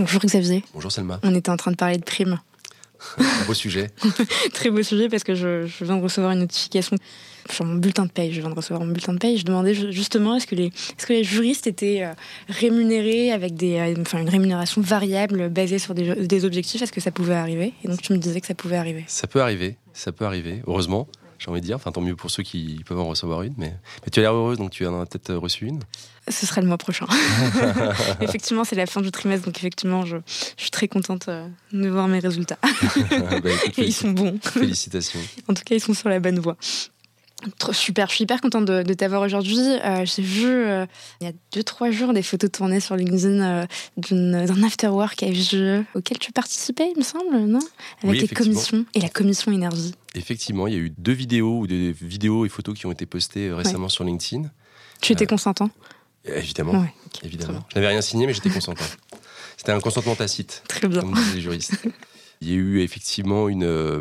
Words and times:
Bonjour 0.00 0.22
Xavier. 0.22 0.64
Bonjour 0.72 0.90
Selma. 0.90 1.20
On 1.22 1.34
était 1.34 1.50
en 1.50 1.58
train 1.58 1.72
de 1.72 1.76
parler 1.76 1.98
de 1.98 2.02
primes. 2.02 2.40
Un 3.18 3.44
beau 3.46 3.52
sujet. 3.52 3.90
Très 4.54 4.70
beau 4.70 4.82
sujet 4.82 5.10
parce 5.10 5.24
que 5.24 5.34
je, 5.34 5.66
viens 5.82 5.98
de 5.98 6.02
recevoir 6.02 6.32
une 6.32 6.38
notification 6.38 6.96
sur 7.50 7.66
mon 7.66 7.74
bulletin 7.74 8.06
de 8.06 8.10
paye. 8.10 8.32
Je 8.32 8.40
viens 8.40 8.48
de 8.48 8.54
recevoir 8.54 8.80
mon 8.80 8.86
bulletin 8.86 9.12
de 9.12 9.18
paye. 9.18 9.36
Je 9.36 9.44
demandais 9.44 9.74
justement 9.92 10.36
est-ce 10.36 10.46
que 10.46 10.54
les, 10.54 10.68
est-ce 10.68 11.06
que 11.06 11.12
les 11.12 11.22
juristes 11.22 11.66
étaient 11.66 12.02
euh, 12.02 12.14
rémunérés 12.48 13.30
avec 13.30 13.56
des, 13.56 13.76
euh, 13.76 13.94
enfin, 14.00 14.20
une 14.20 14.30
rémunération 14.30 14.80
variable 14.80 15.50
basée 15.50 15.78
sur 15.78 15.94
des, 15.94 16.14
des 16.14 16.44
objectifs? 16.46 16.80
Est-ce 16.80 16.92
que 16.92 17.02
ça 17.02 17.10
pouvait 17.10 17.34
arriver? 17.34 17.74
Et 17.84 17.88
donc 17.88 18.00
tu 18.00 18.14
me 18.14 18.18
disais 18.18 18.40
que 18.40 18.46
ça 18.46 18.54
pouvait 18.54 18.76
arriver. 18.76 19.04
Ça 19.06 19.26
peut 19.26 19.42
arriver. 19.42 19.76
Ça 19.92 20.12
peut 20.12 20.24
arriver. 20.24 20.62
Heureusement 20.66 21.08
j'ai 21.40 21.50
envie 21.50 21.60
de 21.60 21.66
dire. 21.66 21.76
Enfin, 21.76 21.90
tant 21.90 22.02
mieux 22.02 22.14
pour 22.14 22.30
ceux 22.30 22.42
qui 22.42 22.82
peuvent 22.86 23.00
en 23.00 23.08
recevoir 23.08 23.42
une. 23.42 23.54
Mais, 23.56 23.74
mais 24.04 24.10
tu 24.12 24.20
as 24.20 24.22
l'air 24.22 24.34
heureuse, 24.34 24.58
donc 24.58 24.70
tu 24.70 24.86
en 24.86 25.00
as 25.00 25.06
peut-être 25.06 25.34
reçu 25.34 25.66
une. 25.66 25.80
Ce 26.30 26.46
sera 26.46 26.60
le 26.60 26.66
mois 26.66 26.78
prochain. 26.78 27.06
effectivement, 28.20 28.64
c'est 28.64 28.76
la 28.76 28.86
fin 28.86 29.00
du 29.00 29.10
trimestre, 29.10 29.46
donc 29.46 29.56
effectivement, 29.58 30.04
je, 30.04 30.16
suis 30.56 30.70
très 30.70 30.88
contente 30.88 31.28
euh, 31.28 31.46
de 31.72 31.88
voir 31.88 32.08
mes 32.08 32.18
résultats. 32.18 32.58
bah, 32.62 33.50
ils 33.78 33.92
sont 33.92 34.10
bons. 34.10 34.38
Félicitations. 34.42 35.20
en 35.48 35.54
tout 35.54 35.62
cas, 35.64 35.74
ils 35.74 35.80
sont 35.80 35.94
sur 35.94 36.08
la 36.08 36.20
bonne 36.20 36.38
voie. 36.38 36.56
Super, 37.72 38.08
je 38.08 38.14
suis 38.16 38.24
hyper 38.24 38.40
contente 38.40 38.66
de, 38.66 38.94
t'avoir 38.94 39.22
aujourd'hui. 39.22 39.58
Euh, 39.58 40.04
j'ai 40.04 40.22
vu 40.22 40.46
euh, 40.46 40.84
il 41.20 41.26
y 41.26 41.30
a 41.30 41.62
2-3 41.62 41.90
jours 41.90 42.12
des 42.12 42.22
photos 42.22 42.50
tournées 42.52 42.80
sur 42.80 42.96
LinkedIn 42.96 43.40
euh, 43.40 43.66
d'un 44.10 44.62
afterwork 44.62 45.24
FGE 45.24 45.84
auquel 45.94 46.18
tu 46.18 46.32
participais, 46.32 46.90
il 46.94 46.98
me 46.98 47.04
semble, 47.04 47.38
non? 47.46 47.60
Avec 48.02 48.20
les 48.20 48.28
commissions 48.28 48.84
et 48.94 49.00
la 49.00 49.08
commission 49.08 49.52
énergie. 49.52 49.94
Effectivement, 50.14 50.66
il 50.66 50.74
y 50.74 50.76
a 50.76 50.80
eu 50.80 50.90
deux 50.90 51.12
vidéos 51.12 51.60
ou 51.60 51.66
des 51.66 51.92
vidéos 51.92 52.44
et 52.44 52.48
photos 52.48 52.78
qui 52.78 52.86
ont 52.86 52.92
été 52.92 53.06
postées 53.06 53.50
récemment 53.52 53.88
sur 53.88 54.04
LinkedIn. 54.04 54.50
Tu 55.00 55.12
étais 55.12 55.26
consentant? 55.26 55.70
Évidemment. 56.24 56.84
évidemment. 57.22 57.64
Je 57.70 57.74
n'avais 57.76 57.88
rien 57.88 58.00
signé, 58.00 58.26
mais 58.26 58.34
j'étais 58.34 58.50
consentant. 58.50 58.84
C'était 59.56 59.72
un 59.72 59.80
consentement 59.80 60.14
tacite. 60.14 60.62
Très 60.68 60.88
bien. 60.88 61.00
Comme 61.00 61.14
les 61.34 61.40
juristes. 61.40 61.74
Il 62.42 62.48
y 62.48 62.52
a 62.52 62.56
eu 62.56 62.80
effectivement 62.80 63.50
une, 63.50 63.64
euh, 63.64 64.00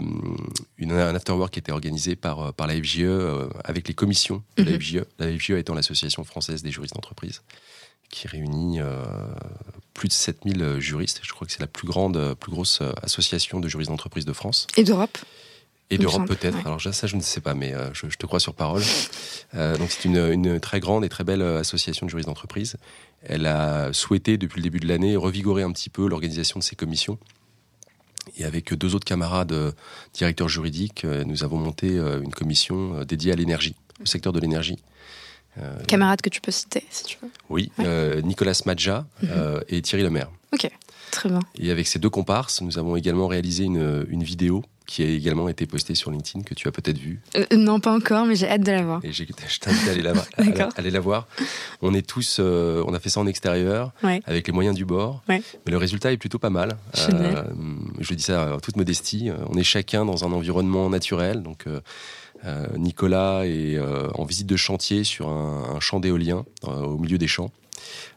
une, 0.77 0.93
un 0.93 1.13
afterwork 1.13 1.51
qui 1.51 1.59
était 1.59 1.73
organisé 1.73 2.15
par, 2.15 2.39
euh, 2.39 2.51
par 2.53 2.67
la 2.67 2.75
FGE 2.75 2.99
euh, 3.01 3.49
avec 3.65 3.89
les 3.89 3.93
commissions 3.93 4.43
de 4.55 4.63
la 4.63 4.71
mhm. 4.71 4.79
FGE. 4.79 5.03
La 5.19 5.37
FGE 5.37 5.51
étant 5.51 5.73
l'association 5.73 6.23
française 6.23 6.63
des 6.63 6.71
juristes 6.71 6.95
d'entreprise 6.95 7.41
qui 8.09 8.27
réunit 8.27 8.79
plus 9.93 10.07
de 10.07 10.13
7000 10.13 10.79
juristes. 10.79 11.19
Je 11.21 11.31
crois 11.31 11.45
que 11.45 11.53
c'est 11.53 11.59
la 11.59 11.67
plus 11.67 11.87
grande, 11.87 12.33
plus 12.39 12.49
grosse 12.51 12.81
association 13.03 13.59
de 13.59 13.69
juristes 13.69 13.91
d'entreprise 13.91 14.25
de 14.25 14.33
France. 14.33 14.65
Et 14.77 14.83
d'Europe 14.83 15.15
et 15.89 15.97
d'Europe 15.97 16.27
peut-être. 16.27 16.57
Alors 16.65 16.81
ça, 16.81 17.07
je 17.07 17.15
ne 17.15 17.21
sais 17.21 17.41
pas, 17.41 17.53
mais 17.53 17.73
je, 17.93 18.05
te 18.07 18.25
crois 18.25 18.39
sur 18.39 18.53
parole. 18.53 18.83
donc 19.53 19.89
c'est 19.89 20.05
une, 20.05 20.17
une, 20.17 20.59
très 20.59 20.79
grande 20.79 21.03
et 21.03 21.09
très 21.09 21.23
belle 21.23 21.41
association 21.41 22.05
de 22.05 22.11
juristes 22.11 22.27
d'entreprise. 22.27 22.77
Elle 23.23 23.47
a 23.47 23.91
souhaité 23.93 24.37
depuis 24.37 24.59
le 24.59 24.63
début 24.63 24.79
de 24.79 24.87
l'année 24.87 25.15
revigorer 25.15 25.63
un 25.63 25.71
petit 25.71 25.89
peu 25.89 26.07
l'organisation 26.07 26.59
de 26.59 26.63
ces 26.63 26.75
commissions 26.75 27.17
et 28.37 28.45
avec 28.45 28.73
deux 28.73 28.95
autres 28.95 29.05
camarades 29.05 29.51
euh, 29.51 29.71
directeurs 30.13 30.49
juridiques, 30.49 31.05
euh, 31.05 31.23
nous 31.23 31.43
avons 31.43 31.57
monté 31.57 31.97
euh, 31.97 32.21
une 32.21 32.33
commission 32.33 33.03
dédiée 33.03 33.31
à 33.31 33.35
l'énergie, 33.35 33.75
au 34.01 34.05
secteur 34.05 34.33
de 34.33 34.39
l'énergie. 34.39 34.77
Camarades 35.87 36.21
que 36.21 36.29
tu 36.29 36.39
peux 36.39 36.51
citer, 36.51 36.85
si 36.89 37.03
tu 37.03 37.17
veux. 37.21 37.29
Oui, 37.49 37.69
Nicolas 38.23 38.61
Madja 38.65 39.05
mhm. 39.21 39.61
et 39.67 39.81
Thierry 39.81 40.03
Lemaire. 40.03 40.29
Ok, 40.53 40.69
très 41.11 41.27
bien. 41.27 41.41
Et 41.55 41.69
avec 41.69 41.85
ces 41.85 41.99
deux 41.99 42.09
comparses, 42.09 42.61
nous 42.61 42.77
avons 42.77 42.95
également 42.95 43.27
réalisé 43.27 43.65
une, 43.65 44.05
une 44.07 44.23
vidéo 44.23 44.63
qui 44.89 45.03
a 45.03 45.05
également 45.07 45.47
été 45.49 45.67
postée 45.67 45.93
sur 45.93 46.09
LinkedIn, 46.09 46.43
que 46.43 46.55
tu 46.55 46.67
as 46.67 46.71
peut-être 46.71 46.97
vu. 46.97 47.21
Euh, 47.37 47.45
non, 47.55 47.79
pas 47.79 47.95
encore, 47.95 48.25
mais 48.25 48.35
j'ai 48.35 48.49
hâte 48.49 48.63
de 48.63 48.71
la 48.71 48.81
voir. 48.81 48.99
Et 49.03 49.11
je 49.13 49.23
t'invite 49.59 49.87
à 49.87 49.91
aller 49.91 50.01
la, 50.01 50.13
aller 50.75 50.89
la 50.89 50.99
voir. 50.99 51.27
On 51.83 51.93
est 51.93 52.01
tous, 52.01 52.37
euh, 52.39 52.83
on 52.87 52.93
a 52.95 52.99
fait 52.99 53.09
ça 53.09 53.19
en 53.19 53.27
extérieur, 53.27 53.93
avec 54.25 54.47
les 54.47 54.53
moyens 54.53 54.75
du 54.75 54.85
bord, 54.85 55.21
mais 55.27 55.43
le 55.67 55.77
résultat 55.77 56.11
est 56.11 56.17
plutôt 56.17 56.39
pas 56.39 56.49
mal. 56.49 56.75
Euh, 56.97 57.43
je 57.99 58.13
dis 58.15 58.23
ça 58.23 58.55
en 58.55 58.59
toute 58.59 58.77
modestie. 58.77 59.29
On 59.47 59.57
est 59.59 59.63
chacun 59.63 60.05
dans 60.05 60.25
un 60.25 60.31
environnement 60.31 60.89
naturel, 60.89 61.43
donc. 61.43 61.65
Nicolas 62.77 63.41
est 63.45 63.77
en 64.15 64.23
visite 64.23 64.47
de 64.47 64.55
chantier 64.55 65.03
sur 65.03 65.27
un, 65.27 65.75
un 65.75 65.79
champ 65.81 65.99
d'éolien 65.99 66.45
au 66.63 66.97
milieu 66.97 67.17
des 67.17 67.27
champs. 67.27 67.51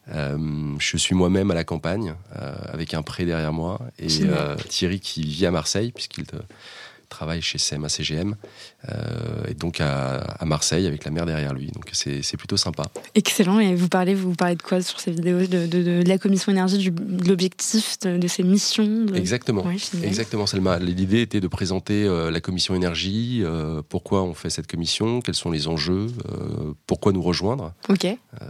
Euh, 0.08 0.74
je 0.78 0.96
suis 0.96 1.14
moi-même 1.14 1.50
à 1.50 1.54
la 1.54 1.64
campagne, 1.64 2.14
euh, 2.36 2.54
avec 2.72 2.94
un 2.94 3.02
pré 3.02 3.24
derrière 3.24 3.52
moi, 3.52 3.80
et 3.98 4.08
euh, 4.22 4.56
Thierry 4.56 5.00
qui 5.00 5.22
vit 5.22 5.46
à 5.46 5.50
Marseille, 5.50 5.92
puisqu'il 5.92 6.24
travaille 7.12 7.42
chez 7.42 7.58
CMA 7.58 7.88
CGM, 7.88 8.34
euh, 8.88 9.44
et 9.46 9.54
donc 9.54 9.80
à, 9.80 10.36
Marseille 10.44 10.86
avec 10.86 11.04
la 11.04 11.10
mer 11.10 11.26
derrière 11.26 11.54
lui. 11.54 11.70
Donc 11.70 11.88
c'est 11.92 12.36
plutôt 12.36 12.56
sympa. 12.56 12.84
Excellent. 13.14 13.60
Et 13.60 13.74
vous 13.74 13.88
parlez, 13.88 14.14
vous 14.14 14.34
parlez 14.34 14.56
de 14.56 14.62
quoi 14.62 14.80
sur 14.82 14.98
ces 14.98 15.12
vidéos 15.12 15.46
de, 15.46 16.02
la 16.06 16.18
commission 16.18 16.50
énergie, 16.50 16.90
de 16.90 17.28
l'objectif, 17.28 17.98
de, 18.00 18.28
ses 18.28 18.42
missions 18.42 19.06
Exactement. 19.14 19.64
Exactement, 20.02 20.46
Selma. 20.46 20.78
L'idée 20.78 21.20
était 21.20 21.40
de 21.40 21.48
présenter 21.48 22.04
euh, 22.04 22.30
la 22.30 22.40
commission 22.40 22.74
énergie, 22.74 23.42
euh, 23.44 23.82
pourquoi 23.88 24.22
on 24.22 24.34
fait 24.34 24.50
cette 24.50 24.66
commission, 24.66 25.20
quels 25.20 25.34
sont 25.34 25.50
les 25.50 25.68
enjeux, 25.68 26.06
pourquoi 26.86 27.12
nous 27.12 27.22
rejoindre. 27.22 27.74
Ok. 27.88 28.06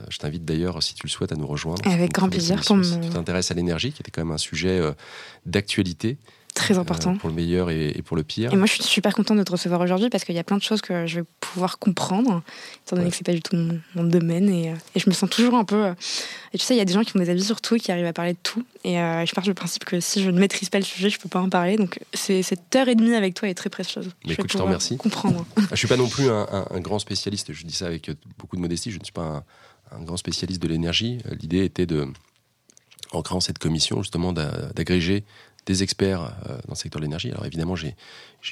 je 0.09 0.19
t'invite 0.19 0.45
d'ailleurs, 0.45 0.83
si 0.83 0.95
tu 0.95 1.07
le 1.07 1.11
souhaites, 1.11 1.33
à 1.33 1.37
nous 1.37 1.47
rejoindre. 1.47 1.83
Avec 1.85 2.13
grand 2.13 2.29
plaisir. 2.29 2.63
Si 2.63 3.01
tu 3.01 3.09
t'intéresses 3.11 3.51
à 3.51 3.55
l'énergie, 3.55 3.93
qui 3.93 4.03
était 4.03 4.11
quand 4.11 4.23
même 4.23 4.35
un 4.35 4.39
sujet 4.39 4.81
d'actualité. 5.47 6.19
Très 6.55 6.77
important. 6.77 7.13
Euh, 7.15 7.17
pour 7.17 7.31
le 7.31 7.35
meilleur 7.35 7.71
et, 7.71 8.03
pour 8.05 8.17
le 8.17 8.23
pire. 8.23 8.53
Et 8.53 8.57
moi, 8.57 8.67
je 8.67 8.75
suis 8.75 8.83
super 8.83 9.15
contente 9.15 9.39
de 9.39 9.43
te 9.43 9.53
recevoir 9.53 9.81
aujourd'hui 9.81 10.11
parce 10.11 10.25
qu'il 10.25 10.35
y 10.35 10.39
a 10.39 10.45
plein 10.45 10.59
de 10.59 10.63
choses 10.63 10.83
que 10.83 11.07
je 11.07 11.21
vais 11.21 11.27
pouvoir 11.41 11.79
comprendre, 11.79 12.43
étant 12.87 12.97
donné 12.97 13.11
que 13.11 13.17
c'est 13.17 13.25
pas 13.25 13.33
du 13.33 13.41
tout 13.41 13.57
mon, 13.95 14.05
domaine. 14.05 14.51
Et, 14.51 14.71
euh, 14.71 14.75
et, 14.95 15.01
je 15.01 15.09
me 15.09 15.15
sens 15.15 15.31
toujours 15.31 15.55
un 15.55 15.65
peu. 15.65 15.87
Euh, 15.87 15.95
et 16.53 16.59
tu 16.59 16.65
sais, 16.65 16.75
il 16.75 16.79
y 16.79 16.83
a 16.83 16.85
des 16.85 16.93
gens 16.93 17.05
qui 17.05 17.17
ont 17.17 17.21
des 17.21 17.31
avis 17.31 17.45
sur 17.45 17.61
tout, 17.63 17.77
qui 17.77 17.91
arrivent 17.91 18.07
à 18.07 18.13
parler 18.13 18.35
de 18.35 18.39
tout. 18.43 18.65
Et 18.85 18.95
je 18.97 19.35
pars 19.35 19.45
du 19.45 19.55
principe 19.55 19.85
que 19.85 20.01
si 20.01 20.23
je 20.23 20.31
ne 20.31 20.39
maîtrise 20.39 20.69
pas 20.69 20.79
le 20.79 20.85
sujet, 20.85 21.09
je 21.09 21.19
peux 21.19 21.29
pas 21.29 21.41
en 21.41 21.49
parler. 21.49 21.77
Donc, 21.77 22.01
cette 22.13 22.77
heure 22.77 22.89
et 22.89 22.95
demie 22.95 23.15
avec 23.15 23.35
toi 23.35 23.49
est 23.49 23.55
très 23.55 23.71
précieuse. 23.71 24.11
Mais 24.25 24.35
je 24.35 24.35
écoute, 24.35 24.53
je 24.53 24.59
t'en 24.59 24.65
remercie. 24.65 24.97
Comprendre. 24.99 25.47
je 25.71 25.77
suis 25.77 25.89
pas 25.89 25.97
non 25.97 26.09
plus 26.09 26.29
un, 26.29 26.81
grand 26.81 26.99
spécialiste. 26.99 27.53
Je 27.53 27.65
dis 27.65 27.75
ça 27.75 27.87
avec 27.87 28.11
beaucoup 28.39 28.57
de 28.57 28.61
modestie. 28.61 28.91
Je 28.91 28.99
ne 28.99 29.05
suis 29.05 29.13
pas 29.13 29.23
un, 29.23 29.45
un 29.97 30.03
grand 30.03 30.19
spécialiste 30.19 30.61
de 30.63 30.69
l'énergie. 30.69 31.19
L'idée 31.41 31.65
était 31.65 31.87
de 31.87 32.09
en 33.13 33.23
créant 33.23 33.41
cette 33.41 33.59
commission 33.59 34.03
justement 34.03 34.33
d'agréger 34.33 35.25
des 35.67 35.83
experts 35.83 36.23
euh, 36.23 36.55
dans 36.67 36.71
le 36.71 36.75
secteur 36.75 37.01
de 37.01 37.05
l'énergie. 37.05 37.31
Alors 37.31 37.47
évidemment, 37.47 37.77
j'ai 37.77 37.95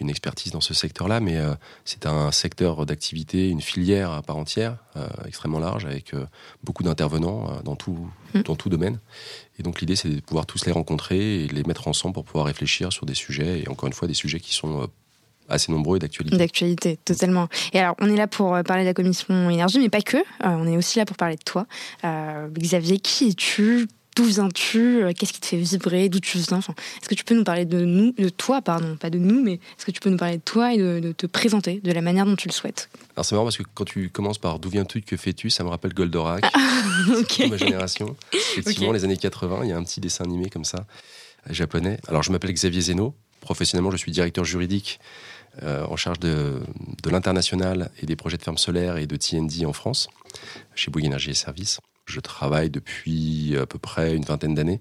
une 0.00 0.10
expertise 0.10 0.52
dans 0.52 0.60
ce 0.60 0.74
secteur-là, 0.74 1.20
mais 1.20 1.36
euh, 1.36 1.54
c'est 1.84 2.06
un 2.06 2.30
secteur 2.30 2.86
d'activité, 2.86 3.48
une 3.48 3.60
filière 3.60 4.12
à 4.12 4.22
part 4.22 4.36
entière, 4.36 4.76
euh, 4.96 5.08
extrêmement 5.26 5.58
large, 5.58 5.84
avec 5.84 6.12
beaucoup 6.62 6.82
d'intervenants 6.82 7.60
dans, 7.64 7.76
tout, 7.76 8.08
mmh. 8.34 8.42
dans 8.42 8.56
tout 8.56 8.68
domaine. 8.68 9.00
Et 9.58 9.62
donc 9.62 9.80
l'idée, 9.80 9.96
c'est 9.96 10.08
de 10.08 10.20
pouvoir 10.20 10.46
tous 10.46 10.66
les 10.66 10.72
rencontrer 10.72 11.44
et 11.44 11.48
les 11.48 11.64
mettre 11.64 11.88
ensemble 11.88 12.14
pour 12.14 12.24
pouvoir 12.24 12.46
réfléchir 12.46 12.92
sur 12.92 13.06
des 13.06 13.14
sujets, 13.14 13.62
et 13.62 13.68
encore 13.68 13.88
une 13.88 13.92
fois, 13.92 14.06
des 14.06 14.14
sujets 14.14 14.40
qui 14.40 14.54
sont 14.54 14.88
assez 15.48 15.72
nombreux 15.72 15.96
et 15.96 15.98
d'actualité. 15.98 16.36
D'actualité, 16.36 16.98
totalement. 17.04 17.48
Et 17.72 17.80
alors, 17.80 17.96
on 18.00 18.08
est 18.08 18.16
là 18.16 18.28
pour 18.28 18.56
parler 18.62 18.84
de 18.84 18.88
la 18.88 18.94
commission 18.94 19.50
énergie, 19.50 19.80
mais 19.80 19.88
pas 19.88 20.00
que. 20.00 20.18
on 20.44 20.66
est 20.68 20.76
aussi 20.76 20.98
là 20.98 21.04
pour 21.04 21.16
parler 21.16 21.36
de 21.36 21.42
toi. 21.42 21.66
Xavier, 22.04 23.00
qui 23.00 23.30
es-tu? 23.30 23.88
D'où 24.20 24.26
viens-tu 24.26 25.02
euh, 25.02 25.12
Qu'est-ce 25.16 25.32
qui 25.32 25.40
te 25.40 25.46
fait 25.46 25.56
vibrer 25.56 26.10
D'où 26.10 26.20
tu 26.20 26.36
viens 26.36 26.58
enfin, 26.58 26.74
Est-ce 27.00 27.08
que 27.08 27.14
tu 27.14 27.24
peux 27.24 27.34
nous 27.34 27.42
parler 27.42 27.64
de 27.64 27.86
nous, 27.86 28.12
de 28.12 28.28
toi, 28.28 28.60
pardon, 28.60 28.94
pas 28.96 29.08
de 29.08 29.18
nous, 29.18 29.42
mais 29.42 29.54
est-ce 29.54 29.86
que 29.86 29.92
tu 29.92 30.00
peux 30.00 30.10
nous 30.10 30.18
parler 30.18 30.36
de 30.36 30.42
toi 30.42 30.74
et 30.74 30.76
de, 30.76 31.12
te 31.12 31.26
présenter 31.26 31.80
de 31.80 31.90
la 31.90 32.02
manière 32.02 32.26
dont 32.26 32.36
tu 32.36 32.46
le 32.46 32.52
souhaites? 32.52 32.90
Alors 33.16 33.24
c'est 33.24 33.34
marrant 33.34 33.46
parce 33.46 33.56
que 33.56 33.62
quand 33.72 33.86
tu 33.86 34.10
commences 34.10 34.36
par 34.36 34.58
d'où 34.58 34.68
viens-tu, 34.68 35.00
que 35.00 35.16
fais-tu, 35.16 35.48
ça 35.48 35.64
me 35.64 35.70
rappelle 35.70 35.94
Goldorak, 35.94 36.44
ah, 36.52 36.82
okay. 37.18 37.48
ma 37.48 37.56
génération. 37.56 38.14
Effectivement, 38.58 38.92
les 38.92 39.04
années 39.04 39.16
80, 39.16 39.60
il 39.62 39.70
y 39.70 39.72
a 39.72 39.78
un 39.78 39.84
petit 39.84 40.00
dessin 40.00 40.24
animé 40.24 40.50
comme 40.50 40.66
ça, 40.66 40.84
euh, 41.48 41.54
japonais. 41.54 41.98
Alors 42.06 42.22
je 42.22 42.30
m'appelle 42.30 42.52
Xavier 42.52 42.82
Zeno. 42.82 43.14
Professionnellement, 43.40 43.90
je 43.90 43.96
suis 43.96 44.12
directeur 44.12 44.44
juridique 44.44 45.00
euh, 45.62 45.86
en 45.86 45.96
charge 45.96 46.18
de, 46.18 46.60
de 47.02 47.08
l'international 47.08 47.90
et 48.02 48.06
des 48.06 48.16
projets 48.16 48.36
de 48.36 48.42
fermes 48.42 48.58
solaires 48.58 48.98
et 48.98 49.06
de 49.06 49.16
TND 49.16 49.64
en 49.64 49.72
France, 49.72 50.08
chez 50.74 50.90
Bouygues 50.90 51.06
Énergie 51.06 51.30
et 51.30 51.34
Services. 51.34 51.80
Je 52.10 52.20
travaille 52.20 52.70
depuis 52.70 53.56
à 53.56 53.66
peu 53.66 53.78
près 53.78 54.14
une 54.14 54.24
vingtaine 54.24 54.54
d'années 54.54 54.80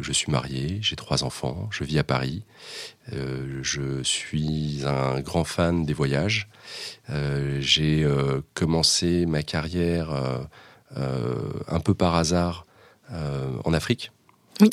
je 0.00 0.12
suis 0.12 0.30
marié, 0.30 0.78
j'ai 0.80 0.96
trois 0.96 1.24
enfants, 1.24 1.68
je 1.70 1.84
vis 1.84 1.98
à 1.98 2.04
Paris. 2.04 2.44
je 3.10 4.02
suis 4.02 4.82
un 4.86 5.20
grand 5.20 5.44
fan 5.44 5.84
des 5.84 5.92
voyages. 5.92 6.48
j'ai 7.58 8.08
commencé 8.54 9.26
ma 9.26 9.42
carrière 9.42 10.10
un 10.96 11.80
peu 11.80 11.94
par 11.94 12.14
hasard 12.14 12.66
en 13.12 13.72
Afrique. 13.74 14.12
Oui. 14.60 14.70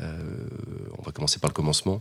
on 0.00 1.02
va 1.02 1.12
commencer 1.12 1.38
par 1.38 1.50
le 1.50 1.54
commencement 1.54 2.00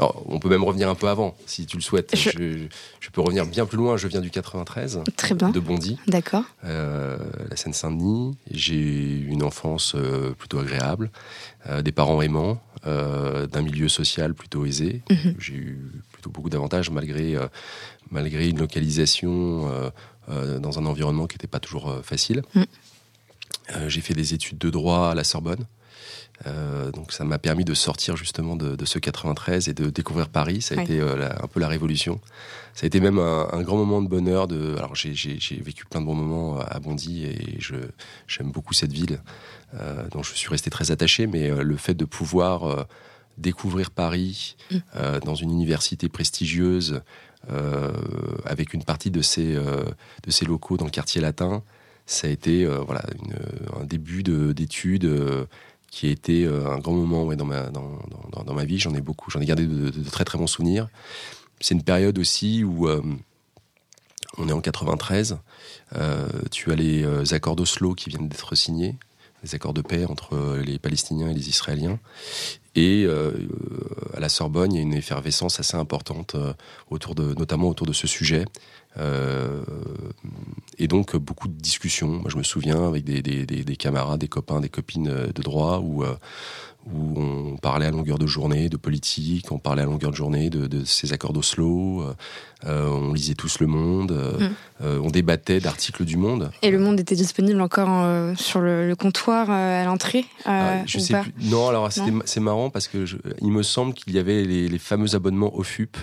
on 0.00 0.38
peut 0.38 0.48
même 0.48 0.64
revenir 0.64 0.88
un 0.88 0.94
peu 0.94 1.08
avant, 1.08 1.36
si 1.46 1.66
tu 1.66 1.76
le 1.76 1.82
souhaites. 1.82 2.14
Je... 2.16 2.68
peux 3.12 3.20
revenir 3.20 3.46
bien 3.46 3.66
plus 3.66 3.78
loin. 3.78 3.96
Je 3.96 4.06
viens 4.06 4.20
du 4.20 4.30
93, 4.30 5.00
Très 5.16 5.34
bien. 5.34 5.50
de 5.50 5.60
Bondy, 5.60 5.98
d'accord. 6.06 6.44
Euh, 6.64 7.18
la 7.48 7.56
Seine-Saint-Denis. 7.56 8.36
J'ai 8.50 8.76
eu 8.76 9.26
une 9.28 9.42
enfance 9.42 9.94
euh, 9.96 10.32
plutôt 10.32 10.58
agréable, 10.58 11.10
euh, 11.66 11.82
des 11.82 11.92
parents 11.92 12.22
aimants, 12.22 12.60
d'un 12.84 13.62
milieu 13.62 13.88
social 13.88 14.34
plutôt 14.34 14.64
aisé. 14.64 15.02
Mhm. 15.10 15.34
J'ai 15.38 15.54
eu 15.54 15.92
plutôt 16.12 16.30
beaucoup 16.30 16.48
d'avantages 16.48 16.90
malgré, 16.90 17.36
malgré 18.10 18.48
une 18.48 18.58
localisation 18.58 19.68
dans 20.28 20.78
un 20.78 20.86
environnement 20.86 21.26
qui 21.26 21.34
n'était 21.34 21.48
pas 21.48 21.60
toujours 21.60 22.00
facile. 22.02 22.42
Mhm. 22.54 22.66
J'ai 23.88 24.00
fait 24.00 24.14
des 24.14 24.32
études 24.32 24.58
de 24.58 24.70
droit 24.70 25.08
à 25.08 25.14
la 25.14 25.24
Sorbonne. 25.24 25.66
Euh, 26.46 26.90
donc 26.92 27.12
ça 27.12 27.24
m'a 27.24 27.38
permis 27.38 27.64
de 27.64 27.74
sortir 27.74 28.16
justement 28.16 28.54
de, 28.56 28.84
ce 28.84 28.98
93 28.98 29.68
et 29.68 29.74
de 29.74 29.90
découvrir 29.90 30.28
Paris. 30.28 30.62
Ça 30.62 30.78
a 30.78 30.82
été 30.82 31.00
euh, 31.00 31.28
un 31.30 31.46
peu 31.46 31.60
la 31.60 31.68
révolution. 31.68 32.20
Ça 32.74 32.84
a 32.84 32.86
été 32.86 33.00
même 33.00 33.18
un, 33.18 33.62
grand 33.62 33.76
moment 33.76 34.00
de 34.00 34.08
bonheur. 34.08 34.46
De, 34.46 34.76
alors 34.76 34.94
j'ai 34.94 35.60
vécu 35.60 35.84
plein 35.84 36.00
de 36.00 36.06
bons 36.06 36.14
moments 36.14 36.60
à 36.60 36.78
Bondy 36.78 37.24
et 37.24 37.58
j'aime 38.28 38.52
beaucoup 38.52 38.72
cette 38.72 38.92
ville 38.92 39.20
euh, 39.74 40.06
dont 40.10 40.22
je 40.22 40.34
suis 40.34 40.48
resté 40.48 40.70
très 40.70 40.90
attaché. 40.90 41.26
Mais 41.26 41.50
le 41.50 41.76
fait 41.76 41.94
de 41.94 42.04
pouvoir 42.04 42.86
découvrir 43.36 43.90
Paris 43.90 44.56
mm. 44.70 44.78
dans 45.24 45.34
une 45.34 45.50
université 45.50 46.08
prestigieuse 46.08 47.02
avec 48.44 48.74
une 48.74 48.84
partie 48.84 49.10
de 49.10 49.22
ses, 49.22 49.54
de 49.54 50.30
ses 50.30 50.44
locaux 50.44 50.76
dans 50.76 50.84
le 50.84 50.90
quartier 50.90 51.20
latin, 51.20 51.62
ça 52.06 52.28
a 52.28 52.30
été 52.30 52.64
voilà, 52.64 53.02
un 53.80 53.84
début 53.84 54.22
d'études 54.22 55.10
qui 55.90 56.06
a 56.06 56.10
été 56.10 56.44
euh, 56.44 56.70
un 56.70 56.78
grand 56.78 56.92
moment 56.92 57.34
dans, 57.34 57.44
ma, 57.44 57.70
dans, 57.70 57.98
dans 58.44 58.54
ma 58.54 58.64
vie. 58.64 58.78
J'en 58.78 58.94
ai 58.94 59.00
beaucoup, 59.00 59.30
j'en 59.30 59.40
ai 59.40 59.46
gardé 59.46 59.66
de, 59.66 59.90
très 60.10 60.24
très 60.24 60.38
bons 60.38 60.46
souvenirs. 60.46 60.88
C'est 61.60 61.74
une 61.74 61.82
période 61.82 62.18
aussi 62.18 62.62
où 62.64 62.88
euh, 62.88 63.02
on 64.36 64.48
est 64.48 64.52
en 64.52 64.60
93. 64.60 65.38
Euh, 65.96 66.28
tu 66.50 66.70
as 66.70 66.76
les 66.76 67.34
accords 67.34 67.56
d'Oslo 67.56 67.94
qui 67.94 68.10
viennent 68.10 68.28
d'être 68.28 68.54
signés, 68.54 68.96
les 69.42 69.54
accords 69.54 69.74
de 69.74 69.82
paix 69.82 70.04
entre 70.04 70.58
les 70.58 70.78
Palestiniens 70.78 71.30
et 71.30 71.34
les 71.34 71.48
Israéliens. 71.48 71.98
Et 72.74 73.06
à 74.14 74.20
la 74.20 74.28
Sorbonne, 74.28 74.72
il 74.72 74.76
y 74.76 74.78
a 74.78 74.82
une 74.82 74.94
effervescence 74.94 75.58
assez 75.58 75.76
importante 75.76 76.36
autour 76.90 77.14
de, 77.14 77.34
notamment 77.34 77.68
autour 77.68 77.86
de 77.86 77.92
ce 77.92 78.06
sujet. 78.06 78.44
Euh, 78.96 79.62
et 80.78 80.88
donc 80.88 81.16
beaucoup 81.16 81.48
de 81.48 81.60
discussions. 81.60 82.08
Moi, 82.08 82.30
je 82.30 82.36
me 82.36 82.42
souviens 82.42 82.88
avec 82.88 83.04
des, 83.04 83.22
des, 83.22 83.44
des, 83.46 83.76
camarades, 83.76 84.20
des 84.20 84.28
copains, 84.28 84.60
des 84.60 84.68
copines 84.68 85.28
de 85.34 85.42
droit 85.42 85.78
où 85.78 86.02
euh, 86.02 86.16
où 86.92 87.20
on 87.20 87.56
parlait 87.56 87.86
à 87.86 87.90
longueur 87.90 88.18
de 88.18 88.26
journée 88.26 88.68
de 88.68 88.76
politique, 88.76 89.52
on 89.52 89.58
parlait 89.58 89.82
à 89.82 89.84
longueur 89.84 90.10
de 90.10 90.16
journée 90.16 90.48
de, 90.50 90.84
ces 90.84 91.12
accords 91.12 91.32
d'Oslo, 91.32 92.02
euh, 92.02 92.14
euh, 92.66 92.88
on 92.88 93.12
lisait 93.12 93.34
tous 93.34 93.60
Le 93.60 93.66
Monde, 93.66 94.12
euh, 94.12 94.48
mm. 94.98 95.04
on 95.04 95.10
débattait 95.10 95.60
d'articles 95.60 96.04
du 96.04 96.16
Monde. 96.16 96.50
Et 96.62 96.70
Le 96.70 96.78
Monde 96.78 96.98
était 96.98 97.14
disponible 97.14 97.60
encore 97.60 98.36
sur 98.36 98.60
le, 98.60 98.94
comptoir 98.94 99.50
à 99.50 99.84
l'entrée 99.84 100.24
ah, 100.46 100.84
Je 100.86 100.98
sais 100.98 101.20
plus. 101.20 101.34
Non, 101.42 101.68
alors 101.68 101.90
c'est 101.92 102.40
marrant 102.40 102.57
parce 102.70 102.88
que 102.88 103.04
il 103.40 103.50
me 103.50 103.62
semble 103.62 103.94
qu'il 103.94 104.14
y 104.14 104.18
avait 104.18 104.44
les, 104.44 104.78
fameux 104.78 105.14
abonnements 105.14 105.54
au 105.56 105.62
FUP 105.62 105.96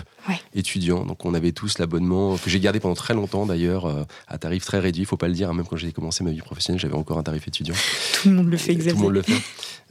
étudiants, 0.54 1.04
donc 1.04 1.24
on 1.24 1.34
avait 1.34 1.52
tous 1.52 1.78
l'abonnement 1.78 2.36
que 2.36 2.50
j'ai 2.50 2.60
gardé 2.60 2.80
pendant 2.80 2.94
très 2.94 3.14
longtemps 3.14 3.46
d'ailleurs 3.46 4.06
à 4.28 4.38
tarif 4.38 4.64
très 4.64 4.78
réduit, 4.78 5.02
il 5.02 5.06
faut 5.06 5.16
pas 5.16 5.28
le 5.28 5.34
dire, 5.34 5.50
hein, 5.50 5.54
même 5.54 5.66
quand 5.66 5.76
j'ai 5.76 5.92
commencé 5.92 6.24
ma 6.24 6.30
vie 6.30 6.40
professionnelle, 6.40 6.80
j'avais 6.80 6.94
encore 6.94 7.18
un 7.18 7.22
tarif 7.22 7.46
étudiant. 7.48 7.74
Tout 8.14 8.28
le 8.28 8.34
monde 8.36 8.50
le 8.50 8.56
fait, 8.56 8.72
exactement. 8.72 9.06
Tout 9.06 9.10
le 9.10 9.20
monde 9.20 9.26
le 9.26 9.34
fait. 9.34 9.42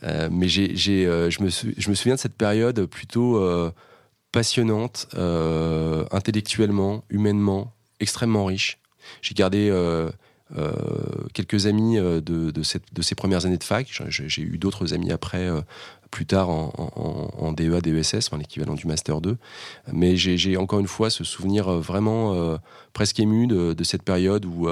Euh, 0.04 0.30
mais 0.32 0.48
j'ai, 0.48 1.06
euh, 1.06 1.30
je, 1.30 1.42
me 1.42 1.50
je, 1.50 1.90
me 1.90 1.96
souviens 1.96 2.16
de 2.16 2.20
cette 2.20 2.36
période 2.36 2.86
plutôt 2.86 3.38
euh, 3.38 3.72
passionnante, 4.32 5.08
intellectuellement, 6.12 7.04
humainement, 7.10 7.74
extrêmement 8.00 8.46
riche. 8.46 8.80
J'ai 9.22 9.34
gardé 9.34 9.72
quelques 11.34 11.68
amis 11.68 11.96
de, 11.98 12.20
de, 12.20 12.64
cette, 12.64 12.94
de, 12.94 13.02
ces 13.02 13.16
premières 13.16 13.46
années 13.46 13.58
de 13.58 13.64
fac. 13.64 13.88
J'ai, 14.10 14.42
eu 14.42 14.58
d'autres 14.58 14.94
amis 14.94 15.12
après, 15.12 15.50
plus 16.12 16.26
tard 16.26 16.50
en, 16.50 16.72
en, 16.78 17.46
en 17.46 17.52
DEA, 17.52 17.82
DESS, 17.82 18.30
l'équivalent 18.38 18.76
du 18.76 18.88
Master 18.88 19.22
2. 19.22 19.38
Mais 19.92 20.16
j'ai, 20.16 20.58
encore 20.58 20.80
une 20.80 20.88
fois 20.88 21.10
ce 21.10 21.24
souvenir 21.24 21.70
vraiment 21.70 22.58
presque 22.94 23.20
ému 23.20 23.48
de, 23.48 23.74
de, 23.74 23.84
cette 23.84 24.04
période 24.04 24.46
où 24.46 24.68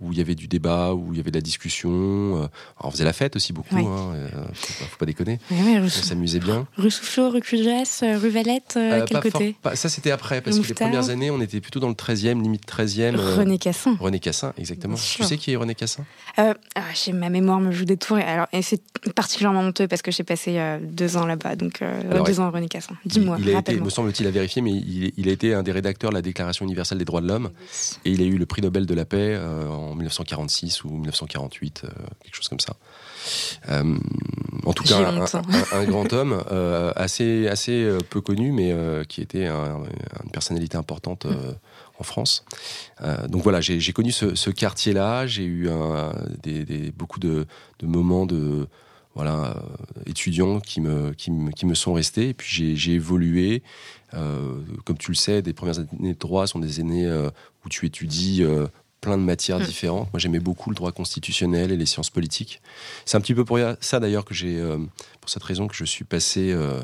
où 0.00 0.12
il 0.12 0.18
y 0.18 0.20
avait 0.20 0.34
du 0.34 0.48
débat, 0.48 0.94
où 0.94 1.12
il 1.12 1.18
y 1.18 1.20
avait 1.20 1.30
de 1.30 1.36
la 1.36 1.42
discussion. 1.42 1.90
Euh, 1.90 2.46
on 2.82 2.90
faisait 2.90 3.04
la 3.04 3.12
fête 3.12 3.36
aussi 3.36 3.52
beaucoup, 3.52 3.76
hein, 3.76 4.14
euh, 4.14 4.28
faut, 4.54 4.96
pas, 4.98 5.06
déconner. 5.06 5.38
on 5.50 5.88
s'amusait 5.88 6.38
bien. 6.38 6.66
Rue 6.76 6.90
Soufflot, 6.90 7.30
rue 7.30 7.40
Cujas, 7.40 8.00
euh, 8.02 8.18
rue 8.18 8.30
Valette, 8.30 8.78
quel 9.06 9.20
côté 9.20 9.56
Ça 9.74 9.88
c'était 9.88 10.10
après, 10.10 10.40
parce 10.40 10.58
que 10.58 10.66
les 10.66 10.74
premières 10.74 11.10
années, 11.10 11.30
on 11.30 11.40
était 11.40 11.60
plutôt 11.60 11.80
dans 11.80 11.88
le 11.88 11.94
13e, 11.94 12.42
limite 12.42 12.66
13e. 12.66 13.16
René 13.16 13.58
Cassin. 13.58 13.96
René 14.00 14.18
Cassin, 14.18 14.52
exactement. 14.56 14.96
Tu 14.96 15.22
sais 15.24 15.36
qui 15.36 15.52
est 15.52 15.56
René 15.56 15.74
Cassin? 15.74 16.04
Ah, 16.36 16.54
Ma 17.12 17.28
mémoire 17.28 17.60
me 17.60 17.72
joue 17.72 17.84
des 17.84 17.96
tours. 17.96 18.18
Et, 18.18 18.22
alors, 18.22 18.46
et 18.52 18.62
c'est 18.62 18.82
particulièrement 19.14 19.60
honteux 19.60 19.88
parce 19.88 20.02
que 20.02 20.10
j'ai 20.10 20.22
passé 20.22 20.58
deux 20.82 21.16
ans 21.16 21.26
là-bas, 21.26 21.56
donc 21.56 21.82
deux 22.24 22.40
ans 22.40 22.50
René 22.50 22.68
Cassin. 22.68 22.94
Dis-moi, 23.04 23.36
il, 23.40 23.54
a 23.54 23.58
été, 23.58 23.78
me 23.78 23.90
semble-t-il, 23.90 24.26
à 24.26 24.30
vérifier, 24.30 24.62
mais 24.62 24.72
il, 24.72 25.12
il, 25.16 25.28
a 25.28 25.32
été 25.32 25.52
un 25.54 25.62
des 25.62 25.72
rédacteurs 25.72 26.10
de 26.10 26.14
la 26.14 26.22
Déclaration 26.22 26.64
universelle 26.64 26.98
des 26.98 27.04
droits 27.04 27.20
de 27.20 27.28
l'homme, 27.28 27.50
et 28.04 28.10
il 28.10 28.22
a 28.22 28.24
eu 28.24 28.38
le 28.38 28.46
prix 28.46 28.62
Nobel 28.62 28.86
de 28.86 28.94
la 28.94 29.04
paix 29.04 29.38
en 29.38 29.89
en 29.90 29.94
1946 29.94 30.84
ou 30.84 30.90
1948, 30.90 31.82
euh, 31.84 31.88
quelque 32.22 32.34
chose 32.34 32.48
comme 32.48 32.60
ça. 32.60 32.76
Euh, 33.68 33.98
en 34.64 34.72
tout 34.72 34.84
cas, 34.84 34.98
un, 35.72 35.84
grand 35.84 36.12
homme, 36.12 36.42
euh, 36.50 36.92
assez, 36.96 37.48
assez 37.48 37.90
peu 38.10 38.20
connu, 38.20 38.52
mais 38.52 38.74
qui 39.08 39.20
était 39.20 39.46
une 39.46 40.30
personnalité 40.32 40.76
importante 40.76 41.26
en 41.98 42.02
France. 42.02 42.44
donc 43.28 43.42
voilà, 43.42 43.60
j'ai 43.60 43.92
connu 43.92 44.12
ce, 44.12 44.50
quartier-là, 44.50 45.26
j'ai 45.26 45.44
eu 45.44 45.68
des, 46.42 46.92
beaucoup 46.96 47.20
de, 47.20 47.46
moments 47.82 48.26
de 48.26 48.68
voilà, 49.14 49.56
étudiants 50.06 50.60
qui 50.60 50.80
me, 50.80 51.12
qui, 51.12 51.30
me, 51.30 51.50
qui 51.50 51.66
me 51.66 51.74
sont 51.74 51.94
restés, 51.94 52.28
et 52.28 52.34
puis 52.34 52.76
j'ai 52.76 52.92
évolué. 52.92 53.62
comme 54.12 54.98
tu 54.98 55.10
le 55.10 55.16
sais, 55.16 55.40
des 55.40 55.54
premières 55.54 55.78
années 55.78 56.14
de 56.14 56.18
droit 56.18 56.46
sont 56.46 56.58
des 56.58 56.80
années 56.80 57.10
où 57.64 57.68
tu 57.70 57.86
étudies 57.86 58.44
plein 59.00 59.16
de 59.16 59.22
matières 59.22 59.60
mm. 59.60 59.64
différentes. 59.64 60.12
Moi, 60.12 60.20
j'aimais 60.20 60.40
beaucoup 60.40 60.70
le 60.70 60.76
droit 60.76 60.92
constitutionnel 60.92 61.72
et 61.72 61.76
les 61.76 61.86
sciences 61.86 62.10
politiques. 62.10 62.60
C'est 63.04 63.16
un 63.16 63.20
petit 63.20 63.34
peu 63.34 63.44
pour 63.44 63.58
ça, 63.80 64.00
d'ailleurs, 64.00 64.24
que 64.24 64.34
j'ai, 64.34 64.58
euh, 64.58 64.78
pour 65.20 65.30
cette 65.30 65.42
raison, 65.42 65.66
que 65.68 65.74
je 65.74 65.84
suis 65.84 66.04
passé, 66.04 66.52
euh, 66.52 66.80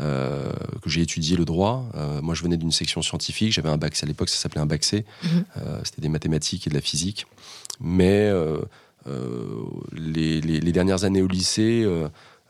euh, 0.00 0.52
que 0.82 0.88
j'ai 0.88 1.02
étudié 1.02 1.36
le 1.36 1.44
droit. 1.44 1.86
moi, 2.22 2.34
je 2.34 2.42
venais 2.42 2.56
d'une 2.56 2.72
section 2.72 3.02
scientifique. 3.02 3.52
J'avais 3.52 3.68
un 3.68 3.76
bac 3.76 3.96
à 4.02 4.06
l'époque, 4.06 4.28
ça 4.28 4.36
s'appelait 4.36 4.60
un 4.60 4.66
bac 4.66 4.84
C. 4.84 5.04
Mm-hmm. 5.24 5.84
C'était 5.84 6.02
des 6.02 6.08
mathématiques 6.08 6.66
et 6.66 6.70
de 6.70 6.74
la 6.74 6.80
physique. 6.80 7.26
Mais 7.80 8.30
les, 9.92 10.40
les, 10.40 10.72
dernières 10.72 11.04
années 11.04 11.22
au 11.22 11.26
lycée, 11.26 11.86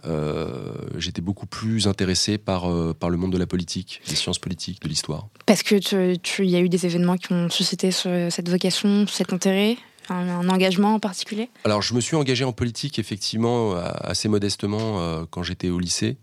euh, 0.06 0.72
j'étais 0.96 1.20
beaucoup 1.20 1.46
plus 1.46 1.88
intéressé 1.88 2.38
par, 2.38 2.70
euh, 2.70 2.94
par 2.94 3.10
le 3.10 3.16
monde 3.16 3.32
de 3.32 3.38
la 3.38 3.46
politique, 3.46 4.00
des 4.08 4.14
sciences 4.14 4.38
politiques, 4.38 4.80
de 4.80 4.88
l'histoire. 4.88 5.28
Parce 5.46 5.62
que 5.62 5.76
tu, 6.16 6.46
y 6.46 6.56
a 6.56 6.60
eu 6.60 6.68
des 6.68 6.86
événements 6.86 7.16
qui 7.16 7.32
ont 7.32 7.50
suscité 7.50 7.90
cette 7.90 8.48
vocation, 8.48 9.06
cet 9.06 9.32
intérêt 9.32 9.76
un, 10.10 10.48
engagement 10.48 10.94
en 10.94 11.00
particulier? 11.00 11.50
Alors, 11.64 11.82
je 11.82 11.92
me 11.92 12.00
suis 12.00 12.16
engagé 12.16 12.42
en 12.44 12.52
politique, 12.52 12.98
effectivement, 12.98 13.74
assez 13.74 14.28
modestement 14.28 15.00
euh, 15.00 15.24
quand 15.30 15.42
j'étais 15.42 15.68
au 15.68 15.78
lycée. 15.78 16.16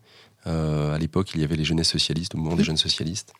à 0.46 0.98
l'époque, 0.98 1.32
il 1.36 1.41
y 1.41 1.44
avait 1.44 1.55
les 1.55 1.65
jeunesses 1.65 1.91
socialistes, 1.91 2.34
le 2.34 2.39
mouvement 2.39 2.55
des 2.55 2.63
jeunes 2.63 2.77
socialistes, 2.77 3.34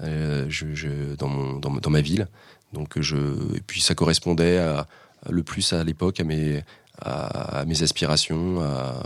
je, 0.00 1.14
dans, 1.16 1.28
mon, 1.28 1.58
dans, 1.58 1.90
ma 1.90 2.00
ville. 2.02 2.28
Donc, 2.74 3.00
je, 3.00 3.16
et 3.54 3.60
puis, 3.66 3.80
ça 3.80 3.94
correspondait 3.94 4.60
le 5.28 5.42
plus 5.42 5.72
à 5.72 5.84
l'époque 5.84 6.20
à 6.20 6.24
mes, 6.24 6.62
à, 7.00 7.64
mes 7.66 7.82
aspirations, 7.82 8.60
à, 8.60 9.02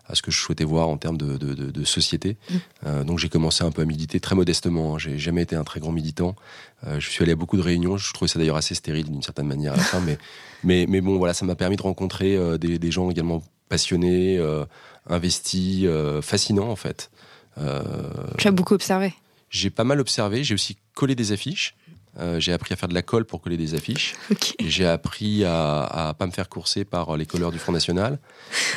ce 0.15 0.21
que 0.21 0.31
je 0.31 0.39
souhaitais 0.39 0.63
voir 0.63 0.89
en 0.89 0.97
termes 0.97 1.17
de, 1.17 1.37
de, 1.37 1.83
société. 1.83 2.37
Mm. 2.49 2.55
Euh, 2.85 3.03
donc 3.03 3.19
j'ai 3.19 3.29
commencé 3.29 3.63
un 3.63 3.71
peu 3.71 3.81
à 3.81 3.85
militer 3.85 4.19
très 4.19 4.35
modestement. 4.35 4.95
Hein. 4.95 4.99
J'ai 4.99 5.17
jamais 5.17 5.41
été 5.41 5.55
un 5.55 5.63
très 5.63 5.79
grand 5.79 5.91
militant. 5.91 6.35
Euh, 6.85 6.99
je 6.99 7.09
suis 7.09 7.23
allé 7.23 7.33
à 7.33 7.35
beaucoup 7.35 7.57
de 7.57 7.61
réunions. 7.61 7.97
Je 7.97 8.13
trouvais 8.13 8.29
ça 8.29 8.39
d'ailleurs 8.39 8.57
assez 8.57 8.75
stérile 8.75 9.09
d'une 9.09 9.21
certaine 9.21 9.47
manière 9.47 9.73
à 9.73 9.77
la 9.77 9.83
fin, 9.83 9.99
mais, 10.05 10.17
mais, 10.63 10.85
mais 10.87 11.01
bon, 11.01 11.17
voilà, 11.17 11.33
ça 11.33 11.45
m'a 11.45 11.55
permis 11.55 11.75
de 11.75 11.81
rencontrer 11.81 12.35
euh, 12.35 12.57
des, 12.57 12.79
des, 12.79 12.91
gens 12.91 13.09
également 13.09 13.43
passionnés, 13.69 14.37
investis, 15.07 15.87
fascinants 16.21 16.69
en 16.69 16.75
fait. 16.75 17.09
tu 18.37 18.47
as 18.47 18.51
beaucoup 18.51 18.73
observé 18.73 19.13
J'ai 19.49 19.69
pas 19.69 19.85
mal 19.85 20.01
observé. 20.01 20.43
J'ai 20.43 20.53
aussi 20.53 20.77
collé 20.93 21.15
des 21.15 21.31
affiches. 21.31 21.75
Euh, 22.19 22.39
j'ai 22.41 22.51
appris 22.51 22.73
à 22.73 22.75
faire 22.75 22.89
de 22.89 22.93
la 22.93 23.01
colle 23.01 23.23
pour 23.25 23.41
coller 23.41 23.55
des 23.57 23.73
affiches. 23.73 24.15
J'ai 24.59 24.85
appris 24.85 25.45
à, 25.45 25.83
à 26.09 26.13
pas 26.13 26.25
me 26.25 26.31
faire 26.31 26.49
courser 26.49 26.83
par 26.83 27.15
les 27.15 27.25
colleurs 27.25 27.51
du 27.51 27.57
Front 27.59 27.71
National. 27.71 28.19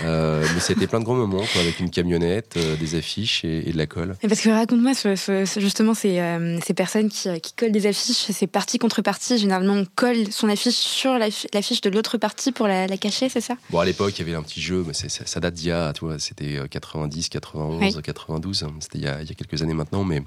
Euh, 0.04 0.44
mais 0.54 0.60
c'était 0.60 0.86
plein 0.86 1.00
de 1.00 1.04
gros 1.04 1.14
moments, 1.16 1.44
quoi, 1.52 1.60
avec 1.62 1.80
une 1.80 1.90
camionnette, 1.90 2.54
euh, 2.56 2.76
des 2.76 2.94
affiches 2.94 3.44
et, 3.44 3.68
et 3.68 3.72
de 3.72 3.76
la 3.78 3.86
colle. 3.86 4.16
Et 4.22 4.28
Parce 4.28 4.40
que 4.40 4.50
raconte-moi 4.50 4.94
ce- 4.94 5.16
ce- 5.16 5.44
ce- 5.44 5.58
justement 5.60 5.94
ces, 5.94 6.20
euh, 6.20 6.58
ces 6.64 6.74
personnes 6.74 7.08
qui, 7.08 7.28
qui 7.40 7.52
collent 7.54 7.72
des 7.72 7.86
affiches, 7.86 8.30
c'est 8.30 8.46
partie 8.46 8.78
contre 8.78 9.02
partie. 9.02 9.36
Généralement, 9.38 9.74
on 9.74 9.86
colle 9.96 10.30
son 10.30 10.48
affiche 10.48 10.74
sur 10.76 11.12
l'affi- 11.18 11.48
l'affiche 11.52 11.80
de 11.80 11.90
l'autre 11.90 12.18
partie 12.18 12.52
pour 12.52 12.68
la, 12.68 12.86
la 12.86 12.96
cacher, 12.96 13.28
c'est 13.28 13.40
ça? 13.40 13.54
Bon, 13.70 13.80
à 13.80 13.84
l'époque, 13.84 14.16
il 14.16 14.26
y 14.26 14.28
avait 14.28 14.36
un 14.38 14.42
petit 14.42 14.60
jeu, 14.60 14.84
mais 14.86 14.94
ça, 14.94 15.08
ça 15.08 15.40
date 15.40 15.54
d'il 15.54 15.68
y 15.68 15.72
a, 15.72 15.92
c'était 16.18 16.56
euh, 16.58 16.66
90, 16.68 17.28
91, 17.30 17.96
Oui. 17.96 18.02
92, 18.02 18.62
hein, 18.62 18.72
c'était 18.80 18.98
il, 18.98 19.04
y 19.04 19.08
a- 19.08 19.20
il 19.22 19.28
y 19.28 19.32
a 19.32 19.34
quelques 19.34 19.60
années 19.62 19.74
maintenant, 19.74 20.04
mais 20.04 20.22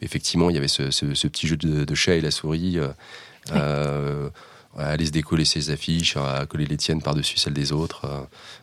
effectivement, 0.00 0.48
il 0.50 0.54
y 0.54 0.58
avait 0.58 0.68
ce, 0.68 0.90
ce- 0.90 1.14
ce 1.14 1.26
petit 1.26 1.46
jeu 1.46 1.56
de, 1.56 1.84
de 1.84 1.94
chat 1.94 2.14
et 2.14 2.20
la 2.20 2.30
souris, 2.30 2.51
euh, 2.78 2.88
euh, 3.52 4.30
à 4.76 4.88
aller 4.88 5.06
se 5.06 5.10
décoller 5.10 5.44
ses 5.44 5.70
affiches, 5.70 6.16
à 6.16 6.46
coller 6.46 6.64
les 6.66 6.76
tiennes 6.76 7.02
par-dessus 7.02 7.36
celles 7.36 7.52
des 7.52 7.72
autres. 7.72 8.04
euh, 8.06 8.20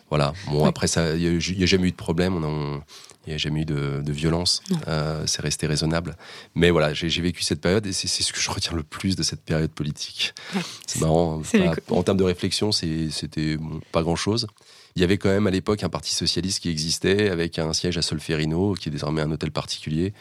voilà. 0.09 0.33
Bon, 0.47 0.65
après, 0.65 0.87
il 0.87 1.19
n'y 1.29 1.63
a, 1.63 1.65
jamais 1.67 1.87
eu 1.87 1.91
de 1.91 1.95
problème, 1.95 2.35
on 2.35 2.43
a- 2.43 2.47
on- 2.47 2.81
il 3.27 3.29
n'y 3.29 3.35
a 3.35 3.37
jamais 3.37 3.61
eu 3.61 3.65
de, 3.65 4.01
de 4.03 4.11
violence, 4.11 4.63
euh, 4.87 5.23
c'est 5.27 5.43
resté 5.43 5.67
raisonnable. 5.67 6.15
Mais 6.55 6.71
voilà, 6.71 6.93
j'ai 6.95 7.21
vécu 7.21 7.43
cette 7.43 7.61
période 7.61 7.85
et 7.85 7.93
c'est 7.93 8.07
ce 8.07 8.33
que 8.33 8.39
je 8.39 8.49
retiens 8.49 8.73
le 8.73 8.81
plus 8.81 9.15
de 9.15 9.21
cette 9.21 9.43
période 9.43 9.69
politique. 9.69 10.33
Ouais. 10.55 10.61
C'est 10.87 10.99
marrant, 11.01 11.41
pas- 11.41 11.75
en 11.95 12.01
termes 12.01 12.17
de 12.17 12.23
réflexion, 12.23 12.71
c'était 12.71 13.57
bon, 13.57 13.81
pas 13.91 14.01
grand-chose. 14.01 14.47
Il 14.95 15.01
y 15.01 15.03
avait 15.05 15.17
quand 15.17 15.29
même 15.29 15.47
à 15.47 15.51
l'époque 15.51 15.83
un 15.83 15.89
parti 15.89 16.13
socialiste 16.13 16.61
qui 16.61 16.69
existait 16.69 17.29
avec 17.29 17.59
un 17.59 17.71
siège 17.73 17.97
à 17.97 18.01
Solferino, 18.01 18.73
qui 18.73 18.89
est 18.89 18.91
désormais 18.91 19.21
un 19.21 19.31
hôtel 19.31 19.51
particulier, 19.51 20.13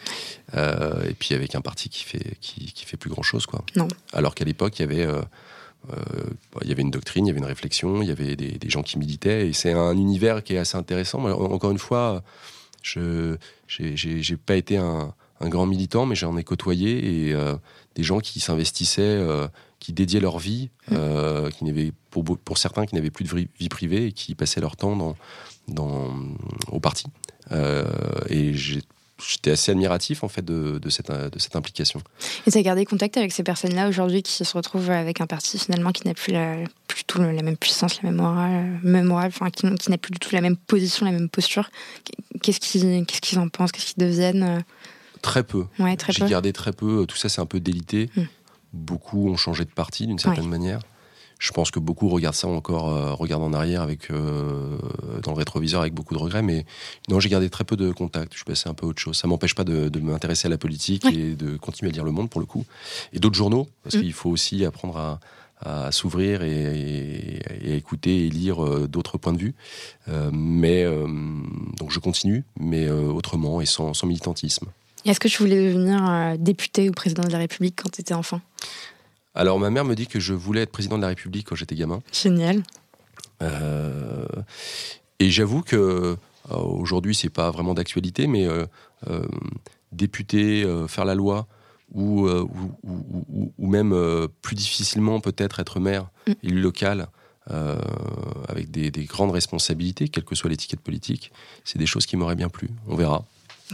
euh, 0.54 1.02
et 1.08 1.14
puis 1.14 1.34
avec 1.34 1.54
un 1.54 1.60
parti 1.60 1.88
qui 1.88 2.04
fait, 2.04 2.36
qui, 2.40 2.72
qui 2.72 2.84
fait 2.84 2.96
plus 2.96 3.10
grand-chose. 3.10 3.46
quoi. 3.46 3.64
Non. 3.76 3.88
Alors 4.12 4.34
qu'à 4.34 4.44
l'époque, 4.44 4.78
il 4.78 4.82
y 4.82 4.84
avait... 4.84 5.06
euh, 5.06 5.20
euh, 5.92 5.96
il 6.62 6.68
y 6.68 6.72
avait 6.72 6.82
une 6.82 6.90
doctrine, 6.90 7.24
il 7.26 7.28
y 7.28 7.30
avait 7.30 7.38
une 7.38 7.44
réflexion, 7.46 8.02
il 8.02 8.08
y 8.08 8.10
avait 8.10 8.34
des, 8.36 8.52
des 8.58 8.68
gens 8.68 8.82
qui 8.82 8.98
militaient, 8.98 9.48
et 9.48 9.52
c'est 9.52 9.72
un 9.72 9.96
univers 9.96 10.42
qui 10.42 10.54
est 10.54 10.58
assez 10.58 10.76
intéressant. 10.76 11.24
Encore 11.24 11.70
une 11.70 11.78
fois, 11.78 12.22
je 12.82 13.36
j'ai- 13.68 14.36
pas 14.36 14.56
été 14.56 14.76
un, 14.76 15.14
un 15.40 15.48
grand 15.48 15.66
militant, 15.66 16.04
mais 16.04 16.14
j'en 16.16 16.36
ai 16.36 16.44
côtoyé 16.44 17.28
et 17.28 17.32
euh, 17.32 17.54
des 17.94 18.02
gens 18.02 18.18
qui 18.20 18.40
s'investissaient, 18.40 19.02
euh, 19.02 19.46
qui 19.80 19.92
dédiaient 19.92 20.20
leur 20.20 20.38
vie, 20.38 20.70
euh, 20.92 21.50
qui 21.50 21.64
n'avaient 21.64 21.92
pour, 22.10 22.58
certains 22.58 22.86
qui 22.86 22.94
n'avaient 22.94 23.10
plus 23.10 23.24
de 23.24 23.48
vie, 23.58 23.68
privée 23.68 24.06
et 24.06 24.12
qui 24.12 24.34
passaient 24.34 24.60
leur 24.60 24.76
temps 24.76 24.96
dans, 24.96 25.16
dans 25.68 26.14
au 26.70 26.80
parti. 26.80 27.06
Euh, 27.52 27.84
et 28.28 28.54
j'étais 28.54 29.52
assez 29.52 29.70
admiratif 29.70 30.24
en 30.24 30.28
fait 30.28 30.44
de, 30.44 30.78
de 30.78 30.90
cette, 30.90 31.10
de 31.10 31.38
cette 31.38 31.56
implication. 31.56 32.02
Et 32.46 32.50
tu 32.50 32.58
as 32.58 32.62
gardé 32.62 32.84
contact 32.84 33.16
avec 33.16 33.32
ces 33.32 33.42
personnes-là 33.42 33.88
aujourd'hui 33.88 34.22
qui 34.22 34.44
se 34.44 34.56
retrouvent 34.56 34.90
avec 34.90 35.20
un 35.20 35.26
parti 35.26 35.58
finalement 35.58 35.92
qui 35.92 36.06
n'a 36.06 36.14
plus, 36.14 36.32
la, 36.32 36.56
plus 36.88 36.98
du 36.98 37.04
tout 37.04 37.20
la 37.20 37.42
même 37.42 37.56
puissance, 37.56 38.02
la 38.02 38.10
même 38.10 38.20
morale, 38.20 38.80
même 38.82 39.06
morale 39.06 39.28
enfin, 39.28 39.50
qui, 39.50 39.72
qui 39.76 39.90
n'a 39.90 39.98
plus 39.98 40.10
du 40.10 40.18
tout 40.18 40.34
la 40.34 40.40
même 40.40 40.56
position, 40.56 41.06
la 41.06 41.12
même 41.12 41.28
posture. 41.28 41.70
Qu'est-ce 42.42 42.60
qu'ils 42.60 43.06
qu'est-ce 43.06 43.20
qu'ils 43.20 43.38
en 43.38 43.48
pensent? 43.48 43.72
Qu'est-ce 43.72 43.94
qu'ils 43.94 44.04
deviennent? 44.04 44.64
Très 45.22 45.42
peu. 45.42 45.64
Ouais, 45.78 45.96
J'ai 46.08 46.26
gardé 46.26 46.52
très 46.52 46.72
peu. 46.72 47.04
Tout 47.06 47.16
ça, 47.16 47.28
c'est 47.28 47.40
un 47.40 47.46
peu 47.46 47.60
délité. 47.60 48.08
Hmm. 48.16 48.22
Beaucoup 48.72 49.28
ont 49.28 49.36
changé 49.36 49.64
de 49.64 49.70
parti 49.70 50.06
d'une 50.06 50.18
certaine 50.18 50.48
manière. 50.48 50.80
Je 51.38 51.52
pense 51.52 51.70
que 51.70 51.78
beaucoup 51.78 52.08
regardent 52.08 52.34
ça 52.34 52.48
encore, 52.48 52.88
euh, 52.88 53.14
regardent 53.14 53.44
en 53.44 53.52
arrière 53.52 53.80
avec 53.80 54.10
euh, 54.10 54.76
dans 55.22 55.30
le 55.30 55.36
rétroviseur 55.36 55.80
avec 55.82 55.94
beaucoup 55.94 56.12
de 56.14 56.18
regrets. 56.18 56.42
Mais 56.42 56.66
non, 57.08 57.20
j'ai 57.20 57.28
gardé 57.28 57.48
très 57.48 57.62
peu 57.62 57.76
de 57.76 57.92
contacts. 57.92 58.32
Je 58.32 58.38
suis 58.38 58.44
passé 58.44 58.68
un 58.68 58.74
peu 58.74 58.86
à 58.86 58.88
autre 58.88 59.00
chose. 59.00 59.16
Ça 59.16 59.28
m'empêche 59.28 59.54
pas 59.54 59.62
de, 59.62 59.88
de 59.88 60.00
m'intéresser 60.00 60.48
à 60.48 60.50
la 60.50 60.58
politique 60.58 61.04
et 61.06 61.36
de 61.36 61.56
continuer 61.56 61.90
à 61.90 61.94
lire 61.94 62.04
Le 62.04 62.10
Monde 62.10 62.28
pour 62.28 62.40
le 62.40 62.46
coup 62.46 62.64
et 63.12 63.20
d'autres 63.20 63.36
journaux 63.36 63.68
parce 63.84 63.94
Hmm. 63.96 64.00
qu'il 64.00 64.12
faut 64.12 64.30
aussi 64.30 64.64
apprendre 64.64 64.96
à 64.96 65.20
à 65.60 65.90
s'ouvrir 65.92 66.42
et, 66.42 67.40
à 67.48 67.74
écouter 67.74 68.26
et 68.26 68.30
lire 68.30 68.64
euh, 68.64 68.86
d'autres 68.88 69.18
points 69.18 69.32
de 69.32 69.38
vue. 69.38 69.54
Euh, 70.08 70.30
mais 70.32 70.84
euh, 70.84 71.06
donc 71.78 71.90
je 71.90 71.98
continue, 71.98 72.44
mais 72.58 72.88
autrement 72.90 73.60
et 73.60 73.66
sans, 73.66 73.94
sans 73.94 74.06
militantisme. 74.06 74.66
Est-ce 75.08 75.20
que 75.20 75.28
tu 75.28 75.38
voulais 75.38 75.68
devenir 75.72 76.06
euh, 76.08 76.36
député 76.38 76.88
ou 76.88 76.92
président 76.92 77.22
de 77.24 77.30
la 77.32 77.38
République 77.38 77.80
quand 77.82 77.88
tu 77.90 78.00
étais 78.00 78.14
enfant? 78.14 78.40
Alors 79.34 79.58
ma 79.58 79.70
mère 79.70 79.84
me 79.84 79.94
dit 79.94 80.06
que 80.06 80.20
je 80.20 80.34
voulais 80.34 80.62
être 80.62 80.70
président 80.72 80.96
de 80.96 81.02
la 81.02 81.08
République 81.08 81.46
quand 81.48 81.54
j'étais 81.56 81.74
gamin. 81.76 82.00
Génial. 82.12 82.62
Euh, 83.42 84.26
et 85.18 85.30
j'avoue 85.30 85.62
que 85.62 85.76
euh, 85.76 86.16
aujourd'hui 86.50 87.14
c'est 87.14 87.30
pas 87.30 87.50
vraiment 87.50 87.74
d'actualité, 87.74 88.26
mais 88.26 88.46
euh, 88.46 88.66
euh, 89.08 89.22
député, 89.92 90.66
faire 90.88 91.04
la 91.04 91.14
loi, 91.14 91.46
ou, 91.94 92.28
ou, 92.28 92.50
ou- 92.82 93.24
ou- 93.32 93.52
ou 93.56 93.66
même 93.66 93.96
plus 94.42 94.54
difficilement 94.54 95.20
peut-être 95.20 95.60
être 95.60 95.80
maire, 95.80 96.08
Mm. 96.26 96.32
élu 96.42 96.60
local, 96.60 97.08
euh, 97.50 97.78
avec 98.48 98.70
des, 98.70 98.90
des 98.90 99.04
grandes 99.04 99.30
responsabilités, 99.30 100.08
quelle 100.10 100.24
que 100.24 100.34
soit 100.34 100.50
l'étiquette 100.50 100.80
politique, 100.82 101.32
c'est 101.64 101.78
des 101.78 101.86
choses 101.86 102.04
qui 102.04 102.16
m'auraient 102.18 102.34
bien 102.36 102.50
plu. 102.50 102.68
On 102.86 102.96
verra, 102.96 103.24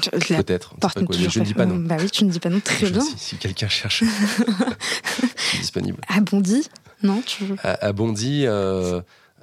peut-être. 0.01 0.75
je 1.13 1.41
ne 1.41 1.45
dis 1.45 1.55
pas 1.55 1.67
non. 1.67 1.77
Bah 1.77 1.97
oui, 2.01 2.11
tu 2.11 2.25
ne 2.25 2.31
dis 2.31 2.41
pas 2.41 2.51
non. 2.51 2.61
Très 2.61 2.87
Je- 2.87 2.93
bien. 2.93 3.01
si, 3.03 3.15
si 3.19 3.37
quelqu'un 3.37 3.69
cherche, 3.69 4.03
je 4.05 5.27
suis 5.49 5.59
disponible. 5.59 5.99
Ah, 6.09 6.21
Bondy 6.21 6.69
Non 7.03 7.23
tu... 7.25 7.45
À, 7.63 7.87
à 7.87 7.93
Bondy, 7.93 8.45
euh, 8.47 9.01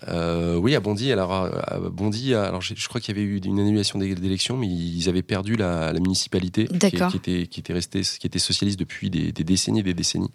euh, 0.07 0.55
oui, 0.55 0.75
à 0.75 0.79
Bondy. 0.79 1.11
Alors, 1.11 1.31
à, 1.31 1.45
à 1.75 1.79
Bondy, 1.79 2.33
alors 2.33 2.61
je 2.61 2.87
crois 2.87 2.99
qu'il 3.01 3.15
y 3.15 3.19
avait 3.19 3.27
eu 3.27 3.37
une 3.39 3.59
annulation 3.59 3.99
d'élections, 3.99 4.57
mais 4.57 4.67
ils 4.67 5.07
avaient 5.09 5.21
perdu 5.21 5.55
la, 5.55 5.93
la 5.93 5.99
municipalité 5.99 6.67
qui, 6.67 6.77
D'accord. 6.77 7.11
qui 7.11 7.17
était 7.17 7.47
qui 7.47 7.59
était 7.59 7.73
restée, 7.73 8.01
qui 8.01 8.25
était 8.27 8.39
socialiste 8.39 8.79
depuis 8.79 9.09
des, 9.09 9.31
des 9.31 9.43
décennies 9.43 9.81
et 9.81 9.83
des 9.83 9.93
décennies, 9.93 10.31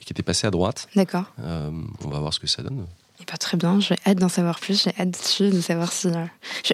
et 0.00 0.04
qui 0.04 0.12
était 0.12 0.22
passée 0.24 0.46
à 0.46 0.50
droite. 0.50 0.88
D'accord. 0.96 1.26
Euh, 1.40 1.70
on 2.04 2.08
va 2.08 2.18
voir 2.18 2.32
ce 2.34 2.40
que 2.40 2.46
ça 2.48 2.62
donne. 2.62 2.86
Et 3.24 3.30
pas 3.30 3.38
très 3.38 3.56
bien. 3.56 3.80
J'ai 3.80 3.96
hâte 4.06 4.18
d'en 4.18 4.28
savoir 4.28 4.60
plus. 4.60 4.84
J'ai 4.84 4.92
hâte 5.00 5.18
de 5.40 5.60
savoir 5.62 5.90
si. 5.92 6.08
euh, 6.08 6.12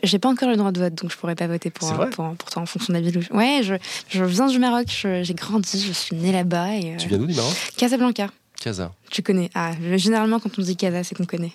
j'ai- 0.02 0.18
pas 0.18 0.28
encore 0.28 0.48
le 0.48 0.56
droit 0.56 0.72
de 0.72 0.80
vote, 0.80 0.94
donc 0.96 1.12
je 1.12 1.16
pourrais 1.16 1.36
pas 1.36 1.46
voter 1.46 1.70
pour, 1.70 1.88
euh, 1.92 2.06
pour, 2.06 2.34
pour 2.34 2.50
toi 2.50 2.62
en 2.62 2.66
fonction 2.66 2.92
de 2.92 2.98
la 2.98 3.04
ville. 3.04 3.18
où 3.18 3.20
je- 3.22 3.32
Ouais, 3.32 3.60
je, 3.62 3.74
je 4.08 4.24
viens 4.24 4.48
du 4.48 4.58
Maroc. 4.58 4.86
J'ai 5.22 5.34
grandi. 5.34 5.80
Je 5.86 5.92
suis 5.92 6.16
née 6.16 6.32
là-bas. 6.32 6.74
Et, 6.74 6.94
euh, 6.94 6.96
Tu 6.96 7.06
viens 7.08 7.18
d'où 7.18 7.26
du 7.26 7.34
Maroc? 7.34 7.54
Casablanca. 7.76 8.28
Casa. 8.60 8.92
Tu 9.10 9.22
connais 9.22 9.48
Ah, 9.54 9.72
généralement 9.96 10.38
quand 10.40 10.58
on 10.58 10.62
dit 10.62 10.76
Casa, 10.76 11.04
c'est 11.04 11.14
qu'on 11.14 11.24
connaît. 11.24 11.52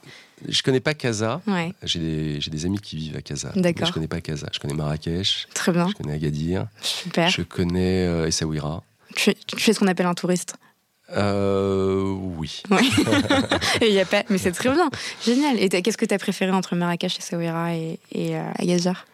Je 0.47 0.63
connais 0.63 0.79
pas 0.79 0.93
Casa. 0.93 1.41
Ouais, 1.45 1.73
J'ai 1.83 1.99
des, 1.99 2.39
des 2.39 2.65
amis 2.65 2.79
qui 2.79 2.95
vivent 2.95 3.17
à 3.17 3.21
Casa. 3.21 3.51
D'accord. 3.55 3.87
Je 3.87 3.91
connais 3.93 4.07
pas 4.07 4.21
Casa. 4.21 4.47
Je 4.53 4.59
connais 4.59 4.73
Marrakech. 4.73 5.47
très 5.53 5.71
bien. 5.73 5.87
Je 5.89 5.93
connais 5.93 6.13
Agadir. 6.13 6.67
Super. 6.81 7.29
Je 7.29 7.41
connais 7.41 8.07
euh, 8.07 8.27
Essaouira. 8.27 8.81
Tu, 9.15 9.33
tu 9.45 9.69
es 9.69 9.73
ce 9.73 9.79
qu'on 9.79 9.87
appelle 9.87 10.07
un 10.07 10.13
touriste. 10.15 10.55
Euh, 11.11 12.03
oui. 12.37 12.63
Et 13.81 13.91
y 13.93 13.99
a 13.99 14.05
pas... 14.05 14.23
Mais 14.29 14.37
c'est 14.37 14.51
très 14.51 14.71
bien. 14.71 14.89
Génial. 15.23 15.59
Et 15.59 15.69
qu'est-ce 15.69 15.97
que 15.97 16.05
tu 16.05 16.13
as 16.13 16.17
préféré 16.19 16.51
entre 16.51 16.75
Marrakech, 16.75 17.19
Essaouira 17.19 17.75
et, 17.75 17.99
et 18.11 18.35
euh, 18.37 18.43
Agadir 18.57 19.05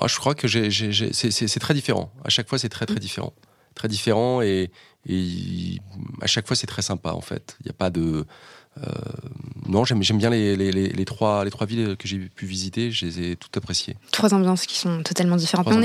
Ah, 0.00 0.06
je 0.06 0.16
crois 0.16 0.34
que 0.34 0.46
c'est- 0.48 1.58
très 1.58 1.74
différent. 1.74 2.12
À 2.24 2.28
chaque 2.28 2.48
fois, 2.48 2.58
c'est 2.58 2.68
très 2.68 2.86
très 2.86 3.00
différent. 3.00 3.32
Très 3.74 3.88
différent 3.88 4.42
et, 4.42 4.70
et 5.08 5.78
à 6.20 6.26
chaque 6.26 6.46
fois, 6.46 6.54
c'est 6.56 6.66
très 6.66 6.82
sympa 6.82 7.10
en 7.12 7.22
fait. 7.22 7.56
Il 7.60 7.64
n'y 7.66 7.70
a 7.70 7.74
pas 7.74 7.90
de. 7.90 8.26
Euh, 8.78 8.82
non, 9.68 9.84
j'aime 9.84 10.00
bien 10.00 10.28
les, 10.30 10.56
les- 10.56 10.72
les- 10.72 10.88
les 10.88 11.04
trois, 11.04 11.44
les 11.44 11.50
trois 11.50 11.66
villes 11.66 11.96
que 11.98 12.06
j'ai 12.08 12.18
pu 12.18 12.46
visiter. 12.46 12.90
Je 12.90 13.06
les 13.06 13.20
ai 13.30 13.36
toutes 13.36 13.56
appréciées. 13.56 13.96
Trois 14.10 14.34
ambiances 14.34 14.66
qui 14.66 14.76
sont 14.78 15.02
totalement 15.02 15.36
différentes. 15.36 15.66
Trois 15.66 15.76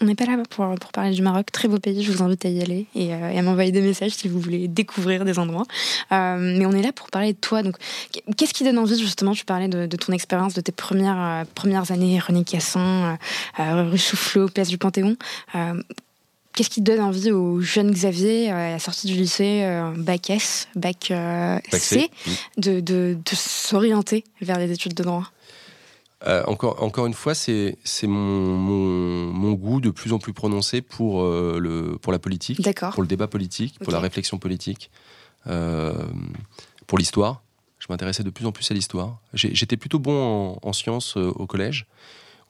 on 0.00 0.04
n'est 0.04 0.14
pas 0.14 0.24
là 0.26 0.36
pour, 0.48 0.74
pour 0.76 0.92
parler 0.92 1.10
du 1.10 1.20
Maroc. 1.20 1.50
Très 1.52 1.68
beau 1.68 1.78
pays, 1.78 2.02
je 2.02 2.12
vous 2.12 2.22
invite 2.22 2.44
à 2.44 2.48
y 2.48 2.62
aller 2.62 2.86
et, 2.94 3.12
euh, 3.12 3.30
et 3.30 3.38
à 3.38 3.42
m'envoyer 3.42 3.72
des 3.72 3.80
messages 3.80 4.12
si 4.12 4.28
vous 4.28 4.38
voulez 4.40 4.68
découvrir 4.68 5.24
des 5.24 5.38
endroits. 5.38 5.64
Euh, 6.12 6.36
mais 6.58 6.64
on 6.64 6.72
est 6.72 6.82
là 6.82 6.92
pour 6.92 7.10
parler 7.10 7.32
de 7.32 7.38
toi. 7.38 7.62
Donc, 7.62 7.76
qu'est-ce 8.36 8.54
qui 8.54 8.64
donne 8.64 8.78
envie, 8.78 8.98
justement 8.98 9.32
Tu 9.32 9.44
parlais 9.44 9.68
de, 9.68 9.86
de 9.86 9.96
ton 9.96 10.12
expérience, 10.12 10.54
de 10.54 10.60
tes 10.60 10.72
premières, 10.72 11.20
euh, 11.20 11.44
premières 11.54 11.90
années, 11.90 12.18
René 12.20 12.44
Cassin, 12.44 13.18
rue 13.58 13.98
Soufflot, 13.98 14.48
place 14.48 14.68
du 14.68 14.78
Panthéon. 14.78 15.16
Qu'est-ce 16.54 16.70
qui 16.70 16.82
donne 16.82 17.00
envie 17.00 17.32
au 17.32 17.60
jeune 17.60 17.90
Xavier, 17.90 18.52
euh, 18.52 18.54
à 18.54 18.70
la 18.70 18.78
sortie 18.78 19.08
du 19.08 19.14
lycée, 19.14 19.64
euh, 19.64 19.92
bac 19.96 20.30
S, 20.30 20.68
bac, 20.76 21.10
euh, 21.10 21.56
Bac 21.72 21.80
C, 21.80 22.10
C. 22.24 22.30
De, 22.58 22.78
de, 22.78 23.18
de 23.18 23.34
s'orienter 23.34 24.22
vers 24.40 24.58
les 24.58 24.70
études 24.70 24.94
de 24.94 25.02
droit? 25.02 25.32
Euh, 26.26 26.42
encore, 26.46 26.80
encore 26.82 27.06
une 27.06 27.12
fois, 27.12 27.34
c'est 27.34 27.76
mon, 28.04 28.56
mon, 28.56 29.32
mon 29.32 29.52
goût 29.54 29.80
de 29.80 29.90
plus 29.90 30.12
en 30.12 30.18
plus 30.18 30.32
prononcé 30.32 30.80
pour, 30.80 31.22
euh, 31.22 31.58
le, 31.60 31.98
pour 31.98 32.12
la 32.12 32.18
politique, 32.20 32.60
pour 32.92 33.02
le 33.02 33.08
débat 33.08 33.26
politique, 33.26 33.78
pour 33.80 33.92
la 33.92 34.00
réflexion 34.00 34.38
politique, 34.38 34.90
euh, 35.48 35.92
pour 36.86 36.98
l'histoire. 36.98 37.42
Je 37.80 37.86
m'intéressais 37.90 38.22
de 38.22 38.30
plus 38.30 38.46
en 38.46 38.52
plus 38.52 38.70
à 38.70 38.74
l'histoire. 38.74 39.18
J'étais 39.34 39.76
plutôt 39.76 39.98
bon 39.98 40.56
en, 40.62 40.68
en 40.68 40.72
sciences 40.72 41.16
au 41.16 41.46
collège. 41.46 41.86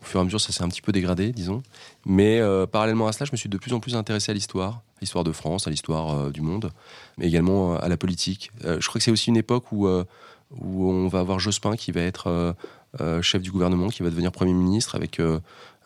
Au 0.05 0.07
fur 0.07 0.21
et 0.21 0.23
à 0.23 0.25
mesure, 0.25 0.41
ça 0.41 0.53
s'est 0.53 0.63
un 0.63 0.69
petit 0.69 0.83
peu 0.83 0.93
dégradé, 0.93 1.33
disons. 1.33 1.63
Mais 2.05 2.39
euh, 2.39 2.67
parallèlement 2.67 3.07
à 3.07 3.13
cela, 3.13 3.25
je 3.25 3.33
me 3.33 3.39
suis 3.39 3.49
de 3.49 3.57
plus 3.57 3.73
en 3.73 3.81
plus 3.81 3.97
intéressé 3.97 4.33
à 4.33 4.35
l'histoire, 4.35 4.83
à 4.97 5.01
l'histoire 5.01 5.25
de 5.25 5.33
France, 5.33 5.67
à 5.67 5.71
l'histoire 5.71 6.15
euh, 6.15 6.31
du 6.31 6.43
monde, 6.43 6.73
mais 7.17 7.27
également 7.27 7.73
euh, 7.73 7.79
à 7.81 7.89
la 7.89 7.97
politique. 7.97 8.51
Je 8.63 8.87
crois 8.87 8.99
que 8.99 9.03
c'est 9.03 9.11
aussi 9.11 9.31
une 9.31 9.39
époque 9.39 9.73
où, 9.73 9.89
où 9.89 10.91
on 10.91 11.09
va 11.09 11.21
avoir 11.21 11.39
Jospin 11.39 11.75
qui 11.77 11.91
va 11.91 12.03
être 12.03 12.55
chef 13.23 13.41
du 13.41 13.51
gouvernement, 13.51 13.89
qui 13.89 14.03
va 14.03 14.11
devenir 14.11 14.31
Premier 14.31 14.53
ministre 14.53 14.95
avec 14.95 15.21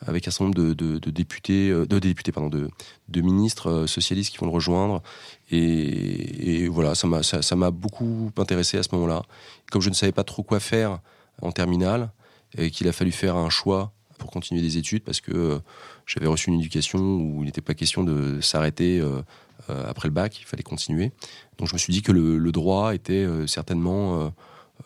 avec 0.05 0.27
un 0.27 0.31
certain 0.31 0.45
nombre 0.45 0.73
de, 0.73 1.09
députés, 1.11 1.69
de 1.71 1.99
députés, 1.99 2.31
pardon, 2.33 2.49
de, 2.49 3.21
ministres 3.21 3.85
socialistes 3.85 4.31
qui 4.31 4.37
vont 4.37 4.47
le 4.47 4.51
rejoindre. 4.51 5.01
Et, 5.49 6.67
voilà, 6.67 6.93
ça 6.93 7.07
m'a 7.07 7.23
ça, 7.23 7.55
m'a 7.55 7.71
beaucoup 7.71 8.31
intéressé 8.37 8.77
à 8.77 8.83
ce 8.83 8.89
moment-là. 8.93 9.23
Comme 9.71 9.81
je 9.81 9.89
ne 9.89 9.95
savais 9.95 10.11
pas 10.11 10.25
trop 10.25 10.43
quoi 10.43 10.59
faire 10.59 10.99
en 11.41 11.53
terminale, 11.53 12.11
et 12.57 12.69
qu'il 12.71 12.87
a 12.87 12.91
fallu 12.91 13.11
faire 13.11 13.37
un 13.37 13.49
choix 13.49 13.93
pour 14.19 14.29
continuer 14.29 14.61
des 14.61 14.77
études 14.77 15.03
parce 15.03 15.21
que 15.21 15.59
j'avais 16.05 16.27
reçu 16.27 16.49
une 16.49 16.59
éducation 16.59 16.99
où 16.99 17.41
il 17.41 17.45
n'était 17.45 17.61
pas 17.61 17.73
question 17.73 18.03
de 18.03 18.41
s'arrêter 18.41 18.99
euh, 18.99 19.21
euh, 19.69 19.89
après 19.89 20.07
le 20.07 20.13
bac, 20.13 20.39
il 20.39 20.45
fallait 20.45 20.63
continuer. 20.63 21.11
Donc 21.57 21.67
je 21.67 21.73
me 21.73 21.79
suis 21.79 21.93
dit 21.93 22.01
que 22.01 22.11
le, 22.11 22.51
droit 22.51 22.93
était 22.93 23.25
euh, 23.25 23.47
certainement 23.47 24.31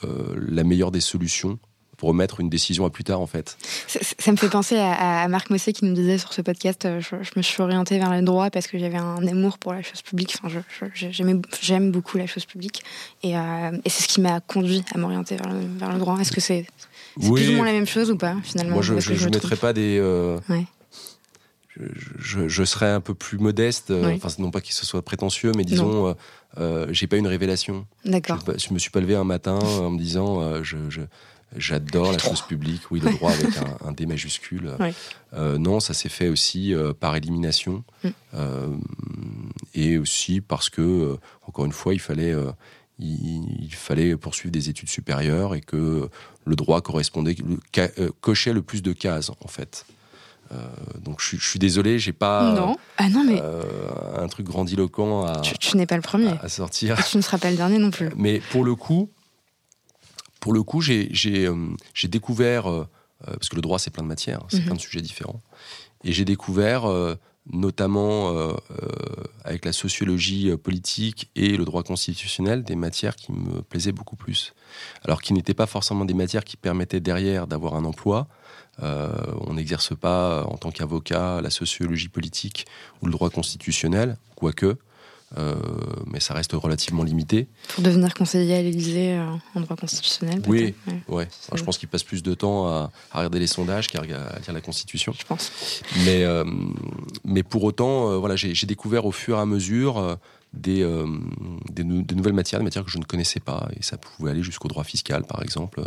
la 0.01 0.63
meilleure 0.63 0.91
des 0.91 1.01
solutions 1.01 1.59
pour 1.97 2.09
remettre 2.09 2.39
une 2.41 2.49
décision 2.49 2.83
à 2.85 2.89
plus 2.89 3.03
tard 3.03 3.21
en 3.21 3.27
fait. 3.27 3.57
Ça, 3.87 4.31
me 4.31 4.37
fait 4.37 4.49
penser 4.49 4.77
à, 4.77 5.27
Marc 5.27 5.49
Mossé 5.49 5.71
qui 5.71 5.85
nous 5.85 5.93
disait 5.93 6.17
sur 6.17 6.33
ce 6.33 6.41
podcast, 6.41 6.87
je, 6.99 7.15
me 7.37 7.41
suis 7.41 7.61
orientée 7.61 7.99
vers 7.99 8.11
le 8.11 8.21
droit 8.23 8.49
parce 8.49 8.67
que 8.67 8.77
j'avais 8.77 8.97
un 8.97 9.25
amour 9.27 9.59
pour 9.59 9.71
la 9.71 9.83
chose 9.83 10.01
publique. 10.01 10.35
Enfin, 10.43 10.61
j'aime 11.61 11.91
beaucoup 11.91 12.17
la 12.17 12.25
chose 12.25 12.45
publique 12.45 12.83
et, 13.21 13.35
c'est 13.85 14.03
ce 14.03 14.07
qui 14.07 14.19
m'a 14.19 14.41
conduit 14.41 14.83
à 14.93 14.97
m'orienter 14.97 15.37
vers, 15.37 15.53
vers, 15.53 15.93
le 15.93 15.99
droit. 15.99 16.17
Est-ce 16.19 16.31
que 16.31 16.41
c'est 16.41 16.65
c'est 17.19 17.31
plus 17.31 17.49
ou 17.49 17.53
moins 17.53 17.65
la 17.65 17.73
même 17.73 17.87
chose 17.87 18.11
ou 18.11 18.17
pas, 18.17 18.35
finalement 18.43 18.73
Moi, 18.73 18.81
je 18.81 18.93
ne 18.93 19.29
mettrais 19.29 19.55
pas 19.55 19.73
des. 19.73 19.97
Euh, 19.99 20.37
je, 22.19 22.47
je, 22.47 22.63
serais 22.63 22.91
un 22.91 23.01
peu 23.01 23.13
plus 23.13 23.37
modeste, 23.37 23.91
euh, 23.91 24.15
enfin, 24.15 24.29
non 24.39 24.51
pas 24.51 24.61
qu'il 24.61 24.73
se 24.73 24.85
soit 24.85 25.01
prétentieux, 25.01 25.51
mais 25.55 25.63
disons, 25.63 26.07
euh, 26.07 26.13
euh, 26.59 26.87
j'ai 26.91 27.07
pas 27.07 27.17
une 27.17 27.27
révélation. 27.27 27.87
D'accord. 28.05 28.39
Je, 28.47 28.67
je, 28.67 28.73
me 28.73 28.79
suis 28.79 28.91
pas 28.91 28.99
levé 28.99 29.15
un 29.15 29.23
matin 29.23 29.57
en 29.57 29.89
me 29.89 29.97
disant, 29.97 30.63
je, 30.63 30.77
j'adore 31.55 32.11
la 32.11 32.19
chose 32.19 32.41
publique, 32.41 32.91
oui, 32.91 32.99
le 32.99 33.11
droit 33.13 33.31
avec 33.31 33.51
un, 33.85 33.91
D 33.91 34.05
majuscule. 34.05 34.71
non, 35.33 35.79
ça 35.79 35.93
s'est 35.93 36.09
fait 36.09 36.29
aussi 36.29 36.73
par 36.99 37.15
élimination. 37.15 37.83
Mm. 38.03 38.09
et 39.73 39.97
aussi 39.97 40.41
parce 40.41 40.69
que, 40.69 41.17
encore 41.47 41.65
une 41.65 41.71
fois, 41.71 41.93
il 41.93 41.99
fallait, 41.99 42.35
il, 42.99 43.73
fallait 43.73 44.15
poursuivre 44.15 44.51
des 44.51 44.69
études 44.69 44.89
supérieures 44.89 45.55
et 45.55 45.61
que 45.61 46.09
le 46.45 46.55
droit 46.55 46.81
correspondait, 46.81 47.35
euh, 47.77 48.09
cochait 48.21 48.53
le 48.53 48.61
plus 48.61 48.81
de 48.81 48.93
cases 48.93 49.29
en 49.29 49.47
fait. 49.47 49.85
Euh, 50.51 50.57
donc 51.01 51.19
je, 51.19 51.37
suis 51.37 51.59
désolé, 51.59 51.99
j'ai 51.99 52.13
pas 52.13 52.53
non. 52.53 52.75
Ah 52.97 53.09
non, 53.09 53.23
mais... 53.23 53.39
Euh, 53.41 53.63
un 54.17 54.27
truc 54.27 54.45
grandiloquent 54.45 55.25
à. 55.25 55.41
Tu, 55.41 55.77
n'es 55.77 55.85
pas 55.85 55.95
le 55.95 56.01
premier. 56.01 56.33
À, 56.41 56.49
sortir. 56.49 57.03
tu 57.09 57.17
ne 57.17 57.21
seras 57.21 57.37
pas 57.37 57.49
le 57.49 57.57
dernier 57.57 57.79
non 57.79 57.91
plus. 57.91 58.09
Mais 58.15 58.41
pour 58.51 58.63
le 58.63 58.75
coup, 58.75 59.09
pour 60.39 60.53
le 60.53 60.61
coup, 60.61 60.81
j'ai 60.81 61.09
découvert 62.03 62.87
parce 63.25 63.49
que 63.49 63.55
le 63.55 63.61
droit 63.61 63.79
c'est 63.79 63.91
plein 63.91 64.03
de 64.03 64.09
matières, 64.09 64.43
c'est 64.49 64.59
mhm. 64.59 64.65
plein 64.65 64.75
de 64.75 64.81
sujets 64.81 65.01
différents, 65.01 65.41
et 66.03 66.11
j'ai 66.11 66.25
découvert 66.25 66.83
notamment 67.51 68.29
euh, 68.29 68.53
euh, 68.71 68.87
avec 69.43 69.65
la 69.65 69.73
sociologie 69.73 70.49
euh, 70.49 70.57
politique 70.57 71.29
et 71.35 71.57
le 71.57 71.65
droit 71.65 71.83
constitutionnel, 71.83 72.63
des 72.63 72.75
matières 72.75 73.15
qui 73.15 73.31
me 73.31 73.61
plaisaient 73.61 73.91
beaucoup 73.91 74.15
plus. 74.15 74.53
Alors 75.03 75.21
qui 75.21 75.33
n'étaient 75.33 75.53
pas 75.53 75.65
forcément 75.65 76.05
des 76.05 76.13
matières 76.13 76.45
qui 76.45 76.57
permettaient 76.57 77.01
derrière 77.01 77.47
d'avoir 77.47 77.75
un 77.75 77.85
emploi. 77.85 78.27
on 78.81 79.53
n'exerce 79.53 79.95
pas 79.95 80.45
en 80.45 80.57
tant 80.57 80.71
qu'avocat 80.71 81.41
la 81.41 81.49
sociologie 81.49 82.09
politique 82.09 82.65
ou 83.01 83.05
le 83.05 83.11
droit 83.11 83.29
constitutionnel, 83.29 84.17
quoique. 84.35 84.77
Euh, 85.37 85.55
mais 86.05 86.19
ça 86.19 86.33
reste 86.33 86.53
relativement 86.53 87.03
limité. 87.03 87.47
Pour 87.69 87.83
devenir 87.83 88.13
conseiller 88.13 88.55
à 88.55 88.61
l'Élysée 88.61 89.13
euh, 89.13 89.25
en 89.55 89.61
droit 89.61 89.75
constitutionnel 89.75 90.41
Oui, 90.47 90.75
ouais. 91.07 91.27
je 91.55 91.63
pense 91.63 91.77
qu'il 91.77 91.89
passe 91.89 92.03
plus 92.03 92.21
de 92.21 92.33
temps 92.35 92.67
à, 92.67 92.91
regarder 93.11 93.39
les 93.39 93.47
sondages 93.47 93.87
qu'à 93.87 94.01
lire 94.01 94.19
la 94.47 94.61
Constitution. 94.61 95.13
Je 95.17 95.25
pense. 95.25 95.51
Mais, 96.05 96.23
euh, 96.23 96.43
mais 97.25 97.43
pour 97.43 97.63
autant, 97.63 98.19
voilà, 98.19 98.35
j'ai 98.35 98.67
découvert 98.67 99.05
au 99.05 99.11
fur 99.11 99.37
et 99.37 99.41
à 99.41 99.45
mesure 99.45 100.17
des, 100.53 100.87
des, 101.71 101.83
nouvelles 101.83 102.33
matières, 102.33 102.59
des 102.59 102.65
matières 102.65 102.85
que 102.85 102.91
je 102.91 102.99
ne 102.99 103.05
connaissais 103.05 103.39
pas. 103.39 103.67
Et 103.77 103.81
ça 103.81 103.97
pouvait 103.97 104.31
aller 104.31 104.43
jusqu'au 104.43 104.67
droit 104.67 104.83
fiscal, 104.83 105.23
par 105.23 105.41
exemple, 105.41 105.81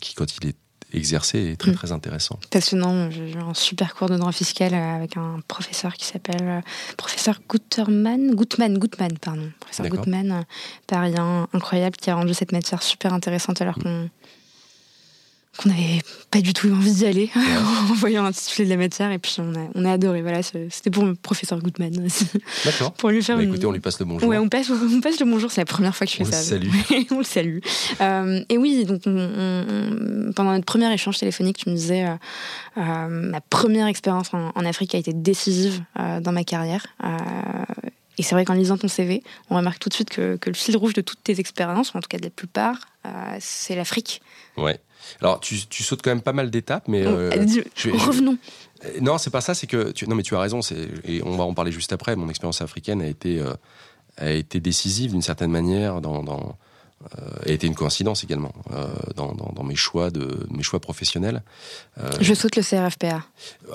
qui, 0.00 0.14
quand 0.14 0.36
il 0.36 0.48
est 0.48 0.56
exercer 0.96 1.52
est 1.52 1.56
très 1.56 1.72
mm. 1.72 1.74
très 1.74 1.92
intéressant. 1.92 2.38
Passionnant, 2.50 3.10
j'ai 3.10 3.32
eu 3.32 3.36
un 3.38 3.54
super 3.54 3.94
cours 3.94 4.08
de 4.08 4.16
droit 4.16 4.32
fiscal 4.32 4.74
euh, 4.74 4.96
avec 4.96 5.16
un 5.16 5.40
professeur 5.48 5.94
qui 5.94 6.04
s'appelle 6.04 6.42
euh, 6.42 6.60
professeur 6.96 7.40
Guterman, 7.48 8.34
Gutman, 8.34 8.78
Gutman, 8.78 9.18
pardon, 9.18 9.50
professeur 9.60 9.88
Gutman, 9.88 10.32
euh, 10.32 10.42
parisien 10.86 11.48
incroyable 11.52 11.96
qui 11.96 12.10
a 12.10 12.14
rendu 12.16 12.34
cette 12.34 12.52
matière 12.52 12.82
super 12.82 13.12
intéressante 13.12 13.60
alors 13.60 13.78
mm. 13.78 13.82
qu'on 13.82 14.10
qu'on 15.56 15.68
n'avait 15.68 16.00
pas 16.30 16.40
du 16.40 16.52
tout 16.52 16.68
envie 16.70 16.92
d'y 16.92 17.06
aller 17.06 17.30
en 17.90 17.94
voyant 17.94 18.22
l'intitulé 18.22 18.64
de 18.64 18.70
la 18.70 18.76
matière 18.76 19.10
et 19.12 19.18
puis 19.18 19.36
on 19.38 19.54
a, 19.54 19.68
on 19.74 19.84
a 19.84 19.92
adoré. 19.92 20.22
Voilà 20.22 20.42
c'était 20.42 20.90
pour 20.90 21.04
le 21.04 21.14
professeur 21.14 21.60
Goodman 21.60 21.92
d'accord. 22.64 22.92
Pour 22.94 23.10
lui 23.10 23.22
faire 23.22 23.36
bah, 23.36 23.42
écoutez 23.42 23.66
on 23.66 23.72
lui 23.72 23.80
passe 23.80 23.98
le 24.00 24.06
bonjour. 24.06 24.28
Ouais 24.28 24.38
on 24.38 24.48
passe, 24.48 24.70
on 24.70 25.00
passe 25.00 25.20
le 25.20 25.26
bonjour 25.26 25.50
c'est 25.50 25.60
la 25.60 25.66
première 25.66 25.94
fois 25.94 26.06
que 26.06 26.12
je 26.12 26.16
fais 26.16 26.22
on 26.24 26.30
ça. 26.30 26.38
le 26.38 26.70
salue. 26.70 27.06
on 27.10 27.18
le 27.18 27.24
salue. 27.24 27.58
Euh, 28.00 28.44
et 28.48 28.58
oui 28.58 28.84
donc 28.84 29.02
pendant 30.34 30.52
notre 30.52 30.64
premier 30.64 30.92
échange 30.92 31.18
téléphonique 31.18 31.58
tu 31.58 31.70
me 31.70 31.74
disais 31.74 32.06
euh, 32.06 32.14
euh, 32.78 33.08
ma 33.08 33.40
première 33.40 33.86
expérience 33.86 34.32
en, 34.32 34.64
Afrique 34.64 34.94
a 34.94 34.98
été 34.98 35.12
décisive 35.12 35.82
dans 36.20 36.32
ma 36.32 36.42
carrière. 36.44 36.86
Et 38.16 38.22
c'est 38.22 38.34
vrai 38.34 38.44
qu'en 38.44 38.54
lisant 38.54 38.78
ton 38.78 38.88
CV, 38.88 39.22
on 39.50 39.56
remarque 39.56 39.80
tout 39.80 39.88
de 39.88 39.94
suite 39.94 40.08
que, 40.08 40.36
que, 40.36 40.48
le 40.48 40.54
fil 40.54 40.76
rouge 40.76 40.94
de 40.94 41.00
toutes 41.00 41.22
tes 41.22 41.40
expériences, 41.40 41.92
ou 41.92 41.98
en 41.98 42.00
tout 42.00 42.08
cas 42.08 42.16
de 42.16 42.22
la 42.22 42.30
plupart, 42.30 42.76
c'est 43.40 43.74
l'Afrique. 43.74 44.22
Ouais. 44.56 44.80
Alors, 45.20 45.40
tu, 45.40 45.56
sautes 45.82 46.02
quand 46.02 46.10
même 46.10 46.22
pas 46.22 46.32
mal 46.32 46.50
d'étapes, 46.50 46.88
mais. 46.88 47.04
Euh, 47.06 47.30
revenons. 47.84 48.38
non, 49.00 49.18
c'est 49.18 49.30
pas 49.30 49.40
ça, 49.40 49.54
c'est 49.54 49.66
que. 49.66 49.92
Tu, 49.92 50.08
non, 50.08 50.14
mais 50.14 50.22
tu 50.22 50.34
as 50.34 50.40
raison, 50.40 50.60
et 51.04 51.22
on 51.24 51.36
va 51.36 51.44
en 51.44 51.54
parler 51.54 51.72
juste 51.72 51.92
après. 51.92 52.16
Mon 52.16 52.28
expérience 52.28 52.62
africaine 52.62 53.00
a 53.00 53.06
été, 53.06 53.40
euh, 53.40 53.54
a 54.16 54.30
été 54.30 54.60
décisive 54.60 55.12
d'une 55.12 55.22
certaine 55.22 55.50
manière 55.50 56.00
dans. 56.00 56.22
dans 56.22 56.56
euh, 57.18 57.50
a 57.50 57.50
été 57.50 57.66
une 57.66 57.74
coïncidence 57.74 58.24
également 58.24 58.52
dans, 59.14 59.34
dans, 59.34 59.62
mes 59.62 59.74
choix 59.74 60.10
de 60.10 60.46
mes 60.48 60.62
choix 60.62 60.80
professionnels. 60.80 61.42
Je 62.20 62.32
saute 62.32 62.56
le 62.56 62.62
CRFPA. 62.62 63.22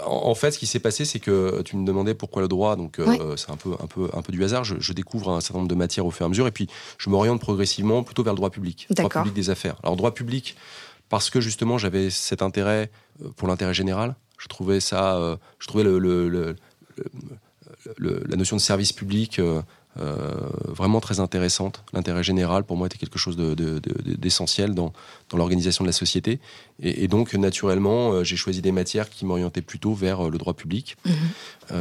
En, 0.03 0.33
fait, 0.33 0.51
ce 0.51 0.57
qui 0.57 0.65
s'est 0.65 0.79
passé, 0.79 1.05
c'est 1.05 1.19
que 1.19 1.61
tu 1.61 1.75
me 1.75 1.85
demandais 1.85 2.15
pourquoi 2.15 2.41
le 2.41 2.47
droit, 2.47 2.75
donc 2.75 2.97
c'est 3.35 3.51
un 3.51 3.57
peu 3.57 3.73
un 3.83 3.85
peu 3.85 4.09
un 4.13 4.23
peu 4.23 4.31
du 4.31 4.43
hasard. 4.43 4.63
Je, 4.63 4.77
je, 4.79 4.93
découvre 4.93 5.29
un 5.31 5.41
certain 5.41 5.59
nombre 5.59 5.69
de 5.69 5.75
matières 5.75 6.07
au 6.07 6.11
fur 6.11 6.23
et 6.23 6.25
à 6.25 6.29
mesure, 6.29 6.47
et 6.47 6.51
puis 6.51 6.69
je 6.97 7.11
m'oriente 7.11 7.39
progressivement 7.39 8.01
plutôt 8.01 8.23
vers 8.23 8.33
le 8.33 8.37
droit 8.37 8.49
public, 8.49 8.87
droit 8.89 9.09
public 9.09 9.33
des 9.33 9.51
affaires. 9.51 9.75
Alors 9.83 9.95
droit 9.95 10.13
public, 10.13 10.55
parce 11.09 11.29
que 11.29 11.41
justement 11.41 11.77
j'avais 11.77 12.09
cet 12.09 12.41
intérêt 12.41 12.91
euh, 13.23 13.29
pour 13.35 13.47
l'intérêt 13.47 13.73
général. 13.73 14.15
Je 14.37 14.47
trouvais 14.47 14.79
ça, 14.79 15.17
euh, 15.17 15.35
je 15.59 15.67
trouvais 15.67 15.83
le, 15.83 16.55
la 17.97 18.35
notion 18.37 18.55
de 18.55 18.61
service 18.61 18.93
public 18.93 19.39
euh, 19.39 19.61
vraiment 20.67 21.01
très 21.01 21.19
intéressante. 21.19 21.83
L'intérêt 21.91 22.23
général, 22.23 22.63
pour 22.63 22.77
moi, 22.77 22.87
était 22.87 22.97
quelque 22.97 23.19
chose 23.19 23.35
d'essentiel 23.35 24.75
dans, 24.75 24.93
dans 25.29 25.37
l'organisation 25.37 25.83
de 25.83 25.89
la 25.89 25.93
société. 25.93 26.39
Et, 26.79 27.09
donc, 27.09 27.33
naturellement, 27.33 28.23
j'ai 28.23 28.37
choisi 28.37 28.61
des 28.61 28.71
matières 28.71 29.09
qui 29.09 29.25
m'orientaient 29.25 29.61
plutôt 29.61 29.93
vers 29.93 30.29
le 30.29 30.37
droit 30.37 30.53
public. 30.53 30.95
Mmh. 31.05 31.73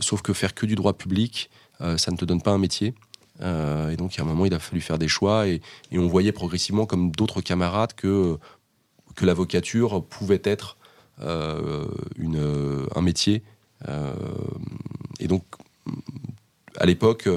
sauf 0.00 0.22
que 0.22 0.32
faire 0.32 0.54
que 0.54 0.66
du 0.66 0.76
droit 0.76 0.92
public, 0.92 1.50
ça 1.80 2.12
ne 2.12 2.16
te 2.16 2.24
donne 2.24 2.42
pas 2.42 2.52
un 2.52 2.58
métier. 2.58 2.94
et 3.40 3.96
donc, 3.96 4.14
il 4.14 4.18
y 4.18 4.20
a 4.20 4.24
un 4.24 4.28
moment, 4.28 4.46
il 4.46 4.54
a 4.54 4.60
fallu 4.60 4.80
faire 4.80 4.98
des 4.98 5.08
choix. 5.08 5.48
Et, 5.48 5.60
et 5.90 5.98
on 5.98 6.06
voyait 6.06 6.32
progressivement, 6.32 6.86
comme 6.86 7.10
d'autres 7.10 7.40
camarades, 7.40 7.94
que 7.94 8.38
que 9.14 9.24
l'avocature 9.24 10.04
pouvait 10.04 10.42
être 10.44 10.76
euh, 11.20 11.86
une, 12.16 12.86
un 12.94 13.00
métier. 13.00 13.42
Euh, 13.88 14.12
et 15.20 15.28
donc, 15.28 15.44
à 16.76 16.86
l'époque, 16.86 17.28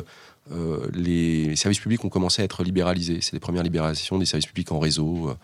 euh, 0.52 0.88
les 0.94 1.56
services 1.56 1.80
publics 1.80 2.04
ont 2.06 2.10
commencé 2.10 2.42
à 2.42 2.46
être 2.46 2.64
libéralisés. 2.64 3.20
C'est 3.22 3.34
les 3.34 3.40
premières 3.40 3.64
libéralisations 3.64 4.18
des 4.18 4.26
services 4.26 4.48
publics 4.48 4.72
en 4.72 4.80
réseau. 4.80 5.36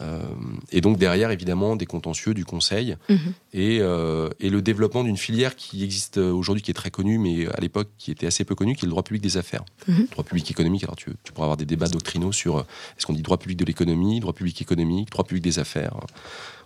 Euh, 0.00 0.22
et 0.70 0.80
donc 0.80 0.98
derrière, 0.98 1.30
évidemment, 1.30 1.76
des 1.76 1.86
contentieux 1.86 2.34
du 2.34 2.44
Conseil 2.44 2.96
mhm. 3.08 3.18
et, 3.52 3.78
euh, 3.80 4.28
et, 4.38 4.50
le 4.50 4.62
développement 4.62 5.04
d'une 5.04 5.16
filière 5.16 5.56
qui 5.56 5.82
existe 5.82 6.18
aujourd'hui, 6.18 6.62
qui 6.62 6.70
est 6.70 6.74
très 6.74 6.90
connue, 6.90 7.18
mais 7.18 7.46
à 7.48 7.60
l'époque 7.60 7.88
qui 7.98 8.10
était 8.10 8.26
assez 8.26 8.44
peu 8.44 8.54
connue, 8.54 8.74
qui 8.74 8.84
est 8.84 8.86
le 8.86 8.90
droit 8.90 9.02
public 9.02 9.22
des 9.22 9.36
affaires. 9.36 9.64
Mhm. 9.88 10.06
Droit 10.10 10.24
public 10.24 10.50
économique, 10.50 10.84
alors 10.84 10.96
tu, 10.96 11.10
tu, 11.24 11.32
pourras 11.32 11.46
avoir 11.46 11.56
des 11.56 11.66
débats 11.66 11.88
doctrinaux 11.88 12.32
sur 12.32 12.60
est-ce 12.60 13.06
qu'on 13.06 13.12
dit 13.12 13.22
droit 13.22 13.38
public 13.38 13.58
de 13.58 13.64
l'économie, 13.64 14.20
droit 14.20 14.32
public 14.32 14.60
économique, 14.62 15.10
droit 15.10 15.24
public 15.24 15.42
des 15.42 15.58
affaires. 15.58 15.96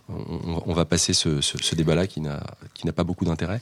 On, 0.07 0.73
va 0.73 0.85
passer 0.85 1.13
ce, 1.13 1.41
ce, 1.41 1.73
débat-là 1.73 2.05
qui 2.05 2.21
n'a 2.21 2.43
pas 2.95 3.03
beaucoup 3.03 3.25
d'intérêt. 3.25 3.59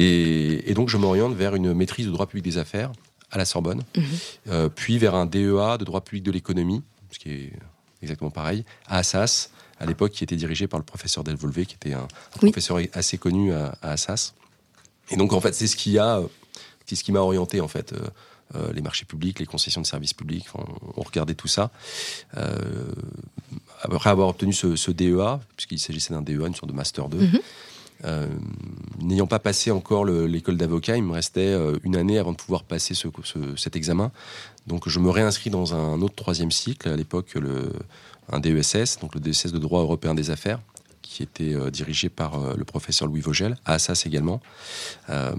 Et, 0.00 0.68
et, 0.68 0.74
donc 0.74 0.88
je 0.88 0.96
m'oriente 0.96 1.36
vers 1.36 1.54
une 1.54 1.72
maîtrise 1.72 2.06
de 2.06 2.10
droit 2.10 2.26
public 2.26 2.44
des 2.44 2.58
affaires 2.58 2.90
à 3.30 3.38
la 3.38 3.44
Sorbonne, 3.44 3.82
mhm. 3.96 4.04
euh, 4.48 4.68
puis 4.68 4.98
vers 4.98 5.14
un 5.14 5.26
DEA 5.26 5.76
de 5.78 5.84
droit 5.84 6.00
public 6.00 6.24
de 6.24 6.30
l'économie, 6.30 6.82
ce 7.10 7.18
qui 7.18 7.30
est 7.30 7.52
exactement 8.02 8.30
pareil, 8.30 8.64
à 8.86 8.98
Assas, 8.98 9.50
à 9.80 9.86
l'époque 9.86 10.12
qui 10.12 10.24
était 10.24 10.36
dirigé 10.36 10.66
par 10.66 10.78
le 10.78 10.84
professeur 10.84 11.24
Delvolvé, 11.24 11.66
qui 11.66 11.74
était 11.74 11.92
un, 11.92 12.08
professeur 12.30 12.78
assez 12.92 13.18
connu 13.18 13.52
à, 13.52 13.76
Assas. 13.82 14.34
Et 15.10 15.16
donc 15.16 15.32
en 15.32 15.40
fait, 15.40 15.54
c'est 15.54 15.66
ce 15.66 15.76
qui 15.76 15.98
a 15.98 16.20
ce 16.86 17.04
qui 17.04 17.12
m'a 17.12 17.20
orienté 17.20 17.60
en 17.60 17.68
fait. 17.68 17.94
les 18.72 18.80
marchés 18.80 19.04
publics, 19.04 19.38
les 19.38 19.46
concessions 19.46 19.82
de 19.82 19.86
services 19.86 20.14
publics, 20.14 20.46
on, 20.54 21.02
regardait 21.02 21.34
tout 21.34 21.48
ça. 21.48 21.70
après 23.82 24.10
avoir 24.10 24.28
obtenu 24.28 24.52
ce, 24.54 24.90
DEA, 24.90 25.38
puisqu'il 25.54 25.78
s'agissait 25.78 26.14
d'un 26.14 26.22
DEA, 26.22 26.46
une 26.46 26.54
sorte 26.54 26.70
de 26.70 26.76
Master 26.76 27.08
2, 27.08 27.28
euh, 28.04 28.28
n'ayant 29.00 29.26
pas 29.26 29.38
passé 29.38 29.70
encore 29.70 30.04
l'école 30.04 30.56
d'avocat, 30.56 30.96
il 30.96 31.02
me 31.02 31.12
restait 31.12 31.40
euh, 31.40 31.78
une 31.82 31.96
année 31.96 32.18
avant 32.18 32.32
de 32.32 32.36
pouvoir 32.36 32.64
passer 32.64 32.94
ce, 32.94 33.08
cet 33.56 33.76
examen. 33.76 34.10
Donc 34.66 34.88
je 34.88 34.98
me 34.98 35.10
réinscris 35.10 35.50
dans 35.50 35.74
un 35.74 36.00
autre 36.02 36.14
troisième 36.14 36.50
cycle, 36.50 36.88
à 36.88 36.96
l'époque 36.96 37.34
un 38.30 38.40
DESS, 38.40 38.98
donc 39.00 39.14
le 39.14 39.20
DESS 39.20 39.52
de 39.52 39.58
droit 39.58 39.80
européen 39.80 40.14
des 40.14 40.30
affaires, 40.30 40.60
qui 41.08 41.22
était 41.22 41.54
euh, 41.54 41.70
dirigé 41.70 42.10
par 42.10 42.34
euh, 42.34 42.54
le 42.54 42.64
professeur 42.64 43.08
Louis 43.08 43.22
Vogel, 43.22 43.56
à 43.64 43.74
Assas 43.74 44.04
également. 44.04 44.42
Euh, 45.08 45.34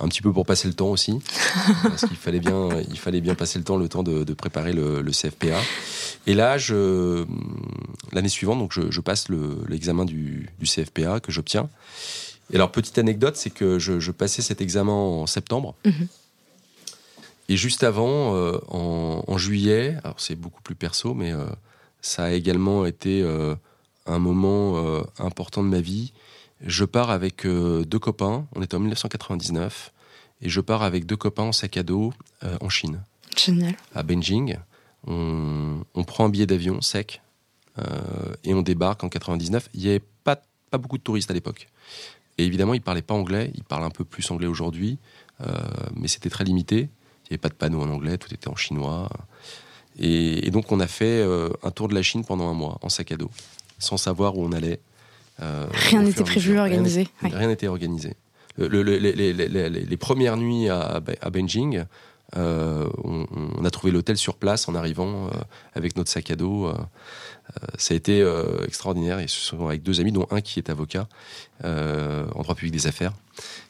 un 0.00 0.08
petit 0.08 0.22
peu 0.22 0.32
pour 0.32 0.44
passer 0.44 0.66
le 0.66 0.74
temps 0.74 0.88
aussi, 0.88 1.20
parce 1.84 2.04
qu'il 2.04 2.16
fallait 2.16 2.40
bien, 2.40 2.68
il 2.90 2.98
fallait 2.98 3.20
bien 3.20 3.36
passer 3.36 3.58
le 3.58 3.64
temps, 3.64 3.76
le 3.76 3.88
temps 3.88 4.02
de, 4.02 4.34
préparer 4.34 4.72
le, 4.72 5.02
CFPA. 5.04 5.60
Et 6.26 6.34
là, 6.34 6.56
l'année 8.12 8.28
suivante, 8.28 8.58
donc 8.58 8.72
je, 8.72 9.00
passe 9.00 9.28
l'examen 9.68 10.04
du, 10.04 10.50
CFPA 10.62 11.20
que 11.20 11.30
j'obtiens. 11.30 11.68
Et 12.52 12.56
alors, 12.56 12.72
petite 12.72 12.98
anecdote, 12.98 13.36
c'est 13.36 13.50
que 13.50 13.78
je, 13.78 14.10
passais 14.10 14.42
cet 14.42 14.60
examen 14.60 14.92
en 14.92 15.26
septembre. 15.26 15.76
Mhm. 15.84 16.08
Et 17.48 17.56
juste 17.56 17.84
avant, 17.84 18.34
en, 18.68 19.38
juillet, 19.38 19.96
alors 20.02 20.18
c'est 20.18 20.34
beaucoup 20.34 20.62
plus 20.62 20.74
perso, 20.74 21.14
mais 21.14 21.32
ça 22.00 22.24
a 22.24 22.30
également 22.30 22.84
été 22.84 23.24
un 24.06 24.18
moment 24.18 24.76
euh, 24.76 25.02
important 25.18 25.62
de 25.62 25.68
ma 25.68 25.80
vie. 25.80 26.12
Je 26.60 26.84
pars 26.84 27.10
avec 27.10 27.46
euh, 27.46 27.84
deux 27.84 27.98
copains, 27.98 28.46
on 28.54 28.62
était 28.62 28.74
en 28.74 28.80
1999, 28.80 29.92
et 30.42 30.48
je 30.48 30.60
pars 30.60 30.82
avec 30.82 31.06
deux 31.06 31.16
copains 31.16 31.44
en 31.44 31.52
sac 31.52 31.76
à 31.76 31.82
dos 31.82 32.12
euh, 32.42 32.56
en 32.60 32.68
Chine. 32.68 33.02
Génial. 33.36 33.76
À 33.94 34.02
Beijing. 34.02 34.56
On, 35.06 35.84
prend 36.06 36.24
un 36.24 36.28
billet 36.30 36.46
d'avion 36.46 36.80
sec 36.80 37.20
et 38.44 38.54
on 38.54 38.62
débarque 38.62 39.04
en 39.04 39.10
99. 39.10 39.68
Il 39.74 39.80
n'y 39.80 39.88
avait 39.88 40.02
pas, 40.22 40.40
pas 40.70 40.78
beaucoup 40.78 40.96
de 40.96 41.02
touristes 41.02 41.30
à 41.30 41.34
l'époque. 41.34 41.68
Et 42.38 42.46
évidemment, 42.46 42.72
ils 42.72 42.78
ne 42.78 42.84
parlaient 42.84 43.02
pas 43.02 43.12
anglais. 43.12 43.50
Ils 43.54 43.64
parlent 43.64 43.84
un 43.84 43.90
peu 43.90 44.04
plus 44.04 44.30
anglais 44.30 44.46
aujourd'hui, 44.46 44.98
mais 45.94 46.08
c'était 46.08 46.30
très 46.30 46.44
limité. 46.44 46.76
Il 46.76 46.82
n'y 46.82 47.28
avait 47.32 47.38
pas 47.38 47.50
de 47.50 47.54
panneau 47.54 47.82
en 47.82 47.90
anglais, 47.90 48.16
tout 48.16 48.32
était 48.32 48.48
en 48.48 48.56
chinois. 48.56 49.10
Et, 49.98 50.46
et 50.46 50.50
donc, 50.50 50.72
on 50.72 50.80
a 50.80 50.86
fait 50.86 51.22
un 51.62 51.70
tour 51.70 51.88
de 51.88 51.94
la 51.94 52.02
Chine 52.02 52.24
pendant 52.24 52.48
un 52.48 52.54
mois 52.54 52.78
en 52.80 52.88
sac 52.88 53.12
à 53.12 53.16
dos 53.16 53.30
sans 53.78 53.96
savoir 53.96 54.36
où 54.36 54.44
on 54.44 54.52
allait. 54.52 54.80
Euh, 55.42 55.66
rien 55.72 56.02
n'était 56.02 56.24
prévu, 56.24 56.58
organisé. 56.58 57.08
Rien 57.22 57.48
n'était 57.48 57.66
organisé. 57.66 58.14
les, 58.58 59.96
premières 59.96 60.36
nuits 60.36 60.68
à, 60.68 61.00
à 61.20 61.30
Beijing, 61.30 61.84
euh, 62.36 62.88
on, 63.04 63.64
a 63.64 63.70
trouvé 63.70 63.92
l'hôtel 63.92 64.16
sur 64.16 64.36
place 64.36 64.68
en 64.68 64.74
arrivant 64.74 65.26
euh, 65.26 65.30
avec 65.74 65.96
notre 65.96 66.10
sac 66.10 66.30
à 66.30 66.36
dos. 66.36 66.72
ça 67.78 67.94
a 67.94 67.96
été 67.96 68.24
extraordinaire. 68.64 69.18
Et 69.18 69.28
ce 69.28 69.40
sont 69.40 69.66
avec 69.66 69.82
deux 69.82 70.00
amis, 70.00 70.12
dont 70.12 70.26
un 70.30 70.40
qui 70.40 70.58
est 70.58 70.70
avocat 70.70 71.08
en 71.62 72.42
droit 72.42 72.54
public 72.54 72.72
des 72.72 72.86
affaires, 72.86 73.12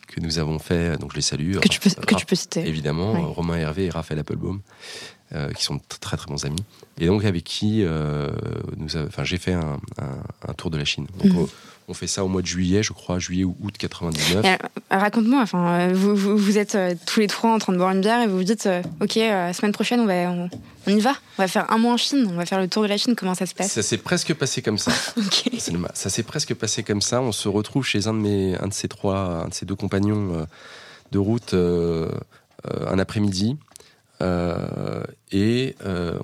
que 0.08 0.20
nous 0.20 0.38
avons 0.38 0.58
fait. 0.58 0.98
Donc 0.98 1.12
je 1.12 1.16
les 1.16 1.22
salue. 1.22 1.58
Que 1.58 1.68
tu 1.68 1.80
peux, 1.80 1.90
que 1.90 2.14
tu 2.14 2.26
peux 2.26 2.36
citer. 2.36 2.66
Évidemment, 2.66 3.32
Romain 3.32 3.56
Hervé 3.56 3.86
et 3.86 3.90
Raphaël 3.90 4.20
Applebaum. 4.20 4.60
Euh, 5.34 5.50
qui 5.50 5.64
sont 5.64 5.80
très 6.00 6.16
très 6.16 6.28
bons 6.28 6.44
amis, 6.44 6.62
et 6.96 7.06
donc 7.06 7.24
avec 7.24 7.42
qui 7.42 7.82
euh, 7.82 8.30
nous 8.76 8.96
enfin, 8.96 9.24
j'ai 9.24 9.38
fait 9.38 9.54
un, 9.54 9.80
tour 10.56 10.70
de 10.70 10.78
la 10.78 10.84
Chine. 10.84 11.08
Donc, 11.18 11.32
mhm. 11.32 11.46
on, 11.88 11.94
fait 11.94 12.06
ça 12.06 12.24
au 12.24 12.28
mois 12.28 12.40
de 12.40 12.46
juillet, 12.46 12.84
je 12.84 12.92
crois, 12.92 13.18
juillet 13.18 13.42
ou 13.42 13.56
août 13.60 13.74
99. 13.76 14.44
Euh, 14.44 14.56
raconte-moi, 14.92 15.40
enfin, 15.40 15.92
vous, 15.92 16.14
vous, 16.14 16.58
êtes 16.58 16.78
tous 17.06 17.18
les 17.18 17.26
trois 17.26 17.50
en 17.50 17.58
train 17.58 17.72
de 17.72 17.78
boire 17.78 17.90
une 17.90 18.00
bière 18.00 18.20
et 18.20 18.28
vous 18.28 18.36
vous 18.36 18.44
dites, 18.44 18.68
ok, 19.00 19.16
la 19.16 19.52
semaine 19.52 19.72
prochaine, 19.72 19.98
on, 19.98 20.06
va, 20.06 20.30
on, 20.86 20.96
y 20.96 21.00
va, 21.00 21.16
on 21.38 21.42
va 21.42 21.48
faire 21.48 21.68
un 21.72 21.78
mois 21.78 21.94
en 21.94 21.96
Chine, 21.96 22.28
on 22.30 22.36
va 22.36 22.46
faire 22.46 22.60
le 22.60 22.68
tour 22.68 22.84
de 22.84 22.88
la 22.88 22.96
Chine, 22.96 23.16
comment 23.16 23.34
ça 23.34 23.46
se 23.46 23.54
passe? 23.56 23.72
Ça 23.72 23.82
s'est 23.82 23.98
presque 23.98 24.34
passé 24.34 24.62
comme 24.62 24.78
ça. 24.78 24.92
Ça 25.94 26.10
s'est 26.10 26.22
presque 26.22 26.54
passé 26.54 26.84
comme 26.84 27.00
ça. 27.00 27.20
On 27.20 27.32
se 27.32 27.48
retrouve 27.48 27.84
chez 27.84 28.06
un 28.06 28.14
de, 28.14 28.20
mes, 28.20 28.56
un 28.60 28.68
de 28.68 28.72
ces 28.72 28.86
trois, 28.86 29.42
un 29.44 29.48
de 29.48 29.54
ces 29.54 29.66
deux 29.66 29.74
compagnons 29.74 30.46
de 31.10 31.18
route 31.18 31.54
un 31.54 32.98
après-midi. 33.00 33.56
Euh, 34.24 35.02
et 35.32 35.74
euh, 35.84 36.18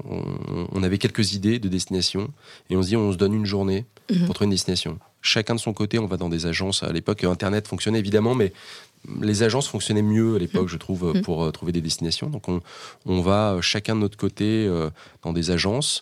on, 0.72 0.82
avait 0.82 0.96
quelques 0.98 1.34
idées 1.34 1.58
de 1.58 1.68
destination 1.68 2.30
et 2.70 2.76
on 2.76 2.82
se 2.82 2.88
dit 2.88 2.96
on 2.96 3.12
se 3.12 3.18
donne 3.18 3.34
une 3.34 3.44
journée 3.44 3.84
mhm. 4.10 4.24
pour 4.24 4.34
trouver 4.34 4.46
une 4.46 4.52
destination. 4.52 4.98
Chacun 5.20 5.54
de 5.54 5.60
son 5.60 5.74
côté, 5.74 5.98
on 5.98 6.06
va 6.06 6.16
dans 6.16 6.30
des 6.30 6.46
agences. 6.46 6.82
À 6.82 6.92
l'époque, 6.92 7.24
Internet 7.24 7.68
fonctionnait 7.68 7.98
évidemment, 7.98 8.34
mais 8.34 8.52
les 9.20 9.42
agences 9.42 9.68
fonctionnaient 9.68 10.02
mieux 10.02 10.36
à 10.36 10.38
l'époque, 10.38 10.68
je 10.68 10.78
trouve, 10.78 11.14
mhm. 11.14 11.22
pour 11.22 11.44
euh, 11.44 11.50
trouver 11.50 11.72
des 11.72 11.82
destinations. 11.82 12.30
Donc 12.30 12.48
on, 12.48 12.62
on, 13.04 13.20
va 13.20 13.58
chacun 13.60 13.94
de 13.94 14.00
notre 14.00 14.16
côté 14.16 14.70
dans 15.22 15.32
des 15.34 15.50
agences. 15.50 16.00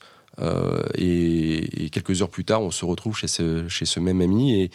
et, 0.94 1.90
quelques 1.90 2.22
heures 2.22 2.30
plus 2.30 2.44
tard, 2.44 2.62
on 2.62 2.70
se 2.70 2.84
retrouve 2.84 3.16
chez 3.16 3.28
ce, 3.28 3.66
chez 3.66 3.86
ce 3.86 3.98
même 3.98 4.20
ami 4.20 4.62
et, 4.62 4.70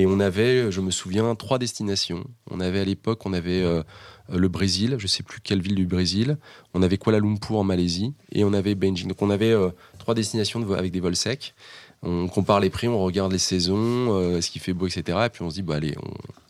et, 0.00 0.06
on 0.06 0.18
avait, 0.18 0.72
je 0.72 0.80
me 0.80 0.90
souviens, 0.90 1.34
trois 1.34 1.58
destinations. 1.58 2.24
On 2.50 2.58
avait 2.60 2.80
à 2.80 2.84
l'époque, 2.84 3.26
on 3.26 3.34
avait 3.34 3.62
le 4.38 4.48
Brésil, 4.48 4.96
je 4.98 5.04
ne 5.04 5.08
sais 5.08 5.22
plus 5.22 5.40
quelle 5.40 5.60
ville 5.60 5.74
du 5.74 5.86
Brésil, 5.86 6.36
on 6.74 6.82
avait 6.82 6.98
Kuala 6.98 7.18
Lumpur 7.18 7.56
en 7.56 7.64
Malaisie 7.64 8.14
et 8.32 8.44
on 8.44 8.52
avait 8.52 8.74
Beijing. 8.74 9.08
Donc 9.08 9.22
on 9.22 9.30
avait 9.30 9.52
euh, 9.52 9.70
trois 9.98 10.14
destinations 10.14 10.70
avec 10.72 10.92
des 10.92 11.00
vols 11.00 11.16
secs. 11.16 11.54
On 12.02 12.26
compare 12.26 12.58
les 12.58 12.70
prix, 12.70 12.88
on 12.88 12.98
regarde 12.98 13.30
les 13.30 13.38
saisons, 13.38 13.76
euh, 14.10 14.40
ce 14.40 14.50
qui 14.50 14.58
fait 14.58 14.72
beau, 14.72 14.86
etc. 14.86 15.18
Et 15.26 15.28
puis 15.28 15.42
on 15.42 15.50
se 15.50 15.54
dit, 15.54 15.62
bah 15.62 15.76
allez, 15.76 15.94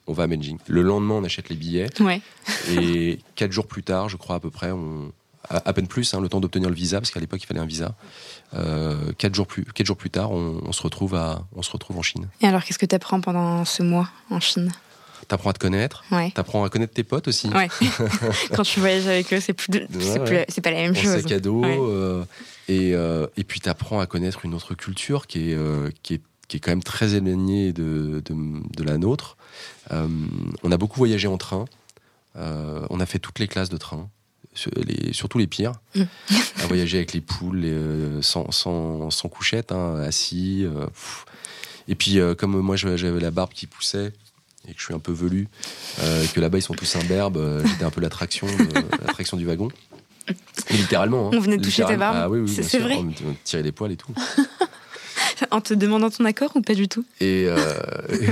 on, 0.06 0.12
va 0.12 0.24
à 0.24 0.26
Beijing. 0.26 0.58
Le 0.66 0.82
lendemain, 0.82 1.14
on 1.14 1.24
achète 1.24 1.48
les 1.48 1.56
billets. 1.56 1.88
et 2.70 3.18
quatre 3.34 3.52
jours 3.52 3.66
plus 3.66 3.82
tard, 3.82 4.08
je 4.08 4.16
crois 4.16 4.36
à 4.36 4.40
peu 4.40 4.50
près, 4.50 4.70
on, 4.70 5.12
à, 5.50 5.72
peine 5.72 5.88
plus, 5.88 6.14
hein, 6.14 6.20
le 6.20 6.28
temps 6.28 6.40
d'obtenir 6.40 6.70
le 6.70 6.74
visa, 6.74 7.00
parce 7.00 7.10
qu'à 7.10 7.20
l'époque 7.20 7.42
il 7.42 7.46
fallait 7.46 7.60
un 7.60 7.66
visa. 7.66 7.94
quatre 9.18 9.34
jours 9.34 9.46
plus, 9.46 9.64
quatre 9.64 9.86
jours 9.86 9.96
plus 9.96 10.10
tard, 10.10 10.30
on, 10.30 10.72
se 10.72 10.82
retrouve 10.82 11.14
à, 11.14 11.44
on 11.54 11.62
se 11.62 11.70
retrouve 11.70 11.98
en 11.98 12.02
Chine. 12.02 12.28
Et 12.40 12.46
alors, 12.46 12.64
qu'est-ce 12.64 12.78
que 12.78 12.86
tu 12.86 12.94
apprends 12.94 13.20
pendant 13.20 13.64
ce 13.64 13.82
mois 13.82 14.08
en 14.30 14.40
Chine? 14.40 14.72
T'apprends 15.28 15.50
à 15.50 15.52
te 15.52 15.58
connaître. 15.58 16.04
Ouais. 16.10 16.30
T'apprends 16.30 16.64
à 16.64 16.68
connaître 16.68 16.92
tes 16.92 17.04
potes 17.04 17.28
aussi. 17.28 17.48
Ouais. 17.48 17.68
Quand 18.54 18.62
tu 18.62 18.80
voyages 18.80 19.06
avec 19.06 19.32
eux, 19.32 19.40
c'est 19.40 19.52
plus, 19.52 19.70
c'est 20.48 20.60
pas 20.60 20.70
la 20.70 20.82
même 20.82 20.94
chose. 20.94 21.30
À 21.30 21.40
dos. 21.40 21.64
Euh, 21.64 22.24
et, 22.68 22.94
euh, 22.94 23.26
et 23.36 23.44
puis 23.44 23.60
t'apprends 23.60 24.00
à 24.00 24.06
connaître 24.06 24.44
une 24.44 24.54
autre 24.54 24.74
culture 24.74 25.26
qui 25.26 25.50
est, 25.50 25.54
euh, 25.54 25.90
qui 26.02 26.14
est, 26.14 26.22
qui 26.48 26.56
est 26.56 26.60
quand 26.60 26.70
même 26.70 26.82
très 26.82 27.14
éloignée 27.14 27.72
de, 27.72 28.22
de, 28.24 28.34
de 28.76 28.84
la 28.84 28.98
nôtre. 28.98 29.36
on 29.90 30.72
a 30.72 30.76
beaucoup 30.76 30.98
voyagé 30.98 31.28
en 31.28 31.38
train. 31.38 31.64
on 32.34 33.00
a 33.00 33.06
fait 33.06 33.18
toutes 33.18 33.38
les 33.38 33.48
classes 33.48 33.70
de 33.70 33.76
train. 33.76 34.08
Les, 34.76 35.14
surtout 35.14 35.38
les 35.38 35.46
pires, 35.46 35.72
mm. 35.94 36.02
à 36.62 36.66
voyager 36.66 36.98
avec 36.98 37.14
les 37.14 37.22
poules, 37.22 37.66
sans, 38.20 38.50
sans, 38.50 39.08
sans, 39.10 39.28
couchette, 39.30 39.72
hein, 39.72 39.96
assis. 40.00 40.66
et 41.88 41.94
puis, 41.94 42.18
comme 42.36 42.60
moi 42.60 42.76
j'avais 42.76 43.20
la 43.20 43.30
barbe 43.30 43.52
qui 43.54 43.66
poussait, 43.66 44.12
et 44.68 44.74
que 44.74 44.80
je 44.80 44.84
suis 44.84 44.94
un 44.94 44.98
peu 44.98 45.12
velu, 45.12 45.48
euh, 46.00 46.24
que 46.32 46.40
là-bas 46.40 46.58
ils 46.58 46.62
sont 46.62 46.74
tous 46.74 46.96
imberbes, 46.96 47.36
euh, 47.36 47.64
j'étais 47.66 47.84
un 47.84 47.90
peu 47.90 48.00
l'attraction, 48.00 48.46
l'attraction 49.00 49.36
du 49.36 49.46
wagon. 49.46 49.68
littéralement. 50.70 51.28
Hein, 51.28 51.36
on 51.36 51.40
venait 51.40 51.56
de 51.56 51.64
toucher 51.64 51.84
tes 51.84 51.96
barbes. 51.96 52.16
Ah 52.20 52.30
oui, 52.30 52.40
oui, 52.40 52.62
c'est 52.62 52.78
vrai. 52.78 52.96
On 52.96 53.12
tirait 53.44 53.62
les 53.62 53.72
poils 53.72 53.92
et 53.92 53.96
tout. 53.96 54.14
en 55.50 55.60
te 55.60 55.74
demandant 55.74 56.10
ton 56.10 56.24
accord 56.24 56.52
ou 56.54 56.62
pas 56.62 56.74
du 56.74 56.88
tout? 56.88 57.04
Et, 57.20 57.46
euh, 57.48 57.80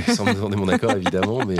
sans 0.14 0.25
me 0.25 0.35
demander 0.35 0.57
mon 0.57 0.69
accord 0.69 0.93
évidemment, 0.93 1.45
mais 1.45 1.59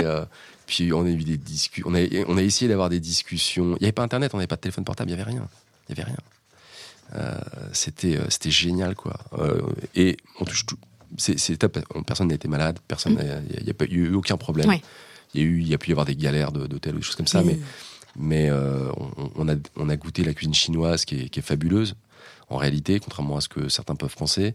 puis 0.67 0.93
on 0.93 1.05
a 1.05 1.09
eu 1.09 1.25
des 1.25 1.37
discussions, 1.37 1.91
on 1.91 1.95
a, 1.95 2.07
on 2.29 2.37
a 2.37 2.43
essayé 2.43 2.69
d'avoir 2.69 2.89
des 2.89 3.01
discussions. 3.01 3.77
Il 3.77 3.83
n'y 3.83 3.87
avait 3.87 3.93
pas 3.93 4.05
internet, 4.05 4.33
on 4.35 4.37
n'avait 4.37 4.47
pas 4.47 4.57
de 4.57 4.61
téléphone 4.61 4.85
portable, 4.85 5.11
il 5.11 5.15
n'y 5.15 5.21
avait 5.21 5.31
rien, 5.31 5.49
il 5.89 5.97
y 5.97 6.01
avait 6.01 6.09
rien. 6.09 7.35
c'était 7.73 8.21
c'était 8.29 8.53
génial 8.53 8.95
quoi. 8.95 9.19
et 9.97 10.17
on 10.39 10.45
touche 10.45 10.65
tout, 10.65 10.79
c'est 11.17 11.57
top. 11.57 11.79
Personne 12.07 12.29
n'a 12.29 12.35
été 12.35 12.49
malade, 12.49 12.79
personne, 12.87 13.19
il 13.59 13.65
n'y 13.65 13.71
a, 13.71 13.75
eu 13.91 14.15
aucun 14.15 14.37
problème. 14.37 14.71
Il 15.35 15.41
y 15.41 15.45
a 15.45 15.47
eu, 15.47 15.61
il 15.61 15.69
y 15.69 15.75
a 15.75 15.79
pu 15.79 15.91
y 15.91 15.93
avoir 15.93 16.07
des 16.07 16.17
galères 16.17 16.53
d'hôtel 16.53 16.95
ou 16.95 16.99
des 16.99 17.05
choses 17.05 17.17
comme 17.17 17.27
ça, 17.27 17.43
mais, 17.43 17.59
mais 18.17 18.51
euh, 18.51 18.91
on, 19.37 19.49
a, 19.49 19.55
on 19.77 19.89
a 19.89 19.97
goûté 19.97 20.25
la 20.25 20.35
cuisine 20.35 20.55
chinoise 20.55 21.05
qui 21.05 21.23
est, 21.23 21.29
qui 21.29 21.39
est, 21.39 21.43
fabuleuse. 21.43 21.95
En 22.49 22.57
réalité, 22.57 22.99
contrairement 22.99 23.37
à 23.37 23.41
ce 23.41 23.49
que 23.49 23.69
certains 23.69 23.95
peuvent 23.95 24.17
penser, 24.17 24.55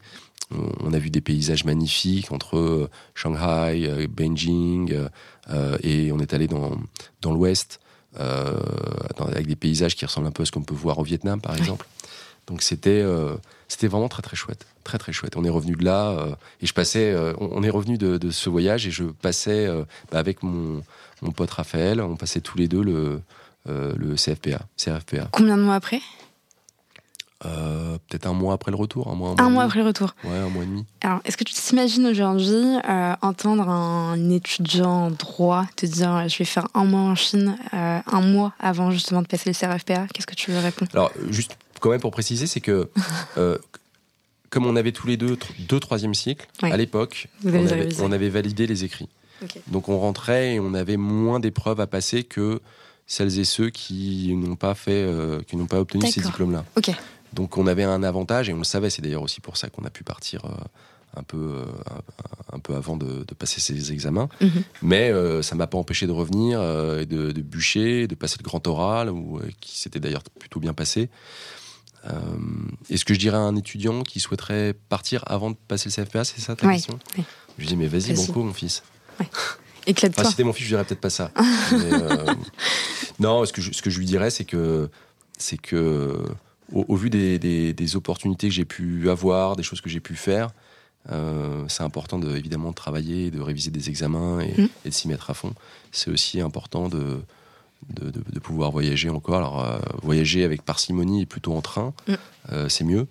on 0.51 0.93
a 0.93 0.99
vu 0.99 1.09
des 1.09 1.21
paysages 1.21 1.63
magnifiques 1.63 2.31
entre 2.31 2.57
euh, 2.57 2.89
Shanghai, 3.13 3.87
euh, 3.87 4.07
Beijing, 4.07 4.93
et 5.81 6.11
on 6.11 6.19
est 6.19 6.33
allé 6.33 6.47
dans, 6.47 6.77
dans 7.21 7.33
l'ouest, 7.33 7.79
avec 8.17 9.47
des 9.47 9.55
paysages 9.55 9.95
qui 9.95 10.05
ressemblent 10.05 10.27
un 10.27 10.31
peu 10.31 10.43
à 10.43 10.45
ce 10.45 10.51
qu'on 10.51 10.63
peut 10.63 10.75
voir 10.75 10.99
au 10.99 11.03
Vietnam, 11.03 11.39
par 11.39 11.55
exemple. 11.55 11.85
Donc 12.47 12.61
c'était 12.61 13.03
c'était 13.67 13.87
vraiment 13.87 14.09
très 14.09 14.21
très 14.21 14.35
chouette, 14.35 14.65
très 14.83 14.97
très 14.97 15.11
chouette. 15.11 15.35
On 15.37 15.43
est 15.43 15.49
revenu 15.49 15.75
de 15.75 15.83
là 15.83 16.09
euh, 16.09 16.35
et 16.61 16.65
je 16.65 16.73
passais, 16.73 17.11
euh, 17.11 17.33
on, 17.39 17.63
est 17.63 17.69
revenu 17.69 17.97
de, 17.97 18.31
ce 18.31 18.49
voyage 18.49 18.85
et 18.87 18.91
je 18.91 19.03
passais 19.03 19.67
euh, 19.67 19.83
bah, 20.11 20.19
avec 20.19 20.43
mon, 20.43 20.81
mon, 21.21 21.31
pote 21.31 21.51
Raphaël, 21.51 22.01
on 22.01 22.15
passait 22.15 22.41
tous 22.41 22.57
les 22.57 22.67
deux 22.67 22.83
le, 22.83 23.21
le 23.65 24.15
CFPA, 24.15 24.61
CFPA. 24.77 25.29
Combien 25.31 25.57
de 25.57 25.63
mois 25.63 25.75
après? 25.75 26.01
Euh, 27.43 27.97
peut-être 28.07 28.27
un 28.27 28.33
mois 28.33 28.53
après 28.53 28.71
le 28.71 28.77
retour, 28.77 29.09
un 29.09 29.15
mois, 29.15 29.35
un, 29.37 29.49
mois, 29.49 29.63
après 29.63 29.79
le 29.79 29.85
retour. 29.85 30.15
Ouais, 30.23 30.37
un 30.37 30.49
mois 30.49 30.63
et 30.63 30.67
demi. 30.67 30.85
Alors, 31.01 31.19
est-ce 31.25 31.35
que 31.35 31.43
tu 31.43 31.53
t'imagines 31.53 32.05
aujourd'hui 32.05 32.77
euh, 32.87 33.13
entendre 33.21 33.67
un 33.69 34.29
étudiant 34.29 35.07
en 35.07 35.11
droit 35.11 35.65
te 35.75 35.85
dire 35.85 36.27
je 36.29 36.37
vais 36.37 36.45
faire 36.45 36.67
un 36.73 36.85
mois 36.85 37.01
en 37.01 37.15
Chine, 37.15 37.57
euh, 37.73 37.99
un 38.05 38.21
mois 38.21 38.53
avant 38.59 38.89
justement 38.89 39.21
de 39.21 39.27
passer 39.27 39.49
le 39.49 39.53
CRFPA 39.53 40.07
Qu'est-ce 40.13 40.27
que 40.27 40.33
tu 40.33 40.51
veux 40.51 40.59
répondre? 40.59 40.89
Alors, 40.93 41.11
juste 41.29 41.57
quand 41.85 41.91
même 41.91 42.01
pour 42.01 42.11
préciser, 42.11 42.47
c'est 42.47 42.61
que 42.61 42.89
comme 44.49 44.65
on 44.65 44.75
avait 44.75 44.91
tous 44.91 45.07
les 45.07 45.17
deux 45.17 45.37
deux 45.67 45.79
troisième 45.79 46.13
cycle, 46.13 46.47
à 46.61 46.77
l'époque, 46.77 47.27
on, 47.43 47.67
on, 47.99 48.11
avait 48.11 48.29
validé 48.29 48.67
les 48.67 48.83
écrits. 48.83 49.09
Donc 49.67 49.89
on 49.89 49.99
rentrait 49.99 50.55
et 50.55 50.59
on 50.59 50.73
avait 50.73 50.97
moins 50.97 51.39
d'épreuves 51.39 51.79
à 51.79 51.87
passer 51.87 52.23
que 52.23 52.61
celles 53.05 53.37
et 53.37 53.43
ceux 53.43 53.69
qui 53.69 54.33
n'ont 54.35 54.55
pas 54.55 54.73
fait, 54.73 55.07
qui 55.47 55.57
n'ont 55.57 55.67
pas 55.67 55.79
obtenu 55.79 56.07
ces 56.09 56.21
diplômes-là. 56.21 56.65
Donc 57.35 57.57
on 57.57 57.67
avait 57.67 57.83
un 57.83 58.01
avantage 58.01 58.49
et 58.49 58.53
on 58.53 58.59
le 58.59 58.63
savait. 58.63 58.89
C'est 58.89 59.01
d'ailleurs 59.01 59.21
aussi 59.21 59.41
pour 59.41 59.57
ça 59.57 59.69
qu'on 59.69 59.83
a 59.83 59.89
pu 59.89 60.03
partir 60.03 60.45
euh, 60.45 60.49
un 61.17 61.23
peu, 61.23 61.37
euh, 61.37 61.65
un, 62.53 62.59
peu 62.59 62.75
avant 62.75 62.95
de, 62.95 63.25
passer 63.37 63.59
ces 63.59 63.91
examens. 63.91 64.29
Mhm. 64.41 64.63
Mais 64.81 65.11
euh, 65.11 65.41
ça 65.41 65.55
ne 65.55 65.59
m'a 65.59 65.67
pas 65.67 65.77
empêché 65.77 66.07
de 66.07 66.13
revenir 66.13 66.61
et 66.61 67.05
de, 67.05 67.31
bûcher, 67.41 68.07
de 68.07 68.15
passer 68.15 68.37
le 68.39 68.43
grand 68.43 68.65
oral, 68.67 69.09
ou, 69.09 69.41
qui 69.59 69.77
s'était 69.77 69.99
d'ailleurs 69.99 70.23
plutôt 70.39 70.59
bien 70.59 70.73
passé. 70.73 71.09
Est-ce 72.89 73.05
que 73.05 73.13
je 73.13 73.19
dirais 73.19 73.37
à 73.37 73.41
un 73.41 73.55
étudiant 73.55 74.03
qui 74.03 74.19
souhaiterait 74.19 74.73
partir 74.89 75.23
avant 75.27 75.51
de 75.51 75.55
passer 75.67 75.89
le 75.89 76.03
CFPA 76.03 76.23
C'est 76.23 76.39
ça 76.39 76.55
ta 76.55 76.71
question 76.71 76.99
Je 77.15 77.61
lui 77.61 77.67
dis, 77.67 77.75
mais 77.75 77.87
vas-y, 77.87 78.13
bon 78.13 78.25
coup, 78.27 78.43
mon 78.43 78.53
fils. 78.53 78.83
Éclate-toi. 79.87 80.23
si 80.23 80.31
c'était 80.31 80.43
mon 80.43 80.53
fils, 80.53 80.65
je 80.65 80.69
dirais 80.69 80.83
peut-être 80.83 81.01
pas 81.01 81.09
ça. 81.09 81.31
non, 83.19 83.45
ce 83.45 83.53
que, 83.53 83.61
je, 83.61 83.71
ce 83.71 83.81
que 83.81 83.89
je 83.89 83.99
lui 83.99 84.05
dirais, 84.05 84.29
c'est 84.29 84.45
que, 84.45 84.89
c'est 85.37 85.57
que 85.57 86.23
au, 86.71 86.95
vu 86.95 87.09
des, 87.09 87.95
opportunités 87.95 88.47
que 88.49 88.53
j'ai 88.53 88.65
pu 88.65 89.09
avoir, 89.09 89.55
des 89.55 89.63
choses 89.63 89.81
que 89.81 89.89
j'ai 89.89 89.99
pu 89.99 90.15
faire, 90.15 90.49
euh, 91.11 91.65
c'est 91.67 91.83
important 91.83 92.17
de, 92.17 92.35
évidemment 92.35 92.69
de 92.69 92.75
travailler, 92.75 93.29
de 93.29 93.39
réviser 93.39 93.69
des 93.69 93.89
examens 93.89 94.39
et, 94.39 94.59
mm. 94.59 94.69
de 94.85 94.91
s'y 94.91 95.07
mettre 95.07 95.29
à 95.29 95.33
fond. 95.33 95.53
C'est 95.91 96.09
aussi 96.09 96.41
important 96.41 96.89
de, 96.89 97.19
de, 97.89 98.39
pouvoir 98.39 98.71
voyager 98.71 99.09
encore. 99.09 99.35
Alors, 99.35 99.63
euh, 99.63 99.79
voyager 100.01 100.43
avec 100.43 100.61
parcimonie 100.63 101.21
et 101.21 101.25
plutôt 101.25 101.53
en 101.53 101.61
train, 101.61 101.93
mm. 102.07 102.13
euh, 102.51 102.69
c'est 102.69 102.83
mieux. 102.83 103.07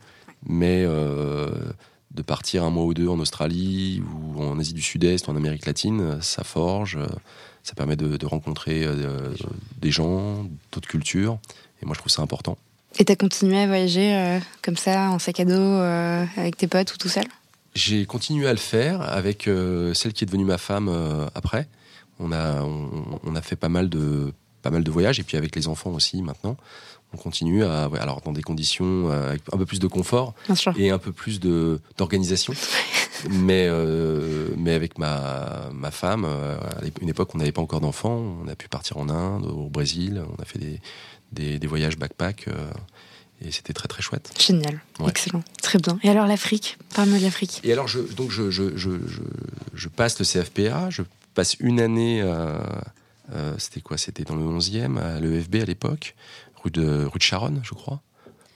Mais 0.46 0.84
de 0.84 2.22
partir 2.22 2.64
un 2.64 2.70
mois 2.70 2.84
ou 2.84 2.92
deux 2.92 3.08
en 3.08 3.18
Australie 3.18 4.02
ou 4.02 4.42
en 4.42 4.58
Asie 4.58 4.74
du 4.74 4.82
Sud-Est 4.82 5.26
ou 5.26 5.30
en 5.30 5.36
Amérique 5.36 5.64
latine, 5.64 6.18
ça 6.20 6.44
forge, 6.44 6.98
ça 7.62 7.74
permet 7.74 7.96
de, 7.96 8.26
rencontrer 8.26 8.86
des 9.80 9.90
gens, 9.90 10.46
d'autres 10.70 10.88
cultures. 10.88 11.38
Et 11.80 11.86
moi, 11.86 11.94
je 11.94 12.00
trouve 12.00 12.12
ça 12.12 12.20
important. 12.20 12.58
Et 12.98 13.04
t'as 13.04 13.16
continué 13.16 13.60
à 13.60 13.66
voyager 13.66 14.14
euh, 14.14 14.38
comme 14.62 14.76
ça, 14.76 15.10
en 15.10 15.18
sac 15.18 15.40
à 15.40 15.44
dos, 15.44 15.52
euh, 15.52 16.24
avec 16.36 16.56
tes 16.56 16.68
potes 16.68 16.94
ou 16.94 16.96
tout 16.96 17.08
seul? 17.08 17.24
J'ai 17.74 18.06
continué 18.06 18.46
à 18.46 18.52
le 18.52 18.58
faire 18.58 19.02
avec 19.02 19.48
euh, 19.48 19.94
celle 19.94 20.12
qui 20.12 20.22
est 20.22 20.26
devenue 20.26 20.44
ma 20.44 20.58
femme 20.58 20.88
après. 21.34 21.66
On 22.20 22.30
a, 22.30 22.62
on, 22.62 23.34
a 23.34 23.42
fait 23.42 23.56
pas 23.56 23.68
mal, 23.68 23.88
de, 23.88 24.32
pas 24.64 24.70
mal 24.70 24.82
de 24.82 24.90
voyages, 24.90 25.20
et 25.20 25.22
puis 25.22 25.36
avec 25.36 25.54
les 25.54 25.68
enfants 25.68 25.90
aussi 25.90 26.22
maintenant. 26.22 26.56
On 27.12 27.16
continue 27.16 27.62
à, 27.62 27.88
alors 28.00 28.22
dans 28.22 28.32
des 28.32 28.42
conditions 28.42 29.08
avec 29.08 29.42
un 29.52 29.56
peu 29.56 29.66
plus 29.66 29.78
de 29.78 29.86
confort 29.86 30.34
et 30.76 30.90
un 30.90 30.98
peu 30.98 31.12
plus 31.12 31.38
d'organisation. 31.38 32.52
mais, 33.30 33.68
mais 34.56 34.72
avec 34.72 34.98
ma, 34.98 35.68
ma 35.72 35.92
femme, 35.92 36.24
à 36.24 36.80
une 37.00 37.08
époque 37.08 37.32
où 37.32 37.36
on 37.36 37.38
n'avait 37.38 37.52
pas 37.52 37.62
encore 37.62 37.80
d'enfants, 37.80 38.20
on 38.44 38.48
a 38.48 38.56
pu 38.56 38.66
partir 38.66 38.96
en 38.96 39.08
Inde, 39.08 39.46
au 39.46 39.68
Brésil, 39.68 40.24
on 40.36 40.42
a 40.42 40.44
fait 40.44 40.58
des, 40.58 40.80
des, 41.34 41.66
voyages 41.66 41.96
backpack. 41.96 42.48
Euh, 42.48 42.52
et 43.44 43.50
c'était 43.50 43.72
très 43.72 43.88
très 43.88 44.00
chouette. 44.00 44.32
Génial, 44.38 44.80
excellent, 45.06 45.42
très 45.60 45.78
bien. 45.78 45.98
Et 46.02 46.08
alors 46.08 46.26
l'Afrique, 46.26 46.78
parle-moi 46.94 47.18
de 47.18 47.24
l'Afrique. 47.24 47.60
Et 47.64 47.72
alors 47.72 47.88
je, 47.88 48.00
donc 48.00 48.30
je, 48.30 48.50
je, 48.50 48.76
je, 48.76 48.90
je, 49.74 49.88
passe 49.88 50.18
le 50.18 50.24
CFPA, 50.24 50.88
je 50.90 51.02
passe 51.34 51.56
une 51.60 51.80
année, 51.80 52.22
euh, 52.22 52.58
euh, 53.32 53.54
c'était 53.58 53.80
quoi? 53.80 53.96
C'était 53.98 54.24
dans 54.24 54.36
le 54.36 54.44
11e, 54.44 54.98
à 54.98 55.20
l'EFB 55.20 55.56
à 55.56 55.64
l'époque, 55.64 56.14
rue 56.62 56.70
de, 56.70 57.04
rue 57.04 57.18
de 57.18 57.22
Charonne, 57.22 57.60
je 57.62 57.74
crois, 57.74 58.00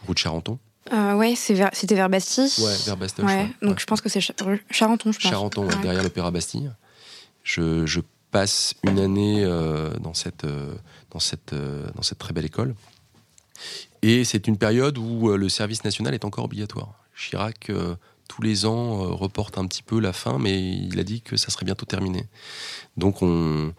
rue 0.06 0.14
de 0.14 0.18
Charenton. 0.18 0.58
Euh, 0.92 1.14
ouais, 1.14 1.34
c'était 1.36 1.94
vers, 1.94 2.08
Bastille. 2.08 2.50
Ouais, 2.64 2.76
vers 2.86 2.96
Bastille. 2.96 3.24
Ouais, 3.24 3.50
donc 3.60 3.78
je 3.78 3.84
pense 3.84 4.00
que 4.00 4.08
c'est 4.08 4.20
Charenton, 4.20 5.12
je 5.12 5.18
pense. 5.18 5.30
Charenton, 5.30 5.68
derrière 5.82 6.02
l'Opéra 6.02 6.30
Bastille. 6.30 6.72
Je, 7.42 7.86
je, 7.86 8.00
passe 8.30 8.74
une 8.84 8.98
année 8.98 9.42
dans 10.02 10.12
cette 10.12 10.44
dans 11.10 11.20
cette, 11.20 11.52
euh, 11.52 11.86
dans 11.94 12.02
cette 12.02 12.18
très 12.18 12.32
belle 12.32 12.44
école. 12.44 12.74
Et 14.02 14.24
c'est 14.24 14.46
une 14.46 14.58
période 14.58 14.98
où 14.98 15.30
euh, 15.30 15.36
le 15.36 15.48
service 15.48 15.84
national 15.84 16.14
est 16.14 16.24
encore 16.24 16.44
obligatoire. 16.44 16.94
Chirac, 17.16 17.70
euh, 17.70 17.96
tous 18.28 18.42
les 18.42 18.66
ans, 18.66 19.16
reporte 19.16 19.58
un 19.58 19.66
petit 19.66 19.82
peu 19.82 19.98
la 19.98 20.12
fin, 20.12 20.38
mais 20.38 20.60
il 20.60 20.98
a 21.00 21.02
dit 21.02 21.22
que 21.22 21.36
ça 21.36 21.50
serait 21.50 21.64
bientôt 21.64 21.86
terminé. 21.86 22.26
Donc 22.96 23.22
on, 23.22 23.72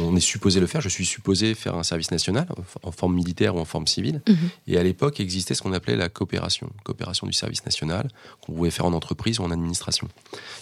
on 0.00 0.16
est 0.16 0.20
supposé 0.20 0.60
le 0.60 0.66
faire. 0.66 0.80
Je 0.80 0.88
suis 0.88 1.06
supposé 1.06 1.54
faire 1.54 1.74
un 1.74 1.82
service 1.82 2.10
national 2.10 2.46
en 2.82 2.92
forme 2.92 3.14
militaire 3.14 3.56
ou 3.56 3.58
en 3.58 3.64
forme 3.64 3.86
civile. 3.86 4.22
Mhm. 4.28 4.36
Et 4.68 4.78
à 4.78 4.82
l'époque 4.82 5.20
existait 5.20 5.54
ce 5.54 5.62
qu'on 5.62 5.72
appelait 5.72 5.96
la 5.96 6.08
coopération, 6.08 6.70
coopération 6.84 7.26
du 7.26 7.32
service 7.32 7.64
national, 7.64 8.08
qu'on 8.40 8.52
pouvait 8.52 8.70
faire 8.70 8.86
en 8.86 8.92
entreprise 8.92 9.40
ou 9.40 9.44
en 9.44 9.50
administration. 9.50 10.08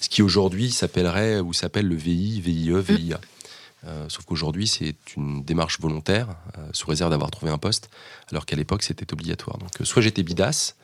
Ce 0.00 0.08
qui 0.08 0.22
aujourd'hui 0.22 0.70
s'appellerait 0.70 1.40
ou 1.40 1.52
s'appelle 1.52 1.86
le 1.86 1.96
VI, 1.96 2.40
VIE, 2.40 2.72
VIA. 2.80 3.20
Euh, 3.86 4.06
sauf 4.08 4.24
qu'aujourd'hui, 4.24 4.66
c'est 4.66 4.96
une 5.16 5.44
démarche 5.44 5.78
volontaire, 5.80 6.28
euh, 6.58 6.68
sous 6.72 6.88
réserve 6.88 7.10
d'avoir 7.10 7.30
trouvé 7.30 7.52
un 7.52 7.58
poste, 7.58 7.90
alors 8.30 8.46
qu'à 8.46 8.56
l'époque, 8.56 8.82
c'était 8.82 9.12
obligatoire. 9.12 9.58
Donc, 9.58 9.80
euh, 9.80 9.84
soit 9.84 10.00
j'étais 10.00 10.22
bidas 10.22 10.74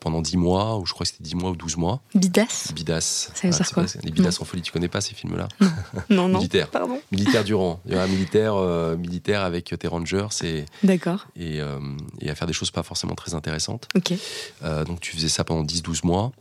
pendant 0.00 0.22
10 0.22 0.36
mois, 0.36 0.78
ou 0.78 0.86
je 0.86 0.92
crois 0.92 1.04
que 1.04 1.12
c'était 1.12 1.24
10 1.24 1.34
mois 1.36 1.50
ou 1.50 1.56
12 1.56 1.76
mois. 1.76 2.00
Bidas 2.14 2.70
Bidas. 2.74 3.30
Ça 3.34 3.48
veut 3.48 3.54
dire 3.54 3.70
quoi 3.72 3.84
Les 4.02 4.10
bidas 4.10 4.38
en 4.40 4.44
folie, 4.44 4.62
tu 4.62 4.72
connais 4.72 4.88
pas 4.88 5.00
ces 5.00 5.14
films-là 5.14 5.48
Non, 6.10 6.28
non. 6.28 6.38
Militaire. 6.38 6.68
Pardon. 6.68 7.00
Militaire 7.12 7.44
durant. 7.44 7.80
Il 7.86 7.92
y 7.92 7.96
a 7.96 8.02
un 8.02 8.06
militaire, 8.06 8.56
militaire 8.96 9.42
avec 9.42 9.74
tes 9.78 9.88
rangers 9.88 10.28
et, 10.44 10.64
D'accord. 10.82 11.26
Et, 11.36 11.58
et, 12.20 12.30
à 12.30 12.34
faire 12.34 12.46
des 12.46 12.52
choses 12.52 12.70
pas 12.70 12.82
forcément 12.82 13.14
très 13.14 13.34
intéressantes. 13.34 13.88
Ok. 13.94 14.12
donc, 14.86 15.00
tu 15.00 15.14
faisais 15.14 15.28
ça 15.28 15.44
pendant 15.44 15.64
10-12 15.64 16.06
mois. 16.06 16.32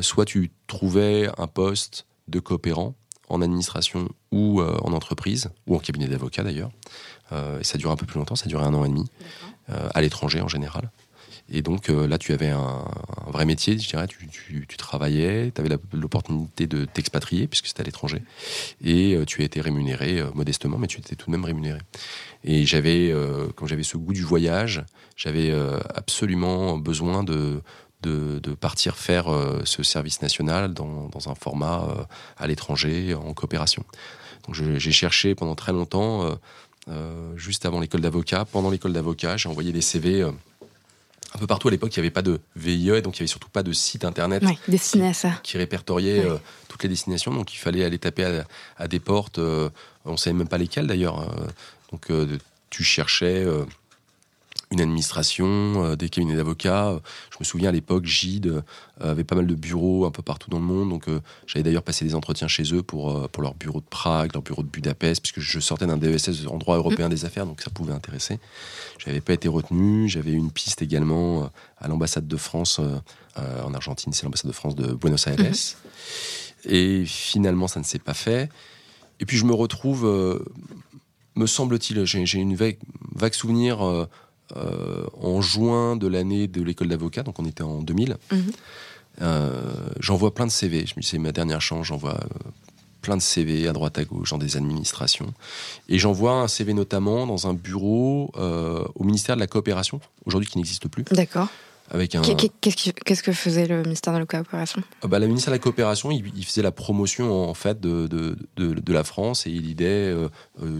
soit 0.00 0.24
tu 0.24 0.50
trouvais 0.66 1.28
un 1.38 1.46
poste 1.46 2.06
de 2.28 2.40
coopérant 2.40 2.94
en 3.28 3.42
administration 3.42 4.08
ou 4.32 4.60
euh, 4.60 4.76
en 4.82 4.92
entreprise, 4.92 5.50
ou 5.66 5.76
en 5.76 5.78
cabinet 5.78 6.08
d'avocat 6.08 6.42
d'ailleurs. 6.42 6.70
Euh, 7.32 7.60
et 7.60 7.64
ça 7.64 7.78
dure 7.78 7.90
un 7.90 7.96
peu 7.96 8.06
plus 8.06 8.18
longtemps, 8.18 8.36
ça 8.36 8.46
durait 8.46 8.64
un 8.64 8.74
an 8.74 8.84
et 8.84 8.88
demi, 8.88 9.06
euh, 9.70 9.88
à 9.94 10.00
l'étranger 10.02 10.40
en 10.40 10.48
général. 10.48 10.90
Et 11.52 11.60
donc 11.62 11.88
là, 11.88 12.16
tu 12.18 12.32
avais 12.32 12.48
un, 12.48 12.84
vrai 13.26 13.44
métier, 13.44 13.78
je 13.78 13.88
dirais. 13.88 14.06
Tu, 14.06 14.28
tu, 14.66 14.76
travaillais, 14.76 15.52
tu 15.54 15.60
avais 15.60 15.76
l'opportunité 15.92 16.66
de 16.66 16.84
t'expatrier, 16.86 17.46
puisque 17.46 17.66
c'était 17.66 17.82
à 17.82 17.84
l'étranger. 17.84 18.22
Et 18.82 19.18
tu 19.26 19.42
as 19.42 19.44
été 19.44 19.60
rémunéré 19.60 20.22
modestement, 20.34 20.78
mais 20.78 20.86
tu 20.86 21.00
étais 21.00 21.16
tout 21.16 21.26
de 21.26 21.32
même 21.32 21.44
rémunéré. 21.44 21.80
Et 22.44 22.64
j'avais, 22.64 23.14
quand 23.56 23.66
j'avais 23.66 23.82
ce 23.82 23.98
goût 23.98 24.14
du 24.14 24.22
voyage, 24.22 24.84
j'avais 25.16 25.52
absolument 25.94 26.78
besoin 26.78 27.24
de, 27.24 27.60
partir 28.60 28.96
faire 28.96 29.32
euh, 29.32 29.62
ce 29.64 29.82
service 29.82 30.22
national 30.22 30.74
dans, 30.74 31.10
un 31.26 31.34
format 31.34 31.84
euh, 31.84 32.04
à 32.36 32.46
l'étranger, 32.46 33.14
en 33.14 33.32
coopération. 33.34 33.84
Donc 34.46 34.54
j'ai 34.54 34.92
cherché 34.92 35.34
pendant 35.34 35.54
très 35.54 35.72
longtemps, 35.72 36.38
euh, 36.88 37.36
juste 37.36 37.64
avant 37.64 37.80
l'école 37.80 38.02
d'avocat, 38.02 38.44
pendant 38.44 38.70
l'école 38.70 38.92
d'avocat, 38.92 39.38
j'ai 39.38 39.48
envoyé 39.48 39.72
des 39.72 39.80
CV 39.80 40.26
un 41.34 41.38
peu 41.38 41.46
partout 41.46 41.68
à 41.68 41.70
l'époque, 41.70 41.96
il 41.96 42.00
n'y 42.00 42.06
avait 42.06 42.12
pas 42.12 42.22
de 42.22 42.40
VIE, 42.54 43.02
donc 43.02 43.18
il 43.18 43.22
n'y 43.22 43.24
avait 43.24 43.26
surtout 43.26 43.48
pas 43.48 43.62
de 43.62 43.72
site 43.72 44.04
internet 44.04 44.42
qui, 45.42 45.58
répertoriait 45.58 46.24
toutes 46.68 46.82
les 46.84 46.88
destinations. 46.88 47.32
Donc 47.32 47.52
il 47.54 47.58
fallait 47.58 47.84
aller 47.84 47.98
taper 47.98 48.42
à, 48.76 48.88
des 48.88 49.00
portes, 49.00 49.38
on 49.38 50.12
ne 50.12 50.16
savait 50.16 50.34
même 50.34 50.48
pas 50.48 50.58
lesquelles 50.58 50.86
d'ailleurs. 50.86 51.28
donc 51.90 52.08
tu 52.70 52.84
cherchais 52.84 53.44
une 54.70 54.80
administration, 54.80 55.46
euh, 55.84 55.96
des 55.96 56.08
cabinets 56.08 56.36
d'avocats. 56.36 57.00
Je 57.30 57.36
me 57.40 57.44
souviens 57.44 57.68
à 57.68 57.72
l'époque, 57.72 58.04
Gide 58.04 58.46
euh, 58.46 58.62
avait 58.98 59.24
pas 59.24 59.36
mal 59.36 59.46
de 59.46 59.54
bureaux 59.54 60.04
un 60.04 60.10
peu 60.10 60.22
partout 60.22 60.50
dans 60.50 60.58
le 60.58 60.64
monde. 60.64 60.90
Donc 60.90 61.08
euh, 61.08 61.20
j'avais 61.46 61.62
d'ailleurs 61.62 61.82
passé 61.82 62.04
des 62.04 62.14
entretiens 62.14 62.48
chez 62.48 62.74
eux 62.74 62.82
pour, 62.82 63.28
pour 63.30 63.42
leur 63.42 63.54
bureau 63.54 63.80
de 63.80 63.86
Prague, 63.88 64.32
leur 64.34 64.42
bureau 64.42 64.62
de 64.62 64.68
Budapest, 64.68 65.22
puisque 65.22 65.40
je 65.40 65.60
sortais 65.60 65.86
d'un 65.86 65.96
DESS 65.96 66.46
en 66.46 66.58
droit 66.58 66.76
européen 66.76 67.08
des 67.08 67.24
affaires, 67.24 67.46
donc 67.46 67.60
ça 67.60 67.70
pouvait 67.70 67.92
intéresser. 67.92 68.38
Je 68.98 69.08
n'avais 69.08 69.20
pas 69.20 69.32
été 69.32 69.48
retenu. 69.48 70.08
J'avais 70.08 70.32
une 70.32 70.50
piste 70.50 70.82
également 70.82 71.50
à 71.78 71.88
l'ambassade 71.88 72.26
de 72.26 72.36
France 72.36 72.80
en 73.36 73.74
Argentine, 73.74 74.12
c'est 74.12 74.24
l'ambassade 74.24 74.48
de 74.48 74.54
France 74.54 74.74
de 74.74 74.92
Buenos 74.94 75.26
Aires. 75.26 75.38
Mhm. 75.38 75.52
Et 76.66 77.04
finalement, 77.04 77.68
ça 77.68 77.80
ne 77.80 77.84
s'est 77.84 77.98
pas 77.98 78.14
fait. 78.14 78.48
Et 79.20 79.26
puis 79.26 79.36
je 79.36 79.44
me 79.44 79.54
retrouve, 79.54 80.04
me 81.36 81.46
semble-t-il, 81.46 82.04
j'ai 82.04 82.38
une 82.38 82.54
vague, 82.54 82.78
vague 83.14 83.34
souvenir 83.34 83.84
euh, 83.84 84.08
en 85.20 85.40
juin 85.40 85.96
de 85.96 86.06
l'année 86.06 86.46
de 86.46 86.62
l'école 86.62 86.88
d'avocat, 86.88 87.22
donc 87.22 87.38
on 87.38 87.46
était 87.46 87.62
en 87.62 87.82
2000. 87.82 88.16
Mhm. 88.32 88.42
Euh, 89.22 89.62
j'envoie 90.00 90.34
plein 90.34 90.46
de 90.46 90.50
CV. 90.50 90.86
Je 90.86 90.94
me 90.96 91.02
dis, 91.02 91.08
c'est 91.08 91.18
ma 91.18 91.32
dernière 91.32 91.60
chance, 91.60 91.86
j'envoie 91.86 92.14
euh, 92.14 92.50
plein 93.00 93.16
de 93.16 93.22
CV 93.22 93.68
à 93.68 93.72
droite 93.72 93.98
à 93.98 94.04
gauche 94.04 94.30
dans 94.30 94.38
des 94.38 94.56
administrations. 94.56 95.32
Et 95.88 95.98
j'envoie 95.98 96.32
un 96.32 96.48
CV 96.48 96.74
notamment 96.74 97.26
dans 97.26 97.46
un 97.46 97.54
bureau 97.54 98.32
au 98.34 99.04
ministère 99.04 99.36
de 99.36 99.40
la 99.40 99.46
coopération, 99.46 100.00
aujourd'hui 100.24 100.48
qui 100.48 100.58
n'existe 100.58 100.88
plus. 100.88 101.04
D'accord. 101.12 101.48
Avec 101.90 102.14
un... 102.14 102.22
Qu'est-ce 102.22 103.22
que 103.22 103.32
faisait 103.32 103.66
le 103.66 103.82
ministère 103.82 104.12
de 104.14 104.18
la 104.18 104.26
coopération? 104.26 104.82
Ah 105.02 105.06
bah, 105.06 105.18
Le 105.18 105.26
ministère 105.26 105.52
de 105.52 105.56
la 105.56 105.62
coopération, 105.62 106.10
il, 106.10 106.44
faisait 106.44 106.62
la 106.62 106.72
promotion 106.72 107.48
en 107.48 107.54
fait 107.54 107.80
de, 107.80 108.06
de, 108.06 108.36
de, 108.56 108.92
la 108.92 109.04
France 109.04 109.46
et 109.46 109.50
il 109.50 109.70
aidait, 109.70 110.14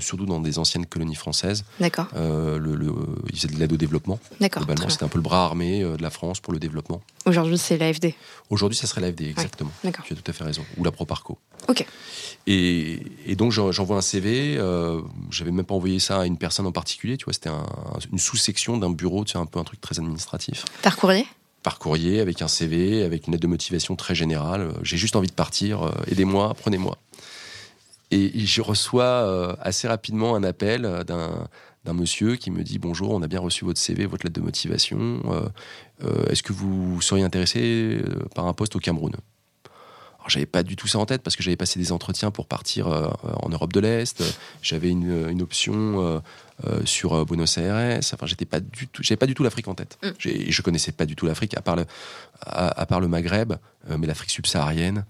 surtout 0.00 0.26
dans 0.26 0.40
des 0.40 0.58
anciennes 0.58 0.86
colonies 0.86 1.14
françaises. 1.14 1.64
D'accord. 1.80 2.08
le, 2.14 2.94
il 3.30 3.36
faisait 3.36 3.48
de 3.48 3.58
l'aide 3.58 3.72
au 3.72 3.76
développement. 3.76 4.18
D'accord. 4.40 4.64
c'était 4.88 5.04
un 5.04 5.08
peu 5.08 5.18
le 5.18 5.22
bras 5.22 5.44
armé 5.44 5.82
de 5.82 6.02
la 6.02 6.10
France 6.10 6.40
pour 6.40 6.52
le 6.52 6.58
développement. 6.58 7.02
Aujourd'hui, 7.26 7.58
c'est 7.58 7.78
l'AFD. 7.78 8.14
Aujourd'hui, 8.50 8.76
ça 8.76 8.86
serait 8.86 9.00
l'AFD, 9.00 9.22
exactement. 9.22 9.72
D'accord. 9.82 10.04
Tu 10.04 10.12
as 10.12 10.16
tout 10.16 10.30
à 10.30 10.32
fait 10.32 10.44
raison. 10.44 10.64
Ou 10.76 10.84
la 10.84 10.92
Proparco. 10.92 11.38
Ok. 11.68 11.86
Et, 12.46 13.00
et 13.26 13.36
donc, 13.36 13.52
j'envoie 13.52 13.96
un 13.96 14.02
CV. 14.02 14.56
Euh, 14.58 15.00
J'avais 15.30 15.50
même 15.50 15.64
pas 15.64 15.74
envoyé 15.74 15.98
ça 15.98 16.20
à 16.20 16.26
une 16.26 16.36
personne 16.36 16.66
en 16.66 16.72
particulier. 16.72 17.16
Tu 17.16 17.24
vois, 17.24 17.32
c'était 17.32 17.50
une 18.12 18.18
sous-section 18.18 18.76
d'un 18.76 18.90
bureau. 18.90 19.24
Tu 19.24 19.32
sais, 19.32 19.38
un 19.38 19.46
peu 19.46 19.58
un 19.58 19.64
truc 19.64 19.80
très 19.80 19.98
administratif. 19.98 20.64
Par 20.82 20.93
courrier 20.96 21.26
par 21.62 21.78
courrier, 21.78 22.20
avec 22.20 22.42
un 22.42 22.48
CV, 22.48 23.04
avec 23.04 23.26
une 23.26 23.32
lettre 23.32 23.42
de 23.42 23.46
motivation 23.46 23.96
très 23.96 24.14
générale. 24.14 24.74
J'ai 24.82 24.98
juste 24.98 25.16
envie 25.16 25.28
de 25.28 25.32
partir, 25.32 25.82
euh, 25.82 25.92
aidez-moi, 26.10 26.52
prenez-moi. 26.52 26.98
Et, 28.10 28.44
je 28.44 28.60
reçois 28.60 29.04
euh, 29.04 29.56
assez 29.62 29.88
rapidement 29.88 30.36
un 30.36 30.44
appel 30.44 30.82
d'un 31.06 31.48
d'un 31.84 31.92
monsieur 31.92 32.36
qui 32.36 32.50
me 32.50 32.62
dit 32.62 32.78
bonjour, 32.78 33.10
on 33.10 33.22
a 33.22 33.28
bien 33.28 33.40
reçu 33.40 33.64
votre 33.64 33.78
CV, 33.78 34.06
votre 34.06 34.24
lettre 34.24 34.40
de 34.40 34.44
motivation. 34.44 35.22
Euh, 35.26 35.48
euh, 36.04 36.26
est-ce 36.30 36.42
que 36.42 36.52
vous 36.52 37.00
seriez 37.00 37.24
intéressé 37.24 38.00
euh, 38.02 38.24
par 38.34 38.46
un 38.46 38.52
poste 38.52 38.74
au 38.76 38.78
Cameroun? 38.78 39.12
J'avais 40.28 40.46
pas 40.46 40.62
du 40.62 40.76
tout 40.76 40.86
ça 40.86 40.98
en 40.98 41.06
tête 41.06 41.22
parce 41.22 41.36
que 41.36 41.42
j'avais 41.42 41.56
passé 41.56 41.78
des 41.78 41.92
entretiens 41.92 42.30
pour 42.30 42.46
partir 42.46 42.88
en 42.88 43.48
Europe 43.48 43.72
de 43.72 43.80
l'Est. 43.80 44.22
J'avais 44.62 44.90
une, 44.90 45.28
une, 45.30 45.42
option 45.42 46.22
sur 46.84 47.24
Buenos 47.26 47.58
Aires. 47.58 48.00
Enfin, 48.12 48.26
j'étais 48.26 48.44
pas 48.44 48.60
du 48.60 48.88
tout, 48.88 49.02
j'avais 49.02 49.16
pas 49.16 49.26
du 49.26 49.34
tout 49.34 49.42
l'Afrique 49.42 49.68
en 49.68 49.74
tête. 49.74 49.98
Mm. 50.02 50.08
Je 50.18 50.62
connaissais 50.62 50.92
pas 50.92 51.06
du 51.06 51.16
tout 51.16 51.26
l'Afrique 51.26 51.56
à 51.56 51.60
part 51.60 51.76
le, 51.76 51.84
à 52.42 52.86
part 52.86 53.00
le 53.00 53.08
Maghreb, 53.08 53.54
mais 53.88 54.06
l'Afrique 54.06 54.30
subsaharienne, 54.30 55.04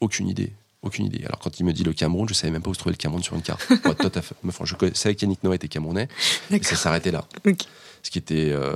aucune 0.00 0.28
idée. 0.28 0.52
Aucune 0.82 1.04
idée. 1.04 1.22
Alors 1.26 1.38
quand 1.38 1.60
il 1.60 1.66
me 1.66 1.72
dit 1.74 1.84
le 1.84 1.92
Cameroun, 1.92 2.26
je 2.26 2.32
savais 2.32 2.50
même 2.50 2.62
pas 2.62 2.70
où 2.70 2.74
se 2.74 2.78
trouvait 2.78 2.94
le 2.94 2.96
Cameroun 2.96 3.22
sur 3.22 3.36
une 3.36 3.42
carte. 3.42 3.66
tout 3.98 4.12
à 4.14 4.22
fait. 4.22 4.34
Enfin, 4.46 4.64
je 4.64 4.74
savais 4.94 5.14
qu'Yannick 5.14 5.44
Noah 5.44 5.54
était 5.54 5.68
camerounais, 5.68 6.08
et 6.50 6.62
ça 6.62 6.76
s'arrêtait 6.76 7.10
là. 7.10 7.24
Ce 8.02 8.10
qui 8.10 8.18
était 8.18 8.50
euh, 8.50 8.74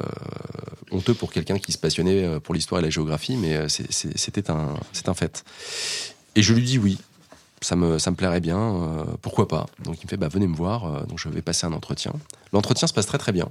honteux 0.90 1.14
pour 1.14 1.32
quelqu'un 1.32 1.58
qui 1.58 1.72
se 1.72 1.78
passionnait 1.78 2.24
euh, 2.24 2.40
pour 2.40 2.54
l'histoire 2.54 2.80
et 2.80 2.84
la 2.84 2.90
géographie, 2.90 3.36
mais 3.36 3.56
euh, 3.56 3.68
c'était 3.68 4.50
un, 4.50 4.74
fait. 5.14 5.44
Et 6.34 6.42
je 6.42 6.52
lui 6.52 6.62
dis 6.62 6.78
oui, 6.78 6.98
ça 7.60 7.76
me, 7.76 7.98
ça 7.98 8.10
me 8.10 8.16
plairait 8.16 8.40
bien, 8.40 9.06
pourquoi 9.22 9.48
pas? 9.48 9.66
Donc 9.82 10.00
il 10.02 10.06
me 10.06 10.10
fait 10.10 10.16
bah, 10.16 10.28
venez 10.28 10.46
me 10.46 10.56
voir, 10.56 11.06
donc 11.06 11.18
je 11.18 11.28
vais 11.28 11.42
passer 11.42 11.66
un 11.66 11.72
entretien. 11.72 12.12
L'entretien 12.52 12.86
se 12.86 12.92
passe 12.92 13.06
très 13.06 13.18
très 13.18 13.32
bien. 13.32 13.48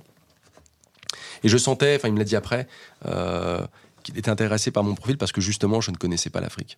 Et 1.44 1.50
je 1.50 1.58
sentais, 1.58 1.96
enfin 1.96 2.10
il 2.10 2.14
me 2.14 2.20
l'a 2.20 2.26
dit 2.26 2.36
après, 2.36 2.68
qu'il 4.04 4.18
était 4.18 4.30
intéressé 4.30 4.72
par 4.72 4.84
mon 4.84 4.96
profil 4.96 5.18
parce 5.18 5.32
que 5.32 5.42
justement 5.42 5.82
je 5.82 5.92
ne 5.92 5.98
connaissais 5.98 6.30
pas 6.30 6.42
l'Afrique 6.42 6.78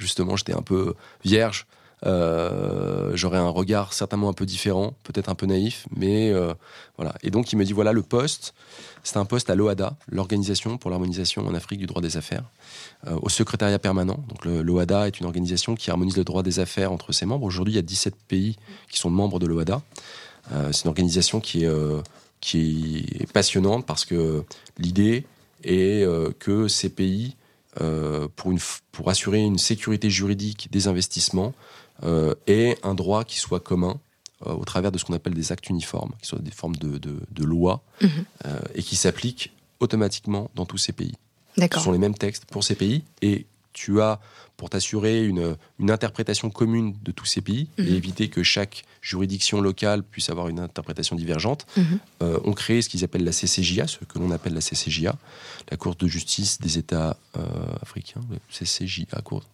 justement, 0.00 0.34
j'étais 0.34 0.54
un 0.54 0.62
peu 0.62 0.94
vierge. 1.24 1.66
Euh, 2.06 3.10
j'aurais 3.14 3.38
un 3.38 3.48
regard 3.48 3.92
certainement 3.92 4.28
un 4.28 4.32
peu 4.32 4.46
différent, 4.46 4.94
peut-être 5.02 5.28
un 5.28 5.34
peu 5.34 5.46
naïf, 5.46 5.86
mais 5.94 6.30
euh, 6.30 6.54
voilà. 6.96 7.14
Et 7.22 7.30
donc 7.30 7.52
il 7.52 7.56
me 7.56 7.64
dit 7.64 7.72
voilà 7.72 7.92
le 7.92 8.02
poste, 8.02 8.54
c'est 9.02 9.18
un 9.18 9.24
poste 9.24 9.50
à 9.50 9.54
l'OADA, 9.54 9.96
l'organisation 10.10 10.78
pour 10.78 10.90
l'harmonisation 10.90 11.46
en 11.46 11.54
Afrique 11.54 11.78
du 11.78 11.86
droit 11.86 12.00
des 12.00 12.16
affaires, 12.16 12.44
euh, 13.06 13.18
au 13.20 13.28
secrétariat 13.28 13.78
permanent. 13.78 14.24
Donc 14.28 14.44
l'OADA 14.44 15.08
est 15.08 15.20
une 15.20 15.26
organisation 15.26 15.74
qui 15.74 15.90
harmonise 15.90 16.16
le 16.16 16.24
droit 16.24 16.42
des 16.42 16.58
affaires 16.58 16.92
entre 16.92 17.12
ses 17.12 17.26
membres. 17.26 17.44
Aujourd'hui, 17.44 17.74
il 17.74 17.76
y 17.76 17.80
a 17.80 17.82
17 17.82 18.14
pays 18.28 18.56
qui 18.90 18.98
sont 18.98 19.10
membres 19.10 19.38
de 19.38 19.46
l'OADA. 19.46 19.82
c'est 20.72 20.84
une 20.84 20.88
organisation 20.88 21.40
qui 21.40 21.64
est 21.64 23.32
passionnante 23.32 23.84
parce 23.86 24.04
que 24.04 24.44
l'idée 24.78 25.26
est 25.64 26.06
que 26.38 26.66
ces 26.68 26.88
pays 26.88 27.36
euh, 27.80 28.26
pour, 28.34 29.08
assurer 29.08 29.38
une 29.38 29.56
sécurité 29.56 30.10
juridique 30.10 30.68
des 30.72 30.88
investissements 30.88 31.54
euh, 31.54 31.79
et 32.46 32.76
un 32.82 32.94
droit 32.94 33.24
qui 33.24 33.38
soit 33.38 33.60
commun 33.60 34.00
euh, 34.46 34.52
au 34.54 34.64
travers 34.64 34.90
de 34.90 34.96
ce 34.96 35.04
qu'on 35.04 35.12
appelle 35.12 35.34
des 35.34 35.52
actes 35.52 35.68
uniformes, 35.68 36.12
qui 36.22 36.26
sont 36.26 36.38
des 36.38 36.50
formes 36.50 36.76
de, 36.76 36.98
de, 36.98 37.44
loi 37.44 37.82
mhm. 38.00 38.24
et 38.74 38.82
qui 38.82 38.96
s'appliquent 38.96 39.52
automatiquement 39.80 40.50
dans 40.54 40.64
tous 40.64 40.78
ces 40.78 40.92
pays. 40.92 41.14
Ce 41.58 41.80
sont 41.80 41.92
les 41.92 41.98
mêmes 41.98 42.14
textes 42.14 42.46
pour 42.46 42.64
ces 42.64 42.74
pays 42.74 43.02
et 43.20 43.46
tu 43.74 44.00
as 44.00 44.18
pour 44.56 44.70
t'assurer 44.70 45.24
une, 45.24 45.56
une, 45.78 45.90
interprétation 45.90 46.50
commune 46.50 46.94
de 47.02 47.12
tous 47.12 47.24
ces 47.24 47.40
pays 47.40 47.68
et 47.78 47.82
mhm. 47.82 47.94
éviter 47.94 48.28
que 48.28 48.42
chaque 48.42 48.84
juridiction 49.00 49.60
locale 49.60 50.02
puisse 50.02 50.28
avoir 50.28 50.48
une 50.48 50.60
interprétation 50.60 51.16
divergente, 51.16 51.66
mhm. 51.76 51.98
euh, 52.22 52.38
ont 52.44 52.52
créé 52.52 52.82
ce 52.82 52.88
qu'ils 52.88 53.04
appellent 53.04 53.24
la 53.24 53.32
CCJA, 53.32 53.86
ce 53.86 54.04
que 54.04 54.18
l'on 54.18 54.30
appelle 54.30 54.54
la 54.54 54.60
CCJA, 54.60 55.16
la 55.70 55.76
Cour 55.76 55.96
de 55.96 56.06
justice 56.06 56.60
des 56.60 56.76
États 56.76 57.16
euh, 57.36 57.42
africains, 57.80 58.20
CCJA, 58.50 59.20
Cour. 59.22 59.44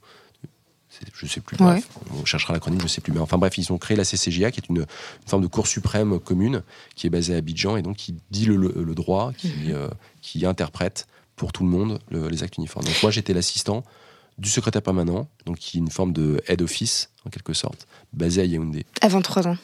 Je 1.14 1.26
ne 1.26 1.30
sais 1.30 1.40
plus, 1.40 1.56
bref, 1.56 1.88
on 2.14 2.24
cherchera 2.24 2.52
l'acronyme, 2.52 2.80
je 2.80 2.84
ne 2.84 2.88
sais 2.88 3.00
plus. 3.00 3.12
Mais 3.12 3.20
enfin 3.20 3.38
bref, 3.38 3.56
ils 3.58 3.72
ont 3.72 3.78
créé 3.78 3.96
la 3.96 4.04
CCJA, 4.04 4.50
qui 4.50 4.60
est 4.60 4.68
une, 4.68 4.86
forme 5.26 5.42
de 5.42 5.48
Cour 5.48 5.66
suprême 5.66 6.18
commune, 6.20 6.62
qui 6.94 7.06
est 7.06 7.10
basée 7.10 7.34
à 7.34 7.38
Abidjan 7.38 7.76
et 7.76 7.82
donc 7.82 7.96
qui 7.96 8.16
dit 8.30 8.46
le, 8.46 8.94
droit, 8.94 9.32
qui, 9.36 9.48
mhm. 9.48 9.70
euh, 9.70 9.88
qui 10.22 10.44
interprète 10.46 11.06
pour 11.36 11.52
tout 11.52 11.64
le 11.64 11.70
monde 11.70 11.98
les 12.10 12.42
actes 12.42 12.56
uniformes. 12.56 12.86
Donc 12.86 13.02
moi, 13.02 13.10
j'étais 13.10 13.34
l'assistant 13.34 13.84
du 14.38 14.50
secrétaire 14.50 14.82
permanent, 14.82 15.28
donc 15.46 15.58
qui 15.58 15.78
est 15.78 15.80
une 15.80 15.90
forme 15.90 16.12
de 16.12 16.42
head 16.46 16.60
office, 16.62 17.10
en 17.24 17.30
quelque 17.30 17.52
sorte, 17.52 17.86
basé 18.12 18.42
à 18.42 18.44
Yaoundé. 18.44 18.84
À 19.00 19.08
23 19.08 19.48
ans 19.48 19.56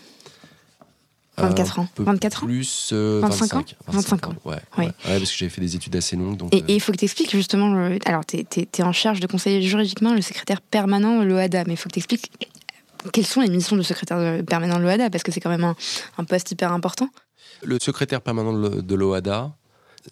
24 1.39 1.79
ans 1.79 1.89
24 1.97 2.43
ans 2.43 2.47
Plus 2.47 2.93
25, 2.93 2.97
euh, 2.97 3.21
25, 3.21 3.55
ans 3.55 3.65
25 3.89 4.27
ans. 4.27 4.35
Ouais, 4.45 4.57
ouais. 4.79 4.93
parce 5.05 5.31
que 5.31 5.37
j'avais 5.37 5.51
fait 5.51 5.61
des 5.61 5.77
études 5.77 5.97
assez 5.97 6.15
longues. 6.15 6.37
Donc, 6.37 6.55
et 6.55 6.59
euh, 6.59 6.65
il 6.69 6.81
faut 6.81 6.93
que 6.93 6.99
tu 6.99 7.05
expliques 7.05 7.31
justement. 7.31 7.91
alors, 8.05 8.25
tu 8.27 8.37
es, 8.39 8.83
en 8.83 8.93
charge 8.93 9.21
de 9.21 9.27
conseiller 9.27 9.63
juridiquement 9.63 10.15
le 10.15 10.21
secrétaire 10.21 10.61
permanent, 10.61 11.25
l'OADA, 11.25 11.65
mais 11.67 11.75
il 11.75 11.77
faut 11.77 11.89
que 11.89 11.95
tu 11.95 12.01
expliques 12.01 12.31
quelles 13.13 13.27
sont 13.27 13.41
les 13.41 13.49
missions 13.49 13.77
du 13.77 13.83
secrétaire 13.83 14.45
permanent 14.45 14.79
de 14.79 14.83
l'OADA, 14.83 15.11
parce 15.11 15.25
que 15.25 15.33
c'est 15.33 15.41
quand 15.41 15.51
même 15.51 15.75
un, 16.19 16.25
poste 16.25 16.51
hyper 16.51 16.73
important. 16.73 17.09
Le 17.63 17.79
secrétaire 17.81 18.21
permanent 18.21 18.53
de 18.53 18.95
l'OADA, 18.95 19.53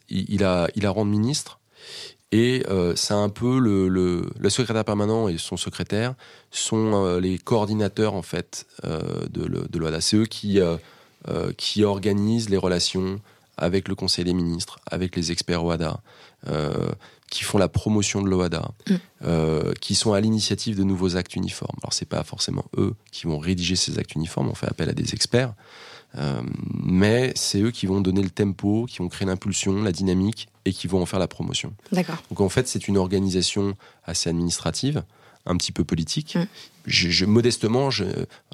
il, 0.09 0.43
a, 0.45 0.69
il 0.75 0.87
a 0.87 0.91
rang 0.91 1.05
de 1.05 1.11
ministre 1.11 1.61
et 2.33 2.63
euh, 2.69 2.95
c'est 2.95 3.15
un 3.15 3.29
peu 3.29 3.59
le, 3.59 3.89
le, 3.89 4.31
le, 4.39 4.51
secrétaire 4.51 4.85
permanent 4.85 5.29
et 5.29 5.37
son 5.37 5.57
secrétaire 5.57 6.15
sont 6.53 6.93
euh, 6.95 7.21
les 7.21 7.39
coordinateurs 7.39 8.15
en 8.15 8.23
fait 8.23 8.67
euh, 8.85 9.27
de, 9.31 9.67
de 9.69 9.79
l'OADA. 9.79 10.01
C'est 10.01 10.17
eux 10.17 10.27
qui, 10.27 10.61
euh, 11.29 11.31
euh, 11.31 11.53
qui 11.57 11.85
organisent 11.85 12.49
les 12.49 12.57
relations 12.57 13.21
avec 13.57 13.89
le 13.89 13.95
Conseil 13.95 14.25
des 14.25 14.33
ministres, 14.33 14.81
avec 14.91 15.17
les 15.17 15.33
experts 15.33 15.65
OADA, 15.65 16.01
qui 17.31 17.45
font 17.45 17.59
la 17.59 17.69
promotion 17.69 18.23
de 18.23 18.29
l'OADA, 18.29 18.71
mm. 18.89 19.75
qui 19.81 19.95
sont 19.95 20.15
à 20.15 20.21
l'initiative 20.21 20.79
de 20.79 20.83
nouveaux 20.83 21.17
actes 21.17 21.37
uniformes. 21.37 21.77
Alors 21.83 21.93
c'est 21.93 22.09
pas 22.09 22.25
forcément 22.25 22.65
eux 22.79 22.95
qui 23.13 23.27
vont 23.27 23.39
rédiger 23.39 23.77
ces 23.77 23.99
actes 23.99 24.15
uniformes, 24.15 24.49
on 24.49 24.55
fait 24.55 24.67
appel 24.67 24.89
à 24.89 24.95
des 24.95 25.13
experts. 25.13 25.53
Euh, 26.17 26.43
mais 26.83 27.33
c'est 27.37 27.61
eux 27.61 27.71
qui 27.71 27.87
vont 27.87 28.01
donner 28.01 28.23
le 28.23 28.31
tempo, 28.31 28.87
qui 28.89 28.99
vont 28.99 29.09
créer 29.09 29.27
l'impulsion, 29.27 29.83
la 29.83 29.93
dynamique 29.93 30.49
et 30.65 30.73
qui 30.73 30.87
vont 30.87 31.01
en 31.01 31.07
faire 31.07 31.19
la 31.19 31.29
promotion. 31.29 31.73
D'accord. 31.93 32.17
Donc 32.31 32.41
en 32.41 32.49
fait, 32.49 32.67
c'est 32.69 32.89
une 32.89 32.97
organisation 32.97 33.77
assez 34.05 34.29
administrative, 34.29 35.05
un 35.47 35.57
petit 35.57 35.73
peu 35.73 35.85
politique. 35.85 36.37
Mm. 36.37 36.47
Je, 36.87 37.25
modestement, 37.25 37.91
je, 37.91 38.05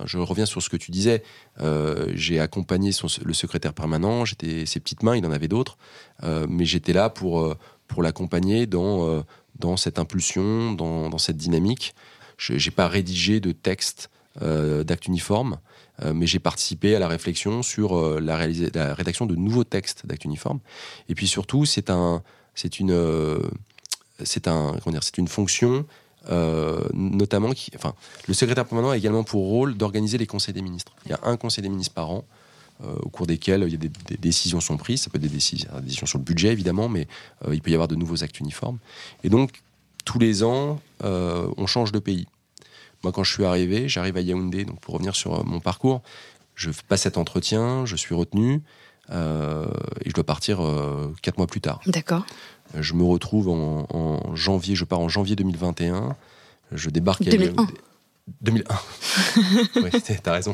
je, 0.04 0.18
reviens 0.18 0.46
sur 0.46 0.62
ce 0.62 0.68
que 0.68 0.76
tu 0.76 0.90
disais. 0.90 1.22
Euh, 1.60 2.12
j'ai 2.14 2.40
accompagné 2.40 2.92
son, 2.92 3.06
le 3.24 3.32
secrétaire 3.32 3.72
permanent. 3.72 4.24
J'étais 4.24 4.66
ses 4.66 4.80
petites 4.80 5.02
mains. 5.02 5.16
Il 5.16 5.24
en 5.26 5.32
avait 5.32 5.48
d'autres, 5.48 5.78
euh, 6.22 6.46
mais 6.48 6.64
j'étais 6.64 6.92
là 6.92 7.08
pour 7.10 7.54
pour 7.86 8.02
l'accompagner 8.02 8.66
dans 8.66 9.24
dans 9.58 9.76
cette 9.76 9.98
impulsion, 9.98 10.72
dans, 10.72 11.08
dans 11.08 11.18
cette 11.18 11.36
dynamique. 11.36 11.94
Je 12.36 12.54
n'ai 12.54 12.70
pas 12.74 12.88
rédigé 12.88 13.40
de 13.40 13.52
texte 13.52 14.10
d'acte 14.40 15.06
uniforme. 15.06 15.58
Euh, 16.02 16.12
mais 16.12 16.26
j'ai 16.26 16.38
participé 16.38 16.94
à 16.94 16.98
la 16.98 17.08
réflexion 17.08 17.62
sur 17.62 17.96
euh, 17.96 18.20
la, 18.20 18.36
rédaction 18.94 19.26
de 19.26 19.34
nouveaux 19.34 19.64
textes 19.64 20.06
d'actes 20.06 20.24
uniformes. 20.24 20.60
Et 21.08 21.14
puis 21.14 21.26
surtout, 21.26 21.64
c'est 21.64 21.90
un, 21.90 22.22
c'est 22.54 22.80
une, 22.80 22.90
euh, 22.90 23.38
c'est 24.22 24.46
un, 24.48 24.76
comment 24.82 24.92
dire, 24.92 25.02
c'est 25.02 25.18
une 25.18 25.28
fonction 25.28 25.86
notamment 26.92 27.52
qui, 27.52 27.70
enfin, 27.76 27.94
le 28.26 28.34
secrétaire 28.34 28.64
permanent 28.64 28.90
a 28.90 28.96
également 28.96 29.24
pour 29.24 29.44
rôle 29.46 29.76
d'organiser 29.76 30.18
les 30.18 30.26
conseils 30.26 30.54
des 30.54 30.62
ministres. 30.62 30.92
Il 31.04 31.10
y 31.10 31.14
a 31.14 31.20
un 31.22 31.36
conseil 31.36 31.62
des 31.62 31.68
ministres 31.68 31.94
par 31.94 32.10
an. 32.10 32.24
au 32.82 33.08
cours 33.08 33.26
desquels 33.26 33.64
il 33.66 33.72
y 33.72 33.74
a 33.74 33.78
des, 33.78 34.16
décisions 34.18 34.60
sont 34.60 34.76
prises, 34.76 35.02
ça 35.02 35.10
peut 35.10 35.16
être 35.18 35.22
des 35.22 35.28
décisions, 35.28 35.68
sur 36.06 36.18
le 36.18 36.24
budget 36.24 36.52
évidemment, 36.52 36.88
mais 36.88 37.06
il 37.50 37.62
peut 37.62 37.70
y 37.70 37.74
avoir 37.74 37.88
de 37.88 37.94
nouveaux 37.94 38.22
actes 38.24 38.40
uniformes. 38.40 38.78
Et 39.24 39.28
donc 39.28 39.62
tous 40.04 40.18
les 40.18 40.42
ans, 40.42 40.80
on 41.02 41.66
change 41.66 41.92
de 41.92 41.98
pays. 41.98 42.26
Moi, 43.02 43.12
quand 43.12 43.22
je 43.22 43.32
suis 43.32 43.44
arrivé, 43.44 43.88
j'arrive 43.88 44.16
à 44.16 44.20
Yaoundé, 44.20 44.64
donc 44.64 44.80
pour 44.80 44.94
revenir 44.94 45.14
sur 45.14 45.34
euh, 45.34 45.42
mon 45.44 45.60
parcours, 45.60 46.02
je 46.54 46.70
passe 46.88 47.02
cet 47.02 47.18
entretien, 47.18 47.84
je 47.84 47.96
suis 47.96 48.14
retenu, 48.14 48.62
euh, 49.10 49.66
et 50.04 50.10
je 50.10 50.14
dois 50.14 50.24
partir 50.24 50.64
euh, 50.64 51.14
quatre 51.22 51.38
mois 51.38 51.46
plus 51.46 51.60
tard. 51.60 51.80
D'accord. 51.86 52.26
Je 52.74 52.94
me 52.94 53.04
retrouve 53.04 53.48
en, 53.48 54.34
janvier, 54.34 54.74
je 54.74 54.84
pars 54.84 55.00
en 55.00 55.08
janvier 55.08 55.36
2021, 55.36 56.16
je 56.72 56.90
débarque 56.90 57.22
à 57.22 57.30
Yaoundé. 57.30 57.74
2001. 58.40 58.74
oui, 59.82 59.90
t'as 60.22 60.32
raison. 60.32 60.52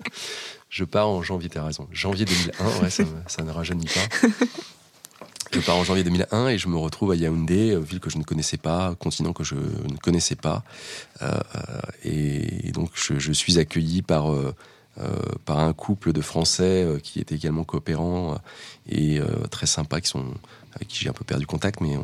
je 0.68 0.84
pars 0.84 1.08
en 1.08 1.22
janvier, 1.22 1.48
t'as 1.48 1.64
raison. 1.64 1.88
Janvier 1.90 2.26
2001, 2.26 2.82
ouais, 2.82 2.90
ça, 2.90 3.04
ça 3.26 3.42
ne 3.42 3.50
rajeunit 3.50 3.86
pas. 3.86 4.28
Je 5.52 5.60
pars 5.60 5.76
en 5.76 5.84
janvier 5.84 6.04
2001 6.04 6.48
et 6.48 6.58
je 6.58 6.68
me 6.68 6.76
retrouve 6.76 7.12
à 7.12 7.16
Yaoundé, 7.16 7.70
euh, 7.70 7.78
ville 7.78 8.00
que 8.00 8.10
je 8.10 8.18
ne 8.18 8.22
connaissais 8.22 8.58
pas, 8.58 8.94
continent 8.96 9.32
que 9.32 9.44
je 9.44 9.54
ne 9.54 9.96
connaissais 10.02 10.36
pas. 10.36 10.62
Euh, 11.22 11.40
et 12.04 12.70
donc 12.72 12.90
je, 12.94 13.18
je, 13.18 13.32
suis 13.32 13.58
accueilli 13.58 14.02
par 14.02 14.30
euh, 14.30 14.54
par 15.44 15.60
un 15.60 15.72
couple 15.72 16.12
de 16.12 16.20
Français 16.20 16.86
qui 17.04 17.20
étaient 17.20 17.36
également 17.36 17.62
coopérants 17.62 18.36
et 18.88 19.20
très 19.48 19.66
sympas, 19.66 20.00
qui 20.00 20.08
sont 20.08 20.24
avec 20.74 20.88
qui 20.88 20.98
j'ai 20.98 21.08
un 21.08 21.12
peu 21.12 21.24
perdu 21.24 21.46
contact, 21.46 21.80
mais 21.80 21.96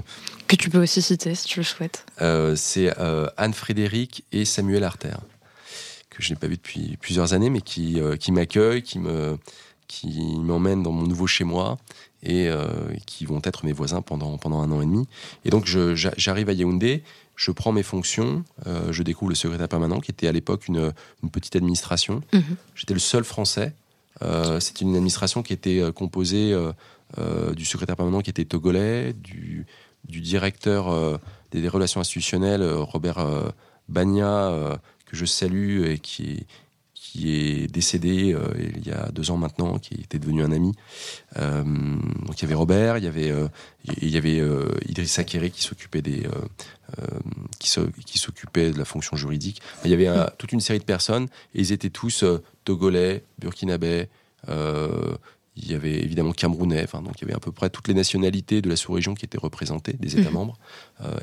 que 0.49 0.57
tu 0.57 0.71
peux 0.71 0.83
aussi 0.83 1.03
citer 1.03 1.35
si 1.35 1.47
tu 1.47 1.61
le 1.61 1.65
souhaites. 1.65 2.07
C'est 2.57 2.93
Anne 3.37 3.55
Frédéric 3.55 4.25
et 4.33 4.45
Samuel 4.45 4.85
Arter 4.85 5.17
que 6.11 6.23
je 6.23 6.31
n'ai 6.31 6.37
pas 6.37 6.47
vu 6.47 6.55
depuis 6.55 6.97
plusieurs 7.01 7.35
années, 7.35 7.51
mais 7.51 7.61
qui, 7.61 8.01
qui 8.21 8.31
m'accueillent, 8.31 8.85
qui 8.85 9.01
me 9.01 9.37
qui 9.87 10.37
m'emmènent 10.39 10.83
dans 10.83 10.93
mon 10.93 11.07
nouveau 11.07 11.27
chez 11.27 11.45
moi 11.45 11.79
et 12.23 12.49
euh, 12.49 12.67
qui 13.07 13.27
vont 13.27 13.41
être 13.45 13.65
mes 13.65 13.73
voisins 13.73 14.03
pendant, 14.03 14.39
pendant 14.39 14.61
un 14.63 14.71
an 14.73 14.81
et 14.81 14.87
demi. 14.87 15.07
Et 15.45 15.51
donc 15.51 15.67
j'arrive 15.67 16.49
à 16.49 16.53
Yaoundé, 16.53 17.03
je 17.37 17.51
prends 17.51 17.73
mes 17.73 17.83
fonctions, 17.83 18.45
euh, 18.67 18.93
je 18.93 19.03
découvre 19.03 19.31
le 19.31 19.35
secrétaire 19.35 19.69
permanent 19.69 20.01
qui 20.01 20.11
était 20.11 20.27
à 20.27 20.33
l'époque 20.33 20.69
une, 20.69 20.93
une, 21.23 21.31
petite 21.31 21.57
administration. 21.57 22.23
Mhm. 22.33 22.57
J'étais 22.75 22.95
le 22.95 23.01
seul 23.01 23.25
français. 23.25 23.75
Euh, 24.23 24.61
C'était 24.61 24.85
une 24.85 24.95
administration 24.95 25.43
qui 25.43 25.53
était 25.53 25.81
euh, 25.81 25.93
composée 25.93 26.57
du 27.57 27.65
secrétaire 27.65 27.97
permanent 27.97 28.21
qui 28.21 28.31
était 28.31 28.45
togolais, 28.45 29.13
du, 29.13 29.67
directeur 30.05 31.21
des, 31.51 31.61
des, 31.61 31.69
relations 31.69 32.01
institutionnelles, 32.01 32.65
Robert 32.65 33.25
Bagna, 33.89 34.79
que 35.07 35.17
je 35.17 35.25
salue 35.25 35.85
et 35.85 35.99
qui, 35.99 36.47
est 37.17 37.73
décédé 37.73 38.35
euh, 38.35 38.49
il 38.77 38.89
y 38.89 38.91
a 38.91 39.09
deux 39.13 39.31
ans 39.31 39.37
maintenant, 39.37 39.79
qui 39.79 39.95
était 39.95 40.19
devenu 40.19 40.43
un 40.43 40.51
ami. 40.51 40.73
Euh, 41.37 41.63
donc 41.63 42.41
il 42.41 42.43
y 42.43 42.45
avait 42.45 42.55
Robert, 42.55 42.99
il 42.99 43.05
y 43.05 43.07
avait, 43.07 43.31
euh, 43.31 43.47
il 43.85 44.11
y 44.11 44.17
avait 44.17 44.43
Idriss 44.89 45.19
Akere 45.21 45.51
qui 45.51 45.63
s'occupait 45.63 46.03
des, 46.03 46.27
qui 47.61 48.19
s'occupait 48.19 48.73
de 48.73 48.79
la 48.79 48.85
fonction 48.85 49.17
juridique. 49.17 49.63
Il 49.85 49.91
y 49.91 49.95
avait 49.95 50.09
toute 50.39 50.53
une 50.53 50.61
série 50.61 50.81
de 50.81 50.85
personnes 50.85 51.29
et 51.55 51.61
ils 51.61 51.73
étaient 51.73 51.91
tous 51.91 52.25
togolais, 52.65 53.25
burkinabais. 53.39 54.09
Il 55.57 55.71
y 55.71 55.75
avait 55.75 56.03
évidemment 56.03 56.33
camerounais, 56.33 56.83
enfin, 56.83 57.01
donc 57.01 57.15
il 57.19 57.23
y 57.23 57.25
avait 57.25 57.35
à 57.35 57.41
peu 57.41 57.53
près 57.53 57.71
toutes 57.71 57.89
les 57.89 57.95
nationalités 57.95 58.61
de 58.61 58.69
la 58.69 58.77
sous-région 58.77 59.15
qui 59.15 59.25
étaient 59.25 59.39
représentées, 59.39 59.93
des 59.93 60.19
États 60.19 60.31
mhm. 60.31 60.35
membres, 60.35 60.59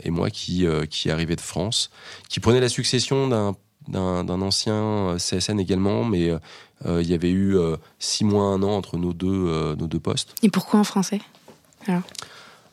et 0.04 0.10
moi 0.10 0.30
qui, 0.30 0.66
qui 0.90 1.12
arrivais 1.12 1.36
de 1.36 1.42
France, 1.42 1.92
qui 2.30 2.40
prenait 2.40 2.62
la 2.62 2.70
succession 2.70 3.28
d'un 3.28 3.56
d'un 3.88 4.42
ancien 4.42 4.74
euh, 4.74 5.18
CSN 5.18 5.60
également, 5.60 6.04
mais 6.04 6.30
euh, 6.30 6.40
euh, 6.86 7.02
il 7.02 7.10
y 7.10 7.14
avait 7.14 7.32
eu 7.32 7.58
six 8.00 8.24
mois, 8.24 8.46
un 8.46 8.64
an 8.64 8.72
entre 8.72 8.98
nos 8.98 9.14
deux, 9.14 9.76
nos 9.76 9.88
deux 9.88 10.00
postes. 10.00 10.36
Et 10.42 10.50
pourquoi 10.50 10.80
en 10.80 10.84
français 10.84 11.22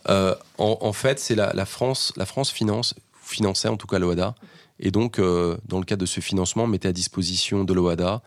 en, 0.06 0.92
fait, 0.92 1.18
c'est 1.18 1.34
la, 1.34 1.66
France, 1.66 2.12
la 2.16 2.24
France 2.24 2.50
finance, 2.50 2.94
finançait 3.22 3.68
en 3.68 3.76
tout 3.76 3.86
cas 3.86 3.98
l'OADA, 3.98 4.34
et 4.80 4.90
donc 4.90 5.20
dans 5.20 5.78
le 5.78 5.84
cadre 5.84 6.00
de 6.00 6.06
ce 6.06 6.20
financement, 6.20 6.66
mettait 6.66 6.88
à 6.88 6.92
disposition 6.92 7.64
de 7.64 7.74
l'OADA 7.74 8.22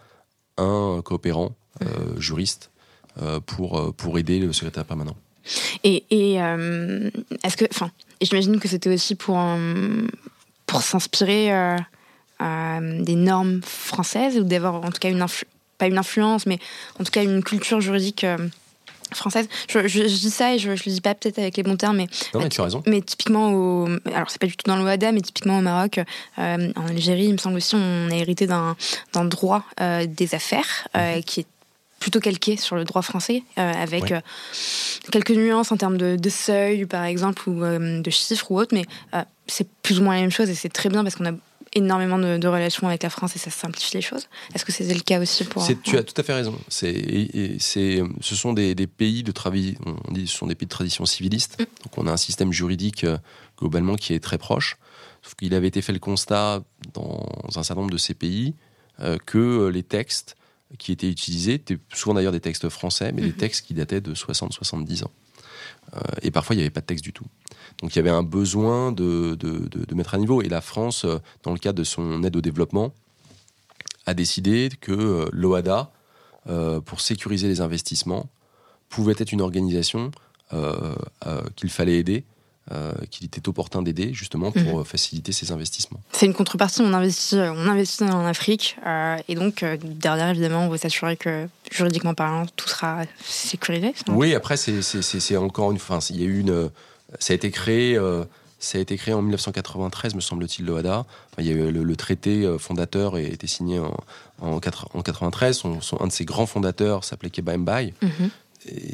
un 0.58 1.02
coopérant 1.04 1.56
juriste 2.18 2.70
pour, 3.46 3.94
pour 3.96 4.18
aider 4.18 4.40
le 4.40 4.54
secrétaire 4.54 4.86
permanent. 4.86 5.16
Et, 5.84 6.04
et 6.12 6.36
est-ce 7.44 7.58
que, 7.58 7.66
enfin, 7.72 7.92
j'imagine 8.22 8.60
que 8.60 8.68
c'était 8.68 8.94
aussi 8.94 9.16
pour, 9.16 9.40
pour 10.66 10.82
s'inspirer 10.82 11.76
des 12.40 13.16
normes 13.16 13.62
françaises 13.64 14.38
ou 14.38 14.44
d'avoir 14.44 14.76
en 14.76 14.92
tout 14.92 15.00
cas 15.00 15.10
une 15.10 15.22
pas 15.82 15.88
une 15.88 15.98
influence, 15.98 16.46
mais 16.46 16.60
en 17.00 17.04
tout 17.04 17.12
cas 17.12 17.24
une 17.24 17.44
culture 17.44 17.82
juridique 17.82 18.24
euh, 18.24 18.38
française? 19.14 19.48
Je, 19.68 19.80
dis 19.80 20.30
ça 20.30 20.54
et 20.54 20.60
je, 20.60 20.76
je 20.76 20.84
le 20.86 20.92
dis 20.92 21.02
pas 21.02 21.16
peut-être 21.16 21.40
avec 21.40 21.58
les 21.58 21.64
bons 21.64 21.76
termes, 21.76 21.98
mais, 21.98 22.08
non, 22.36 22.42
mais 22.42 22.50
tu 22.50 22.62
as 22.62 22.66
raison. 22.66 22.84
Mais 22.86 23.02
typiquement 23.02 23.52
au, 23.52 23.88
alors 24.14 24.30
c'est 24.30 24.40
pas 24.40 24.46
du 24.46 24.56
tout 24.56 24.68
dans 24.68 24.78
l'OADA, 24.78 25.12
mais 25.12 25.22
typiquement 25.22 25.58
au 25.58 25.62
Maroc, 25.62 25.98
euh, 25.98 26.72
en 26.76 26.88
Algérie, 26.88 27.26
il 27.26 27.34
me 27.34 27.38
semble 27.38 27.58
aussi, 27.58 27.74
on 27.76 28.12
a 28.12 28.16
hérité 28.16 28.46
d'un 28.46 28.76
droit 29.26 29.66
euh, 29.82 30.06
des 30.06 30.36
affaires 30.36 30.88
mhm. 30.94 31.24
qui 31.24 31.42
est 31.42 31.48
plutôt 32.02 32.20
calqué 32.20 32.58
sur 32.58 32.76
le 32.76 32.84
droit 32.84 33.02
français, 33.02 33.44
avec 33.56 34.14
quelques 35.12 35.32
nuances 35.32 35.72
en 35.72 35.78
termes 35.78 35.98
de, 35.98 36.18
de, 36.18 36.30
seuil, 36.30 36.86
par 36.86 37.06
exemple, 37.06 37.48
ou 37.48 37.62
de 37.62 38.10
chiffres 38.10 38.52
ou 38.52 38.60
autre, 38.60 38.76
mais 38.76 38.86
c'est 39.48 39.70
plus 39.82 40.00
ou 40.00 40.04
moins 40.04 40.16
la 40.16 40.22
même 40.22 40.32
chose 40.32 40.50
et 40.50 40.56
c'est 40.56 40.70
très 40.70 40.90
bien 40.90 41.04
parce 41.04 41.16
qu'on 41.16 41.26
a 41.26 41.34
énormément 41.74 42.20
de, 42.20 42.48
relations 42.48 42.88
avec 42.88 43.04
la 43.04 43.10
France 43.10 43.36
et 43.36 43.40
ça 43.40 43.50
simplifie 43.50 43.96
les 43.96 44.02
choses. 44.02 44.28
Est-ce 44.54 44.66
que 44.66 44.72
c'était 44.72 44.94
le 44.94 45.02
cas 45.02 45.22
aussi 45.22 45.44
pour 45.46 45.66
Tu 45.84 45.98
as 45.98 46.04
tout 46.04 46.20
à 46.20 46.24
fait 46.24 46.34
raison. 46.34 46.58
C'est, 46.68 47.60
ce 47.60 48.36
sont 48.36 48.54
des, 48.54 48.76
pays 48.88 49.24
de 49.24 49.32
travail, 49.32 49.78
on 49.86 50.12
dit, 50.12 50.28
ce 50.28 50.38
sont 50.38 50.48
des 50.48 50.56
pays 50.56 50.66
de 50.66 50.72
tradition 50.72 51.06
civiliste. 51.06 51.60
Mm. 51.60 51.64
Donc 51.84 51.98
on 51.98 52.08
a 52.08 52.12
un 52.12 52.18
système 52.18 52.52
juridique 52.52 53.04
euh, 53.04 53.18
globalement 53.58 53.96
qui 53.96 54.14
est 54.14 54.20
très 54.20 54.38
proche. 54.38 54.78
Sauf 55.22 55.36
qu'il 55.36 55.54
avait 55.54 55.68
été 55.68 55.82
fait 55.82 55.94
le 55.94 56.00
constat 56.00 56.64
dans 56.94 57.26
un 57.56 57.64
certain 57.64 57.82
nombre 57.82 57.94
de 57.94 57.98
ces 57.98 58.16
pays 58.16 58.56
euh, 59.00 59.18
que 59.26 59.68
les 59.68 59.84
textes 59.84 60.36
qui 60.78 60.92
étaient 60.92 61.10
utilisés 61.10 61.56
étaient 61.56 61.78
souvent 61.94 62.16
d'ailleurs 62.16 62.32
des 62.32 62.40
textes 62.40 62.70
français, 62.70 63.12
mais 63.12 63.22
des 63.22 63.32
mm-hmm. 63.32 63.36
textes 63.36 63.66
qui 63.66 63.74
dataient 63.74 64.02
de 64.02 64.14
60-70 64.14 65.04
ans. 65.04 65.12
Euh, 65.96 66.00
et 66.22 66.32
parfois, 66.32 66.56
il 66.56 66.58
n'y 66.58 66.64
avait 66.64 66.70
pas 66.70 66.82
de 66.82 66.86
texte 66.86 67.04
du 67.04 67.14
tout. 67.14 67.26
Donc 67.82 67.96
il 67.96 67.98
y 67.98 68.00
avait 68.00 68.10
un 68.10 68.24
besoin 68.24 68.92
de, 68.92 69.38
mettre 69.94 70.14
à 70.14 70.18
niveau. 70.18 70.42
Et 70.42 70.50
la 70.50 70.62
France, 70.62 71.06
euh, 71.06 71.18
dans 71.44 71.52
le 71.52 71.60
cadre 71.60 71.80
de 71.80 71.84
son 71.84 72.24
aide 72.24 72.36
au 72.36 72.42
développement, 72.42 72.94
a 74.06 74.14
décidé 74.14 74.70
que 74.80 74.92
euh, 74.92 75.26
l'OADA, 75.32 75.92
euh, 76.48 76.80
pour 76.82 77.02
sécuriser 77.02 77.48
les 77.48 77.62
investissements, 77.62 78.30
pouvait 78.90 79.16
être 79.18 79.32
une 79.32 79.42
organisation 79.42 80.12
qu'il 81.56 81.70
fallait 81.70 81.98
aider. 81.98 82.26
Qu'il 83.10 83.26
était 83.26 83.50
opportun 83.50 83.82
d'aider 83.82 84.14
justement 84.14 84.52
pour 84.52 84.78
mhm. 84.80 84.86
faciliter 84.86 85.34
ces 85.34 85.52
investissements. 85.52 86.00
C'est 86.14 86.26
une 86.26 86.34
contrepartie, 86.34 86.82
on 86.82 86.94
investit, 86.94 87.36
on 87.36 87.68
investit 87.68 88.04
en 88.04 88.26
Afrique 88.26 88.78
et 89.28 89.36
donc 89.36 89.66
derrière 89.84 90.30
évidemment 90.30 90.68
on 90.68 90.70
veut 90.70 90.78
s'assurer 90.78 91.18
que 91.18 91.48
juridiquement 91.70 92.14
parlant 92.14 92.46
tout 92.56 92.70
sera 92.70 93.04
sécurisé. 93.26 93.94
Oui, 94.08 94.36
après 94.36 94.56
c'est 94.56 95.38
encore 95.38 95.72
une, 95.72 95.80
fin, 95.80 96.00
il 96.12 96.22
y 96.22 96.24
a 96.24 96.28
eu 96.28 96.40
une 96.40 96.70
ça 97.20 97.34
a 97.34 97.36
été 97.36 97.52
créé. 97.52 97.98
Euh, 97.98 98.24
ça 98.60 98.78
a 98.78 98.82
été 98.82 98.96
créé 98.96 99.16
en 99.16 99.24
1993, 99.24 100.14
me 100.14 100.22
semble-t-il, 100.22 100.68
l'OADA. 100.68 101.06
il 101.40 101.48
y 101.48 101.50
a 101.50 101.54
eu 101.54 101.72
le, 101.72 101.96
traité 101.96 102.44
euh, 102.44 102.60
fondateur 102.60 103.16
a 103.16 103.22
été 103.22 103.48
signé 103.48 103.80
en, 103.80 103.92
en, 104.40 104.60
93. 104.60 105.58
Son, 105.58 105.80
un 106.00 106.06
de 106.06 106.12
ses 106.12 106.26
grands 106.26 106.46
fondateurs 106.46 107.04
s'appelait 107.04 107.32
Keba 107.32 107.58
Mbaye. 107.58 107.96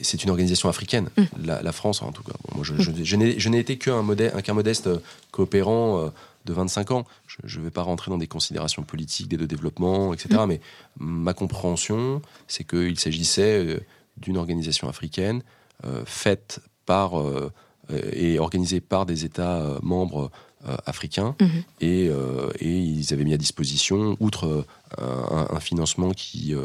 C'est 0.01 0.23
une 0.23 0.29
organisation 0.29 0.69
africaine, 0.69 1.09
mhm. 1.17 1.27
la, 1.45 1.71
France 1.71 2.01
en 2.01 2.11
tout 2.11 2.23
cas. 2.23 2.33
moi, 2.55 2.63
je, 2.63 2.73
je, 2.79 3.49
n'ai 3.49 3.59
été 3.59 3.77
qu'un 3.77 4.01
modeste, 4.01 4.49
modeste 4.49 4.89
coopérant 5.31 5.99
euh, 5.99 6.09
de 6.45 6.53
25 6.53 6.91
ans. 6.91 7.05
Je 7.43 7.59
ne 7.59 7.65
vais 7.65 7.71
pas 7.71 7.81
rentrer 7.81 8.09
dans 8.09 8.17
des 8.17 8.27
considérations 8.27 8.83
politiques, 8.83 9.27
d'aide 9.27 9.41
de 9.41 9.45
développement, 9.45 10.13
etc. 10.13 10.39
Mhm. 10.39 10.45
Mais 10.47 10.61
ma 10.99 11.33
compréhension, 11.33 12.21
c'est 12.47 12.63
qu'il 12.63 12.97
s'agissait 12.97 13.83
d'une 14.17 14.37
organisation 14.37 14.87
africaine 14.87 15.43
faite 16.05 16.61
par 16.85 17.13
euh, 17.91 18.01
et 18.11 18.39
organisé 18.39 18.81
par 18.81 19.05
des 19.05 19.23
États 19.23 19.57
euh, 19.57 19.79
membres 19.81 20.29
euh, 20.67 20.75
africains 20.85 21.35
mhm. 21.39 21.63
et, 21.79 22.11
et, 22.59 22.77
ils 22.77 23.13
avaient 23.13 23.23
mis 23.23 23.33
à 23.33 23.37
disposition, 23.37 24.17
outre 24.19 24.65
un, 24.97 25.59
financement 25.59 26.11
qui, 26.11 26.55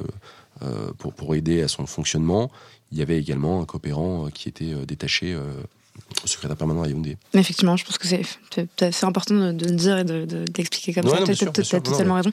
pour, 0.99 1.13
pour, 1.13 1.35
aider 1.35 1.63
à 1.63 1.69
son 1.69 1.87
fonctionnement, 1.87 2.51
il 2.93 2.99
y 2.99 3.03
avait 3.03 3.19
également 3.19 3.61
un 3.63 3.65
coopérant 3.65 4.29
qui 4.33 4.49
était 4.49 4.75
détaché 4.87 5.37
au 5.37 6.27
secrétaire 6.27 6.57
permanent 6.57 6.83
à 6.83 6.89
Yaoundé. 6.89 7.17
Effectivement, 7.35 7.77
je 7.77 7.85
pense 7.85 7.99
que 7.99 8.07
c'est 8.07 9.05
important 9.05 9.35
de, 9.35 9.67
le 9.67 9.77
dire 9.77 9.99
et 9.99 10.05
d'expliquer 10.05 10.93
de, 10.93 11.01
comme 11.01 11.11
ça. 11.11 11.35
Tu 11.35 11.45
as, 11.77 11.81
totalement 11.81 12.15
raison. 12.15 12.31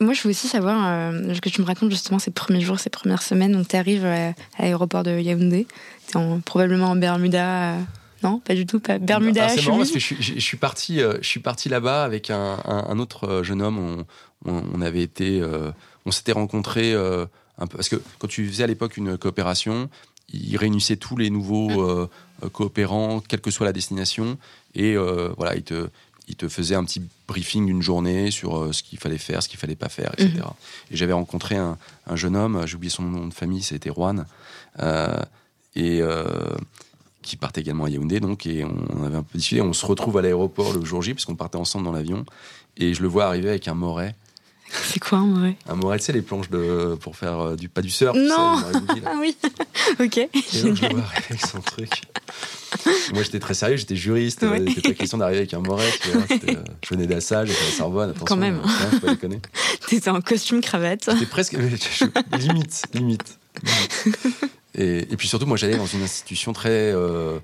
moi, 0.00 0.12
je 0.12 0.22
veux 0.22 0.30
aussi 0.30 0.48
savoir 0.48 1.12
ce 1.12 1.40
que 1.40 1.48
tu 1.48 1.60
me 1.60 1.66
racontes 1.66 1.90
justement 1.90 2.18
ces 2.18 2.30
premiers 2.30 2.60
jours, 2.60 2.78
ces 2.80 2.90
premières 2.90 3.22
semaines. 3.22 3.52
Donc, 3.52 3.68
tu 3.68 3.76
arrives 3.76 4.04
à 4.04 4.34
l'aéroport 4.58 5.02
de 5.02 5.18
Yaoundé 5.18 5.66
probablement 6.44 6.90
en 6.90 6.96
Bermuda. 6.96 7.74
Euh, 7.74 7.80
non, 8.22 8.40
pas 8.40 8.54
du 8.54 8.66
tout, 8.66 8.80
pas 8.80 8.98
Bermuda. 8.98 9.46
Ah, 9.46 9.48
c'est 9.48 9.64
marrant 9.64 9.78
parce 9.78 9.92
que 9.92 9.98
je, 9.98 10.40
suis 10.40 10.56
parti, 10.56 11.00
euh, 11.00 11.18
je 11.20 11.28
suis 11.28 11.40
parti 11.40 11.68
là-bas 11.68 12.04
avec 12.04 12.30
un, 12.30 12.98
autre 12.98 13.28
euh, 13.28 13.42
jeune 13.42 13.62
homme. 13.62 14.04
On, 14.44 14.80
avait 14.82 15.02
été, 15.02 15.42
on 16.06 16.10
s'était 16.12 16.32
rencontrés 16.32 16.94
un 17.58 17.66
peu 17.66 17.76
parce 17.76 17.88
que 17.88 18.00
quand 18.18 18.28
tu 18.28 18.46
faisais 18.46 18.64
à 18.64 18.66
l'époque 18.66 18.96
une 18.96 19.18
coopération, 19.18 19.88
il 20.32 20.56
réunissait 20.56 20.96
tous 20.96 21.16
les 21.16 21.30
nouveaux 21.30 22.04
mm. 22.04 22.50
coopérants, 22.52 23.20
quelle 23.20 23.40
que 23.40 23.50
soit 23.50 23.66
la 23.66 23.72
destination, 23.72 24.38
et 24.74 24.96
voilà, 24.96 25.56
il 25.56 25.62
te, 25.62 25.88
il 26.28 26.36
te 26.36 26.48
faisait 26.48 26.74
un 26.74 26.84
petit 26.84 27.02
briefing 27.26 27.66
d'une 27.66 27.82
journée 27.82 28.30
sur 28.30 28.72
ce 28.74 28.82
qu'il 28.82 28.98
fallait 28.98 29.18
faire, 29.18 29.42
ce 29.42 29.48
qu'il 29.48 29.58
fallait 29.58 29.74
pas 29.74 29.88
faire, 29.88 30.12
etc. 30.18 30.32
Mm-hmm. 30.36 30.92
Et 30.92 30.96
j'avais 30.96 31.14
rencontré 31.14 31.56
un, 31.56 31.78
jeune 32.14 32.36
homme, 32.36 32.66
j'ai 32.66 32.76
oublié 32.76 32.90
son 32.90 33.02
nom 33.02 33.26
de 33.26 33.34
famille, 33.34 33.62
c'était 33.62 33.90
Juan. 33.90 34.26
Euh, 34.80 35.20
et, 35.74 36.00
euh, 36.00 36.24
qui 37.22 37.36
partait 37.36 37.60
également 37.60 37.84
à 37.84 37.90
Yaoundé, 37.90 38.20
donc, 38.20 38.46
et 38.46 38.64
on 38.64 39.04
avait 39.04 39.16
un 39.16 39.22
peu 39.22 39.36
discuté. 39.36 39.60
On 39.60 39.72
se 39.72 39.84
retrouve 39.84 40.16
à 40.16 40.22
l'aéroport 40.22 40.72
le 40.72 40.84
jour 40.84 41.02
J, 41.02 41.14
puisqu'on 41.14 41.36
partait 41.36 41.58
ensemble 41.58 41.84
dans 41.84 41.92
l'avion, 41.92 42.24
et 42.76 42.94
je 42.94 43.02
le 43.02 43.08
vois 43.08 43.26
arriver 43.26 43.50
avec 43.50 43.68
un 43.68 43.74
moret. 43.74 44.14
C'est 44.84 45.00
quoi 45.00 45.18
un 45.18 45.26
moret 45.26 45.56
Un 45.68 45.74
moret, 45.74 45.98
sais, 45.98 46.12
les 46.12 46.22
planches 46.22 46.50
de, 46.50 46.96
pour 47.00 47.16
faire 47.16 47.38
euh, 47.40 47.56
du, 47.56 47.68
pas 47.68 47.80
du 47.80 47.90
surf. 47.90 48.16
Non 48.16 48.56
Ah 49.06 49.14
oui 49.20 49.36
Ok. 50.00 50.18
Et 50.18 50.28
donc, 50.62 50.76
je 50.76 50.86
vois 50.94 51.04
avec 51.28 51.40
son 51.46 51.60
truc. 51.60 51.90
Moi, 53.14 53.22
j'étais 53.22 53.38
très 53.40 53.54
sérieux, 53.54 53.76
j'étais 53.76 53.96
juriste. 53.96 54.42
Ouais. 54.42 54.58
Il 54.58 54.64
n'était 54.64 54.82
pas 54.82 54.92
question 54.94 55.18
d'arriver 55.18 55.38
avec 55.38 55.54
un 55.54 55.60
moret. 55.60 55.90
Tu 56.02 56.10
vois, 56.10 56.22
c'était, 56.28 56.56
euh, 56.56 56.62
je 56.84 56.88
venais 56.94 57.06
d'Assa, 57.06 57.44
j'étais 57.46 57.58
à 57.66 57.70
Sorbonne. 57.76 58.10
Attention, 58.10 58.26
Quand 58.26 58.36
même. 58.36 58.56
euh, 58.58 58.62
hein, 58.68 58.88
faut 58.92 58.98
pas 59.06 59.14
déconner. 59.14 59.40
T'étais 59.88 60.10
en 60.10 60.20
costume 60.20 60.60
cravate. 60.60 61.08
J'étais 61.12 61.26
presque. 61.26 61.54
limite, 62.38 62.82
limite. 62.92 63.38
Et, 64.74 64.98
et 65.10 65.16
puis 65.16 65.26
surtout, 65.28 65.46
moi, 65.46 65.56
j'allais 65.56 65.76
dans 65.78 65.86
une 65.86 66.02
institution 66.02 66.52
très. 66.52 66.68
euh, 66.70 67.38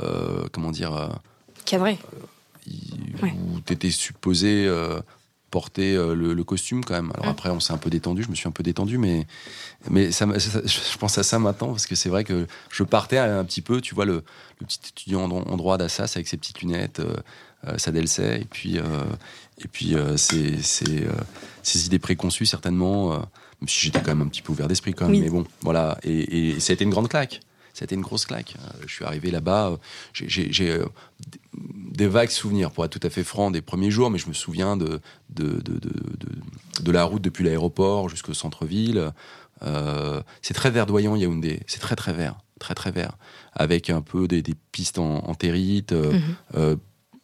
euh, 0.00 0.44
comment 0.52 0.70
dire 0.70 0.94
euh, 0.94 1.08
il- 2.66 3.16
Ouais. 3.22 3.32
où 3.32 3.58
tu 3.66 3.72
étais 3.72 3.90
supposé 3.90 4.64
euh, 4.66 5.00
porter 5.50 5.96
euh, 5.96 6.14
le, 6.14 6.34
le 6.34 6.44
costume 6.44 6.84
quand 6.84 6.94
même. 6.94 7.10
Alors 7.14 7.26
Mm. 7.26 7.30
après, 7.30 7.50
on 7.50 7.60
s'est 7.60 7.72
un 7.72 7.78
peu 7.78 7.90
détendu, 7.90 8.22
je 8.22 8.28
me 8.28 8.34
suis 8.34 8.48
un 8.48 8.52
peu 8.52 8.62
détendu, 8.62 8.98
mais, 8.98 9.26
mais 9.90 10.10
ça, 10.12 10.26
je 10.36 10.98
pense 10.98 11.16
à 11.18 11.22
ça 11.22 11.38
maintenant 11.38 11.68
parce 11.68 11.86
que 11.86 11.94
c'est 11.94 12.08
vrai 12.10 12.24
que 12.24 12.46
je 12.70 12.82
partais 12.82 13.18
un 13.18 13.44
petit 13.44 13.62
peu, 13.62 13.80
tu 13.80 13.94
vois, 13.94 14.04
le, 14.04 14.22
le 14.60 14.66
petit 14.66 14.80
étudiant 14.90 15.22
en, 15.24 15.28
dro- 15.28 15.44
en 15.48 15.56
droit 15.56 15.78
d'Assas 15.78 16.12
avec 16.16 16.28
ses 16.28 16.36
petites 16.36 16.60
lunettes, 16.60 17.00
euh, 17.00 17.16
euh, 17.66 17.78
sa 17.78 17.90
Delcey, 17.92 18.42
et 18.42 18.44
puis, 18.44 18.78
euh, 18.78 18.82
et 19.58 19.68
puis 19.68 19.94
euh, 19.94 20.16
ses, 20.16 20.60
ses, 20.62 21.06
ses 21.62 21.86
idées 21.86 21.98
préconçues 21.98 22.46
certainement, 22.46 23.10
même 23.18 23.68
si 23.68 23.80
j'étais 23.86 24.00
quand 24.00 24.14
même 24.14 24.22
un 24.22 24.28
petit 24.28 24.42
peu 24.42 24.52
ouvert 24.52 24.68
d'esprit 24.68 24.92
quand 24.94 25.06
même, 25.06 25.16
Oui. 25.16 25.22
mais 25.22 25.30
bon, 25.30 25.44
voilà. 25.62 25.98
Et, 26.04 26.50
et 26.50 26.60
ça 26.60 26.72
a 26.72 26.74
été 26.74 26.84
une 26.84 26.90
grande 26.90 27.08
claque. 27.08 27.40
Ça 27.74 27.82
a 27.82 27.86
été 27.86 27.94
une 27.94 28.00
grosse 28.02 28.26
claque. 28.26 28.54
Je 28.86 28.92
suis 28.92 29.04
arrivé 29.04 29.30
là-bas, 29.30 29.78
j'ai- 30.12 30.50
des 31.54 32.06
vagues 32.08 32.30
souvenirs, 32.30 32.70
pour 32.70 32.84
être 32.84 32.98
tout 32.98 33.06
à 33.06 33.10
fait 33.10 33.24
franc, 33.24 33.50
des 33.50 33.62
premiers 33.62 33.90
jours, 33.90 34.10
mais 34.10 34.18
je 34.18 34.28
me 34.28 34.34
souviens 34.34 34.76
de, 34.76 35.00
de, 35.30 35.44
de, 35.44 35.78
de, 35.78 35.92
de- 36.82 36.92
la 36.92 37.04
route 37.04 37.22
depuis 37.22 37.44
l'aéroport 37.44 38.08
jusqu'au 38.08 38.34
centre-ville. 38.34 39.12
Euh, 39.62 40.22
c'est 40.42 40.54
très 40.54 40.70
verdoyant, 40.70 41.16
Yaoundé. 41.16 41.62
C'est 41.66 41.80
très, 41.80 41.96
très 41.96 42.12
vert. 42.12 42.36
Très, 42.60 42.74
très 42.74 42.90
vert. 42.90 43.16
Avec 43.54 43.90
un 43.90 44.00
peu 44.02 44.28
des, 44.28 44.42
des 44.42 44.54
pistes 44.72 44.98
en, 44.98 45.18
en 45.26 45.34
territe. 45.34 45.92
euh, 45.92 46.12
Mhm. 46.12 46.22
euh, 46.56 46.76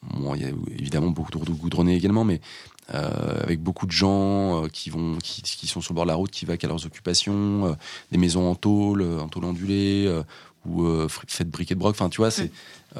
bon, 0.02 0.34
il 0.34 0.42
y 0.42 0.44
a 0.44 0.50
évidemment 0.78 1.10
beaucoup 1.10 1.30
de 1.30 1.36
routes 1.38 1.50
goudronnées 1.50 1.94
également, 1.96 2.24
mais 2.24 2.40
avec 2.88 3.62
beaucoup 3.62 3.86
de 3.86 3.92
gens 3.92 4.64
qui, 4.70 4.90
vont, 4.90 5.16
qui, 5.22 5.40
qui 5.42 5.66
sont 5.66 5.80
sur 5.80 5.92
le 5.92 5.96
bord 5.96 6.04
de 6.04 6.10
la 6.10 6.16
route, 6.16 6.30
qui 6.30 6.44
vaquent 6.44 6.64
à 6.64 6.68
leurs 6.68 6.84
occupations, 6.84 7.74
des 8.12 8.18
maisons 8.18 8.50
en 8.50 8.54
tôle, 8.54 9.02
en 9.02 9.28
tôle 9.28 9.44
ondulée, 9.46 10.06
ou 10.66 10.86
faites 11.08 11.48
briquet 11.48 11.74
de 11.74 11.80
broc. 11.80 11.92
Enfin, 11.92 12.10
tu 12.10 12.18
vois, 12.18 12.30
c'est, 12.30 12.44
euh, 12.44 12.48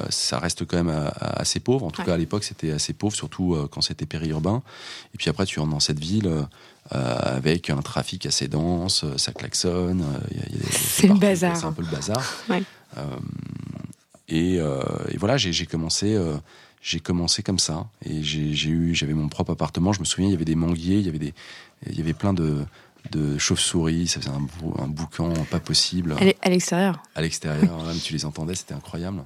ça 0.09 0.39
reste 0.39 0.65
quand 0.65 0.77
même 0.77 0.89
euh, 0.89 1.09
assez 1.19 1.59
pauvre. 1.59 1.85
En 1.85 1.91
tout 1.91 2.01
Ouais. 2.01 2.05
cas, 2.07 2.13
à 2.15 2.17
l'époque, 2.17 2.43
c'était 2.43 2.71
assez 2.71 2.93
pauvre, 2.93 3.15
surtout 3.15 3.55
euh, 3.55 3.67
quand 3.71 3.81
c'était 3.81 4.05
périurbain. 4.05 4.61
Et 5.13 5.17
puis 5.17 5.29
après, 5.29 5.45
tu 5.45 5.59
rentres 5.59 5.71
dans 5.71 5.79
cette 5.79 5.99
ville 5.99 6.27
euh, 6.27 6.43
euh, 6.93 7.15
avec 7.37 7.69
un 7.69 7.81
trafic 7.81 8.25
assez 8.25 8.47
dense, 8.47 9.03
euh, 9.03 9.17
ça 9.17 9.31
klaxonne. 9.31 10.01
euh, 10.01 10.37
C'est 10.71 11.07
le 11.07 11.15
bazar. 11.15 11.55
C'est 11.57 11.65
un 11.65 11.71
peu 11.71 11.81
le 11.81 11.89
bazar. 11.91 12.21
Ouais. 12.49 12.63
Euh, 12.97 13.03
et, 14.27 14.57
euh, 14.59 14.81
et 15.09 15.17
voilà, 15.17 15.37
j'ai 15.37 15.65
commencé. 15.65 16.13
euh, 16.15 16.35
j'ai 16.81 16.99
commencé 16.99 17.41
comme 17.41 17.57
ça 17.57 17.87
et 18.05 18.21
j'ai 18.21 18.69
eu 18.69 18.93
j'avais 18.93 19.15
mon 19.15 19.27
propre 19.27 19.53
appartement 19.53 19.91
je 19.91 19.99
me 20.01 20.05
souviens 20.05 20.27
il 20.29 20.33
y 20.33 20.35
avait 20.35 20.45
des 20.45 20.53
manguiers 20.53 20.99
il 20.99 21.05
y 21.07 21.09
avait 21.09 21.17
des 21.17 21.33
il 21.89 21.97
y 21.97 22.01
avait 22.01 22.13
plein 22.13 22.31
de 22.31 22.63
de 23.09 23.39
chauves-souris 23.39 24.07
ça 24.07 24.19
faisait 24.21 24.29
un, 24.31 24.39
bou- 24.59 24.75
un 24.77 24.87
boucan 24.87 25.33
pas 25.49 25.59
possible 25.59 26.15
à 26.43 26.49
l'extérieur. 26.49 27.01
à 27.15 27.21
l'extérieur, 27.21 27.79
tu 28.03 28.13
les 28.13 28.23
entendais, 28.25 28.53
c'était 28.53 28.75
incroyable. 28.75 29.23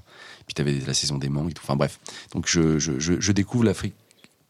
Puis 0.49 0.55
tu 0.55 0.61
avais 0.63 0.79
la 0.79 0.95
saison 0.95 1.19
des 1.19 1.29
mangues 1.29 1.51
et 1.51 1.53
tout. 1.53 1.61
Enfin 1.63 1.75
bref, 1.75 1.99
donc 2.33 2.47
je, 2.47 2.79
je, 2.79 2.97
je, 2.97 3.19
je 3.19 3.31
découvre 3.31 3.65
l'Afrique 3.65 3.93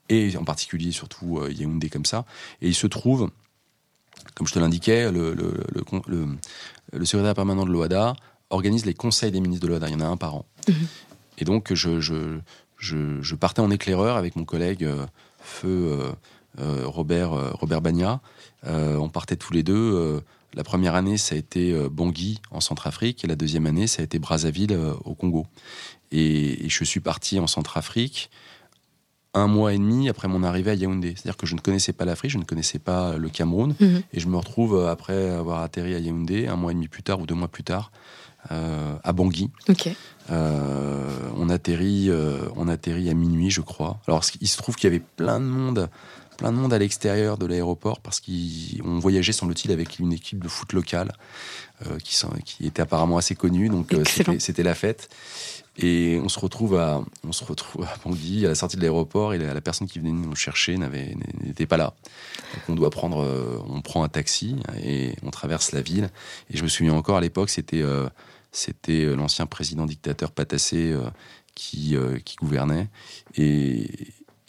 et 0.08 0.38
en 0.38 0.46
particulier 0.46 0.94
surtout 0.94 1.40
euh, 1.40 1.52
Yaoundé 1.52 1.90
comme 1.90 2.06
ça. 2.06 2.24
Et 2.62 2.70
il 2.70 2.74
se 2.74 2.88
trouve, 2.88 3.30
comme 4.34 4.48
je 4.48 4.54
te 4.54 4.60
l'indiquais, 4.60 5.12
le, 5.12 5.34
le, 5.34 5.54
le, 6.08 6.38
le- 6.94 7.06
secrétaire 7.06 7.34
permanent 7.36 7.66
de 7.66 7.72
l'OADA 7.72 8.16
organise 8.50 8.86
les 8.86 8.94
conseils 8.94 9.32
des 9.32 9.42
ministres 9.42 9.68
de 9.68 9.72
l'OADA. 9.74 9.90
Il 9.90 9.92
y 9.92 9.96
en 9.98 10.00
a 10.00 10.06
un 10.06 10.16
par 10.16 10.36
an. 10.36 10.46
Mhm. 10.70 10.76
Et 11.40 11.44
donc 11.44 11.74
je, 11.74 12.00
je, 12.00 12.40
je, 12.78 13.22
je 13.22 13.36
partais 13.36 13.60
en 13.60 13.70
éclaireur 13.70 14.16
avec 14.16 14.38
mon 14.38 14.46
collègue 14.46 14.86
euh, 14.86 15.06
Feu 15.42 15.68
euh, 15.68 16.12
euh, 16.60 16.84
Robert, 16.88 17.32
Robert 17.60 17.82
Bagna. 17.82 18.22
On 18.66 19.10
partait 19.10 19.36
tous 19.36 19.52
les 19.52 19.64
deux. 19.64 20.22
La 20.56 20.64
première 20.64 20.96
année, 20.96 21.18
ça 21.18 21.36
a 21.36 21.38
été 21.38 21.72
euh, 21.72 21.90
Bangui 21.90 22.42
en 22.52 22.60
Centrafrique, 22.60 23.24
et 23.24 23.28
la 23.28 23.36
deuxième 23.36 23.66
année, 23.66 23.88
ça 23.88 24.02
a 24.02 24.06
été 24.06 24.20
Brazzaville 24.20 24.74
euh, 24.74 24.94
au 25.06 25.14
Congo. 25.16 25.46
Et, 26.12 26.66
et 26.66 26.70
je 26.70 26.84
suis 26.84 27.00
parti 27.02 27.40
en 27.40 27.48
Centrafrique 27.48 28.30
un 29.36 29.46
mois 29.46 29.74
et 29.74 29.78
demi 29.78 30.10
après 30.10 30.28
mon 30.28 30.42
arrivée 30.42 30.72
à 30.72 30.74
Yaoundé. 30.74 31.14
C'est-à-dire 31.16 31.38
que 31.38 31.46
je 31.46 31.54
ne 31.54 31.60
connaissais 31.60 31.94
pas 31.94 32.04
l'Afrique, 32.04 32.32
je 32.32 32.40
ne 32.40 32.44
connaissais 32.46 32.80
pas 32.80 33.16
le 33.16 33.30
Cameroun, 33.30 33.76
Mhm. 33.80 34.02
et 34.12 34.20
je 34.20 34.28
me 34.28 34.36
retrouve, 34.38 34.76
euh, 34.76 34.90
après 34.92 35.30
avoir 35.30 35.62
atterri 35.62 35.94
à 35.94 36.00
Yaoundé, 36.00 36.48
un 36.48 36.56
mois 36.56 36.72
et 36.72 36.76
demi 36.76 36.88
plus 36.88 37.04
tard 37.04 37.20
ou 37.20 37.28
deux 37.28 37.36
mois 37.36 37.48
plus 37.48 37.64
tard, 37.64 37.92
euh, 38.52 38.96
à 39.04 39.14
Bangui. 39.14 39.52
Euh, 40.32 41.30
on 41.38 41.50
atterrit, 41.50 42.10
euh, 42.10 42.48
on 42.56 42.68
atterrit 42.68 43.10
à 43.10 43.14
minuit, 43.14 43.50
je 43.52 43.62
crois. 43.62 44.00
Alors, 44.08 44.24
il 44.42 44.48
se 44.48 44.58
trouve 44.58 44.76
qu'il 44.76 44.86
y 44.90 44.94
avait 44.96 45.04
plein 45.16 45.40
de 45.40 45.46
monde, 45.46 45.90
plein 46.40 46.52
de 46.52 46.58
monde 46.58 46.74
à 46.74 46.80
l'extérieur 46.80 47.38
de 47.38 47.46
l'aéroport 47.46 48.00
parce 48.00 48.22
qu'on 48.22 49.00
voyageait, 49.00 49.34
semble-t-il, 49.34 49.72
avec 49.72 50.00
une 50.00 50.14
équipe 50.14 50.42
de 50.42 50.48
foot 50.48 50.74
locale 50.74 51.12
euh, 51.86 51.98
qui, 52.00 52.66
était 52.66 52.82
apparemment 52.82 53.18
assez 53.18 53.36
connue. 53.36 53.70
Donc, 53.70 53.94
euh, 53.94 54.04
c'était 54.40 54.64
la 54.64 54.74
fête. 54.74 55.10
Et 55.82 56.20
on 56.24 56.30
se 56.30 56.40
retrouve 56.40 56.78
à, 56.78 57.02
on 57.26 57.32
se 57.32 57.44
retrouve 57.44 57.86
à 57.86 57.96
Bangui, 58.04 58.46
à 58.46 58.50
la 58.50 58.56
sortie 58.56 58.76
de 58.76 58.82
l'aéroport, 58.82 59.34
et 59.34 59.38
la, 59.38 59.54
la 59.54 59.62
personne 59.62 59.88
qui 59.88 60.00
venait 60.00 60.12
nous 60.12 60.36
chercher 60.36 60.78
n'était 60.78 61.68
pas 61.68 61.78
là. 61.78 61.94
Donc 62.54 62.64
on 62.70 62.76
doit 62.76 62.90
prendre, 62.90 63.24
euh, 63.24 63.60
on 63.68 63.82
prend 63.82 64.04
un 64.04 64.10
taxi 64.10 64.58
et 64.84 65.14
on 65.24 65.30
traverse 65.30 65.72
la 65.72 65.82
ville. 65.82 66.10
Et 66.50 66.58
je 66.58 66.64
me 66.64 66.68
souviens 66.68 66.94
encore 66.94 67.18
à 67.18 67.22
l'époque, 67.22 67.50
c'était 67.50 67.82
euh, 67.82 68.10
c'était 68.52 69.06
l'ancien 69.16 69.46
président 69.46 69.86
dictateur 69.86 70.32
Patassé 70.32 70.92
euh, 70.92 71.10
qui, 71.56 71.96
qui 72.26 72.36
gouvernait. 72.38 72.90
Et, 73.38 73.90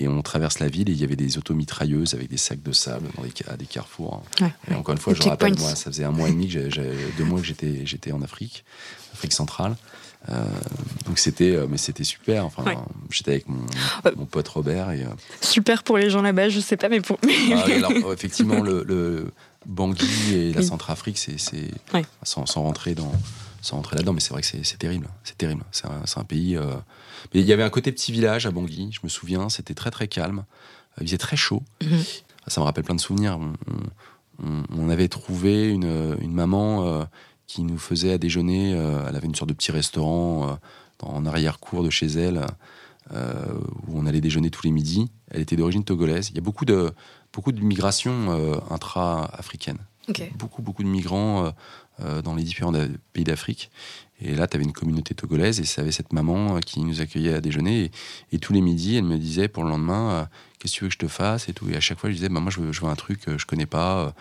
et 0.01 0.09
on 0.09 0.23
traverse 0.23 0.59
la 0.59 0.69
ville 0.69 0.89
et 0.89 0.93
il 0.93 0.99
y 1.01 1.05
avait 1.05 1.17
des 1.17 1.39
automitrailleuses 1.39 2.15
avec 2.15 2.29
des 2.29 2.37
sacs 2.37 2.63
de 2.63 2.73
sable 2.73 3.09
dans 3.17 3.23
des, 3.23 3.31
à 3.49 3.57
des 3.57 3.67
carrefours. 3.67 4.23
Ouais. 4.41 4.53
Et 4.71 4.75
encore 4.75 4.93
une 4.95 5.01
fois, 5.01 5.15
je 5.15 5.23
rappelle, 5.23 5.57
moi, 5.59 5.75
ça 5.77 5.91
faisait 5.91 6.05
un 6.05 6.11
mois 6.11 6.29
et 6.29 6.33
demi, 6.33 6.49
que 6.49 6.59
deux 7.19 7.25
mois 7.25 7.41
que 7.41 7.47
j'étais 7.47 7.85
j'étais 7.87 8.13
en 8.13 8.23
Afrique, 8.23 8.65
Afrique 9.13 9.33
centrale. 9.33 9.77
Euh, 10.29 10.45
donc 11.07 11.19
c'était, 11.19 11.55
euh, 11.57 11.67
mais 11.69 11.79
c'était 11.79 12.05
super. 12.05 12.45
Enfin, 12.45 12.63
Ouais. 12.65 12.77
j'étais 13.11 13.31
avec 13.33 13.49
mon, 13.49 13.61
Ouais. 14.05 14.13
mon 14.17 14.27
pote 14.27 14.49
Robert 14.49 14.91
et 14.91 15.03
euh, 15.03 15.09
Super 15.41 15.83
pour 15.83 15.97
les 15.97 16.11
gens 16.11 16.21
là-bas, 16.21 16.51
je 16.51 16.61
sais 16.61 16.77
pas, 16.77 16.89
mais 16.91 17.01
pour. 17.01 17.19
ah 17.55 17.65
alors, 17.75 17.91
euh, 18.05 18.13
effectivement, 18.13 18.61
le, 18.61 18.85
le 18.87 19.31
Bangui 19.67 20.35
et 20.35 20.53
la. 20.53 20.63
Centrafrique, 20.63 21.17
c'est, 21.19 21.39
c'est 21.41 21.71
Ouais. 21.95 22.05
sans, 22.23 22.45
sans 22.45 22.63
rentrer 22.63 22.95
dans, 22.95 23.13
sans 23.63 23.77
rentrer 23.77 23.97
là-dedans, 23.97 24.13
mais 24.13 24.21
c'est 24.21 24.31
vrai 24.33 24.43
que 24.43 24.47
c'est, 24.47 24.79
terrible. 24.79 25.09
C'est 25.25 25.37
terrible. 25.39 25.63
C'est 25.73 25.87
un, 25.87 26.25
pays. 26.25 26.57
euh, 26.57 26.75
Mais 27.35 27.41
il 27.41 27.47
y 27.47 27.53
avait 27.53 27.63
un 27.63 27.71
côté 27.71 27.93
petit 27.93 28.13
village 28.13 28.47
à 28.47 28.51
Bangui. 28.51 28.91
Je 28.93 29.01
me 29.05 29.09
souviens, 29.09 29.49
c'était 29.49 29.75
très 29.75 29.91
très 29.91 30.09
calme. 30.09 30.45
Il 31.01 31.07
faisait 31.07 31.19
très 31.19 31.37
chaud. 31.37 31.63
Mhm. 31.83 32.03
Ça 32.47 32.61
me 32.61 32.65
rappelle 32.65 32.85
plein 32.85 32.95
de 32.95 33.01
souvenirs. 33.01 33.39
On, 33.39 33.53
on- 33.73 34.47
on- 34.47 34.63
on 34.79 34.89
avait 34.89 35.09
trouvé 35.09 35.69
une, 35.69 36.17
une 36.21 36.33
maman 36.33 36.87
euh, 36.87 37.05
qui 37.47 37.63
nous 37.63 37.79
faisait 37.79 38.13
à 38.13 38.19
déjeuner. 38.19 38.73
euh, 38.75 39.05
elle 39.09 39.17
avait 39.17 39.27
une 39.27 39.35
sorte 39.35 39.49
de 39.51 39.55
petit 39.55 39.73
restaurant 39.73 40.49
euh, 40.49 40.55
en 41.03 41.27
arrière-cour 41.27 41.83
de 41.83 41.91
chez 41.91 42.07
elle. 42.07 42.47
euh, 43.13 43.35
où 43.89 43.99
on 43.99 44.07
allait 44.07 44.21
déjeuner 44.21 44.51
tous 44.51 44.63
les 44.65 44.71
midis. 44.71 45.11
Elle 45.33 45.41
était 45.41 45.57
d'origine 45.57 45.83
togolaise. 45.85 46.29
Il 46.31 46.37
y 46.37 46.39
a 46.39 46.43
beaucoup 46.43 46.65
de, 46.65 46.93
beaucoup 47.33 47.51
de 47.51 47.61
migrations 47.61 48.31
euh, 48.31 48.55
intra-africaines. 48.71 49.79
Beaucoup, 50.37 50.63
beaucoup 50.63 50.83
de 50.85 50.89
migrants 50.89 51.45
euh, 51.45 51.49
euh, 51.49 51.53
dans 52.25 52.35
les 52.35 52.43
différents 52.43 52.73
pays 53.13 53.25
d'Afrique. 53.25 53.71
Et 54.23 54.35
là, 54.35 54.47
tu 54.47 54.57
avais 54.57 54.65
une 54.65 54.73
communauté 54.73 55.15
togolaise 55.15 55.61
et 55.61 55.65
ça 55.65 55.81
avait 55.83 55.93
cette 55.93 56.13
maman 56.13 56.57
euh, 56.57 56.61
qui 56.61 56.81
nous 56.81 57.01
accueillait 57.01 57.35
à 57.35 57.41
déjeuner. 57.41 57.85
Et, 57.85 57.91
et 58.33 58.39
tous 58.39 58.53
les 58.53 58.61
midis, 58.61 58.97
elle 58.97 59.05
me 59.05 59.17
disait 59.19 59.49
pour 59.49 59.65
le 59.65 59.71
lendemain, 59.71 60.11
euh, 60.11 60.25
qu'est-ce 60.59 60.75
que 60.75 60.79
tu 60.79 60.85
veux 60.85 60.89
que 60.89 60.95
je 60.95 60.99
te 60.99 61.09
fasse? 61.09 61.49
et 61.49 61.53
tout. 61.55 61.69
Et 61.71 61.77
à 61.77 61.81
chaque 61.81 61.99
fois, 61.99 62.11
je 62.11 62.17
disais, 62.17 62.29
bah, 62.29 62.41
moi, 62.41 62.51
je 62.51 62.61
veux, 62.61 62.73
je 62.73 62.81
veux 62.83 62.89
un 62.89 62.97
truc 62.97 63.21
que 63.21 63.39
je 63.39 63.47
connais 63.47 63.67
pas. 63.67 64.15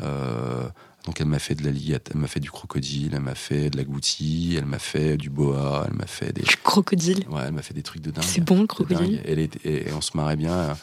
Euh, 0.00 0.68
donc, 1.06 1.20
elle 1.20 1.28
m'a 1.28 1.38
fait 1.38 1.54
de 1.54 1.62
la 1.62 1.70
liate, 1.70 2.10
elle 2.12 2.20
m'a 2.20 2.26
fait 2.26 2.40
du 2.40 2.50
crocodile, 2.50 3.10
elle 3.14 3.20
m'a 3.20 3.34
fait 3.34 3.70
de 3.70 3.76
la 3.76 3.84
goutie, 3.84 4.54
elle 4.58 4.64
m'a 4.64 4.78
fait 4.78 5.16
du 5.16 5.30
boa, 5.30 5.84
elle 5.86 5.94
m'a 5.96 6.06
fait 6.06 6.32
des, 6.32 6.42
Du 6.42 6.56
crocodile. 6.56 7.24
ouais, 7.30 7.42
elle 7.46 7.52
m'a 7.52 7.62
fait 7.62 7.74
des 7.74 7.82
trucs 7.82 8.02
de 8.02 8.10
dingue. 8.10 8.24
C'est 8.24 8.40
bon 8.40 8.62
le 8.62 8.66
crocodile? 8.66 9.20
Elle 9.24 9.38
était, 9.38 9.86
et 9.88 9.92
on 9.92 10.00
se 10.00 10.16
marrait 10.16 10.36
bien. 10.36 10.76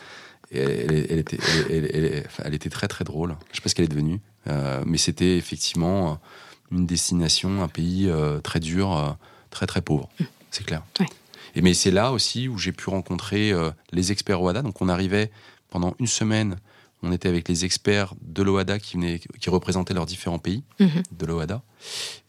Et 0.53 0.59
elle, 0.59 1.19
était, 1.19 1.37
elle, 1.69 1.89
elle- 1.93 2.59
très 2.69 2.87
très 2.87 3.03
drôle. 3.05 3.35
Je 3.51 3.57
sais 3.57 3.61
pas 3.61 3.69
ce 3.69 3.75
qu'elle 3.75 3.85
est 3.85 3.87
devenue, 3.87 4.19
euh, 4.47 4.83
mais 4.85 4.97
c'était 4.97 5.37
effectivement 5.37 6.19
une 6.71 6.85
destination, 6.85 7.63
un 7.63 7.67
pays 7.67 8.07
euh, 8.09 8.39
très 8.39 8.59
dur, 8.59 8.95
euh, 8.97 9.11
très 9.49 9.65
très 9.65 9.81
pauvre. 9.81 10.09
C'est 10.49 10.65
clair. 10.65 10.83
Ouais. 10.99 11.05
Et 11.55 11.61
mais 11.61 11.73
c'est 11.73 11.91
là 11.91 12.11
aussi 12.11 12.47
où 12.47 12.57
j'ai 12.57 12.71
pu 12.71 12.89
rencontrer 12.89 13.51
euh, 13.51 13.71
les 13.91 14.11
experts 14.11 14.41
WADA. 14.41 14.61
Donc 14.61 14.81
on 14.81 14.89
arrivait 14.89 15.31
pendant 15.69 15.95
une 15.99 16.07
semaine 16.07 16.57
on 17.03 17.11
était 17.11 17.29
avec 17.29 17.47
les 17.49 17.65
experts 17.65 18.13
de 18.21 18.43
l'OADA 18.43 18.79
qui, 18.79 18.97
qui 19.39 19.49
représentaient 19.49 19.93
leurs 19.93 20.05
différents 20.05 20.39
pays 20.39 20.63
Mhm. 20.79 21.03
de 21.17 21.25
l'OADA. 21.25 21.61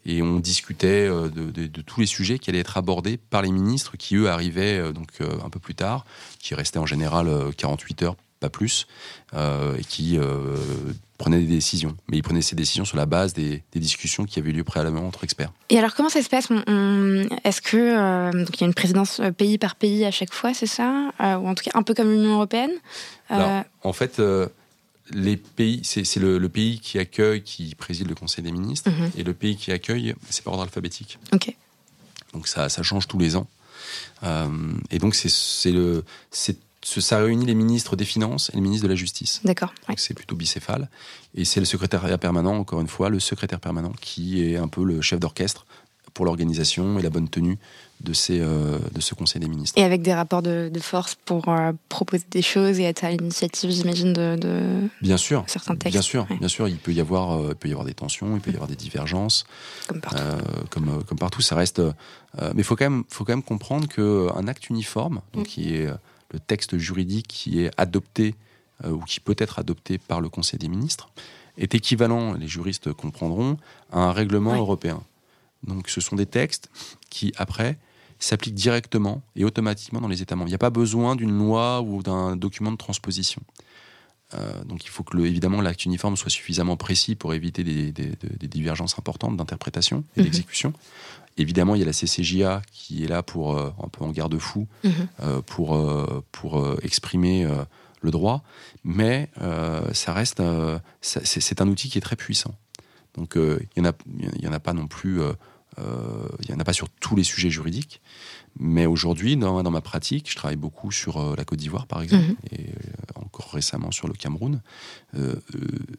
Et 0.06 0.22
on 0.22 0.38
discutait 0.40 1.06
euh, 1.08 1.28
de, 1.28 1.50
de- 1.50 1.66
de 1.66 1.80
tous 1.82 2.00
les 2.00 2.06
sujets 2.06 2.38
qui 2.38 2.50
allaient 2.50 2.58
être 2.60 2.76
abordés 2.78 3.18
par 3.18 3.42
les 3.42 3.50
ministres 3.52 3.96
qui, 3.96 4.16
eux, 4.16 4.28
arrivaient 4.30 4.78
euh, 4.78 4.92
donc, 4.92 5.08
euh, 5.20 5.26
un 5.44 5.50
peu 5.50 5.60
plus 5.60 5.74
tard, 5.74 6.04
qui 6.38 6.54
restaient 6.54 6.78
en 6.78 6.86
général 6.86 7.28
euh, 7.28 7.52
48 7.56 8.02
heures, 8.02 8.16
pas 8.40 8.48
plus, 8.50 8.86
euh, 9.34 9.76
et 9.76 9.84
qui 9.84 10.18
euh, 10.18 10.56
prenaient 11.18 11.38
des 11.38 11.46
décisions. 11.46 11.96
Mais 12.10 12.16
ils 12.16 12.22
prenaient 12.22 12.42
ces 12.42 12.56
décisions 12.56 12.84
sur 12.84 12.96
la 12.96 13.06
base 13.06 13.32
des, 13.34 13.62
des 13.72 13.78
discussions 13.78 14.24
qui 14.24 14.40
avaient 14.40 14.50
lieu 14.50 14.64
préalablement 14.64 15.06
entre 15.06 15.22
experts. 15.22 15.52
Et 15.68 15.78
alors, 15.78 15.94
comment 15.94 16.08
ça 16.08 16.22
se 16.22 16.28
passe? 16.28 16.48
Est-ce 17.44 17.60
que 17.62 17.76
euh, 17.76 18.32
donc 18.32 18.56
il 18.56 18.60
y 18.62 18.64
a 18.64 18.66
une 18.66 18.74
présidence 18.74 19.20
pays 19.36 19.58
par 19.58 19.76
pays 19.76 20.04
à 20.04 20.10
chaque 20.10 20.32
fois, 20.34 20.52
c'est 20.54 20.66
ça? 20.66 21.12
Ou 21.20 21.46
en 21.46 21.54
tout 21.54 21.62
cas 21.62 21.70
un 21.74 21.82
peu 21.84 21.94
comme 21.94 22.10
l'Union 22.10 22.34
européenne? 22.34 22.72
Alors, 23.28 23.62
en 23.84 23.92
fait, 23.92 24.20
les 25.12 25.36
pays, 25.36 25.80
c'est 25.84 26.16
le, 26.16 26.38
le 26.38 26.48
pays 26.48 26.80
qui 26.80 26.98
accueille, 26.98 27.42
qui 27.42 27.74
préside 27.74 28.08
le 28.08 28.14
Conseil 28.14 28.42
des 28.44 28.52
ministres, 28.52 28.90
Mhm. 28.90 29.10
et 29.16 29.22
le 29.22 29.34
pays 29.34 29.56
qui 29.56 29.70
accueille, 29.72 30.14
c'est 30.30 30.42
par 30.44 30.52
ordre 30.54 30.64
alphabétique. 30.64 31.18
Ok. 31.32 31.54
Donc 32.32 32.48
ça, 32.48 32.68
ça 32.68 32.82
change 32.82 33.06
tous 33.08 33.18
les 33.18 33.36
ans. 33.36 33.46
Euh, 34.22 34.48
et 34.90 34.98
donc 34.98 35.14
c'est 35.14 35.70
le, 35.72 36.04
ça 36.30 37.18
réunit 37.18 37.44
les 37.46 37.54
ministres 37.54 37.94
des 37.96 38.04
Finances 38.04 38.50
et 38.50 38.56
les 38.56 38.60
ministres 38.62 38.84
de 38.84 38.88
la 38.88 38.94
Justice. 38.96 39.40
D'accord. 39.44 39.68
ouais. 39.82 39.88
Donc 39.94 40.00
c'est 40.00 40.14
plutôt 40.14 40.34
bicéphale. 40.36 40.88
Et 41.34 41.44
c'est 41.44 41.60
le 41.60 41.66
secrétariat 41.66 42.18
permanent, 42.18 42.56
encore 42.56 42.80
une 42.80 42.88
fois, 42.88 43.08
le 43.10 43.20
secrétaire 43.20 43.60
permanent 43.60 43.92
qui 44.00 44.42
est 44.44 44.56
un 44.56 44.68
peu 44.68 44.82
le 44.84 45.00
chef 45.02 45.20
d'orchestre 45.20 45.66
pour 46.14 46.24
l'organisation 46.26 46.98
et 46.98 47.02
la 47.02 47.10
bonne 47.10 47.28
tenue 47.28 47.58
de, 48.02 48.12
ces, 48.12 48.40
euh, 48.40 48.78
de 48.92 49.00
ce 49.00 49.14
Conseil 49.14 49.40
des 49.40 49.48
ministres. 49.48 49.78
Et 49.80 49.84
avec 49.84 50.02
des 50.02 50.12
rapports 50.12 50.42
de, 50.42 50.70
de 50.72 50.80
force 50.80 51.14
pour 51.24 51.48
euh, 51.48 51.72
proposer 51.88 52.24
des 52.30 52.42
choses 52.42 52.78
et 52.80 52.84
être 52.84 53.04
à 53.04 53.10
l'initiative, 53.10 53.70
j'imagine, 53.70 54.12
de, 54.12 54.36
de 54.36 54.88
Bien 55.00 55.16
sûr. 55.16 55.44
certains 55.46 55.76
textes. 55.76 55.92
Bien 55.92 56.02
sûr, 56.02 56.26
ouais, 56.30 56.36
bien 56.38 56.48
sûr, 56.48 56.68
il 56.68 56.76
peut 56.76 56.92
y 56.92 57.00
avoir, 57.00 57.32
euh, 57.40 57.48
il 57.50 57.56
peut 57.56 57.68
y 57.68 57.72
avoir 57.72 57.86
des 57.86 57.94
tensions, 57.94 58.34
il 58.34 58.40
peut 58.40 58.50
y 58.50 58.54
avoir 58.54 58.68
des 58.68 58.76
divergences, 58.76 59.44
comme 59.86 60.00
partout. 60.00 60.18
comme, 60.70 61.04
comme 61.04 61.18
partout. 61.18 61.42
Ça 61.42 61.54
reste, 61.56 61.80
mais 62.40 62.50
il 62.58 62.64
faut 62.64 62.76
quand 62.76 62.88
même, 62.90 63.04
faut 63.08 63.24
quand 63.24 63.32
même 63.32 63.42
comprendre 63.42 63.88
que 63.88 64.28
un 64.34 64.48
acte 64.48 64.68
uniforme, 64.70 65.20
donc 65.32 65.42
Mm. 65.46 65.48
qui 65.48 65.74
est 65.74 65.86
le 66.32 66.38
texte 66.40 66.78
juridique 66.78 67.26
qui 67.28 67.62
est 67.62 67.70
adopté 67.76 68.34
ou 68.84 68.98
qui 69.00 69.20
peut 69.20 69.36
être 69.38 69.58
adopté 69.58 69.98
par 69.98 70.20
le 70.20 70.28
Conseil 70.28 70.58
des 70.58 70.68
ministres, 70.68 71.08
est 71.58 71.74
équivalent, 71.74 72.32
les 72.32 72.48
juristes 72.48 72.92
comprendront, 72.92 73.58
à 73.92 74.00
un 74.00 74.12
règlement 74.12 74.54
européen. 74.56 75.02
Donc 75.66 75.88
ce 75.88 76.00
sont 76.00 76.16
des 76.16 76.26
textes 76.26 76.70
qui, 77.10 77.32
après, 77.36 77.76
s'appliquent 78.24 78.54
directement 78.54 79.22
et 79.36 79.44
automatiquement 79.44 80.00
dans 80.00 80.08
les 80.08 80.22
États 80.22 80.36
membres. 80.36 80.48
Il 80.48 80.52
n'y 80.52 80.56
a 80.56 80.58
pas 80.58 80.70
besoin 80.70 81.16
d'une 81.16 81.36
loi 81.36 81.80
ou 81.82 82.02
d'un 82.02 82.36
document 82.36 82.70
de 82.72 82.76
transposition. 82.76 83.42
Euh, 84.34 84.64
donc 84.64 84.84
il 84.84 84.88
faut 84.88 85.02
que, 85.02 85.16
le- 85.16 85.26
évidemment, 85.26 85.60
l'acte 85.60 85.84
uniforme 85.84 86.16
soit 86.16 86.30
suffisamment 86.30 86.76
précis 86.76 87.14
pour 87.16 87.34
éviter 87.34 87.64
des, 87.64 87.92
des- 87.92 88.10
des- 88.16 88.36
des 88.38 88.48
divergences 88.48 88.98
importantes 88.98 89.36
d'interprétation 89.36 90.04
et 90.16 90.20
Mhm. 90.20 90.24
d'exécution. 90.24 90.72
Évidemment, 91.36 91.74
il 91.74 91.80
y 91.80 91.82
a 91.82 91.86
la 91.86 91.92
CCJA 91.92 92.62
qui 92.72 93.04
est 93.04 93.08
là 93.08 93.22
pour 93.22 93.56
euh, 93.58 93.70
un 93.82 93.88
peu 93.88 94.04
en 94.04 94.10
garde-fou 94.10 94.66
Mhm. 94.84 94.92
euh, 95.20 95.40
pour, 95.42 95.74
euh, 95.76 96.22
pour 96.32 96.64
exprimer 96.82 97.46
le 98.00 98.10
droit, 98.10 98.42
mais 98.84 99.28
ça 99.92 100.12
reste, 100.12 100.42
c'est 101.00 101.60
un 101.60 101.68
outil 101.68 101.88
qui 101.90 101.98
est 101.98 102.02
très 102.02 102.16
puissant. 102.16 102.54
Donc 103.14 103.34
il 103.36 103.82
n'y 103.82 103.86
en, 103.88 104.50
en 104.50 104.52
a 104.52 104.60
pas 104.60 104.72
non 104.72 104.86
plus, 104.86 105.20
il 105.78 106.50
y 106.50 106.54
en 106.54 106.58
a 106.60 106.64
pas 106.64 106.72
sur 106.72 106.88
tous 107.00 107.16
les 107.16 107.24
sujets 107.24 107.50
juridiques, 107.50 108.00
mais 108.58 108.84
aujourd'hui, 108.86 109.36
dans, 109.36 109.62
dans 109.62 109.70
ma 109.70 109.80
pratique, 109.80 110.30
je 110.30 110.36
travaille 110.36 110.56
beaucoup 110.56 110.92
sur 110.92 111.16
euh, 111.16 111.34
la 111.36 111.44
Côte 111.44 111.58
d'Ivoire, 111.58 111.86
par 111.86 112.02
exemple, 112.02 112.24
Mhm. 112.26 112.36
et 112.52 112.68
euh, 112.70 113.20
encore 113.24 113.50
récemment 113.52 113.90
sur 113.90 114.08
le 114.08 114.14
Cameroun. 114.14 114.60
Euh, 115.16 115.36
euh, 115.54 115.58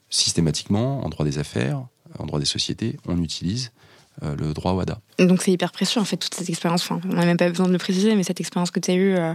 systématiquement, 0.10 1.04
en 1.04 1.10
droit 1.10 1.26
des 1.26 1.40
affaires, 1.40 1.84
en 2.20 2.26
droit 2.26 2.40
des 2.40 2.46
sociétés, 2.46 2.98
on 3.08 3.22
utilise 3.24 3.72
euh, 4.22 4.36
le 4.36 4.54
droit 4.54 4.74
WADA. 4.74 5.00
Donc 5.18 5.42
c'est 5.42 5.52
hyper 5.52 5.72
précieux 5.72 6.00
en 6.00 6.06
fait 6.06 6.18
toute 6.18 6.36
cette 6.36 6.50
expérience. 6.50 6.84
Enfin, 6.84 7.02
on 7.10 7.14
n'a 7.16 7.26
même 7.26 7.38
pas 7.38 7.50
besoin 7.50 7.66
de 7.68 7.72
le 7.72 7.80
préciser, 7.80 8.16
mais 8.16 8.22
cette 8.24 8.40
expérience 8.40 8.70
que 8.70 8.80
tu 8.80 8.92
as 8.92 8.96
eue 8.96 9.16
euh, 9.16 9.34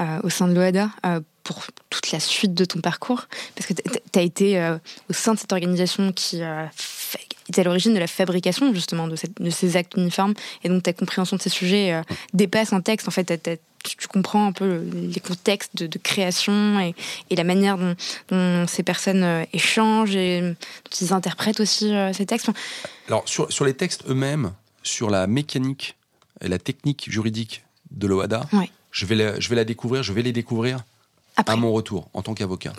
euh, 0.00 0.20
au 0.24 0.30
sein 0.30 0.48
de 0.48 0.52
l'OADA 0.54 0.90
euh, 1.06 1.20
pour 1.44 1.64
toute 1.90 2.10
la 2.10 2.18
suite 2.18 2.52
de 2.54 2.64
ton 2.64 2.80
parcours, 2.80 3.28
parce 3.54 3.66
que 3.68 3.74
tu 3.74 4.18
as 4.18 4.22
été 4.22 4.60
euh, 4.60 4.78
au 5.08 5.12
sein 5.12 5.34
de 5.34 5.38
cette 5.38 5.52
organisation 5.52 6.12
qui 6.12 6.42
était 7.48 7.60
à 7.60 7.64
l'origine 7.64 7.94
de 7.94 7.98
la 7.98 8.06
fabrication 8.06 8.72
justement 8.74 9.06
de, 9.08 9.16
cette- 9.16 9.40
de 9.40 9.50
ces 9.50 9.76
actes 9.76 9.94
uniformes, 9.96 10.34
et 10.64 10.68
donc 10.68 10.82
ta 10.82 10.92
compréhension 10.92 11.36
de 11.36 11.42
ces 11.42 11.50
sujets 11.50 11.92
euh, 11.92 12.02
dépasse 12.34 12.72
un 12.72 12.80
texte. 12.80 13.06
En 13.08 13.10
fait, 13.10 13.26
tu, 13.84 13.96
tu 13.96 14.08
comprends 14.08 14.46
un 14.46 14.52
peu 14.52 14.66
le- 14.66 14.90
les 15.14 15.20
contextes 15.20 15.76
de, 15.76 15.86
de 15.86 15.98
création 15.98 16.80
et, 16.80 16.94
et 17.30 17.36
la 17.36 17.44
manière 17.44 17.78
dont, 17.78 17.94
dont 18.28 18.66
ces 18.66 18.82
personnes 18.82 19.22
euh, 19.22 19.44
échangent 19.52 20.16
et 20.16 20.40
dont 20.40 20.56
ils 21.00 21.12
interprètent 21.12 21.60
aussi 21.60 21.94
euh, 21.94 22.12
ces 22.12 22.26
textes. 22.26 22.50
Alors, 23.08 23.28
sur, 23.28 23.52
sur 23.52 23.64
les 23.64 23.74
textes 23.74 24.02
eux-mêmes, 24.08 24.52
sur 24.82 25.08
la 25.10 25.26
mécanique 25.26 25.96
et 26.40 26.48
la 26.48 26.58
technique 26.58 27.08
juridique 27.10 27.62
de 27.92 28.06
l'OADA, 28.08 28.46
Ouais. 28.52 28.68
je, 28.90 29.06
vais 29.06 29.14
la, 29.14 29.38
je 29.38 29.48
vais 29.48 29.56
la 29.56 29.64
découvrir, 29.64 30.02
je 30.02 30.12
vais 30.12 30.22
les 30.22 30.32
découvrir 30.32 30.84
après, 31.36 31.52
à 31.54 31.56
mon 31.56 31.70
retour 31.72 32.08
en 32.12 32.22
tant 32.22 32.34
qu'avocat. 32.34 32.72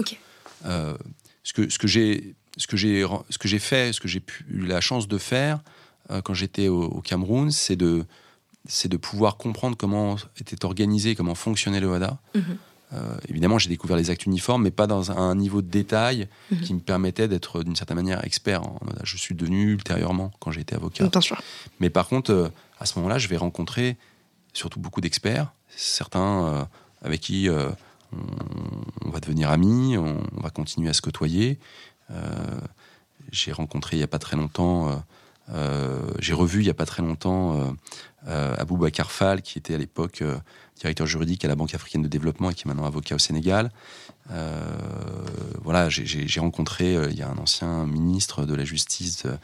Ce 1.44 1.54
que, 1.54 1.70
ce 1.70 1.80
que 1.80 1.88
j'ai 1.88 2.36
ce 2.58 2.68
que 2.68 2.78
j'ai 2.78 3.06
ce 3.30 3.38
que 3.38 3.48
j'ai 3.48 3.60
fait, 3.60 3.94
ce 3.94 4.00
que 4.02 4.08
j'ai 4.08 4.22
eu 4.50 4.66
la 4.66 4.82
chance 4.82 5.08
de 5.08 5.18
faire 5.18 5.60
euh, 6.12 6.22
quand 6.22 6.34
j'étais 6.34 6.68
au, 6.68 6.84
au 6.84 7.02
Cameroun, 7.02 7.52
c'est 7.52 7.76
de 7.76 8.06
c'est 8.68 8.90
de 8.90 8.98
pouvoir 8.98 9.38
comprendre 9.38 9.78
comment 9.78 10.18
était 10.40 10.66
organisé, 10.66 11.16
comment 11.16 11.36
fonctionnait 11.36 11.80
le 11.80 11.88
OADA. 11.88 12.18
Mhm. 12.36 12.58
Euh, 12.94 13.18
évidemment, 13.30 13.58
j'ai 13.60 13.68
découvert 13.70 13.98
les 13.98 14.10
actes 14.10 14.26
uniformes, 14.26 14.64
mais 14.64 14.72
pas 14.72 14.88
dans 14.88 15.12
un 15.12 15.36
niveau 15.36 15.62
de 15.62 15.68
détail 15.70 16.28
Mhm. 16.52 16.62
qui 16.62 16.74
me 16.74 16.80
permettait 16.80 17.28
d'être 17.28 17.64
d'une 17.64 17.76
certaine 17.76 17.98
manière 17.98 18.24
expert 18.26 18.64
en 18.64 18.80
OADA. 18.88 19.02
Je 19.04 19.18
suis 19.18 19.36
devenu 19.36 19.72
ultérieurement 19.74 20.32
quand 20.40 20.52
j'ai 20.52 20.62
été 20.62 20.76
avocat. 20.76 21.08
bien 21.08 21.22
sûr. 21.22 21.42
Mais 21.80 21.90
par 21.90 22.08
contre, 22.08 22.32
euh, 22.32 22.50
à 22.80 22.86
ce 22.86 22.98
moment-là, 23.00 23.18
je 23.18 23.28
vais 23.28 23.38
rencontrer 23.38 23.98
surtout 24.54 24.80
beaucoup 24.80 25.02
d'experts, 25.02 25.52
certains 25.76 26.68
avec 27.04 27.22
qui 27.22 27.48
on, 27.50 28.18
on 29.06 29.10
va 29.12 29.20
devenir 29.20 29.50
amis, 29.52 29.98
on, 29.98 30.18
on 30.36 30.42
va 30.42 30.50
continuer 30.50 30.90
à 30.90 30.94
se 30.94 31.02
côtoyer. 31.02 31.60
Euh, 32.12 32.60
j'ai 33.32 33.52
rencontré 33.52 33.98
il 33.98 34.00
n'y 34.00 34.04
a 34.04 34.08
pas 34.08 34.20
très 34.20 34.38
longtemps, 34.38 34.90
euh, 34.90 34.96
euh, 35.50 36.00
j'ai 36.20 36.34
revu 36.34 36.62
il 36.62 36.64
n'y 36.64 36.70
a 36.70 36.74
pas 36.74 36.86
très 36.86 37.02
longtemps 37.02 37.76
Abou 38.26 38.78
Bakar 38.78 39.12
Fall, 39.12 39.42
qui 39.42 39.58
était 39.58 39.74
à 39.74 39.78
l'époque 39.78 40.22
directeur 40.80 41.08
juridique 41.08 41.46
à 41.46 41.48
la 41.48 41.56
Banque 41.56 41.74
africaine 41.74 42.02
de 42.02 42.08
développement 42.08 42.50
et 42.50 42.54
qui 42.54 42.64
est 42.64 42.68
maintenant 42.68 42.86
avocat 42.86 43.16
au 43.16 43.20
Sénégal. 43.20 43.72
Euh, 44.32 44.66
voilà, 45.64 45.90
j'ai- 45.90 46.40
rencontré, 46.40 46.96
euh, 46.96 47.10
il 47.10 47.18
y 47.18 47.22
a 47.22 47.30
un 47.30 47.38
ancien 47.38 47.86
ministre 47.86 48.46
de 48.46 48.54
la 48.56 48.66
justice 48.66 49.24
euh, 49.26 49.36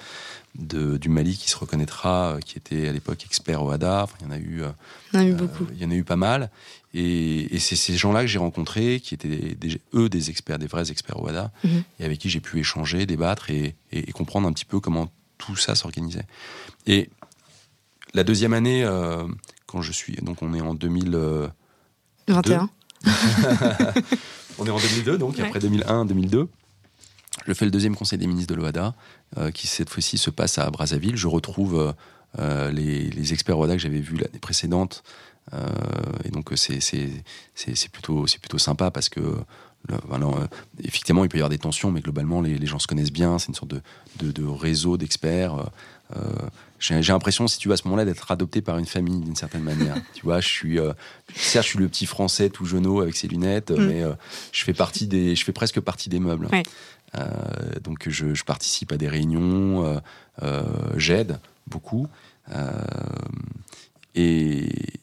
de- 0.56 0.98
du 0.98 1.10
Mali 1.10 1.38
qui 1.38 1.50
se 1.50 1.58
reconnaîtra, 1.58 2.38
qui 2.46 2.58
était 2.58 2.88
à 2.88 2.92
l'époque 2.92 3.24
expert 3.26 3.64
au 3.64 3.72
HADA. 3.72 4.04
Enfin, 4.04 4.16
il 4.22 4.26
y 4.26 4.30
en 4.30 4.32
a 4.32 4.38
eu, 4.38 4.62
On 5.14 5.20
a 5.20 5.24
eu 5.26 5.34
beaucoup. 5.34 5.66
il 5.74 5.82
y 5.82 5.86
en 5.86 5.92
a 5.92 5.96
eu 5.96 6.04
pas 6.04 6.16
mal. 6.18 6.50
Et, 6.94 7.56
et 7.56 7.60
c'est 7.60 7.76
ces 7.76 7.96
gens-là 7.98 8.22
que 8.22 8.28
j'ai 8.28 8.38
rencontrés, 8.40 9.00
qui 9.00 9.14
étaient 9.16 9.56
des- 9.56 9.82
eux 9.96 10.10
des 10.10 10.30
experts, 10.30 10.60
des 10.60 10.68
vrais 10.68 10.92
experts 10.92 11.20
au 11.22 11.28
HADA, 11.28 11.52
Mhm. 11.64 11.84
et 12.00 12.06
avec 12.06 12.20
qui 12.20 12.30
j'ai 12.30 12.40
pu 12.42 12.60
échanger, 12.60 13.06
débattre 13.06 13.50
et, 13.50 13.76
et- 13.92 14.10
et 14.10 14.12
comprendre 14.12 14.48
un 14.48 14.54
petit 14.54 14.66
peu 14.66 14.80
comment 14.80 15.10
tout 15.38 15.56
ça 15.56 15.74
s'organisait. 15.76 16.26
Et 16.86 17.10
la 18.14 18.24
deuxième 18.24 18.54
année, 18.54 18.84
euh, 18.84 19.26
quand 19.66 19.82
je 19.82 19.92
suis, 19.92 20.14
donc 20.18 20.42
on 20.44 20.54
est 20.54 20.62
en 20.62 20.74
2000. 20.76 21.16
21. 24.58 24.64
on 24.64 24.66
est 24.66 24.70
en 24.72 24.78
2002, 24.80 25.18
donc 25.18 25.38
Ouais. 25.38 25.44
après 25.44 25.60
2001-2002. 25.60 26.48
Je 27.48 27.54
fais 27.54 27.66
le 27.66 27.72
deuxième 27.72 27.96
conseil 27.96 28.20
des 28.20 28.28
ministres 28.28 28.54
de 28.54 28.60
l'OADA, 28.60 28.94
euh, 29.38 29.52
qui 29.52 29.68
cette 29.68 29.90
fois-ci 29.90 30.18
se 30.18 30.30
passe 30.30 30.58
à 30.60 30.70
Brazzaville. 30.70 31.16
Je 31.18 31.28
retrouve 31.28 31.76
euh, 31.80 31.92
euh, 32.40 32.72
les, 32.72 33.10
les 33.10 33.34
experts 33.34 33.58
OADA 33.58 33.74
que 33.76 33.82
j'avais 33.82 34.00
vus 34.00 34.16
l'année 34.18 34.40
précédente. 34.40 35.04
Euh, 35.54 35.68
et 36.24 36.30
donc 36.30 36.52
c'est 36.56 36.80
plutôt, 37.92 38.28
c'est 38.28 38.40
plutôt 38.40 38.58
sympa 38.60 38.92
parce 38.92 39.10
que, 39.10 39.20
le- 39.20 39.98
voilà, 40.08 40.28
euh, 40.28 40.48
effectivement, 40.84 41.24
il 41.26 41.30
peut 41.30 41.38
y 41.38 41.42
avoir 41.42 41.50
des 41.50 41.58
tensions, 41.58 41.92
mais 41.92 42.00
globalement, 42.02 42.40
les, 42.40 42.58
les 42.58 42.66
gens 42.68 42.80
se 42.80 42.88
connaissent 42.88 43.12
bien. 43.12 43.40
C'est 43.40 43.48
une 43.50 43.56
sorte 43.56 43.72
de, 43.72 43.82
de- 44.20 44.32
de 44.32 44.46
réseau 44.46 44.96
d'experts. 44.98 45.70
Euh, 46.16 46.20
J'ai 46.80 47.02
l'impression, 47.02 47.48
si 47.48 47.58
tu 47.58 47.70
veux, 47.70 47.74
à 47.74 47.78
ce 47.78 47.86
moment-là, 47.86 48.06
d'être 48.06 48.30
adopté 48.32 48.62
par 48.62 48.78
une 48.78 48.86
famille 48.86 49.20
d'une 49.20 49.36
certaine 49.36 49.64
manière. 49.64 49.96
tu 50.14 50.24
vois, 50.24 50.42
je 50.42 50.48
suis, 50.48 50.80
euh, 50.80 50.94
certes, 51.34 51.66
je 51.66 51.70
suis 51.72 51.80
le 51.80 51.88
petit 51.88 52.06
français 52.06 52.50
tout 52.50 52.66
jeuneau 52.66 53.02
avec 53.02 53.16
ses 53.16 53.28
lunettes, 53.28 53.72
Mm. 53.72 53.86
mais 53.88 54.04
euh, 54.04 54.14
je 54.52 54.64
fais 54.64 54.74
partie 54.74 55.08
des, 55.08 55.36
je 55.36 55.44
fais 55.44 55.54
presque 55.54 55.80
partie 55.80 56.10
des 56.10 56.20
meubles. 56.20 56.48
Ouais. 56.52 56.64
Euh, 57.16 57.30
donc 57.84 58.10
je, 58.10 58.34
je 58.34 58.44
participe 58.44 58.92
à 58.92 58.98
des 58.98 59.08
réunions, 59.08 60.02
j'aide 60.98 61.40
beaucoup, 61.68 62.08
et, 64.16 65.00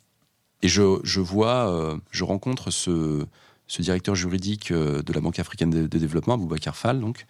et 0.63 0.69
je, 0.69 0.99
je 1.03 1.21
vois, 1.21 1.99
je 2.11 2.25
rencontre 2.25 2.71
ce, 2.71 3.25
ce 3.67 3.83
directeur 3.83 4.15
juridique 4.15 4.73
de 4.73 5.13
la 5.13 5.21
Banque 5.21 5.39
africaine 5.39 5.71
de, 5.71 5.87
de 5.87 5.99
développement, 5.99 6.37
Boubacar 6.39 6.77
Fall, 6.77 7.01
donc, 7.01 7.27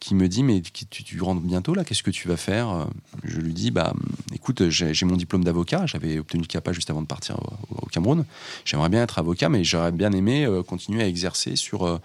qui 0.00 0.14
me 0.14 0.28
dit 0.28 0.42
mais 0.42 0.60
tu, 0.60 0.86
tu 0.86 1.20
rentres 1.20 1.40
bientôt 1.40 1.74
là, 1.74 1.84
qu'est-ce 1.84 2.02
que 2.02 2.10
tu 2.10 2.28
vas 2.28 2.36
faire? 2.36 2.88
Je 3.24 3.40
lui 3.40 3.52
dis 3.52 3.70
bah 3.70 3.92
écoute 4.32 4.68
j'ai 4.68 5.06
mon 5.06 5.16
diplôme 5.16 5.44
d'avocat, 5.44 5.86
j'avais 5.86 6.18
obtenu 6.18 6.42
le 6.42 6.46
CAPA 6.46 6.72
juste 6.72 6.90
avant 6.90 7.02
de 7.02 7.06
partir 7.06 7.38
au, 7.70 7.86
Cameroun. 7.86 8.24
J'aimerais 8.64 8.90
bien 8.90 9.02
être 9.02 9.18
avocat, 9.18 9.48
mais 9.48 9.64
j'aurais 9.64 9.92
bien 9.92 10.12
aimé 10.12 10.46
continuer 10.66 11.02
à 11.02 11.08
exercer 11.08 11.56
sur, 11.56 12.00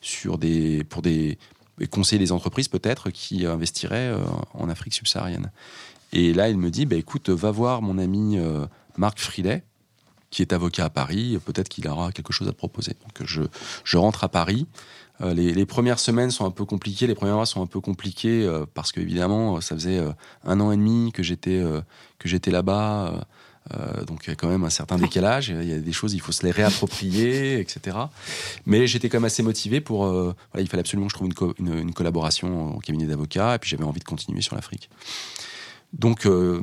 sur 0.00 0.36
des, 0.36 0.84
pour 0.84 1.00
des 1.00 1.38
conseiller 1.90 2.18
des 2.18 2.32
entreprises 2.32 2.68
peut-être 2.68 3.10
qui 3.10 3.46
investiraient 3.46 4.12
en 4.54 4.68
Afrique 4.68 4.94
subsaharienne. 4.94 5.50
Et 6.12 6.32
là, 6.32 6.48
il 6.48 6.58
me 6.58 6.70
dit, 6.70 6.86
bah, 6.86 6.96
écoute, 6.96 7.28
va 7.28 7.50
voir 7.50 7.82
mon 7.82 7.98
ami 7.98 8.36
Marc 8.96 9.20
Frilet, 9.20 9.62
qui 10.30 10.42
est 10.42 10.52
avocat 10.52 10.86
à 10.86 10.90
Paris, 10.90 11.38
peut-être 11.44 11.68
qu'il 11.68 11.88
aura 11.88 12.12
quelque 12.12 12.32
chose 12.32 12.48
à 12.48 12.52
proposer. 12.52 12.92
Donc 13.02 13.26
je, 13.26 13.42
je 13.84 13.96
rentre 13.96 14.24
à 14.24 14.28
Paris. 14.28 14.66
Euh, 15.20 15.34
les, 15.34 15.66
premières 15.66 15.98
semaines 15.98 16.30
sont 16.30 16.44
un 16.44 16.50
peu 16.50 16.64
compliquées, 16.64 17.06
les 17.06 17.14
premiers 17.14 17.32
mois 17.32 17.46
sont 17.46 17.62
un 17.62 17.66
peu 17.66 17.80
compliqués 17.80 18.44
euh, 18.44 18.66
parce 18.72 18.92
qu'évidemment, 18.92 19.60
ça 19.60 19.74
faisait 19.74 19.98
euh, 19.98 20.10
un 20.44 20.60
an 20.60 20.70
et 20.70 20.76
demi 20.76 21.10
que 21.12 21.22
j'étais 21.22 21.60
que 22.18 22.28
j'étais 22.28 22.50
là-bas. 22.50 23.26
donc 24.06 24.22
il 24.26 24.30
y 24.30 24.32
a 24.32 24.36
quand 24.36 24.48
même 24.48 24.64
un 24.64 24.70
certain 24.70 24.96
décalage. 24.96 25.48
Il 25.48 25.68
y 25.68 25.72
a 25.72 25.78
des 25.78 25.92
choses, 25.92 26.14
il 26.14 26.20
faut 26.20 26.32
se 26.32 26.44
les 26.44 26.52
réapproprier, 26.52 27.58
etc. 27.60 27.96
Mais 28.64 28.86
j'étais 28.86 29.08
quand 29.08 29.18
même 29.18 29.26
assez 29.26 29.42
motivé 29.42 29.80
pour. 29.80 30.06
voilà, 30.06 30.34
il 30.60 30.68
fallait 30.68 30.82
absolument 30.82 31.08
que 31.08 31.12
je 31.12 31.16
trouve 31.16 31.54
une, 31.58 31.78
une 31.78 31.92
collaboration 31.92 32.76
au 32.76 32.78
cabinet 32.78 33.06
d'avocat, 33.06 33.56
et 33.56 33.58
puis 33.58 33.70
j'avais 33.70 33.84
envie 33.84 34.00
de 34.00 34.04
continuer 34.04 34.40
sur 34.40 34.54
l'Afrique. 34.54 34.88
Donc, 35.92 36.26
euh, 36.26 36.60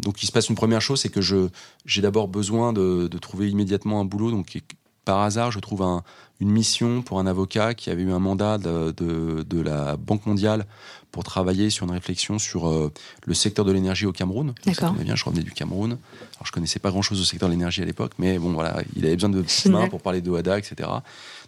donc 0.00 0.22
il 0.22 0.26
se 0.26 0.32
passe 0.32 0.48
une 0.48 0.54
première 0.54 0.80
chose, 0.80 1.00
c'est 1.00 1.10
que 1.10 1.20
je 1.20 1.48
j'ai 1.84 2.00
d'abord 2.00 2.28
besoin 2.28 2.72
de, 2.72 3.08
de, 3.08 3.18
trouver 3.18 3.50
immédiatement 3.50 4.00
un 4.00 4.04
boulot. 4.04 4.30
Donc 4.30 4.58
par 5.04 5.20
hasard, 5.20 5.50
je 5.50 5.58
trouve 5.60 5.82
un, 5.82 6.02
une 6.40 6.50
mission 6.50 7.02
pour 7.02 7.18
un 7.18 7.26
avocat 7.26 7.74
qui 7.74 7.90
avait 7.90 8.02
eu 8.02 8.12
un 8.12 8.18
mandat 8.18 8.56
de, 8.58 8.92
de, 8.92 9.42
de 9.42 9.60
la 9.60 9.96
Banque 9.96 10.24
mondiale 10.24 10.66
pour 11.14 11.22
travailler 11.22 11.70
sur 11.70 11.86
une 11.86 11.92
réflexion 11.92 12.40
sur 12.40 12.68
euh, 12.68 12.92
le 13.24 13.34
secteur 13.34 13.64
de 13.64 13.70
l'énergie 13.70 14.04
au 14.04 14.12
Cameroun. 14.12 14.52
D'accord. 14.66 14.92
bien, 14.94 15.14
je 15.14 15.24
revenais 15.24 15.44
du 15.44 15.52
Cameroun. 15.52 15.92
Alors 15.92 16.46
je 16.46 16.50
connaissais 16.50 16.80
pas 16.80 16.90
grand-chose 16.90 17.20
au 17.20 17.24
secteur 17.24 17.48
de 17.48 17.54
l'énergie 17.54 17.82
à 17.82 17.84
l'époque, 17.84 18.12
mais 18.18 18.38
bon 18.38 18.52
voilà, 18.52 18.82
il 18.96 19.06
avait 19.06 19.14
besoin 19.14 19.30
de 19.30 19.40
petites 19.40 19.66
mains 19.66 19.88
pour 19.88 20.00
parler 20.00 20.20
de 20.20 20.34
etc. 20.34 20.88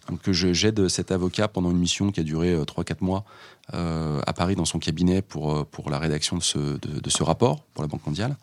Donc 0.09 0.19
je 0.31 0.53
j'aide 0.53 0.87
cet 0.87 1.11
avocat 1.11 1.47
pendant 1.47 1.71
une 1.71 1.77
mission 1.77 2.11
qui 2.11 2.19
a 2.19 2.23
duré 2.23 2.55
3-4 2.55 2.91
euh, 2.91 2.95
mois 3.01 3.25
euh, 3.73 4.21
à 4.25 4.33
Paris 4.33 4.55
dans 4.55 4.65
son 4.65 4.79
cabinet 4.79 5.21
pour, 5.21 5.53
euh, 5.53 5.63
pour 5.63 5.89
la 5.89 5.99
rédaction 5.99 6.37
de 6.37 6.43
ce, 6.43 6.57
de, 6.57 7.09
ce 7.09 7.23
rapport 7.23 7.63
pour 7.73 7.83
la 7.83 7.87
Banque 7.87 8.05
mondiale. 8.05 8.37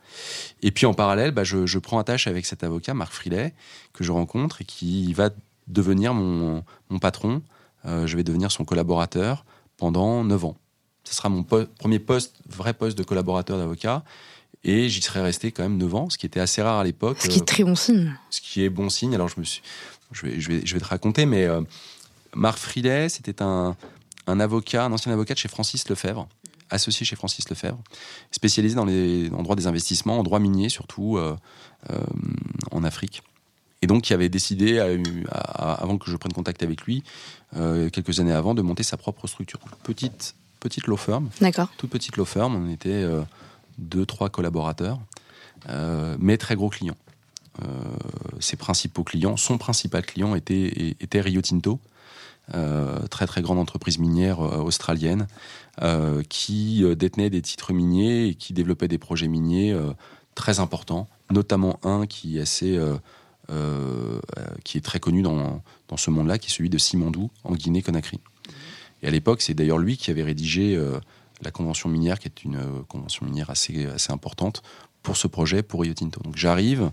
Et 0.62 0.70
puis 0.70 0.86
en 0.86 0.94
parallèle, 0.94 1.30
bah, 1.30 1.44
je, 1.44 1.66
je 1.66 1.78
prends 1.78 1.98
attache 1.98 2.26
avec 2.26 2.46
cet 2.46 2.64
avocat, 2.64 2.94
Marc 2.94 3.12
Frilet, 3.12 3.54
que 3.92 4.04
je 4.04 4.12
rencontre 4.12 4.60
et 4.60 4.64
qui 4.64 5.12
va 5.12 5.30
devenir 5.66 6.12
mon, 6.12 6.62
mon 6.90 6.98
patron. 6.98 7.42
je 7.84 8.16
vais 8.16 8.24
devenir 8.24 8.52
son 8.52 8.64
collaborateur 8.64 9.46
pendant 9.78 10.24
9 10.24 10.44
ans. 10.44 10.56
Ce 11.04 11.14
sera 11.14 11.28
mon 11.28 11.42
premier 11.42 11.98
poste, 11.98 12.36
vrai 12.48 12.74
poste 12.74 12.98
de 12.98 13.02
collaborateur 13.02 13.58
d'avocat. 13.58 14.04
Et 14.66 14.88
j'y 14.88 15.02
serais 15.02 15.20
resté 15.20 15.52
quand 15.52 15.62
même 15.62 15.76
9 15.76 15.94
ans, 15.94 16.10
ce 16.10 16.16
qui 16.16 16.24
était 16.24 16.40
assez 16.40 16.62
rare 16.62 16.78
à 16.78 16.84
l'époque. 16.84 17.18
Ce 17.20 17.28
qui 17.28 17.38
est 17.38 17.46
très 17.46 17.64
bon 17.64 17.74
signe. 17.74 18.16
Ce 18.30 18.40
qui 18.40 18.64
est 18.64 18.70
bon 18.70 18.88
signe. 18.88 19.14
Alors 19.14 19.28
je 19.28 19.38
me 19.38 19.44
suis, 19.44 19.62
je 20.14 20.26
vais, 20.26 20.40
je 20.40 20.48
vais, 20.48 20.64
je 20.64 20.74
vais 20.74 20.80
te 20.80 20.86
raconter, 20.86 21.26
mais 21.26 21.44
euh, 21.44 21.60
Marc 22.34 22.58
Frilet, 22.58 23.08
c'était 23.08 23.42
un, 23.42 23.76
un, 24.26 24.40
avocat, 24.40 24.84
un 24.84 24.92
ancien 24.92 25.12
avocat 25.12 25.34
de 25.34 25.38
chez 25.38 25.48
Francis 25.48 25.88
Lefebvre, 25.88 26.28
associé 26.70 27.04
chez 27.04 27.16
Francis 27.16 27.48
Lefebvre, 27.50 27.78
spécialisé 28.30 28.74
dans 28.76 28.84
les 28.84 29.30
en 29.30 29.42
droit 29.42 29.56
des 29.56 29.66
investissements, 29.66 30.18
en 30.18 30.22
droit 30.22 30.38
minier 30.38 30.68
surtout, 30.68 31.18
euh, 31.18 31.36
euh, 31.90 31.98
en 32.70 32.84
Afrique. 32.84 33.22
Et 33.82 33.86
donc, 33.86 34.04
qui 34.04 34.14
avait 34.14 34.30
décidé, 34.30 34.78
avant 35.58 35.98
que 35.98 36.10
je 36.10 36.16
prenne 36.16 36.32
contact 36.32 36.62
avec 36.62 36.80
lui, 36.84 37.02
quelques 37.52 38.18
années 38.18 38.32
avant, 38.32 38.54
de 38.54 38.62
monter 38.62 38.82
sa 38.82 38.96
propre 38.96 39.26
structure. 39.26 39.60
Petite, 39.82 40.36
petite 40.58 40.86
law 40.86 40.96
firm. 40.96 41.28
D'accord. 41.42 41.68
Toute 41.76 41.90
petite 41.90 42.16
law 42.16 42.24
firm. 42.24 42.56
On 42.56 42.70
était 42.70 43.04
deux, 43.76 44.06
trois 44.06 44.30
collaborateurs, 44.30 44.98
mais 46.18 46.38
très 46.38 46.54
gros 46.54 46.70
clients. 46.70 46.96
Euh, 47.62 47.66
ses 48.40 48.56
principaux 48.56 49.04
clients, 49.04 49.36
son 49.36 49.58
principal 49.58 50.04
client 50.04 50.34
était, 50.34 50.96
était 51.00 51.20
Rio 51.20 51.40
Tinto, 51.40 51.80
euh, 52.54 53.06
très 53.06 53.26
très 53.26 53.42
grande 53.42 53.58
entreprise 53.58 53.98
minière 53.98 54.40
euh, 54.40 54.58
australienne, 54.58 55.26
qui 56.28 56.84
détenait 56.96 57.30
des 57.30 57.42
titres 57.42 57.72
miniers 57.72 58.28
et 58.28 58.34
qui 58.34 58.52
développait 58.52 58.86
des 58.86 58.98
projets 58.98 59.26
miniers 59.26 59.76
très 60.36 60.60
importants, 60.60 61.08
notamment 61.32 61.80
un 61.82 62.06
qui 62.06 62.38
est 62.38 62.42
assez 62.42 62.78
qui 64.62 64.78
est 64.78 64.82
très 64.82 65.00
connu 65.00 65.22
dans, 65.22 65.62
dans 65.88 65.96
ce 65.96 66.10
monde-là, 66.10 66.38
qui 66.38 66.46
est 66.46 66.54
celui 66.54 66.70
de 66.70 66.78
Simandou 66.78 67.28
en 67.42 67.54
Guinée-Conakry. 67.54 68.20
Et 69.02 69.08
à 69.08 69.10
l'époque, 69.10 69.42
c'est 69.42 69.54
d'ailleurs 69.54 69.78
lui 69.78 69.96
qui 69.96 70.12
avait 70.12 70.22
rédigé 70.22 70.80
la 71.42 71.50
convention 71.50 71.88
minière, 71.88 72.20
qui 72.20 72.28
est 72.28 72.44
une 72.44 72.84
convention 72.86 73.26
minière 73.26 73.50
assez, 73.50 73.86
assez 73.86 74.12
importante 74.12 74.62
pour 75.04 75.16
ce 75.16 75.28
projet, 75.28 75.62
pour 75.62 75.82
Rio 75.82 75.94
Tinto. 75.94 76.20
Donc 76.24 76.36
j'arrive, 76.36 76.90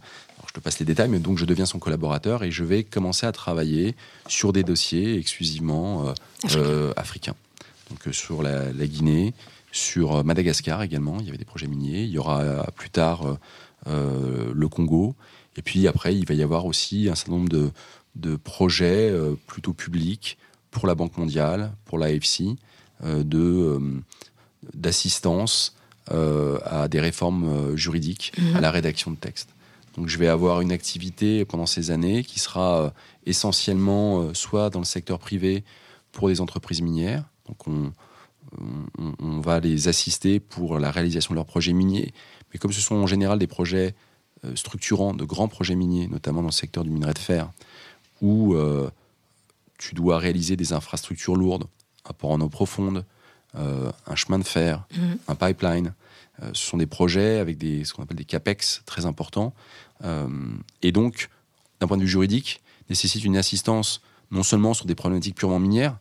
je 0.52 0.60
te 0.60 0.60
passe 0.60 0.80
les 0.80 0.86
détails, 0.86 1.08
mais 1.08 1.20
donc 1.20 1.38
je 1.38 1.46
deviens 1.46 1.66
son 1.66 1.80
collaborateur 1.80 2.44
et 2.44 2.52
je 2.52 2.66
vais 2.66 2.84
commencer 2.84 3.26
à 3.26 3.32
travailler 3.32 3.96
sur 4.28 4.52
des 4.52 4.64
dossiers 4.64 5.18
exclusivement 5.18 6.10
euh, 6.10 6.14
euh, 6.58 6.94
africains. 6.98 7.36
Donc 7.90 8.06
euh, 8.06 8.12
sur 8.12 8.44
la, 8.44 8.74
Guinée, 8.74 9.34
sur 9.72 10.26
Madagascar 10.26 10.84
également, 10.84 11.20
il 11.22 11.26
y 11.26 11.30
avait 11.30 11.38
des 11.38 11.46
projets 11.46 11.68
miniers. 11.68 12.04
Il 12.04 12.10
y 12.10 12.18
aura 12.18 12.66
plus 12.76 12.90
tard 12.90 13.38
le 13.86 14.68
Congo. 14.68 15.16
Et 15.56 15.62
puis 15.62 15.88
après, 15.88 16.18
il 16.18 16.28
va 16.28 16.34
y 16.34 16.44
avoir 16.44 16.66
aussi 16.66 17.08
un 17.08 17.16
certain 17.16 17.32
nombre 17.32 17.50
de, 17.50 17.72
de 18.16 18.36
projets 18.36 19.14
plutôt 19.48 19.72
publics 19.72 20.38
pour 20.70 20.86
la 20.86 20.96
Banque 20.96 21.18
mondiale, 21.18 21.72
pour 21.86 21.98
l'AFC, 21.98 22.44
de 23.06 23.80
d'assistance 24.74 25.78
à 26.08 26.90
des 26.90 27.00
réformes 27.00 27.78
juridiques, 27.78 28.34
à 28.38 28.42
mhm. 28.42 28.60
la 28.60 28.72
rédaction 28.72 29.12
de 29.12 29.16
textes. 29.16 29.48
Donc 29.96 30.08
je 30.08 30.18
vais 30.18 30.28
avoir 30.28 30.62
une 30.62 30.72
activité 30.72 31.46
pendant 31.46 31.66
ces 31.66 31.92
années 31.92 32.24
qui 32.24 32.40
sera 32.40 32.84
euh, 32.84 32.90
essentiellement 33.26 34.22
euh, 34.22 34.34
soit 34.34 34.70
dans 34.70 34.80
le 34.80 34.86
secteur 34.86 35.20
privé 35.20 35.64
pour 36.12 36.30
des 36.30 36.42
entreprises 36.42 36.82
minières. 36.82 37.26
Donc 37.48 37.68
on, 37.68 37.92
va 39.40 39.60
les 39.60 39.88
assister 39.88 40.40
pour 40.40 40.78
la 40.78 40.92
réalisation 40.92 41.34
de 41.34 41.36
leurs 41.36 41.46
projets 41.46 41.74
miniers. 41.74 42.14
Mais 42.52 42.60
comme 42.60 42.72
ce 42.72 42.82
sont 42.82 42.96
en 42.96 43.08
général 43.08 43.40
des 43.40 43.48
projets 43.48 43.96
euh, 44.44 44.56
structurants, 44.56 45.14
de 45.14 45.24
grands 45.24 45.48
projets 45.48 45.76
miniers, 45.76 46.08
notamment 46.08 46.42
dans 46.42 46.50
le 46.50 46.54
secteur 46.54 46.84
du 46.84 46.90
minerai 46.90 47.14
de 47.14 47.20
fer, 47.20 47.50
où 48.22 48.56
tu 49.80 49.96
dois 49.96 50.20
réaliser 50.20 50.56
des 50.56 50.74
infrastructures 50.74 51.36
lourdes, 51.36 51.66
un 52.08 52.14
port 52.14 52.30
en 52.30 52.42
eau 52.42 52.50
profonde, 52.50 53.04
un 53.54 54.16
chemin 54.16 54.40
de 54.40 54.44
fer, 54.44 54.86
mmh. 54.96 55.14
un 55.28 55.36
pipeline, 55.36 55.94
euh, 56.42 56.50
ce 56.54 56.66
sont 56.66 56.78
des 56.78 56.86
projets 56.86 57.40
avec 57.40 57.58
des, 57.58 57.84
ce 57.84 57.94
qu'on 57.94 58.04
appelle 58.04 58.18
des 58.18 58.26
CAPEX 58.26 58.82
très 58.86 59.06
importants. 59.06 59.54
Euh, 60.04 60.28
et 60.82 60.92
donc, 60.92 61.30
d'un 61.80 61.88
point 61.88 61.98
de 61.98 62.02
vue 62.02 62.08
juridique, 62.08 62.62
nécessite 62.90 63.24
une 63.24 63.38
assistance 63.38 64.02
non 64.32 64.44
seulement 64.44 64.74
sur 64.74 64.86
des 64.86 64.96
problématiques 64.96 65.36
purement 65.36 65.60
minières, 65.60 65.98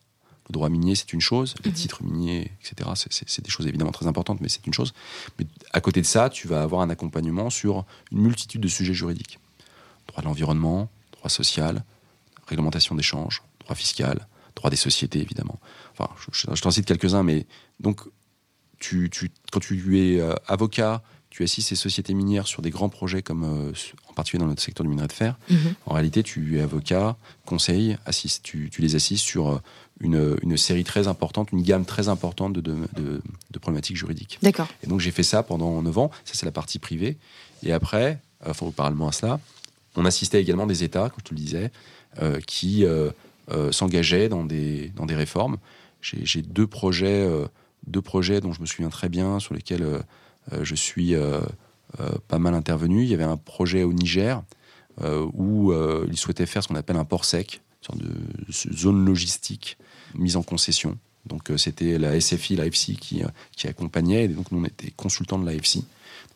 le 0.48 0.52
droit 0.52 0.68
minier, 0.68 0.96
c'est 0.96 1.12
une 1.12 1.20
chose. 1.20 1.54
Les 1.64 1.70
mhm. 1.70 1.76
titres 1.76 2.02
miniers, 2.02 2.50
etc., 2.60 2.90
c'est 2.96 3.44
des 3.44 3.50
choses 3.50 3.68
évidemment 3.68 3.92
très 3.92 4.08
importantes, 4.08 4.40
mais 4.40 4.48
c'est 4.48 4.66
une 4.66 4.74
chose. 4.74 4.92
Mais 5.38 5.46
à 5.72 5.80
côté 5.80 6.00
de 6.00 6.06
ça, 6.06 6.28
tu 6.28 6.48
vas 6.48 6.62
avoir 6.62 6.80
un 6.80 6.90
accompagnement 6.90 7.50
sur 7.50 7.84
une 8.10 8.18
multitude 8.18 8.60
de 8.60 8.66
sujets 8.66 8.94
juridiques. 8.94 9.38
Droit 10.08 10.22
de 10.22 10.26
l'environnement, 10.26 10.90
droit 11.12 11.30
social, 11.30 11.84
réglementation 12.48 12.96
d'échange, 12.96 13.42
droit 13.60 13.76
fiscal, 13.76 14.26
droit 14.56 14.70
des 14.70 14.76
sociétés, 14.76 15.20
évidemment. 15.20 15.60
Enfin, 15.92 16.10
je, 16.32 16.54
je 16.54 16.62
t'en 16.62 16.70
cite 16.70 16.86
quelques-uns, 16.86 17.22
mais 17.22 17.46
donc 17.78 18.02
tu, 18.80 19.10
quand 19.52 19.60
tu 19.60 19.98
es 19.98 20.20
euh, 20.20 20.34
avocat, 20.48 21.02
tu 21.28 21.44
assistes 21.44 21.68
ces 21.68 21.76
sociétés 21.76 22.14
minières 22.14 22.48
sur 22.48 22.60
des 22.62 22.70
grands 22.70 22.88
projets 22.88 23.22
comme 23.22 23.44
euh, 23.44 23.72
en 24.08 24.14
particulier 24.14 24.40
dans 24.40 24.48
notre 24.48 24.62
secteur 24.62 24.82
du 24.82 24.90
minerai 24.90 25.06
de 25.06 25.12
fer. 25.12 25.38
Mhm. 25.48 25.74
En 25.86 25.94
réalité, 25.94 26.22
tu 26.24 26.58
es 26.58 26.60
avocat, 26.60 27.16
conseil, 27.46 27.96
assiste, 28.04 28.42
tu, 28.42 28.70
les 28.78 28.96
assistes 28.96 29.24
sur 29.24 29.50
euh, 29.50 29.60
une, 30.00 30.56
série 30.56 30.82
très 30.82 31.06
importante, 31.06 31.52
une 31.52 31.62
gamme 31.62 31.84
très 31.84 32.08
importante 32.08 32.54
de, 32.54 32.60
de, 32.60 33.58
problématiques 33.60 33.96
juridiques. 33.96 34.38
D'accord. 34.42 34.66
Et 34.82 34.86
donc 34.86 35.00
j'ai 35.00 35.10
fait 35.10 35.22
ça 35.22 35.42
pendant 35.42 35.82
9 35.82 35.98
ans. 35.98 36.10
Ça 36.24 36.32
c'est 36.34 36.46
la 36.46 36.52
partie 36.52 36.78
privée. 36.78 37.18
Et 37.62 37.72
après, 37.72 38.18
enfin 38.44 38.70
parallèlement 38.74 39.08
à 39.08 39.12
cela, 39.12 39.38
on 39.96 40.06
assistait 40.06 40.40
également 40.40 40.66
des 40.66 40.82
États, 40.82 41.10
comme 41.10 41.18
je 41.18 41.24
te 41.24 41.34
le 41.34 41.40
disais, 41.40 41.70
qui 42.46 42.86
s'engageaient 43.70 44.28
dans 44.28 44.44
des, 44.44 44.92
dans 44.96 45.06
des 45.06 45.14
réformes. 45.16 45.58
J'ai 46.00 46.42
deux 46.42 46.66
projets 46.66 47.26
deux 47.86 48.02
projets 48.02 48.40
dont 48.40 48.52
je 48.52 48.60
me 48.60 48.66
souviens 48.66 48.88
très 48.88 49.08
bien, 49.08 49.40
sur 49.40 49.54
lesquels 49.54 49.82
euh, 49.82 50.00
euh, 50.52 50.64
je 50.64 50.74
suis 50.74 51.14
euh, 51.14 51.40
pas 52.28 52.38
mal 52.38 52.54
intervenu. 52.54 53.02
Il 53.02 53.08
y 53.08 53.14
avait 53.14 53.24
un 53.24 53.36
projet 53.36 53.82
au 53.82 53.92
Niger 53.92 54.42
où 55.32 55.72
ils 56.10 56.18
souhaitaient 56.18 56.44
faire 56.44 56.62
ce 56.62 56.68
qu'on 56.68 56.74
appelle 56.74 56.96
un 56.96 57.06
port 57.06 57.24
sec, 57.24 57.62
une 57.80 57.86
sorte 57.86 57.98
de 58.00 58.76
zone 58.76 59.02
logistique 59.06 59.78
mise 60.14 60.36
en 60.36 60.42
concession. 60.42 60.98
Donc 61.24 61.50
c'était 61.56 61.96
la 61.96 62.20
SFI, 62.20 62.56
l'AFC 62.56 62.96
qui, 63.00 63.22
qui 63.56 63.66
accompagnait, 63.66 64.24
et 64.24 64.28
donc 64.28 64.52
nous 64.52 64.60
on 64.60 64.64
était 64.64 64.90
consultants 64.90 65.38
de 65.38 65.46
l'AFC. 65.46 65.78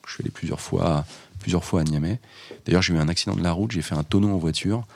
Je 0.06 0.12
suis 0.14 0.22
allé 0.22 0.30
plusieurs 0.30 0.62
fois, 0.62 1.04
plusieurs 1.40 1.62
fois 1.62 1.82
à 1.82 1.84
Niamey. 1.84 2.20
D'ailleurs 2.64 2.80
j'ai 2.80 2.94
eu 2.94 2.98
un 2.98 3.08
accident 3.08 3.36
de 3.36 3.42
la 3.42 3.52
route, 3.52 3.70
j'ai 3.70 3.82
fait 3.82 3.94
un 3.94 4.02
tonneau 4.04 4.30
en 4.30 4.38
voiture. 4.38 4.86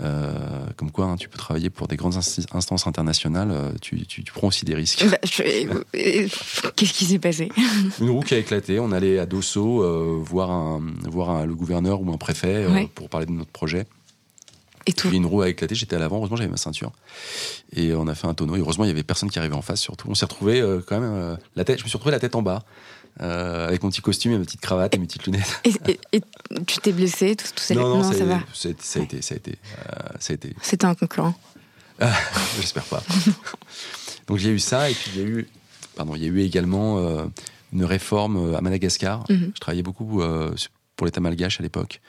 Euh, 0.00 0.66
comme 0.76 0.90
quoi, 0.90 1.06
hein, 1.06 1.16
tu 1.16 1.28
peux 1.28 1.38
travailler 1.38 1.70
pour 1.70 1.86
des 1.86 1.96
grandes 1.96 2.16
instances 2.16 2.86
internationales, 2.86 3.50
euh, 3.52 3.70
tu, 3.80 4.04
tu, 4.06 4.22
prends 4.24 4.48
aussi 4.48 4.64
des 4.64 4.74
risques. 4.74 5.04
Bah, 5.08 5.18
qu'est-ce 5.22 6.92
qui 6.92 7.04
s'est 7.04 7.20
passé? 7.20 7.48
Une 8.00 8.10
roue 8.10 8.20
qui 8.20 8.34
a 8.34 8.38
éclaté. 8.38 8.80
On 8.80 8.90
allait 8.90 9.20
à 9.20 9.26
Dosso 9.26 9.82
euh, 9.82 10.18
voir, 10.20 10.50
un, 10.50 10.82
voir 11.04 11.30
un, 11.30 11.46
le 11.46 11.54
gouverneur 11.54 12.00
ou 12.00 12.12
un 12.12 12.16
préfet 12.16 12.66
pour 12.94 13.08
parler 13.08 13.26
de 13.26 13.32
notre 13.32 13.52
projet. 13.52 13.86
Et 14.86 14.92
tout. 14.92 15.10
une 15.10 15.24
roue 15.24 15.40
a 15.40 15.48
éclaté, 15.48 15.74
j'étais 15.74 15.96
à 15.96 15.98
l'avant, 15.98 16.18
heureusement 16.18 16.36
j'avais 16.36 16.50
ma 16.50 16.58
ceinture. 16.58 16.92
Et 17.74 17.94
on 17.94 18.06
a 18.06 18.14
fait 18.14 18.26
un 18.26 18.34
tonneau. 18.34 18.56
Et 18.56 18.58
heureusement, 18.58 18.84
il 18.84 18.88
y 18.88 18.90
avait 18.90 19.02
personne 19.02 19.30
qui 19.30 19.38
arrivait 19.38 19.54
en 19.54 19.62
face, 19.62 19.80
surtout. 19.80 20.08
On 20.10 20.14
s'est 20.14 20.26
retrouvé 20.26 20.62
quand 20.86 21.00
même 21.00 21.38
la 21.56 21.64
tête. 21.64 21.78
Je 21.78 21.84
me 21.84 21.88
suis 21.88 21.96
retrouvé 21.96 22.12
la 22.12 22.20
tête 22.20 22.34
en 22.34 22.42
bas. 22.42 22.64
Euh, 23.20 23.68
avec 23.68 23.82
mon 23.84 23.90
petit 23.90 24.00
costume 24.00 24.32
et 24.32 24.38
ma 24.38 24.44
petite 24.44 24.60
cravate 24.60 24.92
et 24.94 24.98
mes 24.98 25.06
petites 25.06 25.26
lunettes. 25.26 25.60
Et, 25.64 26.20
tu 26.66 26.78
t'es 26.78 26.92
blessé 26.92 27.36
tout, 27.36 27.46
ça 27.54 27.74
Non, 27.74 27.96
non, 27.96 28.12
ça, 28.12 28.24
va. 28.24 28.40
Ça, 28.52 28.68
a 28.68 28.72
été, 28.72 28.82
ça 28.82 28.98
a 28.98 29.02
été, 29.02 29.22
ça 29.22 29.34
a 29.34 29.36
été. 29.36 29.52
Euh, 29.52 30.52
C'était 30.62 30.84
un 30.84 30.94
concurrent. 30.96 31.34
Ah, 32.00 32.12
j'espère 32.60 32.82
pas. 32.84 33.04
Donc 34.26 34.40
il 34.40 34.46
y 34.46 34.48
a 34.48 34.52
eu 34.52 34.58
ça 34.58 34.90
et 34.90 34.94
puis 34.94 35.12
il 35.14 35.20
y 35.20 35.24
a 35.24 35.28
eu, 35.28 35.48
pardon, 35.94 36.16
il 36.16 36.22
y 36.22 36.24
a 36.24 36.28
eu 36.28 36.40
également 36.40 36.98
euh, 36.98 37.26
une 37.72 37.84
réforme 37.84 38.56
à 38.56 38.60
Madagascar. 38.60 39.24
Mhm. 39.30 39.52
Je 39.54 39.60
travaillais 39.60 39.84
beaucoup 39.84 40.20
pour 40.96 41.06
l'État 41.06 41.20
malgache 41.20 41.60
à 41.60 41.62
l'époque 41.62 42.00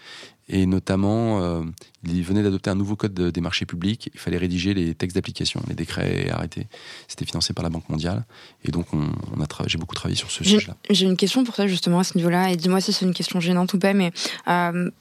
et 0.47 0.65
notamment, 0.67 1.41
euh, 1.41 1.63
il 2.03 2.23
venait 2.23 2.43
d'adopter 2.43 2.69
un 2.69 2.75
nouveau 2.75 2.95
code 2.95 3.13
des 3.13 3.41
marchés 3.41 3.65
publics. 3.65 4.11
Il 4.13 4.19
fallait 4.19 4.37
rédiger 4.37 4.75
les 4.75 4.93
textes 4.93 5.15
d'application, 5.15 5.61
les 5.67 5.73
décrets 5.73 6.27
et 6.27 6.31
arrêtés. 6.31 6.67
C'était 7.07 7.25
financé 7.25 7.53
par 7.53 7.63
la 7.63 7.69
Banque 7.69 7.89
mondiale. 7.89 8.25
Et 8.63 8.71
donc, 8.71 8.93
on, 8.93 9.01
a 9.41 9.67
j'ai 9.67 9.79
beaucoup 9.79 9.95
travaillé 9.95 10.17
sur 10.17 10.29
ce 10.29 10.43
sujet-là. 10.43 10.75
J'ai 10.89 11.07
une 11.07 11.17
question 11.17 11.43
pour 11.43 11.55
toi, 11.55 11.65
justement, 11.65 11.99
à 11.99 12.03
ce 12.03 12.15
niveau-là. 12.17 12.51
Et 12.51 12.57
dis-moi 12.57 12.79
si 12.79 12.93
c'est 12.93 13.05
une 13.05 13.13
question 13.13 13.39
gênante 13.39 13.73
ou 13.73 13.79
pas. 13.79 13.93
Mais 13.93 14.11
euh, 14.47 14.91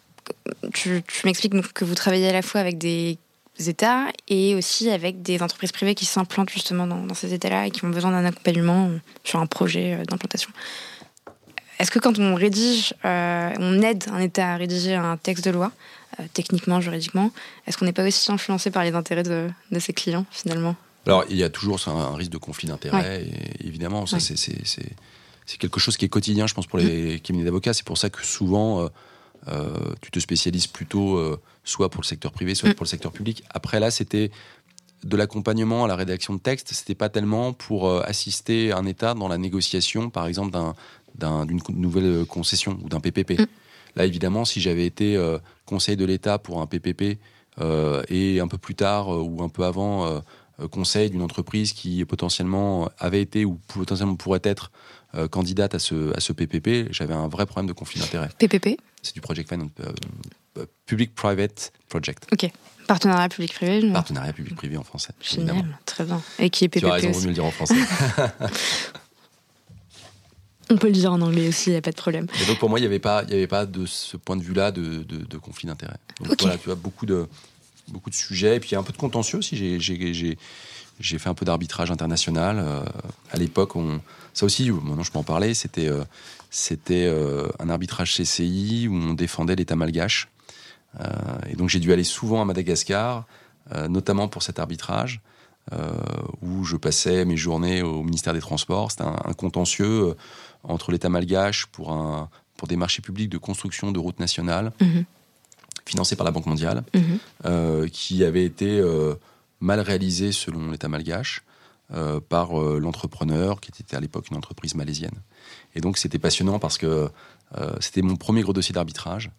tu, 0.73 1.03
m'expliques 1.25 1.61
que 1.73 1.85
vous 1.85 1.95
travaillez 1.95 2.29
à 2.29 2.33
la 2.33 2.43
fois 2.43 2.63
avec 2.63 2.79
des 2.79 3.19
États 3.59 4.07
et 4.29 4.55
aussi 4.55 4.89
avec 4.89 5.21
des 5.21 5.43
entreprises 5.43 5.73
privées 5.73 5.95
qui 5.95 6.07
s'implantent 6.07 6.51
justement 6.51 6.87
dans, 6.87 7.05
dans 7.05 7.15
ces 7.15 7.35
États-là 7.35 7.67
et 7.67 7.71
qui 7.71 7.85
ont 7.85 7.91
besoin 7.91 8.13
d'un 8.13 8.25
accompagnement 8.25 8.91
sur 9.25 9.41
un 9.41 9.47
projet 9.47 9.95
euh, 9.95 10.05
d'implantation. 10.05 10.51
Est-ce 11.79 11.91
que 11.91 11.99
quand 11.99 12.19
on 12.19 12.35
rédige, 12.35 12.95
euh, 13.05 13.51
on 13.59 13.83
aide 13.83 14.05
un 14.13 14.21
État 14.21 14.53
à 14.53 14.57
rédiger 14.57 14.95
un 14.95 15.17
texte 15.17 15.45
de 15.45 15.51
loi, 15.51 15.73
euh, 16.21 16.25
techniquement, 16.33 16.81
juridiquement, 16.81 17.33
est-ce 17.67 17.77
qu'on 17.77 17.85
n'est 17.85 17.93
pas 17.93 18.07
aussi 18.07 18.31
influencé 18.31 18.71
par 18.71 18.85
les 18.85 18.93
intérêts 18.93 19.25
de, 19.25 19.51
ses 19.81 19.93
clients, 19.93 20.27
finalement? 20.31 20.77
Alors, 21.07 21.25
il 21.29 21.37
y 21.37 21.43
a 21.43 21.51
toujours 21.51 21.81
un, 21.89 22.15
risque 22.15 22.31
de 22.31 22.39
conflit 22.39 22.69
d'intérêts, 22.69 23.27
évidemment, 23.61 24.07
ça, 24.07 24.19
c'est 24.21 25.59
quelque 25.59 25.81
chose 25.81 25.97
qui 25.97 26.05
est 26.05 26.09
quotidien, 26.09 26.47
je 26.47 26.55
pense, 26.55 26.67
pour 26.67 26.79
les 26.79 27.17
mm. 27.17 27.21
cabinets 27.21 27.45
d'avocats. 27.45 27.75
C'est 27.75 27.85
pour 27.85 27.99
ça 27.99 28.09
que 28.09 28.25
souvent, 28.25 28.89
euh, 29.49 29.77
tu 30.01 30.11
te 30.11 30.19
spécialises 30.19 30.67
plutôt 30.67 31.39
soit 31.65 31.91
pour 31.91 32.01
le 32.01 32.07
secteur 32.07 32.33
privé, 32.33 32.55
soit 32.55 32.71
mm. 32.71 32.75
pour 32.75 32.85
le 32.85 32.89
secteur 32.89 33.13
public. 33.13 33.43
Après, 33.51 33.81
là, 33.81 33.91
c'était 33.91 34.31
de 35.03 35.17
l'accompagnement 35.19 35.85
à 35.85 35.89
la 35.89 35.97
rédaction 35.97 36.33
de 36.33 36.39
texte, 36.39 36.73
c'était 36.73 36.95
pas 36.95 37.11
tellement 37.11 37.53
pour 37.53 37.93
assister 38.05 38.73
un 38.73 38.87
État 38.87 39.13
dans 39.13 39.29
la 39.29 39.37
négociation, 39.37 40.09
par 40.09 40.27
exemple, 40.27 40.57
d'un 41.15 41.47
d'une 41.47 41.61
nouvelle 41.71 42.25
concession 42.27 42.79
ou 42.83 42.89
d'un 42.89 43.01
PPP. 43.01 43.41
Mm. 43.41 43.47
Là, 43.97 44.05
évidemment, 44.05 44.45
si 44.45 44.61
j'avais 44.61 44.87
été 44.87 45.17
euh, 45.17 45.39
conseil 45.67 45.97
de 45.97 46.05
l'État 46.05 46.39
pour 46.39 46.61
un 46.61 46.67
PPP 46.67 47.19
euh, 47.61 48.03
et 48.09 48.41
un 48.41 48.49
peu 48.49 48.59
plus 48.59 48.75
tard 48.75 49.15
euh, 49.15 49.23
ou 49.23 49.43
un 49.43 49.49
peu 49.49 49.65
avant 49.65 50.23
conseil 50.71 51.11
d'une 51.11 51.23
entreprise 51.23 51.73
qui 51.73 52.05
potentiellement 52.05 52.89
avait 53.01 53.21
été 53.21 53.45
ou 53.45 53.59
potentiellement 53.67 54.15
pourrait 54.15 54.41
être 54.45 54.71
candidate 55.33 55.75
à 55.75 55.81
ce, 55.81 56.17
à 56.17 56.21
ce 56.21 56.33
PPP, 56.33 56.93
j'avais 56.93 57.15
un 57.15 57.27
vrai 57.27 57.45
problème 57.45 57.67
de 57.67 57.73
conflit 57.73 58.01
d'intérêt. 58.01 58.29
PPP 58.39 58.81
C'est 59.03 59.15
du 59.15 59.21
Project 59.21 59.49
Finance, 59.49 59.71
Public-Private 60.87 61.73
Project. 61.89 62.29
Ok. 62.33 62.49
Partenariat 62.87 63.29
public-privé 63.29 63.93
Partenariat 63.93 64.33
public-privé 64.33 64.77
en 64.77 64.85
français. 64.85 65.13
Génial, 65.21 65.77
très 65.87 66.05
bien. 66.05 66.23
Et 66.39 66.51
qui 66.51 66.67
est 66.67 66.69
PPP 66.69 66.85
Tu 66.85 66.87
as 66.87 66.95
raison, 66.95 67.11
de 67.11 67.17
mieux 67.17 67.29
le 67.29 67.35
dire 67.35 67.45
en 67.45 67.51
français. 67.51 67.75
On 70.71 70.77
peut 70.77 70.87
le 70.87 70.93
dire 70.93 71.13
en 71.13 71.21
anglais 71.21 71.49
aussi, 71.49 71.71
il 71.71 71.73
n'y 71.73 71.79
a 71.79 71.83
pas 71.83 71.91
de 71.91 71.97
problème. 71.97 72.27
Et 72.43 72.47
donc 72.47 72.59
pour 72.59 72.71
moi, 72.71 72.79
il 72.79 72.83
n'y 72.83 72.87
avait, 72.87 72.99
pas, 72.99 73.19
avait 73.19 73.47
pas 73.47 73.67
de 73.67 73.87
ce 73.87 74.17
point 74.17 74.37
de 74.37 74.43
vue-là 74.43 74.71
de, 74.71 75.03
de, 75.03 75.39
conflit 75.39 75.67
d'intérêt. 75.67 75.97
Donc 76.21 76.41
voilà, 76.41 76.57
tu 76.57 76.71
as 76.71 76.75
beaucoup 76.75 77.07
de, 77.07 77.27
beaucoup 77.89 78.11
de 78.11 78.15
sujets. 78.15 78.57
Et 78.57 78.61
puis 78.61 78.71
il 78.71 78.73
y 78.73 78.77
a 78.77 78.81
un 78.81 78.83
peu 78.83 78.93
de 78.93 78.99
contentieux 78.99 79.39
aussi. 79.39 79.57
J'ai 81.01 81.19
fait 81.19 81.29
un 81.29 81.35
peu 81.35 81.45
d'arbitrage 81.45 81.91
international. 81.91 82.59
Euh, 82.59 82.85
à 83.31 83.37
l'époque, 83.37 83.77
on... 83.77 84.01
ça 84.33 84.47
aussi, 84.47 84.71
maintenant 84.71 85.03
je 85.03 85.11
peux 85.11 85.19
en 85.19 85.25
parler, 85.25 85.55
c'était 85.55 85.89
euh, 85.89 86.05
c'était 86.51 87.07
euh, 87.07 87.49
un 87.59 87.69
arbitrage 87.69 88.15
CCI 88.15 88.89
où 88.89 88.95
on 88.95 89.15
défendait 89.15 89.57
l'État 89.57 89.77
malgache. 89.77 90.29
et 91.51 91.57
donc 91.57 91.69
j'ai 91.69 91.81
dû 91.81 91.93
aller 91.93 92.05
souvent 92.05 92.41
à 92.41 92.45
Madagascar, 92.45 93.25
notamment 93.89 94.29
pour 94.29 94.43
cet 94.45 94.61
arbitrage. 94.61 95.21
où 96.43 96.65
je 96.65 96.77
passais 96.77 97.25
mes 97.25 97.37
journées 97.37 97.83
au 97.83 98.05
ministère 98.05 98.35
des 98.35 98.41
Transports. 98.41 98.93
C'était 98.93 99.03
un, 99.03 99.33
contentieux 99.37 100.15
entre 100.65 100.93
l'État 100.93 101.09
malgache 101.09 101.67
pour, 101.67 101.93
un, 101.93 102.29
pour 102.57 102.69
des 102.69 102.77
marchés 102.77 103.03
publics 103.03 103.31
de 103.31 103.39
construction 103.39 103.93
de 103.93 103.99
routes 103.99 104.21
nationales, 104.21 104.73
mhm. 104.81 105.05
financés 105.85 106.17
par 106.17 106.25
la 106.25 106.31
Banque 106.31 106.47
mondiale, 106.47 106.85
mhm. 106.95 107.19
euh, 107.45 107.89
qui 107.89 108.25
avaient 108.25 108.45
été 108.45 108.79
euh, 108.79 109.15
mal 109.61 109.81
réalisés 109.81 110.33
selon 110.33 110.71
l'État 110.71 110.89
malgache 110.89 111.43
euh, 111.93 112.21
par 112.21 112.55
l'entrepreneur, 112.55 113.61
qui 113.61 113.71
était 113.71 113.97
à 113.97 114.01
l'époque 114.01 114.31
une 114.31 114.37
entreprise 114.37 114.75
malaisienne. 114.75 115.21
Et 115.75 115.81
donc 115.81 115.99
c'était 115.99 116.19
passionnant 116.19 116.59
parce 116.59 116.79
que 116.79 117.09
c'était 117.79 118.03
mon 118.03 118.17
premier 118.17 118.43
gros 118.43 118.53
dossier 118.53 118.73
d'arbitrage. 118.73 119.31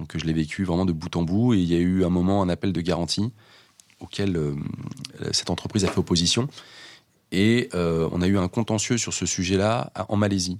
Donc 0.00 0.16
je 0.16 0.24
l'ai 0.24 0.32
vécu 0.32 0.64
vraiment 0.64 0.84
de 0.84 0.92
bout 0.92 1.14
en 1.14 1.22
bout 1.22 1.54
et 1.54 1.58
il 1.58 1.72
y 1.72 1.76
a 1.76 1.78
eu 1.78 2.04
un 2.04 2.08
moment 2.08 2.42
un 2.42 2.48
appel 2.48 2.72
de 2.72 2.80
garantie 2.80 3.30
auquel 4.00 4.36
cette 5.30 5.48
entreprise 5.48 5.84
a 5.84 5.88
fait 5.88 5.98
opposition 5.98 6.48
et 7.32 7.70
euh, 7.74 8.08
on 8.12 8.22
a 8.22 8.26
eu 8.26 8.38
un 8.38 8.46
contentieux 8.46 8.98
sur 8.98 9.12
ce 9.12 9.26
sujet-là 9.26 9.90
en 10.08 10.16
Malaisie. 10.16 10.58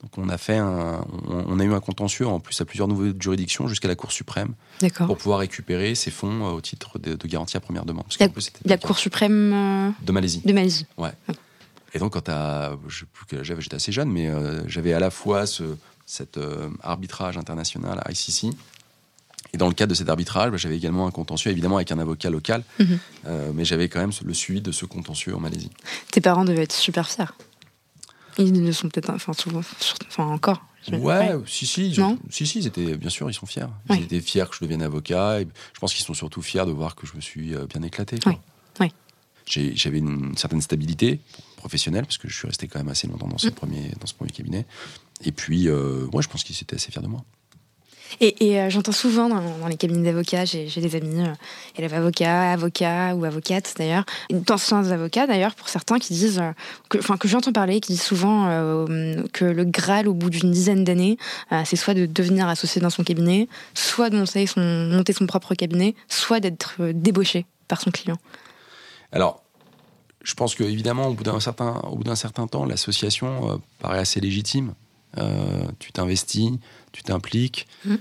Donc 0.00 0.16
on 0.16 0.28
a 0.28 0.38
fait 0.38 0.56
un, 0.56 1.04
on, 1.28 1.60
a 1.60 1.64
eu 1.64 1.72
un 1.72 1.80
contentieux 1.80 2.26
en 2.26 2.40
plus 2.40 2.60
à 2.60 2.64
plusieurs 2.64 2.88
niveaux 2.88 3.12
de 3.12 3.22
juridiction 3.22 3.68
jusqu'à 3.68 3.86
la 3.86 3.94
Cour 3.94 4.10
suprême 4.10 4.54
pour 5.06 5.16
pouvoir 5.16 5.38
récupérer 5.40 5.94
ces 5.94 6.10
fonds 6.10 6.48
euh, 6.48 6.52
au 6.52 6.60
titre 6.60 6.98
de, 6.98 7.14
garantie 7.28 7.56
à 7.56 7.60
première 7.60 7.84
demande. 7.84 8.04
la, 8.18 8.28
la 8.64 8.78
Cour 8.78 8.98
suprême 8.98 9.52
euh, 9.52 9.90
de 10.04 10.12
Malaisie. 10.12 10.42
De 10.44 10.52
Malaisie. 10.52 10.86
Ouais. 10.96 11.12
Et 11.94 11.98
donc 11.98 12.14
quand 12.14 12.30
je 12.88 13.04
j'avais, 13.42 13.60
j'étais 13.60 13.76
assez 13.76 13.92
jeune, 13.92 14.10
mais 14.10 14.30
j'avais 14.66 14.92
à 14.94 14.98
la 14.98 15.10
fois 15.10 15.46
ce, 15.46 15.76
cet 16.06 16.40
arbitrage 16.82 17.36
international 17.36 18.00
à 18.04 18.10
ICC 18.10 18.54
et 19.52 19.58
dans 19.58 19.68
le 19.68 19.74
cadre 19.74 19.90
de 19.90 19.94
cet 19.94 20.08
arbitrage, 20.08 20.50
bah, 20.50 20.56
j'avais 20.56 20.76
également 20.76 21.06
un 21.06 21.10
contentieux, 21.10 21.50
évidemment 21.50 21.76
avec 21.76 21.92
un 21.92 21.98
avocat 21.98 22.30
local, 22.30 22.64
mhm. 22.78 22.98
euh, 23.26 23.52
mais 23.54 23.64
j'avais 23.64 23.88
quand 23.88 24.00
même 24.00 24.12
le 24.24 24.34
suivi 24.34 24.60
de 24.60 24.72
ce 24.72 24.86
contentieux 24.86 25.34
en 25.34 25.40
Malaisie. 25.40 25.70
Tes 26.10 26.20
parents 26.20 26.44
devaient 26.44 26.62
être 26.62 26.72
super 26.72 27.08
fiers. 27.08 27.26
Ils 28.38 28.64
ne 28.64 28.72
sont 28.72 28.88
peut-être, 28.88 29.10
enfin 29.10 29.34
souvent, 29.34 29.60
enfin 30.06 30.24
encore. 30.24 30.64
Ouais, 30.90 31.32
si 31.46 31.66
si, 31.66 31.94
si 32.30 32.46
si, 32.46 32.58
ils 32.58 32.66
étaient 32.66 32.96
bien 32.96 33.10
sûr, 33.10 33.30
ils 33.30 33.34
sont 33.34 33.46
fiers. 33.46 33.66
Ils 33.90 34.02
étaient 34.02 34.20
fiers 34.20 34.46
que 34.50 34.56
je 34.56 34.64
devienne 34.64 34.82
avocat. 34.82 35.40
Et 35.40 35.46
je 35.74 35.78
pense 35.78 35.94
qu'ils 35.94 36.04
sont 36.04 36.14
surtout 36.14 36.42
fiers 36.42 36.64
de 36.64 36.72
voir 36.72 36.96
que 36.96 37.06
je 37.06 37.14
me 37.14 37.20
suis 37.20 37.54
euh, 37.54 37.66
bien 37.66 37.82
éclaté. 37.82 38.18
J'avais 39.46 39.98
une 39.98 40.36
certaine 40.36 40.62
stabilité 40.62 41.20
professionnelle 41.56 42.04
parce 42.04 42.16
que 42.16 42.26
je 42.28 42.34
suis 42.34 42.46
resté 42.46 42.68
quand 42.68 42.78
même 42.78 42.88
assez 42.88 43.06
longtemps 43.06 43.28
dans 43.28 43.38
ce 43.38 43.48
mm. 43.48 43.52
premier 43.52 43.90
dans 44.00 44.06
ce 44.06 44.14
premier 44.14 44.30
cabinet. 44.30 44.66
Et 45.24 45.30
puis, 45.30 45.68
euh, 45.68 46.06
je 46.20 46.28
pense 46.28 46.42
qu'ils 46.42 46.56
étaient 46.62 46.76
assez 46.76 46.90
fiers 46.90 47.02
de 47.02 47.06
moi. 47.06 47.22
Et, 48.20 48.60
euh, 48.60 48.70
j'entends 48.70 48.92
souvent 48.92 49.28
dans, 49.28 49.66
les 49.68 49.76
cabinets 49.76 50.10
d'avocats, 50.10 50.44
j'ai 50.44 50.66
des 50.66 50.96
amis, 50.96 51.22
euh, 51.22 51.32
élèves 51.76 51.94
avocats, 51.94 52.52
avocats 52.52 53.14
ou 53.14 53.24
avocates 53.24 53.74
d'ailleurs, 53.78 54.04
d'anciens 54.30 54.90
avocats 54.90 55.26
d'ailleurs 55.26 55.54
pour 55.54 55.68
certains 55.68 55.98
qui 55.98 56.12
disent, 56.12 56.38
euh, 56.38 56.52
que, 56.88 56.98
enfin 56.98 57.16
que 57.16 57.28
j'entends 57.28 57.52
parler, 57.52 57.80
qui 57.80 57.92
disent 57.92 58.02
souvent 58.02 58.46
que 59.32 59.44
le 59.44 59.64
Graal 59.64 60.08
au 60.08 60.14
bout 60.14 60.30
d'une 60.30 60.50
dizaine 60.50 60.84
d'années, 60.84 61.16
c'est 61.64 61.76
soit 61.76 61.94
de 61.94 62.06
devenir 62.06 62.48
associé 62.48 62.80
dans 62.80 62.90
son 62.90 63.04
cabinet, 63.04 63.48
soit 63.74 64.10
de 64.10 64.16
monter 64.16 64.46
son, 64.46 64.60
monter 64.60 65.12
son 65.12 65.26
propre 65.26 65.54
cabinet, 65.54 65.94
soit 66.08 66.40
d'être 66.40 66.76
débauché 66.92 67.46
par 67.68 67.80
son 67.80 67.90
client. 67.90 68.16
Alors, 69.12 69.42
je 70.22 70.34
pense 70.34 70.54
que 70.54 70.64
évidemment, 70.64 71.08
au 71.08 71.14
bout 71.14 71.24
d'un 71.24 71.40
certain, 71.40 71.80
au 71.90 71.96
bout 71.96 72.04
d'un 72.04 72.16
certain 72.16 72.46
temps, 72.46 72.64
l'association 72.64 73.60
paraît 73.78 73.98
assez 73.98 74.20
légitime. 74.20 74.74
tu 75.78 75.92
t'investis, 75.92 76.50
tu 76.92 77.02
t'impliques, 77.02 77.66
mmh. 77.84 77.96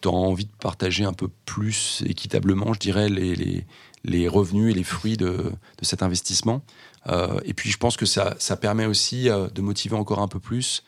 tu 0.00 0.08
as 0.08 0.12
envie 0.12 0.46
de 0.46 0.50
partager 0.60 1.04
un 1.04 1.12
peu 1.12 1.28
plus 1.44 2.02
équitablement, 2.06 2.72
je 2.72 2.80
dirais, 2.80 3.08
les, 3.08 3.64
les, 4.04 4.28
revenus 4.28 4.72
et 4.72 4.74
les 4.74 4.84
fruits 4.84 5.16
de, 5.16 5.52
de 5.78 5.84
cet 5.84 6.02
investissement. 6.02 6.62
Euh, 7.08 7.38
et 7.44 7.54
puis 7.54 7.70
je 7.70 7.76
pense 7.76 7.96
que 7.96 8.06
ça, 8.06 8.34
ça 8.38 8.56
permet 8.56 8.86
aussi 8.86 9.28
euh, 9.28 9.48
de 9.48 9.60
motiver 9.60 9.96
encore 9.96 10.20
un 10.20 10.28
peu 10.28 10.40
plus 10.40 10.82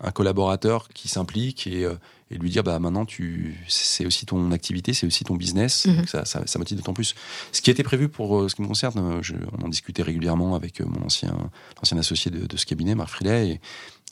un 0.00 0.12
collaborateur 0.12 0.88
qui 0.88 1.08
s'implique 1.08 1.66
et, 1.66 1.84
euh, 1.84 1.94
et, 2.30 2.38
lui 2.38 2.50
dire 2.50 2.62
bah 2.62 2.78
maintenant 2.78 3.04
tu 3.04 3.58
c'est 3.66 4.06
aussi 4.06 4.26
ton 4.26 4.52
activité 4.52 4.94
c'est 4.94 5.06
aussi 5.06 5.24
ton 5.24 5.34
business 5.34 5.86
mmh. 5.86 5.96
donc 5.96 6.08
ça, 6.08 6.24
ça, 6.24 6.46
ça, 6.46 6.58
motive 6.58 6.76
d'autant 6.76 6.94
plus 6.94 7.16
ce 7.50 7.60
qui 7.60 7.70
était 7.70 7.82
prévu 7.82 8.08
pour 8.08 8.48
ce 8.48 8.54
qui 8.54 8.62
me 8.62 8.68
concerne 8.68 9.18
je, 9.22 9.34
on 9.58 9.66
en 9.66 9.68
discutait 9.68 10.04
régulièrement 10.04 10.54
avec 10.54 10.80
mon 10.80 11.04
ancien 11.04 11.36
ancien 11.82 11.98
associé 11.98 12.30
de, 12.30 12.46
de, 12.46 12.56
ce 12.56 12.64
cabinet 12.64 12.94
Marc 12.94 13.10
Frilet 13.10 13.48
et, 13.48 13.60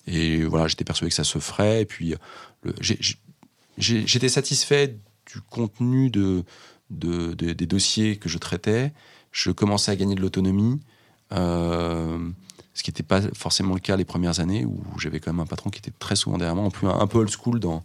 et 0.07 0.45
voilà, 0.45 0.68
j'étais 0.68 0.85
persuadé 0.85 1.11
que 1.11 1.16
ça 1.16 1.24
se 1.24 1.39
ferait. 1.39 1.83
Et 1.83 1.85
puis, 1.85 2.14
j'étais 3.79 4.29
satisfait 4.29 4.97
du 5.27 5.41
contenu 5.41 6.11
de, 6.11 6.45
de, 6.91 7.35
des 7.35 7.67
dossiers 7.67 8.17
que 8.17 8.29
je 8.29 8.39
traitais, 8.39 8.93
je 9.33 9.51
commençais 9.51 9.91
à 9.91 9.97
gagner 9.97 10.14
de 10.14 10.21
l'autonomie, 10.21 10.81
euh, 11.33 12.19
ce 12.75 12.83
qui 12.83 12.91
n'était 12.91 13.03
pas 13.03 13.21
forcément 13.35 13.75
le 13.75 13.81
cas 13.81 13.97
les 13.97 14.05
premières 14.05 14.41
années, 14.41 14.64
où 14.64 14.83
j'avais 14.99 15.21
quand 15.21 15.33
même 15.33 15.41
un 15.41 15.47
patron 15.47 15.71
qui 15.71 15.79
était 15.79 15.93
très 15.99 16.17
souvent 16.17 16.39
derrière 16.39 16.57
moi, 16.57 16.64
en 16.64 16.71
plus 16.71 16.89
un 16.89 17.07
peu 17.07 17.19
old 17.19 17.31
school 17.31 17.59
dans, 17.59 17.83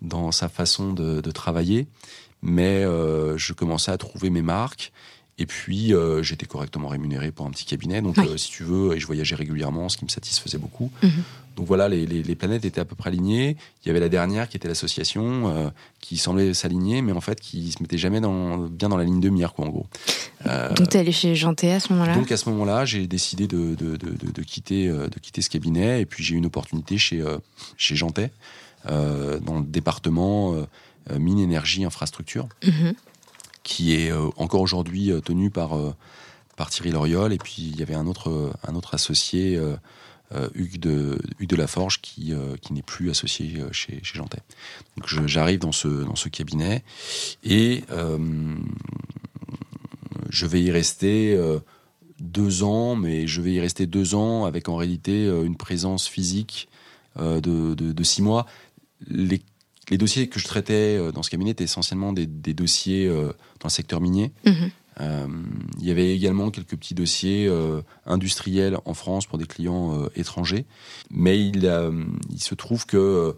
dans 0.00 0.32
sa 0.32 0.48
façon 0.48 0.92
de, 0.92 1.20
travailler, 1.30 1.86
mais 2.42 2.84
euh, 2.84 3.38
je 3.38 3.52
commençais 3.52 3.92
à 3.92 3.98
trouver 3.98 4.30
mes 4.30 4.42
marques. 4.42 4.92
Et 5.38 5.46
puis, 5.46 5.94
euh, 5.94 6.22
j'étais 6.22 6.44
correctement 6.44 6.88
rémunéré 6.88 7.32
pour 7.32 7.46
un 7.46 7.50
petit 7.50 7.64
cabinet. 7.64 8.02
Donc, 8.02 8.16
si 8.36 8.50
tu 8.50 8.64
veux, 8.64 8.94
et 8.94 9.00
je 9.00 9.06
voyageais 9.06 9.34
régulièrement, 9.34 9.88
ce 9.88 9.96
qui 9.96 10.04
me 10.04 10.10
satisfaisait 10.10 10.58
beaucoup. 10.58 10.92
Mhm. 11.02 11.10
Donc 11.56 11.66
voilà, 11.66 11.88
les, 11.88 12.34
planètes 12.34 12.64
étaient 12.64 12.80
à 12.80 12.84
peu 12.84 12.94
près 12.94 13.08
alignées. 13.08 13.56
Il 13.84 13.88
y 13.88 13.90
avait 13.90 14.00
la 14.00 14.08
dernière 14.08 14.48
qui 14.48 14.56
était 14.56 14.68
l'association, 14.68 15.48
euh, 15.48 15.70
qui 16.00 16.16
semblait 16.16 16.54
s'aligner, 16.54 17.02
mais 17.02 17.12
en 17.12 17.20
fait 17.20 17.40
qui 17.40 17.72
se 17.72 17.82
mettait 17.82 17.98
jamais 17.98 18.20
dans, 18.20 18.58
bien 18.58 18.88
dans 18.88 18.96
la 18.96 19.04
ligne 19.04 19.20
de 19.20 19.28
mire, 19.28 19.52
quoi, 19.52 19.66
en 19.66 19.68
gros. 19.68 19.86
Euh, 20.46 20.72
donc 20.74 20.88
tu 20.88 20.96
es 20.96 21.00
allé 21.00 21.12
chez 21.12 21.34
Janté 21.34 21.72
à 21.72 21.80
ce 21.80 21.92
moment-là? 21.92 22.14
Donc 22.14 22.32
à 22.32 22.36
ce 22.36 22.48
moment-là, 22.50 22.84
j'ai 22.84 23.06
décidé 23.06 23.46
de, 23.46 23.74
de, 23.74 24.42
quitter, 24.42 24.88
euh, 24.88 25.08
de 25.08 25.18
quitter 25.18 25.42
ce 25.42 25.50
cabinet, 25.50 26.00
et 26.00 26.06
puis 26.06 26.24
j'ai 26.24 26.34
eu 26.34 26.38
une 26.38 26.46
opportunité 26.46 26.98
chez, 26.98 27.22
chez 27.76 27.96
Janté, 27.96 28.30
dans 28.86 29.58
le 29.58 29.64
département 29.64 30.56
mine, 31.18 31.38
énergie, 31.38 31.84
infrastructure, 31.84 32.48
mhm. 32.64 32.94
qui 33.62 33.94
est 33.94 34.12
encore 34.36 34.60
aujourd'hui 34.60 35.12
tenu 35.24 35.50
par, 35.50 35.76
par 36.56 36.70
Thierry 36.70 36.90
Loriol, 36.90 37.32
et 37.32 37.38
puis 37.38 37.54
il 37.58 37.78
y 37.78 37.82
avait 37.82 37.94
un 37.94 38.06
autre, 38.06 38.52
un 38.66 38.74
autre 38.74 38.94
associé 38.94 39.56
euh, 39.56 39.76
Hugues, 40.54 40.78
de, 40.78 41.18
Hugues 41.38 41.48
de 41.48 41.56
Laforge 41.56 42.00
qui, 42.00 42.32
euh, 42.32 42.56
qui 42.60 42.72
n'est 42.72 42.82
plus 42.82 43.10
associé 43.10 43.60
euh, 43.60 43.72
chez, 43.72 44.00
chez 44.02 44.16
Jantet. 44.16 44.40
Donc 44.96 45.06
j'arrive 45.26 45.58
dans 45.58 45.72
ce, 45.72 45.88
dans 45.88 46.16
ce 46.16 46.28
cabinet 46.28 46.82
et 47.44 47.84
je 50.30 50.46
vais 50.46 50.62
y 50.62 50.70
rester 50.70 51.38
deux 52.20 52.62
ans, 52.62 52.96
mais 52.96 53.26
je 53.26 53.42
vais 53.42 53.52
y 53.52 53.60
rester 53.60 53.86
deux 53.86 54.14
ans 54.14 54.44
avec 54.44 54.68
en 54.68 54.76
réalité 54.76 55.26
une 55.26 55.56
présence 55.56 56.08
physique 56.08 56.68
de, 57.18 57.74
de, 57.74 58.02
six 58.02 58.22
mois. 58.22 58.46
Les, 59.08 59.42
dossiers 59.90 60.28
que 60.28 60.38
je 60.38 60.46
traitais 60.46 61.12
dans 61.12 61.22
ce 61.22 61.30
cabinet 61.30 61.50
étaient 61.50 61.64
essentiellement 61.64 62.12
des, 62.12 62.26
dossiers 62.26 63.08
dans 63.08 63.64
le 63.64 63.70
secteur 63.70 64.00
minier. 64.00 64.32
Mhm. 64.46 64.70
Euh, 65.00 65.26
il 65.78 65.86
y 65.86 65.90
avait 65.90 66.14
également 66.14 66.50
quelques 66.50 66.76
petits 66.76 66.94
dossiers 66.94 67.46
euh, 67.48 67.80
industriels 68.06 68.78
en 68.84 68.94
France 68.94 69.26
pour 69.26 69.38
des 69.38 69.46
clients 69.46 69.98
euh, 69.98 70.08
étrangers. 70.16 70.66
Mais 71.10 71.40
il, 71.40 71.62
se 72.38 72.54
trouve 72.54 72.86
que 72.86 73.36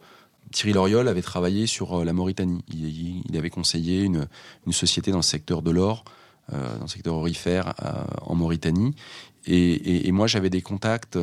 Thierry 0.50 0.72
Loriol 0.72 1.08
avait 1.08 1.22
travaillé 1.22 1.66
sur 1.66 2.04
la 2.04 2.12
Mauritanie. 2.12 2.64
Il, 2.72 3.36
avait 3.36 3.50
conseillé 3.50 4.02
une, 4.02 4.26
société 4.70 5.10
dans 5.10 5.18
le 5.18 5.22
secteur 5.22 5.62
de 5.62 5.70
l'or, 5.70 6.04
dans 6.50 6.82
le 6.82 6.88
secteur 6.88 7.14
orifère 7.14 7.74
en 8.22 8.34
Mauritanie. 8.34 8.94
Et, 9.46 10.10
moi, 10.12 10.26
j'avais 10.26 10.50
des 10.50 10.62
contacts 10.62 11.18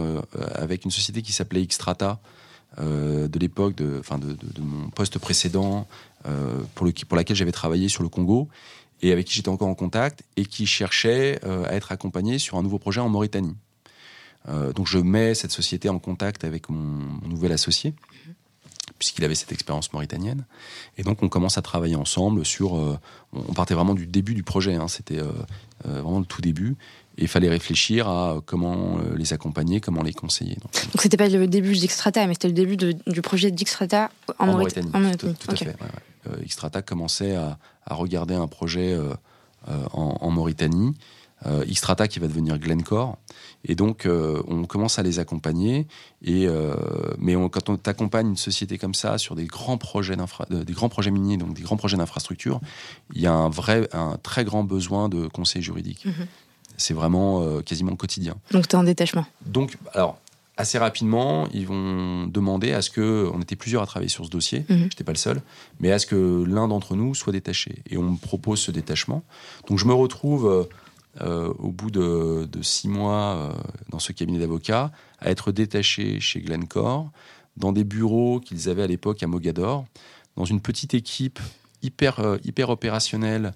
avec 0.55 0.85
une 0.85 0.91
société 0.91 1.21
qui 1.21 1.31
s'appelait 1.31 1.65
Xtrata. 1.65 2.19
de 2.77 3.39
l'époque, 3.39 3.75
de, 3.75 4.01
de, 4.01 4.61
mon 4.61 4.89
poste 4.89 5.17
précédent, 5.17 5.87
pour 6.75 7.15
laquelle 7.15 7.37
j'avais 7.37 7.53
travaillé 7.53 7.87
sur 7.87 8.03
le 8.03 8.09
Congo, 8.09 8.49
et 9.01 9.11
avec 9.11 9.27
qui 9.27 9.33
j'étais 9.33 9.49
encore 9.49 9.67
en 9.67 9.75
contact 9.75 10.23
et 10.37 10.45
qui 10.45 10.67
cherchait 10.67 11.39
euh, 11.43 11.65
à 11.65 11.73
être 11.73 11.91
accompagné 11.91 12.39
sur 12.39 12.57
un 12.57 12.63
nouveau 12.63 12.79
projet 12.79 13.01
en 13.01 13.09
Mauritanie. 13.09 13.55
Euh, 14.49 14.73
donc 14.73 14.87
je 14.87 14.97
mets 14.97 15.35
cette 15.35 15.51
société 15.51 15.89
en 15.89 15.99
contact 15.99 16.43
avec 16.43 16.69
mon, 16.69 17.19
nouvel 17.27 17.51
associé, 17.51 17.93
puisqu'il 18.97 19.23
avait 19.23 19.35
cette 19.35 19.51
expérience 19.51 19.91
mauritanienne. 19.93 20.45
Et 20.97 21.03
donc 21.03 21.23
on 21.23 21.29
commence 21.29 21.57
à 21.57 21.61
travailler 21.61 21.95
ensemble 21.95 22.45
sur... 22.45 22.77
Euh, 22.77 22.99
on 23.33 23.53
partait 23.53 23.73
vraiment 23.73 23.95
du 23.95 24.07
début 24.07 24.33
du 24.33 24.43
projet, 24.43 24.75
hein, 24.75 24.87
c'était 24.87 25.19
vraiment 25.83 26.19
le 26.19 26.25
tout 26.25 26.41
début. 26.41 26.75
Et 27.17 27.23
il 27.23 27.27
fallait 27.27 27.49
réfléchir 27.49 28.07
à 28.07 28.41
comment 28.45 28.97
les 29.15 29.33
accompagner, 29.33 29.81
comment 29.81 30.01
les 30.01 30.13
conseiller. 30.13 30.55
Donc, 30.55 30.71
c'était 30.99 31.17
pas 31.17 31.27
le 31.27 31.47
début 31.47 31.73
d'Xtrata, 31.77 32.25
mais 32.25 32.33
c'était 32.33 32.47
le 32.47 32.53
début 32.53 32.77
du 32.77 33.21
projet 33.21 33.51
d'Xtrata 33.51 34.11
en, 34.39 34.47
en, 34.47 34.51
Mauritanie. 34.53 34.89
En 34.93 34.99
Mauritanie. 34.99 35.35
Tout, 35.35 35.51
à 35.51 35.55
fait. 35.55 35.75
Xtrata 36.45 36.81
commençait 36.81 37.35
à, 37.35 37.57
à 37.85 37.95
regarder 37.95 38.35
un 38.35 38.47
projet 38.47 38.93
euh, 38.93 39.13
euh, 39.69 39.85
en, 39.93 40.29
Mauritanie. 40.31 40.95
Euh, 41.47 41.65
Xtrata 41.65 42.07
qui 42.07 42.19
va 42.19 42.27
devenir 42.27 42.59
Glencore. 42.59 43.17
Et 43.65 43.73
donc, 43.73 44.07
on 44.07 44.65
commence 44.65 44.99
à 44.99 45.03
les 45.03 45.17
accompagner. 45.17 45.87
Et, 46.23 46.47
mais 47.17 47.33
quand 47.49 47.69
on 47.69 47.79
accompagne 47.85 48.29
une 48.29 48.37
société 48.37 48.77
comme 48.77 48.93
ça 48.93 49.17
sur 49.17 49.35
des 49.35 49.45
grands 49.45 49.77
projets, 49.77 50.15
des 50.49 50.73
grands 50.73 50.89
projets 50.89 51.09
miniers, 51.09 51.37
donc 51.37 51.53
des 51.55 51.63
grands 51.63 51.77
projets 51.77 51.97
d'infrastructure, 51.97 52.59
il 53.13 53.21
y 53.21 53.27
a 53.27 53.33
un, 53.33 53.49
vrai, 53.49 53.87
un 53.91 54.17
très 54.21 54.45
grand 54.45 54.63
besoin 54.63 55.09
de 55.09 55.27
conseil 55.27 55.63
juridique. 55.63 56.05
Mhm. 56.05 56.27
C'est 56.77 56.93
vraiment 56.93 57.61
quasiment 57.61 57.95
quotidien. 57.95 58.35
Donc, 58.51 58.67
tu 58.67 58.75
es 58.75 58.79
en 58.79 58.83
détachement 58.83 59.25
Donc, 59.45 59.77
alors, 59.93 60.17
assez 60.61 60.77
rapidement, 60.77 61.47
ils 61.53 61.67
vont 61.67 62.27
demander 62.27 62.71
à 62.71 62.81
ce 62.81 62.89
que, 62.89 63.29
on 63.33 63.41
était 63.41 63.55
plusieurs 63.55 63.81
à 63.81 63.85
travailler 63.85 64.09
sur 64.09 64.25
ce 64.25 64.29
dossier, 64.29 64.65
je 64.69 64.73
mhm. 64.73 64.83
j'étais 64.83 65.03
pas 65.03 65.11
le 65.11 65.17
seul, 65.17 65.41
mais 65.79 65.91
à 65.91 65.99
ce 65.99 66.05
que 66.05 66.43
l'un 66.47 66.67
d'entre 66.67 66.95
nous 66.95 67.13
soit 67.13 67.33
détaché. 67.33 67.83
Et 67.89 67.97
on 67.97 68.03
me 68.03 68.17
propose 68.17 68.59
ce 68.59 68.71
détachement. 68.71 69.23
Donc 69.67 69.79
je 69.79 69.85
me 69.85 69.93
retrouve 69.93 70.67
euh, 71.21 71.53
au 71.59 71.71
bout 71.71 71.91
de, 71.91 72.47
six 72.61 72.87
mois 72.87 73.35
euh, 73.35 73.51
dans 73.89 73.99
ce 73.99 74.13
cabinet 74.13 74.39
d'avocats 74.39 74.91
à 75.19 75.29
être 75.29 75.51
détaché 75.51 76.19
chez 76.19 76.39
Glencore, 76.39 77.11
dans 77.57 77.73
des 77.73 77.83
bureaux 77.83 78.39
qu'ils 78.39 78.69
avaient 78.69 78.83
à 78.83 78.87
l'époque 78.87 79.21
à 79.23 79.27
Mogador, 79.27 79.85
dans 80.37 80.45
une 80.45 80.61
petite 80.61 80.93
équipe 80.93 81.39
hyper, 81.81 82.19
euh, 82.19 82.37
hyper 82.45 82.69
opérationnelle 82.69 83.53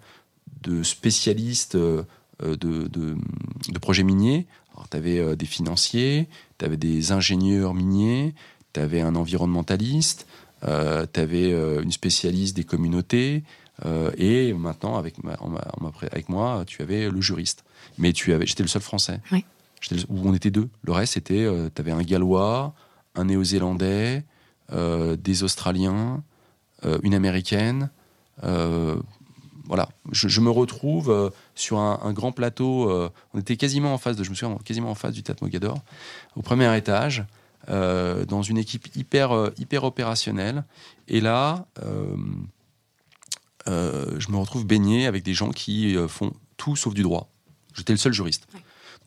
de 0.64 0.84
spécialistes 0.84 1.78
de, 1.78 2.06
de, 2.41 2.88
de 2.89 3.80
projets 3.80 4.03
miniers 4.03 4.47
tu 4.89 4.97
avais 4.97 5.20
euh, 5.20 5.36
des 5.36 5.45
financiers, 5.45 6.28
tu 6.58 6.66
avais 6.66 6.78
des 6.78 7.12
ingénieurs 7.12 7.74
miniers, 7.74 8.34
tu 8.74 8.80
avais 8.80 9.01
un 9.01 9.16
environnementaliste, 9.16 10.28
euh, 10.68 11.06
tu 11.12 11.20
avais 11.20 11.51
euh, 11.51 11.82
une 11.82 11.91
spécialiste 11.91 12.56
des 12.56 12.64
communautés, 12.64 13.43
et 14.18 14.53
maintenant, 14.53 14.95
avec, 14.95 15.16
avec 16.10 16.30
moi, 16.30 16.64
tu 16.66 16.82
avais 16.82 17.10
le 17.10 17.20
juriste. 17.20 17.66
Mais 17.97 18.14
tu 18.14 18.32
avais, 18.32 18.45
j'étais 18.45 18.64
le 18.64 18.70
seul 18.70 18.82
français. 18.82 19.20
Oui. 19.34 19.43
On 20.10 20.34
était 20.34 20.49
deux. 20.49 20.70
Le 20.84 20.93
reste, 20.93 21.16
c'était, 21.16 21.45
tu 21.76 21.82
avais 21.82 21.91
un 21.91 22.01
Gallois, 22.01 22.74
un 23.16 23.26
Néo-Zélandais, 23.26 24.24
des 24.72 25.43
Australiens, 25.43 26.24
une 27.03 27.14
Américaine 27.14 27.89
voilà, 29.68 29.89
je, 30.11 30.39
me 30.41 30.49
retrouve 30.49 31.09
euh, 31.09 31.30
sur 31.55 31.80
un, 31.80 32.13
grand 32.13 32.32
plateau. 32.32 32.89
Euh, 32.89 33.09
on 33.34 33.39
était 33.39 33.57
quasiment 33.57 33.93
en 33.93 33.97
face 33.97 34.16
de, 34.16 34.24
je 34.24 34.30
me 34.30 34.36
souviens, 34.36 34.57
quasiment 34.63 34.91
en 34.91 34.95
face 34.95 35.13
du 35.13 35.24
Théâtre 35.24 35.43
Mogador, 35.43 35.80
au 36.36 36.41
premier 36.41 36.76
étage, 36.78 37.26
euh, 37.70 38.26
dans 38.26 38.41
une 38.41 38.57
équipe 38.57 38.88
hyper, 38.95 39.51
hyper 39.57 39.84
opérationnelle. 39.84 40.63
Et 41.07 41.22
là, 41.22 41.66
je 43.68 44.32
me 44.32 44.38
retrouve 44.38 44.66
baigné 44.66 45.07
avec 45.07 45.24
des 45.24 45.34
gens 45.34 45.49
qui 45.51 45.95
font 46.07 46.34
tout 46.57 46.76
sauf 46.76 46.93
du 46.93 47.03
droit. 47.03 47.30
J'étais 47.74 47.93
le 47.93 47.97
seul 47.97 48.13
juriste. 48.13 48.47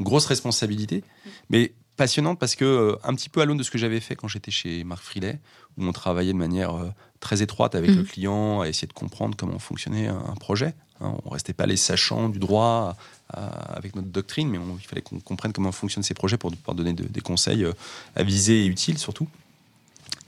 grosse 0.01 0.27
responsabilité, 0.27 1.05
mais 1.51 1.73
passionnante 1.99 2.39
parce 2.39 2.57
que 2.57 2.97
un 3.05 3.15
petit 3.15 3.29
peu 3.29 3.43
à 3.43 3.45
l'aune 3.45 3.59
de 3.59 3.63
ce 3.63 3.71
que 3.71 3.77
j'avais 3.77 4.01
fait 4.01 4.17
quand 4.17 4.29
j'étais 4.29 4.51
chez 4.51 4.85
Marc 4.85 5.03
Frilet, 5.03 5.39
où 5.77 5.85
on 5.85 5.93
travaillait 5.93 6.33
de 6.33 6.39
manière 6.39 6.75
très 7.21 7.43
étroite 7.43 7.75
avec 7.75 7.91
le 7.91 8.03
mhm. 8.03 8.07
client, 8.07 8.61
à 8.63 8.69
essayer 8.69 8.89
de 8.89 8.95
comprendre 8.95 9.37
comment 9.37 9.59
fonctionnait 9.59 10.07
un, 10.09 10.35
projet. 10.41 10.75
Hein. 11.01 11.15
on 11.25 11.29
ne 11.29 11.35
restait 11.35 11.53
pas 11.53 11.67
les 11.67 11.77
sachants 11.77 12.31
du 12.31 12.39
droit 12.39 12.97
avec 13.31 13.95
notre 13.95 14.09
doctrine, 14.09 14.49
mais 14.49 14.59
il 14.59 14.87
fallait 14.87 15.03
qu'on 15.03 15.21
comprenne 15.21 15.53
comment 15.53 15.73
fonctionnent 15.73 16.03
ces 16.03 16.15
projets 16.15 16.39
pour 16.39 16.51
pouvoir 16.51 16.75
donner 16.75 16.95
des 16.95 17.21
conseils 17.21 17.65
euh, 17.65 17.73
avisés 18.17 18.65
et 18.65 18.67
utiles 18.67 18.99
surtout. 18.99 19.29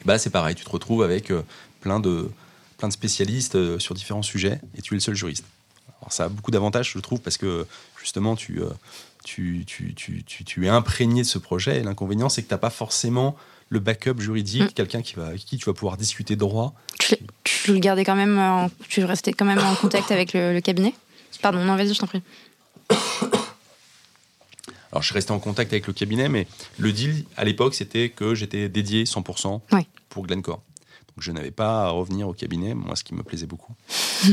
bah, 0.04 0.18
c'est 0.18 0.30
pareil, 0.30 0.54
tu 0.54 0.64
te 0.64 0.70
retrouves 0.70 1.02
avec 1.02 1.30
euh, 1.30 1.42
plein, 1.80 1.98
de, 1.98 2.30
plein 2.76 2.88
de 2.88 2.92
spécialistes 2.92 3.54
euh, 3.54 3.78
sur 3.78 3.94
différents 3.94 4.22
sujets 4.22 4.60
et 4.76 4.82
tu 4.82 4.94
es 4.94 4.96
le 4.96 5.00
seul 5.00 5.14
juriste. 5.14 5.44
Alors, 6.00 6.12
ça 6.12 6.24
a 6.24 6.28
beaucoup 6.28 6.50
d'avantages, 6.50 6.92
je 6.92 6.98
trouve, 6.98 7.20
parce 7.20 7.38
que 7.38 7.66
justement, 7.98 8.36
tu, 8.36 8.60
tu, 9.24 9.64
tu, 9.66 9.94
tu, 9.94 10.66
es 10.66 10.68
imprégné 10.68 11.22
de 11.22 11.26
ce 11.26 11.38
projet. 11.38 11.80
Et 11.80 11.82
l'inconvénient, 11.82 12.28
c'est 12.28 12.42
que 12.42 12.48
tu 12.48 12.54
n'as 12.54 12.58
pas 12.58 12.70
forcément 12.70 13.36
le 13.68 13.78
backup 13.78 14.18
juridique, 14.18 14.70
mm. 14.70 14.72
quelqu'un 14.72 15.02
qui 15.02 15.14
va, 15.14 15.26
avec 15.26 15.44
qui 15.44 15.56
tu 15.56 15.64
vas 15.66 15.74
pouvoir 15.74 15.96
discuter 15.96 16.36
droit. 16.36 16.74
Tu, 16.98 17.16
tu 17.44 17.72
le 17.72 17.78
gardais 17.78 18.04
quand 18.04 18.16
même, 18.16 18.38
en, 18.38 18.70
tu 18.88 19.04
restais 19.04 19.32
quand 19.32 19.44
même 19.44 19.58
en 19.58 19.74
contact 19.74 20.10
avec 20.10 20.32
le, 20.32 20.60
cabinet? 20.60 20.94
Pardon, 21.42 21.64
non, 21.64 21.76
vas-y, 21.76 21.94
je 21.94 22.00
t'en 22.00 22.06
prie. 22.06 22.22
Alors, 24.92 25.02
je 25.02 25.06
suis 25.06 25.14
resté 25.14 25.30
en 25.30 25.38
contact 25.38 25.72
avec 25.72 25.86
le 25.86 25.92
cabinet, 25.92 26.28
mais 26.28 26.48
le 26.78 26.92
deal 26.92 27.24
à 27.36 27.44
l'époque, 27.44 27.74
c'était 27.74 28.08
que 28.08 28.34
j'étais 28.34 28.68
dédié 28.68 29.04
100% 29.04 29.60
pour 30.08 30.26
Glencore. 30.26 30.62
Donc, 31.08 31.22
je 31.22 31.30
n'avais 31.30 31.52
pas 31.52 31.84
à 31.84 31.88
revenir 31.90 32.26
au 32.28 32.32
cabinet, 32.32 32.74
moi, 32.74 32.96
ce 32.96 33.04
qui 33.04 33.14
me 33.14 33.22
plaisait 33.22 33.46
beaucoup. 33.46 33.74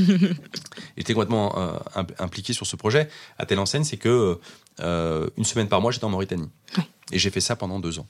J'étais 0.97 1.13
complètement 1.13 1.57
euh, 1.57 2.03
impliqué 2.19 2.53
sur 2.53 2.67
ce 2.67 2.75
projet, 2.75 3.09
à 3.37 3.45
telle 3.45 3.59
enseigne, 3.59 3.83
c'est 3.83 3.97
que 3.97 4.39
euh, 4.79 5.29
une 5.37 5.45
semaine 5.45 5.67
par 5.67 5.81
mois, 5.81 5.91
j'étais 5.91 6.05
en 6.05 6.09
Mauritanie. 6.09 6.49
Et 7.11 7.19
j'ai 7.19 7.29
fait 7.29 7.41
ça 7.41 7.55
pendant 7.55 7.79
deux 7.79 7.99
ans 7.99 8.07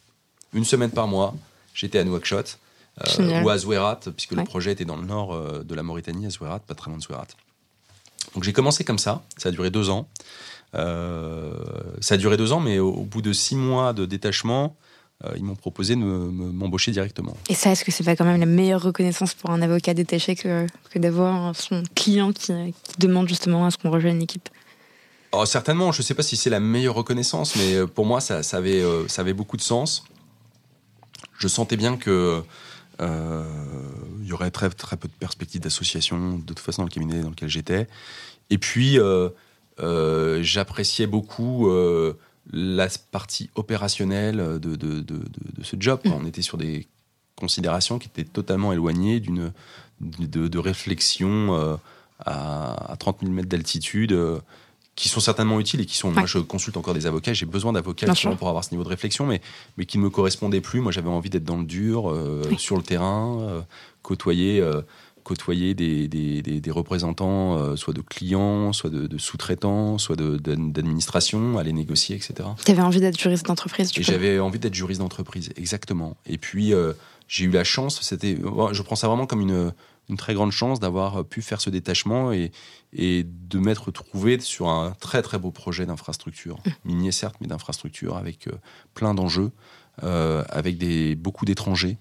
une 0.54 0.66
semaine 0.66 0.92
par 0.92 1.08
mois, 1.08 1.36
j'étais 1.74 2.00
à 2.00 2.04
Nouakchott 2.04 2.60
euh, 3.02 3.44
ou 3.44 3.50
à 3.50 3.58
Zouerat, 3.58 4.00
puisque 4.16 4.32
le 4.32 4.44
projet 4.44 4.72
était 4.72 4.86
dans 4.86 4.96
le 4.96 5.06
nord 5.06 5.34
euh, 5.34 5.64
de 5.64 5.76
la 5.76 5.84
Mauritanie, 5.84 6.26
à 6.26 6.30
Zouerat, 6.30 6.60
pas 6.60 6.74
très 6.74 6.90
loin 6.90 6.98
de 6.98 7.04
Zouerat. 7.04 7.28
Donc 8.34 8.44
j'ai 8.44 8.54
commencé 8.54 8.84
comme 8.84 8.98
ça, 8.98 9.24
ça 9.38 9.50
a 9.50 9.52
duré 9.52 9.70
deux 9.70 9.90
ans. 9.90 10.08
Ça 10.74 12.16
a 12.16 12.18
duré 12.18 12.38
deux 12.38 12.52
ans, 12.52 12.60
mais 12.60 12.78
au, 12.78 13.04
bout 13.04 13.22
de 13.22 13.34
six 13.34 13.56
mois 13.56 13.94
de 13.94 14.06
détachement, 14.06 14.76
ils 15.36 15.44
m'ont 15.44 15.56
proposé 15.56 15.96
de 15.96 16.02
m'embaucher 16.02 16.92
directement. 16.92 17.36
Et 17.50 17.56
ça, 17.56 17.72
est-ce 17.72 17.84
que 17.84 17.92
c'est 17.92 18.04
pas 18.04 18.16
quand 18.16 18.26
même 18.26 18.40
la 18.40 18.46
meilleure 18.46 18.84
reconnaissance 18.84 19.34
pour 19.34 19.50
un 19.50 19.62
avocat 19.64 19.96
détaché 19.96 20.36
que, 20.36 20.68
que 20.92 21.00
d'avoir 21.00 21.56
son 21.56 21.82
client 21.96 22.32
qui, 22.32 22.54
demande 23.00 23.28
justement 23.28 23.66
à 23.66 23.72
ce 23.72 23.78
qu'on 23.78 23.90
rejoigne 23.90 24.20
l'équipe? 24.20 24.50
Oh, 25.42 25.46
Certainement, 25.46 25.92
je 25.92 26.02
ne 26.02 26.04
sais 26.04 26.14
pas 26.14 26.24
si 26.24 26.38
c'est 26.38 26.50
la 26.50 26.60
meilleure 26.60 26.96
reconnaissance, 26.96 27.56
mais 27.56 27.76
euh, 27.76 27.88
pour 27.88 28.06
moi, 28.06 28.22
ça, 28.22 28.44
ça, 28.44 28.58
avait, 28.58 28.84
ça 29.08 29.22
avait 29.22 29.34
beaucoup 29.34 29.58
de 29.58 29.62
sens. 29.62 30.04
Je 31.40 31.48
sentais 31.48 31.78
bien 31.78 31.98
que 31.98 32.44
il 33.00 34.28
y 34.28 34.34
aurait 34.34 34.52
très, 34.52 34.70
très 34.70 34.98
peu 34.98 35.08
de 35.08 35.14
perspectives 35.14 35.62
d'association, 35.62 36.40
de 36.40 36.44
toute 36.44 36.60
façon, 36.60 36.82
dans 36.82 36.88
le 36.88 36.92
cabinet 36.92 37.22
dans 37.22 37.30
lequel 37.30 37.48
j'étais. 37.48 37.88
Et 38.50 38.58
puis, 38.58 39.00
euh, 39.80 40.42
j'appréciais 40.42 41.08
beaucoup 41.08 41.70
euh, 41.70 42.14
la 42.52 42.88
partie 43.12 43.50
opérationnelle 43.56 44.38
de, 44.38 44.58
de, 44.58 44.76
de, 44.76 45.02
de 45.02 45.64
ce 45.64 45.76
job. 45.80 46.00
On 46.06 46.26
était 46.26 46.42
sur 46.42 46.58
des 46.58 46.88
considérations 47.36 48.00
qui 48.00 48.08
étaient 48.08 48.24
totalement 48.24 48.74
éloignées 48.74 49.20
d'une 49.20 49.54
de, 50.00 50.58
réflexion 50.58 51.56
euh, 51.56 51.76
à, 52.26 52.96
30 53.00 53.20
000 53.22 53.32
mètres 53.32 53.50
d'altitude 53.50 54.18
qui 54.98 55.08
sont 55.08 55.22
certainement 55.22 55.62
utiles 55.62 55.80
et 55.80 55.86
qui 55.86 55.96
sont. 55.96 56.12
Moi, 56.12 56.26
je 56.26 56.40
consulte 56.40 56.76
encore 56.76 56.94
des 56.94 57.06
avocats. 57.06 57.32
J'ai 57.32 57.46
besoin 57.46 57.72
d'avocats 57.72 58.14
pour 58.38 58.50
avoir 58.50 58.66
ce 58.66 58.72
niveau 58.72 58.84
de 58.84 58.90
réflexion, 58.90 59.26
mais 59.26 59.40
mais 59.78 59.86
qui 59.86 59.98
ne 59.98 60.04
me 60.04 60.10
correspondaient 60.10 60.60
plus. 60.60 60.82
Moi, 60.82 60.92
j'avais 60.92 61.08
envie 61.10 61.30
d'être 61.30 61.46
dans 61.46 61.58
le 61.58 61.66
dur, 61.66 62.14
sur 62.58 62.76
le 62.76 62.84
terrain, 62.84 63.64
côtoyer 64.02 64.62
côtoyer 65.28 65.74
des, 65.74 66.08
des, 66.08 66.42
des, 66.42 66.72
représentants, 66.72 67.58
euh, 67.58 67.76
soit 67.76 67.94
de 67.94 68.00
clients, 68.00 68.72
soit 68.72 68.90
de, 68.90 69.18
sous-traitants, 69.18 69.98
soit 69.98 70.16
d'administration, 70.16 71.58
aller 71.58 71.74
négocier, 71.74 72.16
etc. 72.16 72.48
Tu 72.64 72.72
avais 72.72 72.82
envie 72.82 73.02
d'être 73.02 73.20
juriste 73.20 73.46
d'entreprise, 73.46 73.92
Et 73.98 74.04
j'avais 74.04 74.40
envie 74.40 74.58
d'être 74.58 74.74
juriste 74.74 75.02
d'entreprise, 75.02 75.52
exactement. 75.58 76.16
Et 76.28 76.38
puis, 76.38 76.74
euh, 76.74 76.94
j'ai 77.28 77.44
eu 77.44 77.50
la 77.50 77.66
chance, 77.66 78.00
c'était, 78.02 78.38
je 78.72 78.82
prends 78.84 78.96
ça 78.96 79.10
vraiment 79.10 79.26
comme 79.26 79.42
une, 79.42 79.74
une 80.10 80.18
très 80.18 80.34
grande 80.34 80.52
chance 80.52 80.80
d'avoir 80.80 81.26
pu 81.26 81.42
faire 81.42 81.60
ce 81.60 81.70
détachement 81.70 82.32
et, 82.32 82.52
et 82.94 83.26
de 83.26 83.60
m'être 83.60 83.92
trouvé 83.92 84.40
sur 84.40 84.70
un 84.70 84.96
très 85.00 85.22
très 85.22 85.38
beau 85.38 85.52
projet 85.52 85.86
d'infrastructure, 85.86 86.58
mmh. 86.58 86.70
minier 86.86 87.12
certes, 87.12 87.36
mais 87.42 87.48
d'infrastructure 87.48 88.18
avec 88.18 88.48
euh, 88.48 88.54
plein 88.94 89.14
d'enjeux, 89.14 89.52
avec 90.02 90.78
des, 90.78 91.16
beaucoup 91.16 91.46
d'étrangers. 91.46 91.98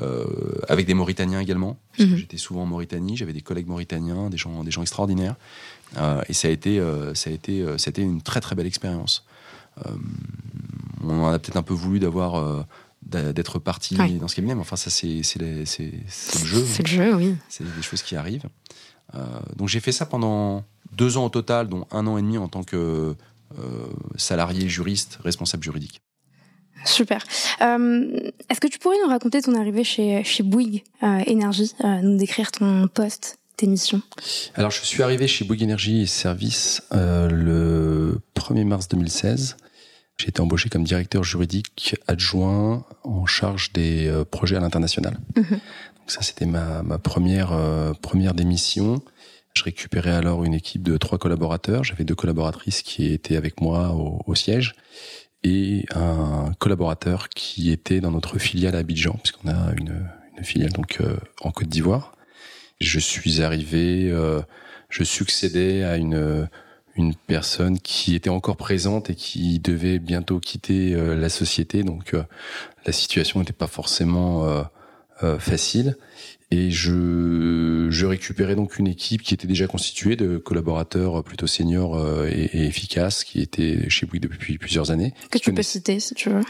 Euh, 0.00 0.26
avec 0.68 0.86
des 0.86 0.94
Mauritaniens 0.94 1.40
également. 1.40 1.76
Mhm. 1.98 2.16
J'étais 2.16 2.36
souvent 2.36 2.62
en 2.62 2.66
Mauritanie, 2.66 3.16
j'avais 3.16 3.32
des 3.32 3.40
collègues 3.40 3.66
mauritaniens, 3.66 4.30
des 4.30 4.36
gens, 4.36 4.62
des 4.62 4.70
gens 4.70 4.82
extraordinaires. 4.82 5.34
Euh, 5.96 6.22
et 6.28 6.34
ça 6.34 6.46
a 6.46 6.50
été, 6.52 6.78
euh, 6.78 7.14
ça 7.14 7.30
a 7.30 7.32
été, 7.32 7.64
ça 7.78 7.88
a 7.88 7.90
été 7.90 8.02
une 8.02 8.22
très 8.22 8.40
très 8.40 8.54
belle 8.54 8.66
expérience. 8.66 9.24
on 11.02 11.20
en 11.20 11.32
a 11.32 11.38
peut-être 11.38 11.56
un 11.56 11.62
peu 11.62 11.74
voulu 11.74 11.98
d'avoir 11.98 12.66
d'être 13.02 13.58
parti 13.58 13.96
dans 13.96 14.28
ce 14.28 14.34
cabinet, 14.34 14.54
mais 14.54 14.60
enfin 14.60 14.76
ça 14.76 14.90
c'est 14.90 15.22
le 15.38 15.64
jeu. 15.64 16.64
C'est 16.64 16.82
le 16.82 16.88
jeu, 16.88 17.14
oui. 17.14 17.34
C'est 17.48 17.64
des 17.64 17.82
choses 17.82 18.02
qui 18.02 18.16
arrivent. 18.16 18.48
donc 19.56 19.68
j'ai 19.68 19.80
fait 19.80 19.92
ça 19.92 20.06
pendant 20.06 20.64
deux 20.92 21.16
ans 21.16 21.26
au 21.26 21.30
total, 21.30 21.68
dont 21.68 21.86
un 21.90 22.06
an 22.06 22.18
et 22.18 22.22
demi 22.22 22.38
en 22.38 22.48
tant 22.48 22.64
que 22.64 23.14
salarié 24.16 24.68
juriste, 24.68 25.18
responsable 25.22 25.62
juridique. 25.62 26.02
Super. 26.84 27.24
Euh, 27.60 28.30
est-ce 28.48 28.60
que 28.60 28.66
tu 28.66 28.78
pourrais 28.78 28.96
nous 29.02 29.08
raconter 29.08 29.42
ton 29.42 29.54
arrivée 29.54 29.84
chez, 29.84 30.22
chez 30.24 30.42
Bouygues 30.42 30.84
euh, 31.02 31.20
Énergie, 31.26 31.72
euh, 31.84 32.00
nous 32.02 32.16
décrire 32.16 32.52
ton 32.52 32.88
poste, 32.88 33.38
tes 33.56 33.66
missions? 33.66 34.02
Alors, 34.54 34.70
je 34.70 34.84
suis 34.84 35.02
arrivé 35.02 35.26
chez 35.26 35.44
Bouygues 35.44 35.62
Énergie 35.62 36.02
et 36.02 36.06
Services 36.06 36.82
le 36.92 38.20
1er 38.36 38.64
mars 38.64 38.88
2016. 38.88 39.56
J'ai 40.18 40.28
été 40.28 40.40
embauché 40.40 40.68
comme 40.68 40.84
directeur 40.84 41.22
juridique 41.24 41.96
adjoint 42.06 42.84
en 43.04 43.24
charge 43.26 43.72
des 43.72 44.12
projets 44.30 44.56
à 44.56 44.60
l'international. 44.60 45.18
Mhm. 45.36 45.44
Donc 45.50 46.10
ça, 46.10 46.22
c'était 46.22 46.46
ma, 46.46 46.82
ma 46.82 46.98
première, 46.98 47.52
première 48.02 48.34
démission. 48.34 49.00
Je 49.54 49.62
récupérais 49.62 50.12
alors 50.12 50.44
une 50.44 50.54
équipe 50.54 50.82
de 50.82 50.96
trois 50.96 51.18
collaborateurs. 51.18 51.84
J'avais 51.84 52.04
deux 52.04 52.14
collaboratrices 52.14 52.82
qui 52.82 53.12
étaient 53.12 53.36
avec 53.36 53.60
moi 53.60 53.90
au, 53.94 54.22
au 54.26 54.34
siège 54.34 54.74
et 55.44 55.86
un 55.94 56.52
collaborateur 56.58 57.28
qui 57.28 57.70
était 57.70 58.00
dans 58.00 58.10
notre 58.10 58.38
filiale 58.38 58.74
à 58.74 58.78
Abidjan, 58.78 59.18
puisqu'on 59.22 59.48
a 59.48 59.72
une, 59.78 60.08
une, 60.36 60.44
filiale 60.44 60.72
donc 60.72 60.98
euh, 61.00 61.16
en 61.40 61.50
Côte 61.50 61.68
d'Ivoire. 61.68 62.16
Je 62.80 62.98
suis 62.98 63.42
arrivé, 63.42 64.10
euh, 64.10 64.40
je 64.88 65.04
succédais 65.04 65.84
à 65.84 65.96
une 65.96 66.48
une 66.98 67.14
personne 67.14 67.78
qui 67.78 68.14
était 68.14 68.28
encore 68.28 68.56
présente 68.56 69.08
et 69.08 69.14
qui 69.14 69.58
devait 69.58 69.98
bientôt 69.98 70.40
quitter 70.40 70.94
euh, 70.94 71.14
la 71.14 71.30
société, 71.30 71.82
donc 71.82 72.14
la 72.84 72.92
situation 72.92 73.40
n'était 73.40 73.52
pas 73.52 73.66
forcément 73.66 74.64
facile. 75.38 75.96
Et 76.50 76.70
je, 76.70 77.88
je 77.90 78.06
récupérais 78.06 78.54
donc 78.54 78.78
une 78.78 78.86
équipe 78.86 79.22
qui 79.22 79.34
était 79.34 79.46
déjà 79.46 79.66
constituée 79.66 80.16
de 80.16 80.38
collaborateurs 80.38 81.22
plutôt 81.22 81.46
seniors 81.46 81.96
euh, 81.96 82.26
et, 82.26 82.66
efficaces 82.66 83.22
qui 83.22 83.42
étaient 83.42 83.90
chez 83.90 84.06
Bouygues 84.06 84.22
depuis 84.22 84.56
plusieurs 84.56 84.90
années. 84.90 85.12
Que 85.30 85.36
tu 85.36 85.52
peux 85.52 85.62
citer 85.62 86.00
si 86.00 86.14
tu 86.14 86.30
veux. 86.30 86.40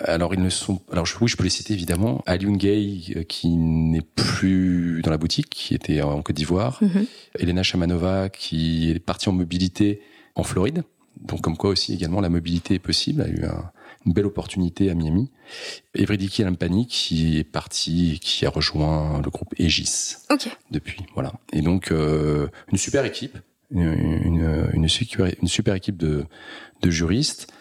Alors 0.00 0.34
ils 0.34 0.42
ne 0.42 0.50
sont. 0.50 0.80
Alors 0.92 1.06
oui, 1.20 1.28
je 1.28 1.36
peux 1.36 1.44
les 1.44 1.50
citer 1.50 1.74
évidemment. 1.74 2.22
Aliun 2.26 2.56
Gay 2.56 2.98
euh, 3.16 3.22
qui 3.24 3.48
n'est 3.48 4.02
plus 4.02 5.02
dans 5.02 5.10
la 5.10 5.18
boutique, 5.18 5.50
qui 5.50 5.74
était 5.74 6.02
en 6.02 6.22
Côte 6.22 6.36
d'Ivoire. 6.36 6.82
Mm-hmm. 6.82 7.06
Elena 7.40 7.62
Chamanova 7.62 8.28
qui 8.28 8.90
est 8.90 8.98
partie 8.98 9.28
en 9.28 9.32
mobilité 9.32 10.00
en 10.34 10.44
Floride. 10.44 10.84
Donc 11.20 11.40
comme 11.40 11.56
quoi 11.56 11.70
aussi 11.70 11.94
également 11.94 12.20
la 12.20 12.28
mobilité 12.28 12.74
est 12.74 12.78
possible. 12.78 13.24
Elle 13.26 13.44
a 13.44 13.46
eu 13.46 13.50
un, 13.50 13.70
une 14.06 14.12
belle 14.12 14.26
opportunité 14.26 14.90
à 14.90 14.94
Miami. 14.94 15.30
Evridiki 15.94 16.44
Lampani 16.44 16.86
qui 16.86 17.38
est 17.38 17.44
parti, 17.44 18.20
qui 18.22 18.46
a 18.46 18.50
rejoint 18.50 19.20
le 19.22 19.30
groupe 19.30 19.52
Aegis 19.58 20.16
depuis. 20.70 21.04
Voilà. 21.14 21.32
Et 21.52 21.60
donc 21.60 21.90
euh, 21.90 22.48
une 22.70 22.78
super 22.78 23.04
équipe, 23.04 23.36
une, 23.70 24.70
une, 24.72 24.88
super, 24.88 25.26
une 25.42 25.48
super 25.48 25.74
équipe 25.74 25.96
de, 25.96 26.24
de 26.82 26.90
juristes. 26.90 27.52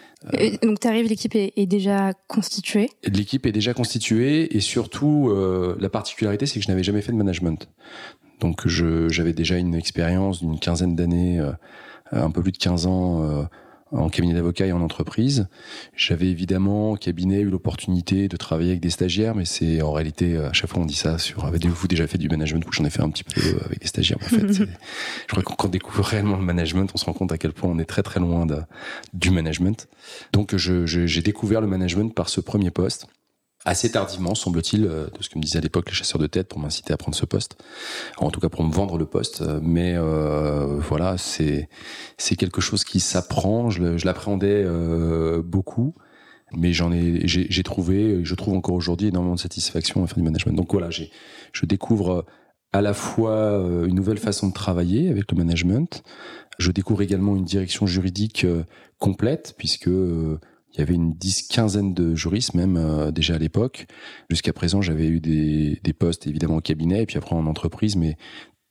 Donc 0.64 0.80
tu 0.80 0.88
arrives, 0.88 1.08
l'équipe 1.08 1.36
est, 1.36 1.66
déjà 1.66 2.14
constituée. 2.28 2.90
L'équipe 3.04 3.46
est 3.46 3.52
déjà 3.52 3.74
constituée 3.74 4.56
et 4.56 4.60
surtout 4.60 5.30
euh, 5.30 5.76
la 5.80 5.90
particularité 5.90 6.46
c'est 6.46 6.60
que 6.60 6.66
je 6.66 6.72
n'avais 6.72 6.84
jamais 6.84 7.02
fait 7.02 7.12
de 7.12 7.18
management. 7.18 7.70
Donc 8.40 8.68
j'avais 8.68 9.34
déjà 9.34 9.58
une 9.58 9.76
expérience 9.76 10.40
d'une 10.40 10.60
quinzaine 10.60 10.96
d'années, 10.96 11.40
euh, 11.40 11.52
un 12.12 12.32
peu 12.32 12.42
plus 12.42 12.52
de 12.52 12.58
15 12.58 12.86
ans 12.88 13.48
en 13.92 14.10
cabinet 14.10 14.34
d'avocat 14.34 14.66
et 14.66 14.72
en 14.72 14.82
entreprise. 14.82 15.48
J'avais 15.96 16.28
évidemment 16.28 16.92
au 16.92 16.96
cabinet 16.96 17.42
eu 17.42 17.50
l'opportunité 17.50 18.28
de 18.28 18.38
travailler 18.38 18.72
avec 18.72 18.82
des 18.82 18.90
stagiaires, 18.90 19.36
mais 19.36 19.46
c'est 19.46 19.82
en 19.82 19.92
réalité 19.92 20.38
à 20.38 20.54
chaque 20.54 20.70
fois 20.70 20.82
on 20.82 20.86
dit 20.86 20.96
ça 20.96 21.18
sur 21.18 21.46
avez-vous 21.46 21.88
déjà 21.88 22.08
fait 22.08 22.18
du 22.18 22.30
management? 22.30 22.66
J'en 22.72 22.86
ai 22.86 22.90
fait 22.90 23.02
un 23.02 23.10
petit 23.10 23.24
peu 23.24 23.42
avec 23.66 23.80
des 23.80 23.88
stagiaires. 23.88 24.18
En 24.22 24.28
fait, 24.28 24.52
je 24.54 24.66
crois 25.28 25.44
que 25.44 25.48
quand 25.48 25.66
on 25.66 25.70
découvre 25.70 26.04
réellement 26.04 26.38
le 26.38 26.44
management, 26.44 26.92
on 26.94 26.98
se 26.98 27.06
rend 27.06 27.14
compte 27.14 27.32
à 27.32 27.38
quel 27.38 27.54
point 27.54 27.70
on 27.70 27.80
est 27.80 27.86
très 27.86 28.04
très 28.04 28.20
loin 28.20 28.46
de, 28.46 28.58
du 29.14 29.32
management. 29.32 29.88
Donc 30.34 30.56
j'ai 30.58 31.22
découvert 31.22 31.62
le 31.62 31.68
management 31.68 32.14
par 32.14 32.30
ce 32.30 32.42
premier 32.42 32.72
poste 32.72 33.08
assez 33.66 33.92
tardivement, 33.92 34.36
semble-t-il, 34.36 34.86
euh, 34.86 35.08
de 35.08 35.22
ce 35.22 35.30
que 35.30 35.38
me 35.38 35.44
disaient 35.44 35.58
à 35.58 35.62
l'époque 35.62 35.90
les 35.90 35.96
chasseurs 35.96 36.20
de 36.20 36.28
tête 36.28 36.48
pour 36.48 36.60
m'inciter 36.60 36.94
à 36.94 36.98
prendre 36.98 37.16
ce 37.16 37.26
poste, 37.26 37.58
en 38.18 38.32
tout 38.32 38.40
cas 38.40 38.50
pour 38.50 38.64
me 38.64 38.72
vendre 38.72 38.98
le 38.98 39.06
poste. 39.06 39.44
Mais 39.62 39.94
euh, 39.96 40.78
voilà, 40.80 41.18
c'est 41.18 41.70
c'est 42.18 42.36
quelque 42.36 42.62
chose 42.62 42.84
qui 42.84 43.00
s'apprend. 43.00 43.70
Je, 43.70 44.06
l'appréhendais 44.06 44.64
euh, 44.66 45.42
beaucoup, 45.44 45.96
mais 46.54 46.72
j'en 46.74 46.92
ai 46.92 47.28
j'ai 47.28 47.64
trouvé, 47.64 48.24
je 48.24 48.36
trouve 48.36 48.56
encore 48.56 48.76
aujourd'hui 48.76 49.08
énormément 49.08 49.36
de 49.36 49.40
satisfaction 49.40 50.04
à 50.04 50.08
faire 50.08 50.18
du 50.18 50.24
management. 50.24 50.54
Donc 50.56 50.72
voilà, 50.72 50.90
j'ai 50.90 51.12
je 51.52 51.66
découvre 51.66 52.26
à 52.74 52.82
la 52.82 52.94
fois 52.94 53.64
une 53.88 53.96
nouvelle 53.96 54.18
façon 54.18 54.48
de 54.48 54.54
travailler 54.54 55.10
avec 55.10 55.32
le 55.32 55.38
management. 55.38 56.04
Je 56.58 56.72
découvre 56.72 57.02
également 57.02 57.36
une 57.36 57.46
direction 57.46 57.86
juridique 57.86 58.46
complète 59.00 59.56
puisque 59.58 59.90
il 60.78 60.82
y 60.82 60.84
avait 60.84 60.94
une 60.94 61.14
dix, 61.14 61.44
quinzaine 61.44 61.94
de 61.94 62.16
juristes 62.16 62.54
même 62.54 62.78
euh, 62.78 63.12
déjà 63.12 63.36
à 63.36 63.38
l'époque. 63.40 63.88
Jusqu'à 64.30 64.54
présent, 64.54 64.82
j'avais 64.82 65.08
eu 65.08 65.20
des, 65.20 65.80
des 65.84 65.94
postes 65.94 66.28
évidemment 66.28 66.58
au 66.58 66.62
cabinet 66.62 67.04
et 67.04 67.06
puis 67.06 67.18
après 67.18 67.36
en 67.36 67.48
entreprise, 67.48 67.96
mais 67.96 68.16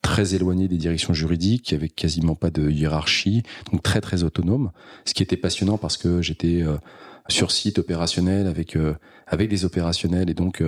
très 0.02 0.36
éloigné 0.36 0.68
des 0.68 0.76
directions 0.76 1.14
juridiques, 1.14 1.72
avec 1.72 1.96
quasiment 1.96 2.36
pas 2.36 2.50
de 2.50 2.70
hiérarchie, 2.70 3.42
donc 3.72 3.82
très 3.82 4.00
très 4.00 4.22
autonome. 4.22 4.70
Ce 5.04 5.14
qui 5.14 5.22
était 5.24 5.36
passionnant 5.36 5.78
parce 5.78 5.96
que 5.96 6.22
j'étais 6.22 6.62
euh, 6.62 6.76
sur 7.28 7.50
site 7.50 7.80
opérationnel 7.80 8.46
avec 8.46 8.76
euh, 8.76 8.94
avec 9.26 9.48
des 9.48 9.64
opérationnels 9.64 10.30
et 10.30 10.34
donc 10.34 10.62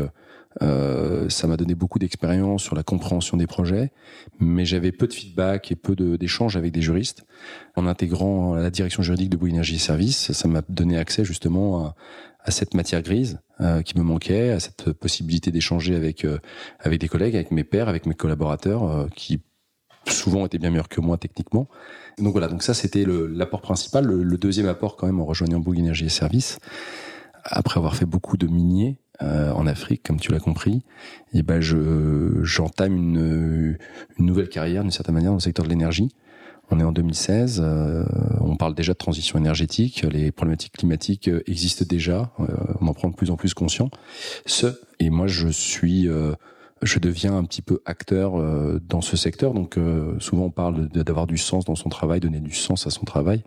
euh, 0.63 1.29
ça 1.29 1.47
m'a 1.47 1.57
donné 1.57 1.75
beaucoup 1.75 1.99
d'expérience 1.99 2.63
sur 2.63 2.75
la 2.75 2.83
compréhension 2.83 3.37
des 3.37 3.47
projets, 3.47 3.93
mais 4.41 4.65
j'avais 4.65 4.93
peu 4.93 5.07
de 5.07 5.13
feedback 5.13 5.71
et 5.71 5.77
peu 5.77 5.95
d'échanges 6.17 6.57
avec 6.57 6.73
des 6.73 6.83
juristes. 6.83 7.25
En 7.77 7.87
intégrant 7.87 8.55
la 8.55 8.71
direction 8.71 9.03
juridique 9.03 9.31
de 9.31 9.37
Bouygues 9.37 9.55
Énergie 9.55 9.79
Service, 9.79 10.33
ça 10.33 10.49
m'a 10.49 10.63
donné 10.69 10.99
accès 10.99 11.25
justement 11.25 11.95
à, 12.45 12.51
cette 12.51 12.73
matière 12.73 13.03
grise 13.03 13.41
euh, 13.61 13.83
qui 13.83 13.99
me 13.99 14.03
manquait, 14.03 14.53
à 14.53 14.61
cette 14.61 14.93
possibilité 14.93 15.51
d'échanger 15.51 15.95
avec 15.95 16.25
euh, 16.25 16.39
avec 16.81 16.99
des 16.99 17.09
collègues, 17.09 17.35
avec 17.35 17.51
mes 17.51 17.65
pairs, 17.65 17.89
avec 17.89 18.07
mes 18.07 18.15
collaborateurs, 18.15 19.07
qui 19.15 19.43
souvent 20.07 20.47
été 20.47 20.57
bien 20.57 20.71
meilleurs 20.71 20.89
que 20.89 21.03
moi 21.03 21.19
techniquement. 21.19 21.69
Donc 22.17 22.33
voilà, 22.33 22.49
donc 22.49 22.63
ça 22.63 22.73
c'était 22.73 23.05
l'apport 23.07 23.61
principal. 23.61 24.07
Le, 24.07 24.39
deuxième 24.39 24.67
apport 24.67 24.97
quand 24.97 25.07
même 25.07 25.21
en 25.21 25.27
rejoignant 25.27 25.61
Bouygues 25.61 25.81
Énergie 25.81 26.07
et 26.07 26.09
Services, 26.09 26.59
après 27.45 27.79
avoir 27.79 27.95
fait 27.95 28.07
beaucoup 28.07 28.39
de 28.39 28.47
miniers 28.47 28.99
euh, 29.23 29.53
en 29.53 29.67
Afrique, 29.67 30.03
comme 30.05 30.21
tu 30.21 30.33
l'as 30.33 30.41
compris, 30.41 30.83
et 31.33 31.43
ben 31.43 31.61
je 31.61 32.41
j'entame 32.43 32.97
une, 32.97 33.79
une 34.19 34.27
nouvelle 34.27 34.49
carrière 34.49 34.83
d'une 34.83 34.93
certaine 34.93 35.15
manière 35.15 35.31
dans 35.31 35.37
le 35.37 35.41
secteur 35.41 35.65
de 35.65 35.71
l'énergie. 35.71 36.11
On 36.71 36.81
est 36.81 36.85
en 36.85 36.93
2016, 36.93 37.63
euh, 37.65 38.05
on 38.41 38.57
parle 38.57 38.75
déjà 38.75 38.93
de 38.93 38.99
transition 38.99 39.39
énergétique, 39.39 40.05
les 40.11 40.31
problématiques 40.31 40.75
climatiques 40.75 41.29
euh, 41.29 41.43
existent 41.47 41.85
déjà, 41.89 42.31
euh, 42.41 42.47
on 42.81 42.89
en 42.89 42.93
prend 42.93 43.09
de 43.09 43.15
plus 43.15 43.31
en 43.31 43.37
plus 43.37 43.55
conscient. 43.55 43.91
Ce, 44.45 44.79
et 44.99 45.09
moi 45.09 45.27
je 45.27 45.49
suis, 45.49 46.09
je 46.83 46.99
deviens 46.99 47.37
un 47.37 47.45
petit 47.45 47.63
peu 47.63 47.81
acteur 47.87 48.33
dans 48.81 49.01
ce 49.01 49.17
secteur, 49.17 49.55
donc 49.55 49.79
souvent 50.19 50.47
on 50.47 50.51
parle 50.51 50.89
d'avoir 50.89 51.27
du 51.27 51.39
sens 51.39 51.65
dans 51.65 51.75
son 51.75 51.89
travail, 51.89 52.21
donner 52.21 52.41
du 52.41 52.55
sens 52.55 52.87
à 52.87 52.91
son 52.91 53.05
travail. 53.05 53.43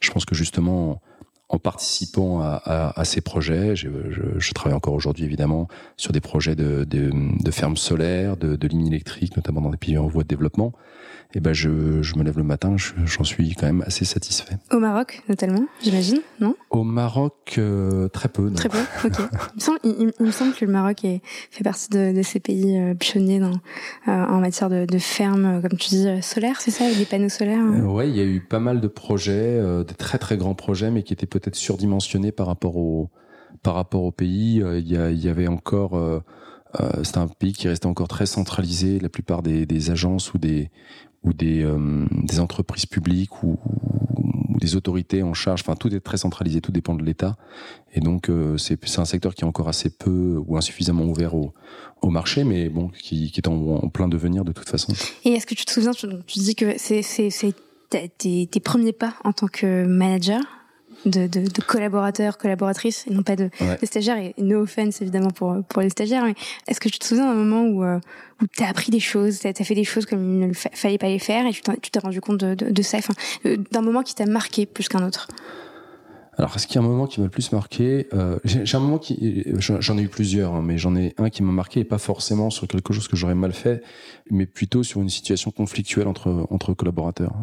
Je 0.00 0.10
pense 0.10 0.24
que 0.24 0.34
justement 0.34 1.00
en 1.48 1.58
participant 1.58 2.40
à, 2.40 3.04
ces 3.04 3.20
projets. 3.20 3.76
Je, 3.76 4.52
travaille 4.52 4.74
encore 4.74 4.94
aujourd'hui 4.94 5.24
évidemment 5.24 5.68
sur 5.96 6.12
des 6.12 6.20
projets 6.20 6.56
de, 6.56 6.84
de, 6.84 7.10
de 7.12 7.50
fermes 7.50 7.76
solaires, 7.76 8.36
de, 8.36 8.56
de 8.56 8.68
lignes 8.68 8.88
électriques, 8.88 9.36
notamment 9.36 9.60
dans 9.60 9.70
des 9.70 9.76
pays 9.76 9.96
en 9.96 10.08
voie 10.08 10.24
de 10.24 10.28
développement 10.28 10.72
eh 11.36 11.40
ben 11.40 11.52
je, 11.52 12.00
je 12.00 12.16
me 12.16 12.24
lève 12.24 12.38
le 12.38 12.44
matin, 12.44 12.76
j'en 12.78 13.22
suis 13.22 13.54
quand 13.54 13.66
même 13.66 13.84
assez 13.86 14.06
satisfait. 14.06 14.56
Au 14.72 14.78
Maroc, 14.78 15.22
notamment, 15.28 15.66
j'imagine, 15.82 16.20
non? 16.40 16.54
Au 16.70 16.82
Maroc, 16.82 17.56
euh, 17.58 18.08
très 18.08 18.30
peu. 18.30 18.48
Non. 18.48 18.54
Très 18.54 18.70
peu, 18.70 18.78
ok. 19.04 19.18
il, 19.52 19.54
me 19.54 19.60
semble, 19.60 19.78
il, 19.84 20.12
me 20.18 20.30
semble 20.30 20.54
que 20.54 20.64
le 20.64 20.72
Maroc 20.72 21.04
est, 21.04 21.20
fait 21.50 21.62
partie 21.62 21.90
de, 21.90 22.16
de 22.16 22.22
ces 22.22 22.40
pays 22.40 22.78
euh, 22.78 22.94
pionniers 22.94 23.38
dans, 23.38 23.52
euh, 24.08 24.24
en 24.24 24.40
matière 24.40 24.70
de, 24.70 24.86
de 24.86 24.98
fermes, 24.98 25.60
comme 25.60 25.78
tu 25.78 25.90
dis, 25.90 26.22
solaires, 26.22 26.58
c'est 26.62 26.70
ça, 26.70 26.86
avec 26.86 26.96
des 26.96 27.04
panneaux 27.04 27.28
solaires 27.28 27.60
hein? 27.60 27.84
Ouais, 27.84 28.08
il 28.08 28.16
y 28.16 28.20
a 28.20 28.24
eu 28.24 28.40
pas 28.40 28.60
mal 28.60 28.80
de 28.80 28.88
projets, 28.88 29.60
des 29.86 29.94
très 29.94 30.16
très 30.16 30.38
grands 30.38 30.54
projets, 30.54 30.90
mais 30.90 31.02
qui 31.02 31.12
étaient 31.12 31.26
peut-être 31.26 31.56
surdimensionnés 31.56 32.32
par 32.32 32.46
rapport 32.46 32.78
au 32.78 33.10
par 33.62 33.74
rapport 33.74 34.04
au 34.04 34.10
pays. 34.12 34.62
Il 34.64 34.88
y, 34.88 34.96
a, 34.96 35.10
il 35.10 35.22
y 35.22 35.28
avait 35.28 35.48
encore 35.48 35.98
euh, 36.80 37.04
c'est 37.04 37.18
un 37.18 37.26
pays 37.26 37.52
qui 37.52 37.68
restait 37.68 37.86
encore 37.86 38.08
très 38.08 38.26
centralisé. 38.26 38.98
La 39.00 39.08
plupart 39.08 39.42
des, 39.42 39.66
des 39.66 39.90
agences 39.90 40.34
ou 40.34 40.38
des 40.38 40.70
ou 41.26 41.32
des, 41.32 41.62
euh, 41.62 42.06
des 42.10 42.40
entreprises 42.40 42.86
publiques 42.86 43.42
ou, 43.42 43.58
des 44.58 44.74
autorités 44.74 45.22
en 45.22 45.34
charge. 45.34 45.60
Enfin, 45.60 45.76
tout 45.76 45.94
est 45.94 46.00
très 46.00 46.16
centralisé, 46.16 46.60
tout 46.60 46.72
dépend 46.72 46.94
de 46.94 47.04
l'État. 47.04 47.36
Et 47.92 48.00
donc, 48.00 48.30
euh, 48.30 48.56
c'est 48.56 48.98
un 48.98 49.04
secteur 49.04 49.34
qui 49.34 49.42
est 49.42 49.46
encore 49.46 49.68
assez 49.68 49.90
peu 49.90 50.42
ou 50.46 50.56
insuffisamment 50.56 51.04
ouvert 51.04 51.34
au, 51.34 51.52
marché, 52.08 52.44
mais 52.44 52.68
bon, 52.68 52.88
qui, 52.88 53.32
est 53.36 53.48
en, 53.48 53.88
plein 53.88 54.06
devenir 54.08 54.44
de 54.44 54.52
toute 54.52 54.68
façon. 54.68 54.92
Et 55.24 55.32
est-ce 55.32 55.44
que 55.44 55.56
tu 55.56 55.64
te 55.64 55.72
souviens, 55.72 55.90
tu, 55.90 56.06
tu 56.26 56.38
dis 56.38 56.54
que 56.54 56.74
c'est 56.78 57.02
tes, 57.90 58.46
tes 58.46 58.60
premiers 58.60 58.92
pas 58.92 59.14
en 59.24 59.32
tant 59.32 59.48
que 59.48 59.84
manager 59.84 60.40
de, 61.04 61.26
de, 61.26 61.40
de, 61.40 61.62
collaborateurs, 61.62 62.38
collaboratrices, 62.38 63.06
et 63.06 63.14
non 63.14 63.22
pas 63.22 63.36
de, 63.36 63.50
de 63.60 63.86
stagiaires. 63.86 64.18
Et 64.18 64.34
no 64.38 64.62
offense 64.62 65.00
évidemment 65.02 65.30
pour 65.30 65.56
pour 65.68 65.82
les 65.82 65.90
stagiaires. 65.90 66.24
Mais 66.24 66.34
est-ce 66.66 66.80
que 66.80 66.88
tu 66.88 66.98
te 66.98 67.04
souviens 67.04 67.26
d'un 67.26 67.34
moment 67.34 67.62
où 67.64 67.84
euh, 67.84 67.98
où 68.42 68.46
t'as 68.56 68.68
appris 68.68 68.90
des 68.90 69.00
choses, 69.00 69.38
t'as 69.40 69.50
as 69.50 69.64
fait 69.64 69.74
des 69.74 69.84
choses 69.84 70.06
comme 70.06 70.42
il 70.42 70.48
ne 70.48 70.52
fallait 70.52 70.98
pas 70.98 71.08
les 71.08 71.18
faire, 71.18 71.46
et 71.46 71.52
tu 71.52 71.90
t'es 71.90 71.98
rendu 71.98 72.20
compte 72.20 72.38
de, 72.38 72.54
de, 72.54 72.82
ça, 72.82 72.98
enfin, 72.98 73.14
euh, 73.46 73.56
d'un 73.70 73.82
moment 73.82 74.02
qui 74.02 74.14
t'a 74.14 74.26
marqué 74.26 74.66
plus 74.66 74.88
qu'un 74.88 75.06
autre? 75.06 75.28
Alors, 76.38 76.54
est-ce 76.54 76.66
qu'il 76.66 76.76
y 76.76 76.78
a 76.78 76.82
un 76.82 76.88
moment 76.88 77.06
qui 77.06 77.20
m'a 77.20 77.26
le 77.26 77.30
plus 77.30 77.50
marqué 77.52 78.08
euh, 78.12 78.38
J'ai 78.44 78.76
un 78.76 78.80
moment 78.80 78.98
qui, 78.98 79.44
j'en 79.58 79.96
ai 79.96 80.02
eu 80.02 80.08
plusieurs, 80.08 80.54
hein, 80.54 80.62
mais 80.62 80.76
j'en 80.76 80.94
ai 80.94 81.14
un 81.16 81.30
qui 81.30 81.42
m'a 81.42 81.52
marqué 81.52 81.80
et 81.80 81.84
pas 81.84 81.96
forcément 81.96 82.50
sur 82.50 82.68
quelque 82.68 82.92
chose 82.92 83.08
que 83.08 83.16
j'aurais 83.16 83.34
mal 83.34 83.52
fait, 83.52 83.82
mais 84.30 84.44
plutôt 84.44 84.82
sur 84.82 85.00
une 85.00 85.08
situation 85.08 85.50
conflictuelle 85.50 86.08
entre 86.08 86.46
entre 86.50 86.74
collaborateurs. 86.74 87.34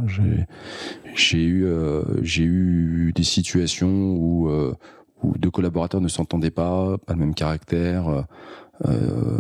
J'ai 1.15 1.43
eu 1.43 1.65
euh, 1.65 2.03
j'ai 2.21 2.43
eu 2.43 3.13
des 3.15 3.23
situations 3.23 4.11
où 4.11 4.47
euh, 4.49 4.75
où 5.23 5.35
deux 5.39 5.49
collaborateurs 5.49 6.01
ne 6.01 6.07
s'entendaient 6.07 6.51
pas, 6.51 6.97
pas 6.99 7.13
le 7.13 7.19
même 7.19 7.33
caractère. 7.33 8.25
Euh, 8.85 9.39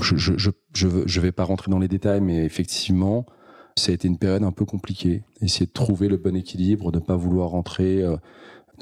je, 0.00 0.16
je 0.16 0.34
je 0.36 0.50
je 0.72 0.88
je 1.04 1.20
vais 1.20 1.32
pas 1.32 1.44
rentrer 1.44 1.72
dans 1.72 1.80
les 1.80 1.88
détails, 1.88 2.20
mais 2.20 2.44
effectivement, 2.44 3.26
ça 3.74 3.90
a 3.90 3.94
été 3.94 4.06
une 4.06 4.18
période 4.18 4.44
un 4.44 4.52
peu 4.52 4.64
compliquée. 4.64 5.24
Essayer 5.40 5.66
de 5.66 5.72
trouver 5.72 6.06
le 6.06 6.16
bon 6.16 6.36
équilibre, 6.36 6.92
de 6.92 7.00
ne 7.00 7.04
pas 7.04 7.16
vouloir 7.16 7.48
rentrer 7.48 8.04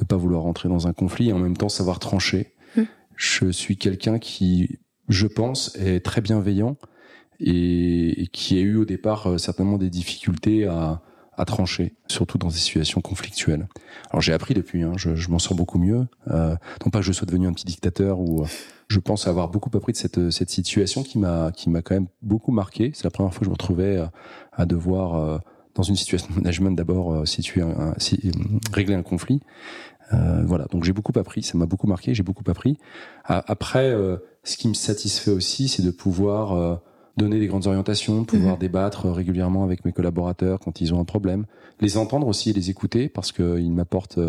ne 0.00 0.04
pas 0.04 0.16
vouloir 0.16 0.42
rentrer 0.42 0.68
dans 0.68 0.86
un 0.86 0.92
conflit 0.92 1.28
et 1.28 1.32
en 1.32 1.38
même 1.38 1.56
temps 1.56 1.68
savoir 1.68 1.98
trancher. 1.98 2.54
Mmh. 2.76 2.82
Je 3.16 3.50
suis 3.50 3.76
quelqu'un 3.76 4.18
qui, 4.18 4.78
je 5.08 5.26
pense, 5.26 5.76
est 5.76 6.04
très 6.04 6.20
bienveillant 6.20 6.76
et, 7.40 8.28
qui 8.32 8.58
a 8.58 8.60
eu 8.60 8.76
au 8.76 8.84
départ 8.84 9.26
euh, 9.26 9.38
certainement 9.38 9.78
des 9.78 9.90
difficultés 9.90 10.66
à, 10.66 11.02
à 11.36 11.44
trancher, 11.44 11.94
surtout 12.08 12.38
dans 12.38 12.48
des 12.48 12.54
situations 12.54 13.00
conflictuelles. 13.00 13.68
Alors 14.10 14.22
j'ai 14.22 14.32
appris 14.32 14.54
depuis, 14.54 14.82
hein, 14.82 14.92
je, 14.96 15.14
je 15.14 15.30
m'en 15.30 15.38
sors 15.38 15.56
beaucoup 15.56 15.78
mieux. 15.78 16.06
Euh, 16.28 16.56
non 16.84 16.90
pas 16.90 17.00
que 17.00 17.04
je 17.04 17.12
sois 17.12 17.26
devenu 17.26 17.46
un 17.46 17.52
petit 17.52 17.66
dictateur 17.66 18.20
ou 18.20 18.42
euh, 18.42 18.46
je 18.88 18.98
pense 19.00 19.26
avoir 19.26 19.48
beaucoup 19.48 19.70
appris 19.76 19.92
de 19.92 19.98
cette, 19.98 20.30
cette 20.30 20.50
situation 20.50 21.02
qui 21.02 21.18
m'a 21.18 21.50
qui 21.52 21.70
m'a 21.70 21.82
quand 21.82 21.94
même 21.94 22.08
beaucoup 22.22 22.52
marqué. 22.52 22.92
C'est 22.94 23.04
la 23.04 23.10
première 23.10 23.32
fois 23.32 23.40
que 23.40 23.46
je 23.46 23.50
me 23.50 23.54
retrouvais 23.54 23.96
à, 23.98 24.12
à 24.52 24.64
devoir 24.64 25.40
dans 25.76 25.82
une 25.82 25.96
situation 25.96 26.28
de 26.30 26.34
management 26.36 26.72
d'abord 26.72 27.12
euh, 27.12 27.24
situer 27.24 27.62
un, 27.62 27.94
régler 28.72 28.94
un 28.94 29.02
conflit. 29.02 29.40
Euh, 30.12 30.42
voilà, 30.46 30.66
donc 30.66 30.84
j'ai 30.84 30.92
beaucoup 30.92 31.12
appris, 31.18 31.42
ça 31.42 31.58
m'a 31.58 31.66
beaucoup 31.66 31.86
marqué, 31.86 32.14
j'ai 32.14 32.22
beaucoup 32.22 32.48
appris. 32.48 32.78
Après, 33.24 33.90
euh, 33.90 34.18
ce 34.44 34.56
qui 34.56 34.68
me 34.68 34.74
satisfait 34.74 35.30
aussi, 35.30 35.68
c'est 35.68 35.82
de 35.82 35.90
pouvoir 35.90 36.52
euh, 36.52 36.76
donner 37.16 37.40
des 37.40 37.46
grandes 37.46 37.66
orientations, 37.66 38.24
pouvoir 38.24 38.54
mhm. 38.54 38.60
débattre 38.60 39.10
régulièrement 39.10 39.64
avec 39.64 39.84
mes 39.84 39.92
collaborateurs 39.92 40.60
quand 40.60 40.80
ils 40.80 40.94
ont 40.94 41.00
un 41.00 41.04
problème, 41.04 41.46
les 41.80 41.96
entendre 41.96 42.28
aussi 42.28 42.50
et 42.50 42.52
les 42.52 42.70
écouter 42.70 43.08
parce 43.08 43.32
qu'ils 43.32 43.72
m'apportent 43.72 44.20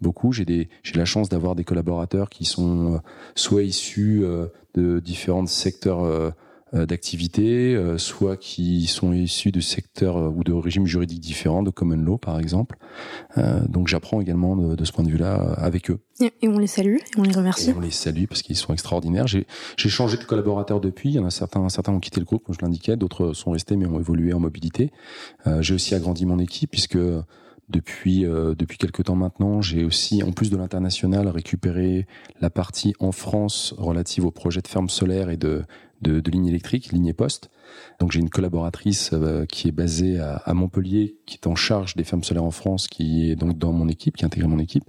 beaucoup. 0.00 0.32
J'ai 0.32 0.44
des, 0.44 0.68
j'ai 0.82 0.94
la 0.94 1.06
chance 1.06 1.28
d'avoir 1.28 1.54
des 1.54 1.64
collaborateurs 1.64 2.28
qui 2.28 2.44
sont 2.44 3.00
soit 3.34 3.62
issus 3.62 4.24
de 4.74 5.00
différents 5.00 5.46
secteurs 5.46 6.34
euh, 6.74 6.86
d'activités, 6.86 7.74
euh, 7.74 7.98
soit 7.98 8.36
qui 8.36 8.86
sont 8.86 9.12
issus 9.12 9.52
de 9.52 9.60
secteurs 9.60 10.16
euh, 10.16 10.28
ou 10.28 10.42
de 10.42 10.52
régimes 10.52 10.86
juridiques 10.86 11.20
différents, 11.20 11.62
de 11.62 11.70
common 11.70 11.96
law 11.96 12.18
par 12.18 12.40
exemple. 12.40 12.76
donc 13.68 13.88
j'apprends 13.88 14.20
également 14.20 14.56
de, 14.56 14.84
ce 14.84 14.92
point 14.92 15.04
de 15.04 15.10
vue-là 15.10 15.34
avec 15.56 15.90
eux. 15.90 15.98
Et 16.20 16.48
on 16.48 16.58
les 16.58 16.66
salue, 16.66 16.96
et 16.96 17.18
on 17.18 17.22
les 17.22 17.32
remercie. 17.32 17.70
Et 17.70 17.74
on 17.74 17.80
les 17.80 17.90
salue 17.90 18.24
parce 18.26 18.42
qu'ils 18.42 18.56
sont 18.56 18.72
extraordinaires. 18.72 19.26
J'ai 19.26 19.46
changé 19.76 20.16
de 20.16 20.24
collaborateur 20.24 20.80
depuis. 20.80 21.10
Il 21.10 21.14
y 21.14 21.18
en 21.18 21.24
a 21.24 21.30
certains, 21.30 21.68
certains 21.68 21.92
ont 21.92 22.00
quitté 22.00 22.20
le 22.20 22.26
groupe, 22.26 22.44
comme 22.44 22.54
je 22.54 22.64
l'indiquais, 22.64 22.96
d'autres 22.96 23.32
sont 23.32 23.50
restés 23.50 23.76
mais 23.76 23.86
ont 23.86 23.98
évolué 23.98 24.32
en 24.32 24.40
mobilité. 24.40 24.90
J'ai 25.60 25.74
aussi 25.74 25.94
agrandi 25.94 26.26
mon 26.26 26.38
équipe 26.38 26.70
puisque 26.70 26.98
depuis 27.68 28.26
euh, 28.26 28.54
depuis 28.54 28.78
quelques 28.78 29.04
temps 29.04 29.16
maintenant, 29.16 29.62
j'ai 29.62 29.84
aussi, 29.84 30.22
en 30.22 30.32
plus 30.32 30.50
de 30.50 30.56
l'international, 30.56 31.28
récupéré 31.28 32.06
la 32.40 32.50
partie 32.50 32.94
en 33.00 33.12
France 33.12 33.74
relative 33.78 34.26
au 34.26 34.30
projet 34.30 34.60
de 34.60 34.68
ferme 34.68 34.88
solaire 34.88 35.30
et 35.30 35.36
de 35.36 35.62
de, 36.04 36.20
de 36.20 36.30
lignes 36.30 36.46
électriques, 36.46 36.92
lignes 36.92 37.12
poste. 37.12 37.50
Donc 38.00 38.12
j'ai 38.12 38.20
une 38.20 38.30
collaboratrice 38.30 39.10
euh, 39.12 39.46
qui 39.46 39.68
est 39.68 39.72
basée 39.72 40.18
à, 40.18 40.54
Montpellier, 40.54 41.16
qui 41.26 41.36
est 41.36 41.46
en 41.46 41.54
charge 41.54 41.96
des 41.96 42.04
fermes 42.04 42.22
solaires 42.22 42.44
en 42.44 42.50
France, 42.50 42.88
qui 42.88 43.30
est 43.30 43.36
donc 43.36 43.58
dans 43.58 43.72
mon 43.72 43.88
équipe, 43.88 44.16
qui 44.16 44.24
a 44.24 44.26
intégré 44.26 44.48
mon 44.48 44.58
équipe. 44.58 44.84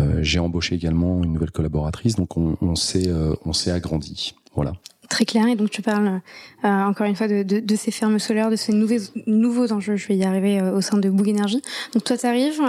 Euh, 0.00 0.22
j'ai 0.22 0.38
embauché 0.38 0.74
également 0.74 1.22
une 1.22 1.32
nouvelle 1.32 1.50
collaboratrice, 1.50 2.16
donc 2.16 2.36
on, 2.36 2.74
s'est 2.74 3.08
euh, 3.08 3.34
on 3.44 3.52
s'est 3.52 3.70
agrandi. 3.70 4.34
Voilà. 4.54 4.72
Très 5.08 5.24
clair. 5.24 5.46
Et 5.46 5.54
donc 5.54 5.70
tu 5.70 5.82
parles 5.82 6.20
encore 6.64 7.06
une 7.06 7.14
fois 7.14 7.28
de, 7.28 7.76
ces 7.76 7.90
fermes 7.92 8.18
solaires, 8.18 8.50
de 8.50 8.56
ces 8.56 8.72
nouveaux, 8.72 8.96
nouveaux 9.26 9.70
enjeux. 9.70 9.94
Je 9.94 10.08
vais 10.08 10.16
y 10.16 10.24
arriver 10.24 10.60
au 10.60 10.80
sein 10.80 10.98
de 10.98 11.08
Bouygues 11.08 11.28
Énergie. 11.28 11.62
Donc 11.94 12.02
toi, 12.02 12.16
tu 12.16 12.26
arrives. 12.26 12.60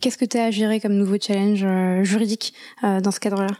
Qu'est-ce 0.00 0.18
que 0.18 0.26
tu 0.26 0.38
as 0.38 0.44
à 0.44 0.50
gérer 0.52 0.78
comme 0.78 0.92
nouveau 0.92 1.16
challenge 1.20 1.66
juridique 2.04 2.54
dans 2.82 3.10
ce 3.10 3.18
cadre-là? 3.18 3.56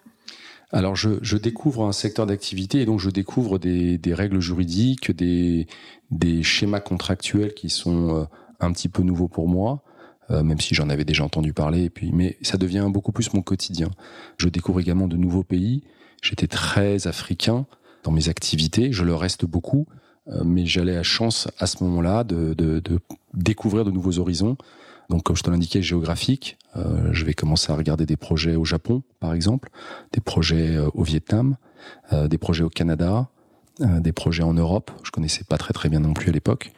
Alors 0.75 0.97
je, 0.97 1.11
je, 1.23 1.37
découvre 1.37 1.85
un 1.85 1.93
secteur 1.93 2.27
d'activité 2.27 2.81
et 2.81 2.85
donc 2.85 3.01
je 3.01 3.11
découvre 3.11 3.59
des, 3.59 3.97
des 3.97 4.13
règles 4.13 4.41
juridiques, 4.41 5.11
des, 5.11 5.67
des, 6.11 6.43
schémas 6.43 6.81
contractuels 6.81 7.55
qui 7.55 7.71
sont 7.71 8.29
un 8.61 8.73
petit 8.73 8.89
peu 8.89 9.03
nouveaux 9.03 9.29
pour 9.29 9.49
moi. 9.49 9.83
Euh, 10.31 10.43
même 10.43 10.59
si 10.59 10.75
j'en 10.75 10.89
avais 10.89 11.05
déjà 11.05 11.23
entendu 11.23 11.53
parler. 11.53 11.85
Et 11.85 11.91
puis, 11.91 12.11
mais 12.13 12.39
ça 12.41 12.57
devient 12.57 12.87
beaucoup 12.89 13.13
plus 13.13 13.35
mon 13.35 13.43
quotidien. 13.43 13.91
Je 14.39 14.49
découvre 14.49 14.81
également 14.81 15.07
de 15.07 15.17
nouveaux 15.17 15.43
pays. 15.43 15.83
J'étais 16.23 16.47
très 16.47 17.07
africain 17.07 17.67
dans 18.05 18.11
mes 18.11 18.29
activités, 18.29 18.93
je 18.93 19.05
le 19.05 19.15
reste 19.15 19.45
beaucoup, 19.45 19.87
euh, 20.29 20.43
mais 20.45 20.65
j'allais 20.65 20.97
à 20.97 21.03
chance 21.03 21.49
à 21.59 21.67
ce 21.67 21.83
moment-là 21.85 22.25
de, 22.25 22.55
de, 22.55 22.81
de, 22.81 23.01
découvrir 23.35 23.85
de 23.85 23.91
nouveaux 23.91 24.19
horizons. 24.19 24.57
Donc, 25.11 25.23
comme 25.25 25.37
je 25.37 25.43
te 25.43 25.51
l'indiquais, 25.51 25.83
géographique, 25.83 26.59
euh, 26.77 27.13
je 27.13 27.25
vais 27.25 27.35
commencer 27.35 27.73
à 27.73 27.77
regarder 27.77 28.07
des 28.07 28.17
projets 28.17 28.57
au 28.57 28.65
Japon, 28.65 29.03
par 29.21 29.35
exemple, 29.35 29.71
des 30.13 30.21
projets 30.21 30.77
euh, 30.77 30.89
au 30.95 31.03
Vietnam, 31.03 31.57
euh, 32.13 32.29
des 32.29 32.39
projets 32.39 32.65
au 32.65 32.71
Canada, 32.71 33.29
euh, 33.81 34.01
des 34.01 34.13
projets 34.13 34.43
en 34.43 34.55
Europe. 34.55 34.91
Je 35.03 35.11
connaissais 35.11 35.45
pas 35.45 35.59
très 35.59 35.73
très 35.73 35.89
bien 35.89 36.01
non 36.01 36.15
plus 36.15 36.31
à 36.31 36.33
l'époque. 36.33 36.73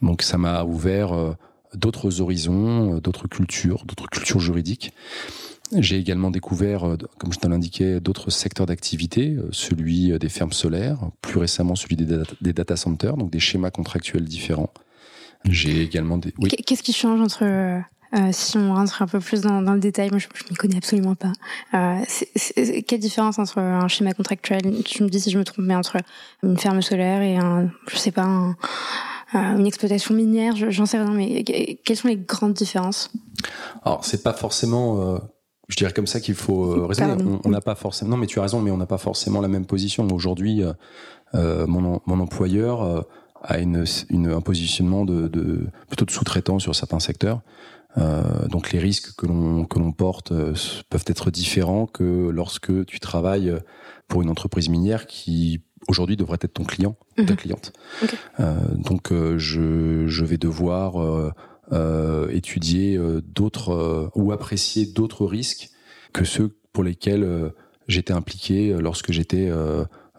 Donc, 0.00 0.22
ça 0.22 0.38
m'a 0.38 0.64
ouvert 0.64 1.36
d'autres 1.74 2.20
horizons, 2.20 2.98
d'autres 2.98 3.28
cultures, 3.28 3.84
d'autres 3.86 4.08
cultures 4.08 4.40
juridiques. 4.40 4.92
J'ai 5.74 5.96
également 5.96 6.30
découvert, 6.30 6.86
euh, 6.86 6.96
comme 7.18 7.32
je 7.32 7.38
te 7.38 7.46
l'indiquais, 7.46 8.00
d'autres 8.00 8.30
secteurs 8.30 8.66
d'activité, 8.66 9.30
euh, 9.30 9.48
celui 9.52 10.16
des 10.18 10.28
fermes 10.28 10.52
solaires, 10.52 10.98
plus 11.22 11.38
récemment 11.38 11.74
celui 11.74 11.96
des 11.96 12.52
data 12.52 12.76
centers, 12.76 13.16
donc 13.16 13.30
des 13.30 13.40
schémas 13.40 13.70
contractuels 13.70 14.24
différents. 14.24 14.70
J'ai 15.44 15.82
également 15.82 16.18
des. 16.18 16.32
Oui. 16.38 16.50
Qu'est-ce 16.50 16.82
qui 16.82 16.92
change 16.92 17.20
entre 17.20 17.44
euh, 17.44 17.80
si 18.30 18.58
on 18.58 18.74
rentre 18.74 19.02
un 19.02 19.06
peu 19.06 19.20
plus 19.20 19.40
dans, 19.40 19.62
dans 19.62 19.72
le 19.72 19.80
détail, 19.80 20.10
moi 20.10 20.18
je, 20.18 20.28
m'y 20.50 20.56
connais 20.56 20.76
absolument 20.76 21.14
pas. 21.14 21.32
Euh, 21.74 22.02
quelle 22.86 23.00
différence 23.00 23.38
entre 23.38 23.58
un 23.58 23.88
schéma 23.88 24.12
contractuel, 24.12 24.82
tu 24.84 25.02
me 25.02 25.08
dis 25.08 25.20
si 25.20 25.30
je 25.30 25.38
me 25.38 25.44
trompe, 25.44 25.64
mais 25.64 25.74
entre 25.74 25.96
une 26.42 26.58
ferme 26.58 26.82
solaire 26.82 27.22
et 27.22 27.38
un, 27.38 27.70
je 27.90 27.96
sais 27.96 28.10
pas, 28.10 28.24
un, 28.24 28.54
une 29.32 29.66
exploitation 29.66 30.14
minière, 30.14 30.54
j'en 30.56 30.84
sais 30.84 30.98
rien, 30.98 31.10
mais 31.10 31.42
quelles 31.42 31.96
sont 31.96 32.08
les 32.08 32.18
grandes 32.18 32.52
différences? 32.52 33.10
Alors 33.82 34.04
c'est 34.04 34.22
pas 34.22 34.34
forcément 34.34 35.18
je 35.72 35.76
dirais 35.76 35.92
comme 35.92 36.06
ça 36.06 36.20
qu'il 36.20 36.34
faut 36.34 36.64
euh, 36.64 36.86
raisonner. 36.86 37.22
On 37.44 37.48
n'a 37.48 37.62
pas 37.62 37.74
forcément. 37.74 38.10
Non, 38.12 38.16
mais 38.18 38.26
tu 38.26 38.38
as 38.38 38.42
raison, 38.42 38.60
mais 38.60 38.70
on 38.70 38.76
n'a 38.76 38.86
pas 38.86 38.98
forcément 38.98 39.40
la 39.40 39.48
même 39.48 39.64
position. 39.64 40.06
Aujourd'hui, 40.12 40.62
euh, 40.62 40.72
euh 41.34 41.66
mon, 41.66 42.00
mon, 42.04 42.20
employeur 42.20 43.06
euh, 43.44 43.54
a 43.54 43.58
une, 43.58 43.84
une, 44.10 44.28
un 44.28 44.40
positionnement 44.40 45.04
de, 45.04 45.28
de 45.28 45.66
plutôt 45.88 46.04
de 46.04 46.10
sous-traitant 46.10 46.58
sur 46.58 46.74
certains 46.74 47.00
secteurs. 47.00 47.40
Euh, 47.98 48.46
donc 48.48 48.72
les 48.72 48.78
risques 48.78 49.14
que 49.16 49.26
l'on 49.26 49.66
que 49.66 49.78
l'on 49.78 49.92
porte 49.92 50.32
peuvent 50.88 51.04
être 51.06 51.30
différents 51.30 51.86
que 51.86 52.30
lorsque 52.30 52.86
tu 52.86 53.00
travailles 53.00 53.54
pour 54.08 54.22
une 54.22 54.30
entreprise 54.30 54.70
minière 54.70 55.06
qui 55.06 55.60
aujourd'hui 55.88 56.16
devrait 56.16 56.38
être 56.40 56.54
ton 56.54 56.64
client, 56.64 56.96
ta 57.16 57.22
mhm. 57.24 57.36
cliente. 57.36 57.72
donc 58.38 59.12
je, 59.12 60.06
je 60.06 60.24
vais 60.24 60.38
devoir 60.38 61.32
euh, 61.72 62.28
étudier 62.28 62.98
euh, 62.98 63.22
d'autres 63.24 63.72
euh, 63.72 64.10
ou 64.14 64.32
apprécier 64.32 64.84
d'autres 64.84 65.24
risques 65.24 65.70
que 66.12 66.24
ceux 66.24 66.54
pour 66.74 66.84
lesquels 66.84 67.52
j'étais 67.86 68.12
impliqué 68.12 68.74
lorsque 68.78 69.12
j'étais 69.12 69.50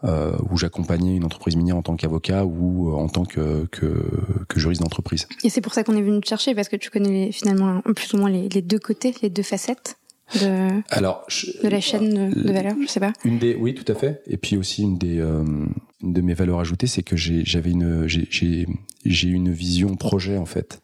euh, 0.04 0.36
où 0.50 0.56
j'accompagnais 0.56 1.16
une 1.16 1.24
entreprise 1.24 1.56
minière 1.56 1.76
en 1.76 1.82
tant 1.82 1.96
qu'avocat 1.96 2.44
ou 2.44 2.94
en 2.94 3.08
tant 3.08 3.24
que, 3.24 3.66
que, 3.66 4.10
que 4.48 4.60
juriste 4.60 4.82
d'entreprise. 4.82 5.26
Et 5.42 5.50
c'est 5.50 5.60
pour 5.60 5.74
ça 5.74 5.84
qu'on 5.84 5.96
est 5.96 6.02
venu 6.02 6.20
te 6.20 6.28
chercher, 6.28 6.54
parce 6.54 6.68
que 6.68 6.76
tu 6.76 6.90
connais 6.90 7.32
finalement 7.32 7.80
plus 7.94 8.12
ou 8.14 8.18
moins 8.18 8.30
les, 8.30 8.48
les, 8.48 8.62
deux 8.62 8.78
côtés, 8.78 9.14
les 9.22 9.30
deux 9.30 9.42
facettes 9.42 9.96
de, 10.40 10.82
Alors, 10.90 11.26
de 11.62 11.68
la 11.68 11.80
chaîne 11.80 12.30
de, 12.30 12.52
valeur, 12.52 12.74
je 12.82 12.86
sais 12.86 13.00
pas. 13.00 13.12
Une 13.24 13.38
des, 13.38 13.54
oui, 13.54 13.74
tout 13.74 13.90
à 13.90 13.94
fait. 13.94 14.22
Et 14.26 14.36
puis 14.36 14.56
aussi 14.56 14.82
une 14.82 14.98
des, 14.98 15.18
une 15.18 16.12
de 16.12 16.20
mes 16.20 16.34
valeurs 16.34 16.60
ajoutées, 16.60 16.86
c'est 16.86 17.02
que 17.02 17.16
j'avais 17.16 17.70
une, 17.70 18.06
j'ai 18.06 19.28
une 19.28 19.52
vision 19.52 19.96
projet 19.96 20.36
en 20.36 20.46
fait. 20.46 20.80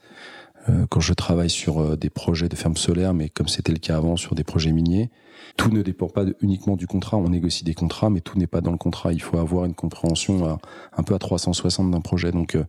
Euh, 0.71 0.87
quand 0.89 1.01
je 1.01 1.13
travaille 1.13 1.51
sur 1.51 1.81
euh, 1.81 1.97
des 1.97 2.11
projets 2.11 2.49
de 2.49 2.57
fermes 2.57 2.77
solaires, 2.77 3.15
mais 3.15 3.29
comme 3.29 3.49
c'était 3.49 3.73
le 3.73 3.79
cas 3.79 3.97
avant 3.97 4.17
sur 4.17 4.35
des 4.35 4.45
projets 4.45 4.73
miniers, 4.73 5.11
tout 5.57 5.71
ne 5.71 5.83
dépend 5.83 6.09
pas 6.09 6.25
uniquement 6.41 6.77
du 6.77 6.87
contrat. 6.87 7.17
On 7.17 7.29
négocie 7.29 7.65
des 7.65 7.75
contrats, 7.75 8.11
mais 8.11 8.21
tout 8.21 8.39
n'est 8.39 8.47
pas 8.47 8.61
dans 8.61 8.71
le 8.73 8.79
contrat. 8.79 9.13
Il 9.13 9.23
faut 9.23 9.39
avoir 9.39 9.65
une 9.65 9.75
compréhension 9.75 10.59
un 10.97 11.03
peu 11.03 11.15
à 11.15 11.19
360 11.19 11.91
d'un 11.91 12.01
projet. 12.01 12.31
Donc 12.31 12.55
euh, 12.55 12.65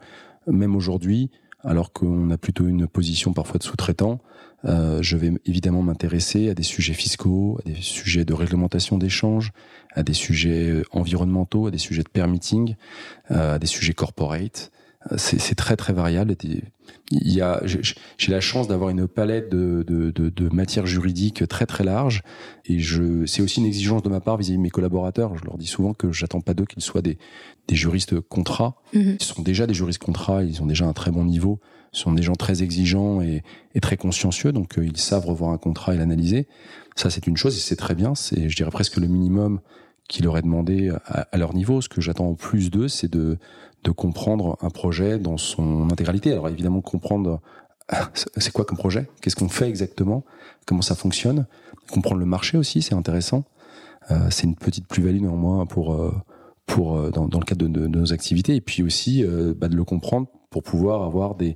même 0.47 0.75
aujourd'hui, 0.75 1.29
alors 1.63 1.93
qu'on 1.93 2.31
a 2.31 2.37
plutôt 2.37 2.67
une 2.67 2.87
position 2.87 3.33
parfois 3.33 3.59
de 3.59 3.63
sous-traitant, 3.63 4.19
je 4.63 5.17
vais 5.17 5.31
évidemment 5.45 5.83
m'intéresser 5.83 6.49
à 6.49 6.55
des 6.55 6.63
sujets 6.63 6.93
fiscaux, 6.93 7.59
à 7.63 7.69
des 7.69 7.75
sujets 7.75 8.25
de 8.25 8.33
réglementation 8.33 8.97
d'échange, 8.97 9.51
à 9.93 10.01
des 10.01 10.13
sujets 10.13 10.81
environnementaux, 10.91 11.67
à 11.67 11.71
des 11.71 11.77
sujets 11.77 12.01
de 12.01 12.09
permitting, 12.09 12.75
à 13.29 13.59
des 13.59 13.67
sujets 13.67 13.93
corporate. 13.93 14.71
C'est 15.17 15.55
très 15.55 15.75
très 15.75 15.93
variable 15.93 16.35
il 17.11 17.33
y 17.33 17.41
a, 17.41 17.61
j'ai 17.65 18.31
la 18.31 18.39
chance 18.39 18.67
d'avoir 18.67 18.89
une 18.89 19.07
palette 19.07 19.49
de, 19.49 19.83
de, 19.85 20.11
de, 20.11 20.29
de, 20.29 20.49
matières 20.49 20.85
juridiques 20.85 21.47
très 21.47 21.65
très 21.65 21.83
large, 21.83 22.23
et 22.65 22.79
je, 22.79 23.25
c'est 23.25 23.41
aussi 23.41 23.59
une 23.59 23.65
exigence 23.65 24.01
de 24.01 24.09
ma 24.09 24.21
part 24.21 24.37
vis-à-vis 24.37 24.57
de 24.57 24.61
mes 24.61 24.69
collaborateurs. 24.69 25.37
Je 25.37 25.43
leur 25.43 25.57
dis 25.57 25.67
souvent 25.67 25.93
que 25.93 26.11
j'attends 26.11 26.41
pas 26.41 26.53
d'eux 26.53 26.65
qu'ils 26.65 26.81
soient 26.81 27.01
des, 27.01 27.17
des 27.67 27.75
juristes 27.75 28.19
contrats. 28.21 28.75
Mhm. 28.93 29.17
Ils 29.19 29.25
sont 29.25 29.41
déjà 29.41 29.67
des 29.67 29.73
juristes 29.73 30.01
contrats, 30.01 30.43
ils 30.43 30.61
ont 30.61 30.65
déjà 30.65 30.85
un 30.85 30.93
très 30.93 31.11
bon 31.11 31.25
niveau, 31.25 31.59
ils 31.93 31.99
sont 31.99 32.13
des 32.13 32.23
gens 32.23 32.35
très 32.35 32.63
exigeants 32.63 33.21
et, 33.21 33.43
et 33.75 33.81
très 33.81 33.97
consciencieux, 33.97 34.53
donc 34.53 34.77
euh, 34.77 34.85
ils 34.85 34.97
savent 34.97 35.25
revoir 35.25 35.51
un 35.51 35.57
contrat 35.57 35.93
et 35.93 35.97
l'analyser. 35.97 36.47
Ça, 36.95 37.09
c'est 37.09 37.27
une 37.27 37.37
chose 37.37 37.57
et 37.57 37.59
c'est 37.59 37.75
très 37.75 37.95
bien. 37.95 38.15
C'est, 38.15 38.47
je 38.47 38.55
dirais 38.55 38.71
presque 38.71 38.97
le 38.97 39.07
minimum 39.07 39.59
qui 40.07 40.21
leur 40.23 40.37
est 40.37 40.41
demandé 40.41 40.91
à, 41.05 41.27
à 41.31 41.37
leur 41.37 41.53
niveau. 41.53 41.81
Ce 41.81 41.89
que 41.89 42.01
j'attends 42.01 42.29
en 42.29 42.33
plus 42.35 42.69
d'eux, 42.69 42.87
c'est 42.87 43.11
de 43.11 43.37
de 43.83 43.91
comprendre 43.91 44.57
un 44.61 44.69
projet 44.69 45.17
dans 45.17 45.37
son 45.37 45.89
intégralité. 45.91 46.31
Alors 46.31 46.49
évidemment 46.49 46.81
comprendre 46.81 47.41
c'est 48.37 48.51
quoi 48.51 48.65
comme 48.65 48.77
projet, 48.77 49.09
qu'est-ce 49.21 49.35
qu'on 49.35 49.49
fait 49.49 49.67
exactement, 49.67 50.23
comment 50.65 50.81
ça 50.81 50.95
fonctionne, 50.95 51.45
comprendre 51.91 52.19
le 52.19 52.25
marché 52.25 52.57
aussi, 52.57 52.81
c'est 52.81 52.95
intéressant. 52.95 53.43
Euh, 54.09 54.27
c'est 54.29 54.43
une 54.43 54.55
petite 54.55 54.87
plus-value 54.87 55.21
néanmoins 55.21 55.65
pour 55.65 55.93
euh, 55.93 56.11
pour 56.65 56.97
euh, 56.97 57.11
dans, 57.11 57.25
le 57.25 57.45
cadre 57.45 57.67
de, 57.67 57.87
nos 57.87 58.13
activités 58.13 58.55
et 58.55 58.61
puis 58.61 58.81
aussi 58.81 59.23
euh, 59.23 59.53
bah, 59.55 59.67
de 59.67 59.75
le 59.75 59.83
comprendre 59.83 60.27
pour 60.49 60.63
pouvoir 60.63 61.03
avoir 61.03 61.35
des 61.35 61.55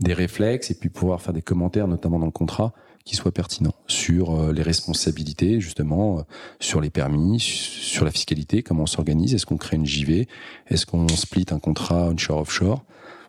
des 0.00 0.12
réflexes 0.12 0.70
et 0.70 0.74
puis 0.74 0.88
pouvoir 0.88 1.22
faire 1.22 1.32
des 1.32 1.42
commentaires 1.42 1.86
notamment 1.86 2.18
dans 2.18 2.26
le 2.26 2.32
contrat 2.32 2.72
qui 3.04 3.16
soit 3.16 3.32
pertinent 3.32 3.74
sur 3.86 4.34
euh, 4.34 4.52
les 4.52 4.62
responsabilités, 4.62 5.60
justement, 5.60 6.18
euh, 6.18 6.22
sur 6.58 6.80
les 6.80 6.90
permis, 6.90 7.38
sur 7.38 8.04
la 8.04 8.10
fiscalité, 8.10 8.62
comment 8.62 8.84
on 8.84 8.86
s'organise, 8.86 9.34
est-ce 9.34 9.46
qu'on 9.46 9.58
crée 9.58 9.76
une 9.76 9.86
JV, 9.86 10.26
est-ce 10.68 10.86
qu'on 10.86 11.08
split 11.08 11.46
un 11.50 11.58
contrat 11.58 12.08
onshore-offshore 12.08 12.82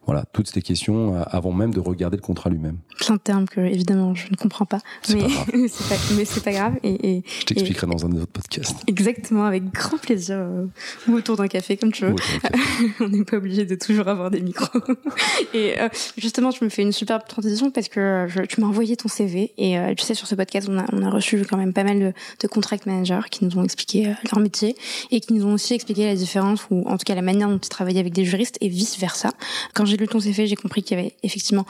voilà, 0.05 0.25
toutes 0.33 0.47
ces 0.47 0.61
questions 0.61 1.15
euh, 1.15 1.23
avant 1.27 1.51
même 1.51 1.73
de 1.73 1.79
regarder 1.79 2.17
le 2.17 2.21
contrat 2.21 2.49
lui-même. 2.49 2.77
Plein 2.99 3.15
de 3.15 3.19
termes 3.19 3.47
que 3.47 3.59
évidemment 3.59 4.13
je 4.13 4.27
ne 4.29 4.35
comprends 4.35 4.65
pas, 4.65 4.79
mais 5.09 5.27
c'est 5.67 5.89
pas, 5.89 6.01
mais 6.15 6.25
c'est 6.25 6.43
pas 6.43 6.51
grave. 6.51 6.73
Et, 6.83 7.17
et 7.17 7.23
je 7.39 7.45
t'expliquerai 7.45 7.87
dans 7.87 8.05
un 8.05 8.11
autre 8.11 8.31
podcast. 8.31 8.75
Exactement, 8.87 9.45
avec 9.45 9.71
grand 9.71 9.97
plaisir, 9.97 10.37
euh, 10.37 10.67
ou 11.07 11.13
autour 11.13 11.37
d'un 11.37 11.47
café 11.47 11.77
comme 11.77 11.91
tu 11.91 12.05
veux. 12.05 12.15
On 12.99 13.09
n'est 13.09 13.23
pas 13.23 13.37
obligé 13.37 13.65
de 13.65 13.75
toujours 13.75 14.07
avoir 14.07 14.29
des 14.29 14.41
micros. 14.41 14.79
et 15.53 15.79
euh, 15.79 15.89
justement, 16.17 16.51
tu 16.51 16.63
me 16.63 16.69
fais 16.69 16.83
une 16.83 16.91
superbe 16.91 17.23
transition 17.27 17.71
parce 17.71 17.89
que 17.89 18.27
je, 18.29 18.41
tu 18.43 18.61
m'as 18.61 18.67
envoyé 18.67 18.95
ton 18.95 19.07
CV 19.07 19.53
et 19.57 19.77
tu 19.97 20.03
sais 20.03 20.13
sur 20.13 20.27
ce 20.27 20.35
podcast 20.35 20.69
on 20.69 20.77
a, 20.77 20.85
on 20.93 21.01
a 21.01 21.09
reçu 21.09 21.43
quand 21.49 21.57
même 21.57 21.73
pas 21.73 21.83
mal 21.83 21.99
de, 21.99 22.13
de 22.41 22.47
contract 22.47 22.85
managers 22.85 23.27
qui 23.31 23.45
nous 23.45 23.57
ont 23.57 23.63
expliqué 23.63 24.13
leur 24.31 24.39
métier 24.39 24.75
et 25.11 25.19
qui 25.19 25.33
nous 25.33 25.45
ont 25.45 25.53
aussi 25.53 25.73
expliqué 25.73 26.05
la 26.05 26.15
différence 26.15 26.67
ou 26.69 26.83
en 26.87 26.97
tout 26.97 27.03
cas 27.05 27.15
la 27.15 27.21
manière 27.21 27.49
dont 27.49 27.57
ils 27.57 27.69
travaillaient 27.69 27.99
avec 27.99 28.13
des 28.13 28.25
juristes 28.25 28.57
et 28.61 28.69
vice 28.69 28.99
versa. 28.99 29.31
Quand 29.73 29.85
j'ai 29.85 29.94
lu 29.97 30.07
ton 30.07 30.19
CV, 30.19 30.47
j'ai 30.47 30.55
compris 30.55 30.83
qu'il 30.83 30.97
y 30.97 30.99
avait 30.99 31.15
effectivement 31.23 31.65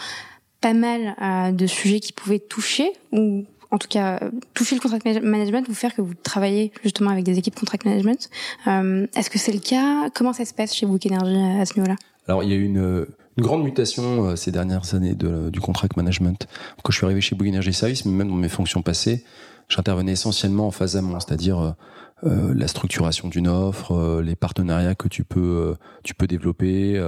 pas 0.61 0.73
mal 0.73 1.15
euh, 1.22 1.52
de 1.52 1.68
sujets 1.68 1.99
qui 1.99 2.14
pouvaient 2.14 2.39
toucher 2.39 2.91
ou 3.11 3.45
en 3.72 3.77
tout 3.77 3.88
cas 3.88 4.19
toucher 4.53 4.76
le 4.76 4.81
contract 4.81 5.06
management 5.06 5.68
ou 5.68 5.73
faire 5.73 5.93
que 5.93 6.02
vous 6.02 6.14
travaillez 6.14 6.72
justement 6.84 7.10
avec 7.10 7.23
des 7.23 7.38
équipes 7.38 7.56
contract 7.56 7.85
management. 7.85 8.30
Euh, 8.68 9.07
est-ce 9.15 9.30
que 9.30 9.38
c'est 9.38 9.52
le 9.52 9.60
cas? 9.60 10.10
Comment 10.14 10.34
ça 10.34 10.45
se 10.45 10.53
passe 10.53 10.73
chez 10.73 10.85
Book 10.85 11.06
Energy 11.06 11.35
à 11.60 11.65
ce 11.65 11.77
niveau-là? 11.77 11.95
Alors 12.27 12.43
il 12.43 12.49
y 12.49 12.53
a 12.53 12.56
eu 12.56 12.64
une, 12.64 13.06
grande 13.38 13.64
mutation 13.64 14.30
euh, 14.30 14.35
ces 14.35 14.52
dernières 14.52 14.95
années 14.95 15.14
du 15.14 15.60
contract 15.60 15.97
management. 15.97 16.47
Quand 16.84 16.91
je 16.91 16.97
suis 16.97 17.06
arrivé 17.06 17.22
chez 17.22 17.35
Book 17.35 17.47
Energy 17.47 17.73
Service, 17.73 18.06
même 18.06 18.30
dans 18.30 18.35
mes 18.35 18.49
fonctions 18.49 18.81
passées, 18.81 19.23
j'intervenais 19.68 20.14
essentiellement 20.14 20.68
en 20.68 20.72
phase 20.72 20.95
amont, 20.95 21.19
c'est-à-dire 21.19 21.76
euh, 22.24 22.54
la 22.56 22.70
structuration 22.70 23.28
d'une 23.28 23.50
offre, 23.50 23.92
euh, 23.92 24.22
les 24.22 24.38
partenariats 24.38 24.96
que 24.96 25.10
tu 25.10 25.26
peux 25.26 25.42
euh, 25.42 25.76
tu 26.04 26.14
peux 26.14 26.28
développer 26.28 27.02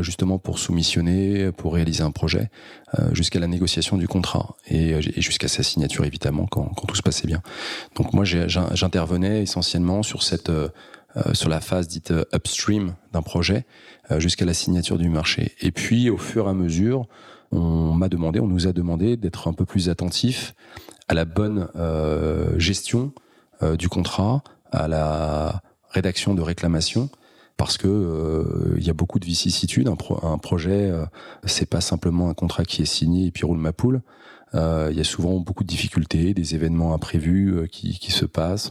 justement 0.00 0.38
pour 0.38 0.58
soumissionner, 0.58 1.50
pour 1.52 1.74
réaliser 1.74 2.02
un 2.02 2.12
projet, 2.12 2.50
jusqu'à 3.12 3.40
la 3.40 3.48
négociation 3.48 3.96
du 3.96 4.06
contrat 4.06 4.54
et, 4.68 5.00
jusqu'à 5.20 5.48
sa 5.48 5.64
signature 5.64 6.04
évidemment 6.04 6.46
quand, 6.46 6.66
quand 6.76 6.86
tout 6.86 6.94
se 6.94 7.02
passait 7.02 7.26
bien. 7.26 7.42
Donc 7.96 8.12
moi 8.12 8.24
j'intervenais 8.24 9.42
essentiellement 9.42 10.02
sur 10.02 10.22
cette 10.22 10.52
sur 11.32 11.48
la 11.48 11.60
phase 11.60 11.88
dite 11.88 12.12
upstream 12.32 12.94
d'un 13.12 13.22
projet 13.22 13.64
jusqu'à 14.18 14.44
la 14.44 14.54
signature 14.54 14.98
du 14.98 15.08
marché. 15.08 15.52
Et 15.60 15.72
puis 15.72 16.10
au 16.10 16.18
fur 16.18 16.46
et 16.46 16.50
à 16.50 16.54
mesure, 16.54 17.06
on 17.50 17.92
m'a 17.92 18.08
demandé, 18.08 18.40
on 18.40 18.48
nous 18.48 18.66
a 18.66 18.72
demandé 18.72 19.16
d'être 19.16 19.48
un 19.48 19.52
peu 19.52 19.64
plus 19.64 19.88
attentif 19.88 20.54
à 21.08 21.14
la 21.14 21.24
bonne 21.24 21.68
gestion 22.56 23.12
euh, 23.16 23.21
du 23.78 23.88
contrat 23.88 24.42
à 24.70 24.88
la 24.88 25.62
rédaction 25.90 26.34
de 26.34 26.42
réclamations 26.42 27.10
parce 27.56 27.76
que 27.76 27.86
euh, 27.86 28.74
il 28.78 28.86
y 28.86 28.90
a 28.90 28.94
beaucoup 28.94 29.18
de 29.18 29.24
vicissitudes. 29.24 29.88
Un, 29.88 30.38
projet, 30.38 30.90
euh, 30.90 31.04
c'est 31.44 31.68
pas 31.68 31.80
simplement 31.80 32.28
un 32.28 32.34
contrat 32.34 32.64
qui 32.64 32.82
est 32.82 32.86
signé 32.86 33.26
et 33.26 33.30
puis 33.30 33.44
roule 33.44 33.58
ma 33.58 33.72
poule. 33.72 34.02
Il 34.54 34.94
y 34.94 35.00
a 35.00 35.04
souvent 35.04 35.38
beaucoup 35.38 35.62
de 35.62 35.68
difficultés, 35.68 36.34
des 36.34 36.54
événements 36.54 36.92
imprévus 36.92 37.68
qui 37.70 38.12
se 38.12 38.26
passent. 38.26 38.70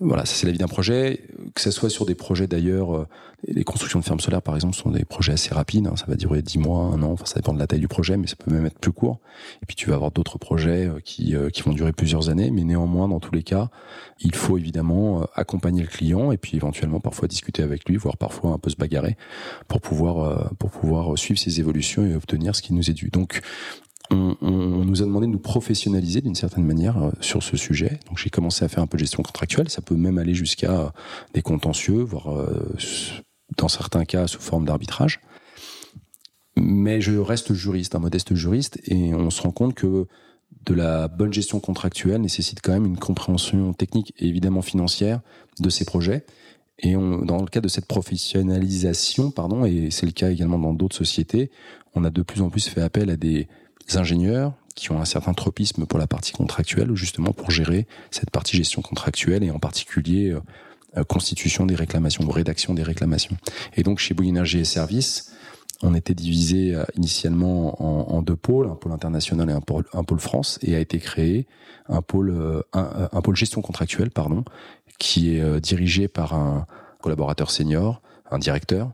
Voilà, 0.00 0.24
ça 0.24 0.34
c'est 0.36 0.46
la 0.46 0.52
vie 0.52 0.58
d'un 0.58 0.68
projet. 0.68 1.24
Que 1.54 1.60
ce 1.60 1.72
soit 1.72 1.90
sur 1.90 2.06
des 2.06 2.14
projets 2.14 2.46
d'ailleurs, 2.46 2.96
euh, 2.96 3.08
les 3.48 3.64
constructions 3.64 3.98
de 3.98 4.04
fermes 4.04 4.20
solaires 4.20 4.42
par 4.42 4.54
exemple 4.54 4.76
sont 4.76 4.90
des 4.90 5.04
projets 5.04 5.32
assez 5.32 5.52
rapides. 5.52 5.88
Hein. 5.88 5.96
ça 5.96 6.06
va 6.06 6.14
durer 6.14 6.40
dix 6.40 6.58
mois, 6.58 6.84
un 6.84 7.02
an. 7.02 7.10
Enfin, 7.10 7.24
ça 7.24 7.34
dépend 7.34 7.52
de 7.52 7.58
la 7.58 7.66
taille 7.66 7.80
du 7.80 7.88
projet, 7.88 8.16
mais 8.16 8.28
ça 8.28 8.36
peut 8.36 8.52
même 8.52 8.64
être 8.64 8.78
plus 8.78 8.92
court. 8.92 9.18
Et 9.60 9.66
puis 9.66 9.74
tu 9.74 9.88
vas 9.88 9.96
avoir 9.96 10.12
d'autres 10.12 10.38
projets 10.38 10.86
euh, 10.86 11.00
qui 11.04 11.34
euh, 11.34 11.50
qui 11.50 11.62
vont 11.62 11.72
durer 11.72 11.92
plusieurs 11.92 12.28
années, 12.28 12.52
mais 12.52 12.62
néanmoins 12.62 13.08
dans 13.08 13.18
tous 13.18 13.34
les 13.34 13.42
cas, 13.42 13.70
il 14.20 14.36
faut 14.36 14.56
évidemment 14.56 15.26
accompagner 15.34 15.82
le 15.82 15.88
client 15.88 16.30
et 16.30 16.36
puis 16.36 16.56
éventuellement 16.56 17.00
parfois 17.00 17.26
discuter 17.26 17.64
avec 17.64 17.88
lui, 17.88 17.96
voire 17.96 18.16
parfois 18.16 18.52
un 18.52 18.58
peu 18.58 18.70
se 18.70 18.76
bagarrer 18.76 19.16
pour 19.66 19.80
pouvoir 19.80 20.54
pour 20.58 20.70
pouvoir 20.70 21.18
suivre 21.18 21.40
ses 21.40 21.58
évolutions 21.58 22.04
et 22.04 22.14
obtenir 22.14 22.54
ce 22.54 22.62
qui 22.62 22.72
nous 22.72 22.88
est 22.88 22.94
dû. 22.94 23.10
Donc 23.10 23.40
on, 24.10 24.84
nous 24.84 25.02
a 25.02 25.04
demandé 25.04 25.26
de 25.26 25.32
nous 25.32 25.38
professionnaliser 25.38 26.20
d'une 26.20 26.34
certaine 26.34 26.64
manière 26.64 26.96
euh, 26.96 27.10
sur 27.20 27.42
ce 27.42 27.56
sujet. 27.56 28.00
Donc 28.08 28.18
j'ai 28.18 28.30
commencé 28.30 28.64
à 28.64 28.68
faire 28.68 28.82
un 28.82 28.86
peu 28.86 28.96
de 28.96 29.00
gestion 29.00 29.22
contractuelle. 29.22 29.68
Ça 29.68 29.82
peut 29.82 29.96
même 29.96 30.18
aller 30.18 30.34
jusqu'à 30.34 30.92
des 31.34 31.42
contentieux, 31.42 32.02
voire 32.02 32.48
dans 33.56 33.68
certains 33.68 34.04
cas 34.04 34.26
sous 34.26 34.40
forme 34.40 34.64
d'arbitrage. 34.64 35.20
Mais 36.56 37.00
je 37.00 37.16
reste 37.16 37.52
juriste, 37.52 37.94
un 37.94 38.00
modeste 38.00 38.34
juriste, 38.34 38.80
et 38.84 39.14
on 39.14 39.30
se 39.30 39.42
rend 39.42 39.52
compte 39.52 39.74
que 39.74 40.06
de 40.64 40.74
la 40.74 41.08
bonne 41.08 41.32
gestion 41.32 41.60
contractuelle 41.60 42.20
nécessite 42.20 42.60
quand 42.62 42.72
même 42.72 42.86
une 42.86 42.98
compréhension 42.98 43.72
technique 43.72 44.12
et 44.18 44.26
évidemment 44.26 44.62
financière 44.62 45.20
de 45.60 45.70
ces 45.70 45.84
projets. 45.84 46.24
Et 46.80 46.96
on, 46.96 47.24
dans 47.24 47.40
le 47.40 47.46
cas 47.46 47.60
de 47.60 47.68
cette 47.68 47.86
professionnalisation, 47.86 49.30
pardon, 49.30 49.64
et 49.64 49.90
c'est 49.90 50.06
le 50.06 50.12
cas 50.12 50.30
également 50.30 50.58
dans 50.58 50.74
d'autres 50.74 50.96
sociétés, 50.96 51.50
on 51.94 52.04
a 52.04 52.10
de 52.10 52.22
plus 52.22 52.40
en 52.40 52.50
plus 52.50 52.68
fait 52.68 52.82
appel 52.82 53.10
à 53.10 53.16
des 53.16 53.48
ingénieurs 53.96 54.52
qui 54.74 54.92
ont 54.92 55.00
un 55.00 55.04
certain 55.04 55.34
tropisme 55.34 55.86
pour 55.86 55.98
la 55.98 56.06
partie 56.06 56.32
contractuelle, 56.32 56.94
justement 56.94 57.32
pour 57.32 57.50
gérer 57.50 57.86
cette 58.10 58.30
partie 58.30 58.56
gestion 58.56 58.82
contractuelle 58.82 59.42
et 59.42 59.50
en 59.50 59.58
particulier 59.58 60.30
euh, 60.96 61.04
constitution 61.04 61.66
des 61.66 61.74
réclamations 61.74 62.28
rédaction 62.28 62.74
des 62.74 62.82
réclamations. 62.82 63.36
Et 63.76 63.82
donc 63.82 63.98
chez 63.98 64.14
Bouygues 64.14 64.54
et 64.54 64.64
Services, 64.64 65.32
on 65.82 65.94
était 65.94 66.14
divisé 66.14 66.74
euh, 66.74 66.84
initialement 66.96 67.80
en, 68.12 68.22
deux 68.22 68.36
pôles, 68.36 68.66
un 68.66 68.74
pôle 68.74 68.92
international 68.92 69.48
et 69.48 69.52
un 69.52 69.60
pôle, 69.60 69.84
France, 70.18 70.58
et 70.62 70.74
a 70.74 70.80
été 70.80 70.98
créé 70.98 71.46
un 71.88 72.02
pôle, 72.02 72.30
euh, 72.30 72.62
un, 72.72 73.20
pôle 73.20 73.36
gestion 73.36 73.62
contractuelle, 73.62 74.10
pardon, 74.10 74.44
qui 74.98 75.36
est 75.36 75.40
euh, 75.40 75.60
dirigé 75.60 76.08
par 76.08 76.34
un 76.34 76.66
collaborateur 77.00 77.50
senior, 77.50 78.02
un 78.30 78.38
directeur, 78.38 78.92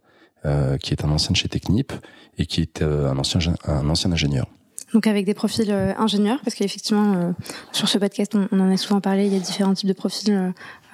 qui 0.83 0.93
est 0.93 1.03
un 1.07 1.11
ancien 1.11 1.33
de 1.33 1.39
chez 1.39 1.49
Technip 1.49 1.91
et 2.37 2.45
qui 2.45 2.61
est 2.61 2.83
un 2.83 3.17
ancien, 3.17 3.41
un 3.65 3.89
ancien 3.89 4.13
ingénieur. 4.13 4.47
Donc 4.95 5.09
avec 5.09 5.27
des 5.27 5.35
profils 5.35 5.71
euh, 5.71 5.93
ingénieurs, 5.99 6.39
parce 6.45 6.55
qu'effectivement, 6.55 7.15
euh, 7.15 7.33
sur 7.73 7.89
ce 7.89 7.99
podcast, 7.99 8.37
on, 8.37 8.61
en 8.61 8.71
a 8.71 8.77
souvent 8.77 9.01
parlé, 9.01 9.27
il 9.27 9.35
y 9.35 9.37
a 9.37 9.41
différents 9.41 9.75
types 9.75 9.89
de 9.89 9.93
profils 9.93 10.33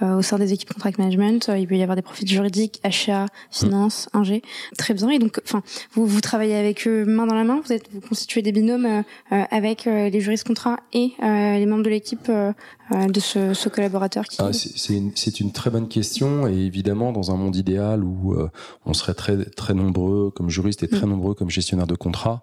euh, 0.03 0.17
au 0.17 0.23
sein 0.23 0.39
des 0.39 0.55
équipes 0.55 0.73
contract 0.73 0.97
management. 0.97 1.51
Il 1.55 1.69
peut 1.69 1.77
y 1.77 1.83
avoir 1.83 1.97
des 1.97 2.03
profils 2.03 2.27
juridiques, 2.27 2.81
achat, 2.83 3.27
finance, 3.51 4.09
ingé. 4.15 4.41
Très 4.79 4.95
bien. 4.95 5.11
Et 5.11 5.19
donc, 5.19 5.39
enfin, 5.45 5.63
vous, 5.93 6.07
vous 6.07 6.23
travaillez 6.23 6.57
avec 6.57 6.89
eux 6.89 7.05
main 7.05 7.27
dans 7.27 7.35
la 7.35 7.45
main? 7.45 7.61
Vous 7.63 7.75
êtes, 7.75 7.85
vous 7.93 8.01
constituez 8.01 8.41
des 8.41 8.53
binômes 8.53 9.05
avec 9.31 9.85
les 9.85 10.21
juristes 10.23 10.47
contrats 10.47 10.79
et 10.95 11.13
les 11.21 11.67
membres 11.67 11.83
de 11.83 11.91
l'équipe 11.91 12.31
de 12.31 13.21
ce, 13.21 13.53
ce, 13.53 13.69
collaborateur. 13.69 14.25
Qui... 14.25 14.39
Ah, 14.41 14.55
c'est 14.55 14.95
une, 14.95 15.13
une, 15.41 15.53
très 15.53 15.69
bonne 15.69 15.89
question. 15.89 16.47
Et 16.47 16.55
évidemment, 16.55 17.13
dans 17.13 17.31
un 17.31 17.37
monde 17.37 17.57
idéal 17.57 18.03
où 18.03 18.35
on 18.87 18.95
serait 18.95 19.13
très 19.13 19.45
très 19.51 19.75
nombreux 19.75 20.31
comme 20.31 20.49
juristes 20.49 20.83
et 20.83 20.89
très 20.89 21.05
mm. 21.05 21.11
nombreux 21.11 21.35
comme 21.35 21.51
gestionnaires 21.51 21.87
de 21.87 21.95
contrats 21.95 22.43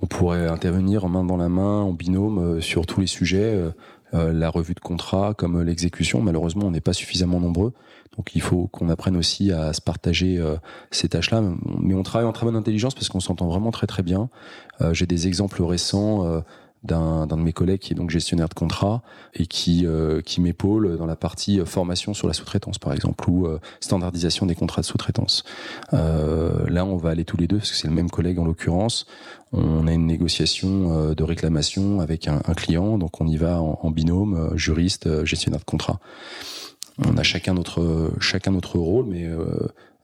on 0.00 0.06
pourrait 0.06 0.48
intervenir 0.48 1.04
en 1.04 1.08
main 1.08 1.24
dans 1.24 1.36
la 1.36 1.48
main, 1.48 1.80
en 1.80 1.92
binôme, 1.92 2.38
euh, 2.38 2.60
sur 2.60 2.86
tous 2.86 3.00
les 3.00 3.06
sujets, 3.06 3.54
euh, 3.54 3.70
euh, 4.12 4.32
la 4.32 4.50
revue 4.50 4.74
de 4.74 4.80
contrat 4.80 5.34
comme 5.34 5.62
l'exécution. 5.62 6.20
Malheureusement, 6.20 6.66
on 6.66 6.70
n'est 6.70 6.80
pas 6.80 6.92
suffisamment 6.92 7.40
nombreux. 7.40 7.72
Donc 8.16 8.36
il 8.36 8.40
faut 8.40 8.68
qu'on 8.68 8.88
apprenne 8.90 9.16
aussi 9.16 9.50
à 9.50 9.72
se 9.72 9.80
partager 9.80 10.40
ces 10.92 11.08
tâches-là. 11.08 11.42
Mais 11.80 11.94
on 11.94 12.04
travaille 12.04 12.28
en 12.28 12.32
très 12.32 12.46
bonne 12.46 12.54
intelligence 12.54 12.94
parce 12.94 13.08
qu'on 13.08 13.18
s'entend 13.18 13.48
vraiment 13.48 13.72
très 13.72 13.88
très 13.88 14.04
bien. 14.04 14.28
J'ai 14.92 15.06
des 15.06 15.26
exemples 15.26 15.60
récents 15.64 16.44
d'un 16.84 17.26
de 17.26 17.34
mes 17.36 17.52
collègues 17.52 17.80
qui 17.80 17.92
est 17.92 17.96
donc 17.96 18.10
gestionnaire 18.10 18.48
de 18.48 18.54
contrat 18.54 19.02
et 19.32 19.46
qui 19.46 19.86
euh, 19.86 20.20
qui 20.20 20.40
m'épaule 20.40 20.96
dans 20.98 21.06
la 21.06 21.16
partie 21.16 21.58
euh, 21.58 21.64
formation 21.64 22.12
sur 22.12 22.28
la 22.28 22.34
sous-traitance 22.34 22.78
par 22.78 22.92
exemple 22.92 23.28
ou 23.28 23.46
euh, 23.46 23.58
standardisation 23.80 24.46
des 24.46 24.54
contrats 24.54 24.82
de 24.82 24.86
sous-traitance. 24.86 25.44
là, 25.92 26.84
on 26.84 26.96
va 26.96 27.10
aller 27.10 27.24
tous 27.24 27.36
les 27.36 27.46
deux 27.46 27.58
parce 27.58 27.70
que 27.70 27.76
c'est 27.76 27.88
le 27.88 27.94
même 27.94 28.10
collègue 28.10 28.38
en 28.38 28.44
l'occurrence. 28.44 29.06
On 29.56 29.86
a 29.86 29.92
une 29.92 30.06
négociation 30.06 31.14
de 31.14 31.22
réclamation 31.22 32.00
avec 32.00 32.28
un, 32.28 32.42
un, 32.44 32.54
client, 32.54 32.98
donc 32.98 33.20
on 33.20 33.26
y 33.26 33.36
va 33.36 33.60
en, 33.60 33.78
en 33.82 33.90
binôme, 33.90 34.50
juriste, 34.56 35.24
gestionnaire 35.24 35.60
de 35.60 35.64
contrat. 35.64 36.00
On 36.98 37.16
a 37.16 37.22
chacun 37.22 37.54
notre 37.54 38.12
chacun 38.20 38.50
notre 38.50 38.78
rôle, 38.78 39.06
mais 39.06 39.28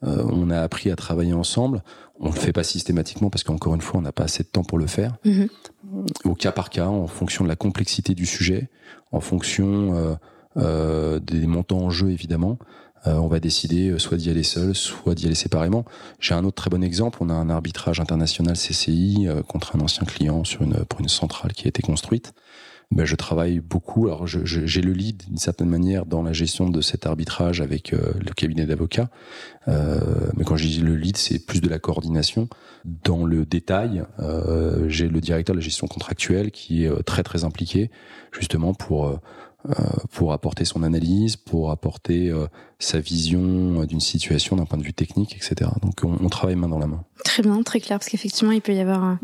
euh, 0.03 0.25
on 0.31 0.51
a 0.51 0.61
appris 0.61 0.91
à 0.91 0.97
travailler 0.97 1.33
ensemble. 1.33 1.83
On 2.21 2.27
le 2.27 2.35
fait 2.35 2.53
pas 2.53 2.65
systématiquement 2.65 3.31
parce 3.31 3.45
qu'encore 3.45 3.75
une 3.75 3.81
fois, 3.81 4.01
on 4.01 4.03
n'a 4.03 4.13
pas 4.13 4.25
assez 4.25 4.43
de 4.43 4.49
temps 4.49 4.65
pour 4.65 4.79
le 4.79 4.87
faire. 4.87 5.17
Mhm. 5.25 5.49
Au 6.25 6.35
cas 6.35 6.53
par 6.53 6.71
cas, 6.71 6.87
en 6.87 7.07
fonction 7.07 7.45
de 7.45 7.49
la 7.49 7.57
complexité 7.57 8.15
du 8.15 8.27
sujet, 8.27 8.69
en 9.13 9.21
fonction 9.21 9.95
euh, 9.95 10.15
euh, 10.57 11.21
des 11.21 11.47
montants 11.47 11.81
en 11.81 11.91
jeu 11.91 12.11
évidemment, 12.11 12.59
on 13.07 13.29
va 13.29 13.41
décider 13.41 13.99
soit 13.99 14.17
d'y 14.17 14.31
aller 14.31 14.43
seul, 14.43 14.75
soit 14.75 15.15
d'y 15.15 15.27
aller 15.27 15.35
séparément. 15.35 15.85
J'ai 16.19 16.35
un 16.35 16.45
autre 16.45 16.57
très 16.57 16.71
bon 16.71 16.83
exemple. 16.83 17.19
On 17.21 17.31
a 17.31 17.35
un 17.35 17.51
arbitrage 17.51 18.01
international 18.01 18.57
CCI 18.57 19.29
contre 19.49 19.77
un 19.77 19.81
ancien 19.81 20.05
client 20.05 20.45
sur 20.45 20.63
une 20.63 20.85
pour 20.85 21.01
une 21.01 21.09
centrale 21.09 21.53
qui 21.53 21.67
a 21.67 21.69
été 21.69 21.83
construite 21.83 22.35
ben, 22.93 23.05
je 23.05 23.15
travaille 23.15 23.61
beaucoup. 23.61 24.09
Alors, 24.09 24.27
j'ai 24.27 24.81
le 24.83 24.93
lead 24.93 25.23
d'une 25.29 25.37
certaine 25.37 25.69
manière 25.69 26.07
dans 26.07 26.23
la 26.23 26.33
gestion 26.33 26.69
de 26.69 26.81
cet 26.81 27.07
arbitrage 27.07 27.61
avec 27.61 27.93
euh, 27.93 28.13
le 28.19 28.33
cabinet 28.33 28.67
d'avocats. 28.67 29.11
Euh, 29.69 30.01
mais 30.37 30.45
quand 30.45 30.57
je 30.57 30.67
dis 30.67 30.81
le 30.81 30.97
lead, 30.97 31.17
c'est 31.17 31.39
plus 31.39 31.61
de 31.61 31.69
la 31.69 31.79
coordination. 31.79 32.49
Dans 32.85 33.25
le 33.25 33.47
détail, 33.47 34.03
euh, 34.19 34.89
j'ai 34.89 35.09
le 35.09 35.21
directeur 35.21 35.55
de 35.55 35.61
la 35.61 35.65
gestion 35.65 35.87
contractuelle 35.87 36.51
qui 36.51 36.85
est 36.85 36.89
euh, 36.89 37.03
très 37.03 37.23
très 37.23 37.45
impliqué, 37.45 37.91
justement 38.33 38.75
pour 38.75 39.07
euh, 39.07 39.21
pour 40.13 40.33
apporter 40.33 40.65
son 40.65 40.83
analyse, 40.83 41.37
pour 41.37 41.71
apporter 41.71 42.33
sa 42.79 43.01
vision 43.01 43.85
d'une 43.85 44.01
situation 44.01 44.57
d'un 44.57 44.65
point 44.65 44.79
de 44.79 44.83
vue 44.83 44.93
technique, 44.93 45.37
etc. 45.37 45.71
Donc 45.83 46.01
on, 46.03 46.17
on, 46.25 46.29
travaille 46.29 46.57
main 46.57 46.69
dans 46.69 46.79
la 46.79 46.87
main. 46.87 47.05
Très 47.25 47.43
bien, 47.43 47.63
très 47.63 47.81
clair, 47.81 47.99
parce 47.99 48.09
qu'effectivement, 48.09 48.53
il 48.53 48.63
peut 48.63 48.75
y 48.75 48.81
avoir 48.81 49.19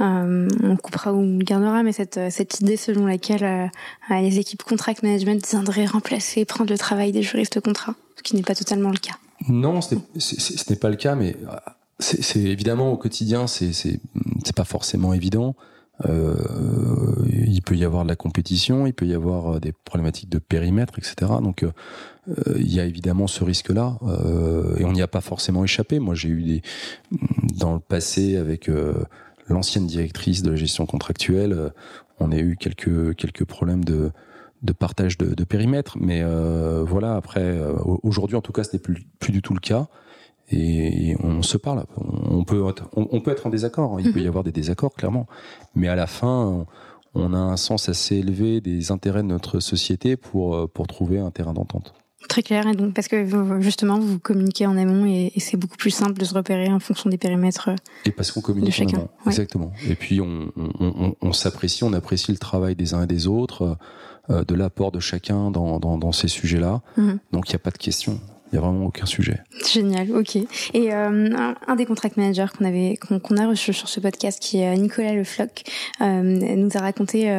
euh, 0.00 0.48
on 0.62 0.76
coupera 0.76 1.12
ou 1.12 1.20
on 1.20 1.38
gardera, 1.38 1.82
mais 1.82 1.92
cette, 1.92 2.18
cette 2.30 2.60
idée 2.60 2.76
selon 2.76 3.06
laquelle 3.06 3.44
euh, 3.44 4.20
les 4.20 4.38
équipes 4.38 4.62
contract 4.64 5.02
management 5.02 5.46
viendraient 5.48 5.86
remplacer, 5.86 6.44
prendre 6.44 6.70
le 6.70 6.78
travail 6.78 7.12
des 7.12 7.22
juristes 7.22 7.60
contrat, 7.60 7.94
ce 8.16 8.22
qui 8.22 8.34
n'est 8.34 8.42
pas 8.42 8.56
totalement 8.56 8.90
le 8.90 8.96
cas. 8.96 9.14
Non, 9.48 9.80
ce 9.80 9.94
n'est 9.94 10.76
pas 10.76 10.88
le 10.88 10.96
cas, 10.96 11.14
mais 11.14 11.36
c'est 12.00 12.40
évidemment 12.40 12.92
au 12.92 12.96
quotidien, 12.96 13.46
c'est 13.46 14.00
pas 14.56 14.64
forcément 14.64 15.12
évident. 15.12 15.54
Euh, 16.06 16.34
il 17.30 17.62
peut 17.62 17.76
y 17.76 17.84
avoir 17.84 18.04
de 18.04 18.08
la 18.08 18.16
compétition, 18.16 18.86
il 18.86 18.92
peut 18.92 19.06
y 19.06 19.14
avoir 19.14 19.60
des 19.60 19.72
problématiques 19.72 20.28
de 20.28 20.38
périmètre, 20.38 20.98
etc. 20.98 21.32
Donc 21.42 21.62
euh, 21.62 21.70
il 22.56 22.72
y 22.72 22.80
a 22.80 22.84
évidemment 22.84 23.26
ce 23.26 23.44
risque-là, 23.44 23.98
euh, 24.02 24.76
et 24.76 24.84
on 24.84 24.92
n'y 24.92 25.02
a 25.02 25.08
pas 25.08 25.20
forcément 25.20 25.64
échappé. 25.64 25.98
Moi, 25.98 26.14
j'ai 26.14 26.28
eu 26.28 26.42
des 26.42 26.62
dans 27.58 27.74
le 27.74 27.80
passé 27.80 28.36
avec 28.36 28.68
l'ancienne 29.48 29.86
directrice 29.86 30.42
de 30.42 30.50
la 30.50 30.56
gestion 30.56 30.86
contractuelle, 30.86 31.52
euh, 31.52 31.70
on 32.20 32.32
a 32.32 32.36
eu 32.36 32.56
quelques 32.56 33.14
quelques 33.16 33.44
problèmes 33.44 33.84
de 33.84 34.10
de 34.62 34.72
partage 34.72 35.18
de, 35.18 35.44
périmètre, 35.44 35.98
mais 36.00 36.22
euh, 36.22 36.84
voilà. 36.86 37.16
Après, 37.16 37.42
euh, 37.42 37.74
aujourd'hui 38.02 38.34
en 38.34 38.40
tout 38.40 38.52
cas, 38.52 38.64
ce 38.64 38.72
n'est 38.72 38.78
plus 38.78 39.04
plus 39.18 39.30
du 39.30 39.42
tout 39.42 39.52
le 39.52 39.60
cas, 39.60 39.88
et, 40.50 41.16
on 41.22 41.42
se 41.42 41.56
parle. 41.56 41.84
On 41.96 42.44
peut 42.44 42.68
être, 42.68 42.88
on, 42.94 43.20
peut 43.20 43.30
être 43.30 43.46
en 43.46 43.50
désaccord. 43.50 43.94
Hein. 43.94 44.02
Il 44.04 44.12
peut 44.12 44.20
y 44.20 44.22
mhm. 44.22 44.28
avoir 44.28 44.44
des 44.44 44.52
désaccords 44.52 44.94
clairement, 44.94 45.26
mais 45.74 45.88
à 45.88 45.96
la 45.96 46.06
fin, 46.06 46.66
on 47.14 47.32
a 47.32 47.38
un 47.38 47.56
sens 47.56 47.88
assez 47.88 48.16
élevé 48.16 48.60
des 48.60 48.90
intérêts 48.90 49.22
de 49.22 49.28
notre 49.28 49.60
société 49.60 50.16
pour 50.16 50.68
pour 50.70 50.86
trouver 50.86 51.18
un 51.18 51.30
terrain 51.30 51.54
d'entente. 51.54 51.94
Très 52.28 52.42
clair, 52.42 52.66
et 52.66 52.74
donc 52.74 52.94
parce 52.94 53.08
que 53.08 53.60
justement 53.60 53.98
vous 53.98 54.18
communiquez 54.18 54.66
en 54.66 54.78
amont 54.78 55.04
et, 55.04 55.32
c'est 55.38 55.58
beaucoup 55.58 55.76
plus 55.76 55.90
simple 55.90 56.14
de 56.14 56.24
se 56.24 56.32
repérer 56.32 56.68
en 56.68 56.80
fonction 56.80 57.10
des 57.10 57.18
périmètres. 57.18 57.70
Et 58.06 58.12
parce 58.12 58.32
qu'on 58.32 58.40
communique 58.40 58.80
en 58.80 58.88
amont, 58.88 59.08
exactement. 59.26 59.72
Et 59.86 59.94
puis 59.94 60.20
on, 60.22 60.50
on, 60.56 61.14
on, 61.20 61.32
s'apprécie, 61.32 61.84
on 61.84 61.92
apprécie 61.92 62.32
le 62.32 62.38
travail 62.38 62.76
des 62.76 62.94
uns 62.94 63.02
et 63.02 63.06
des 63.06 63.26
autres, 63.26 63.76
euh, 64.30 64.42
de 64.42 64.54
l'apport 64.54 64.90
de 64.90 65.00
chacun 65.00 65.50
dans, 65.50 65.78
dans, 65.78 65.98
dans 65.98 66.12
ces 66.12 66.28
sujets-là. 66.28 66.80
Mhm. 66.96 67.18
Donc 67.32 67.50
il 67.50 67.52
n'y 67.52 67.56
a 67.56 67.58
pas 67.58 67.70
de 67.70 67.78
question. 67.78 68.20
Il 68.54 68.58
n'y 68.58 68.66
a 68.66 68.68
vraiment 68.68 68.86
aucun 68.86 69.04
sujet. 69.04 69.40
Génial, 69.68 70.12
ok. 70.12 70.36
Et 70.36 70.92
euh, 70.92 71.54
un, 71.66 71.74
des 71.74 71.86
contract 71.86 72.16
managers 72.16 72.46
qu'on 72.56 72.64
avait 72.64 72.96
qu'on 72.96 73.36
a 73.36 73.48
reçu 73.48 73.72
sur 73.72 73.88
ce 73.88 73.98
podcast, 73.98 74.40
qui 74.40 74.60
est 74.60 74.72
euh, 74.72 74.76
Nicolas 74.76 75.12
Le 75.12 75.24
Floch, 75.24 75.64
euh, 76.00 76.22
nous 76.22 76.70
a 76.74 76.78
raconté 76.78 77.36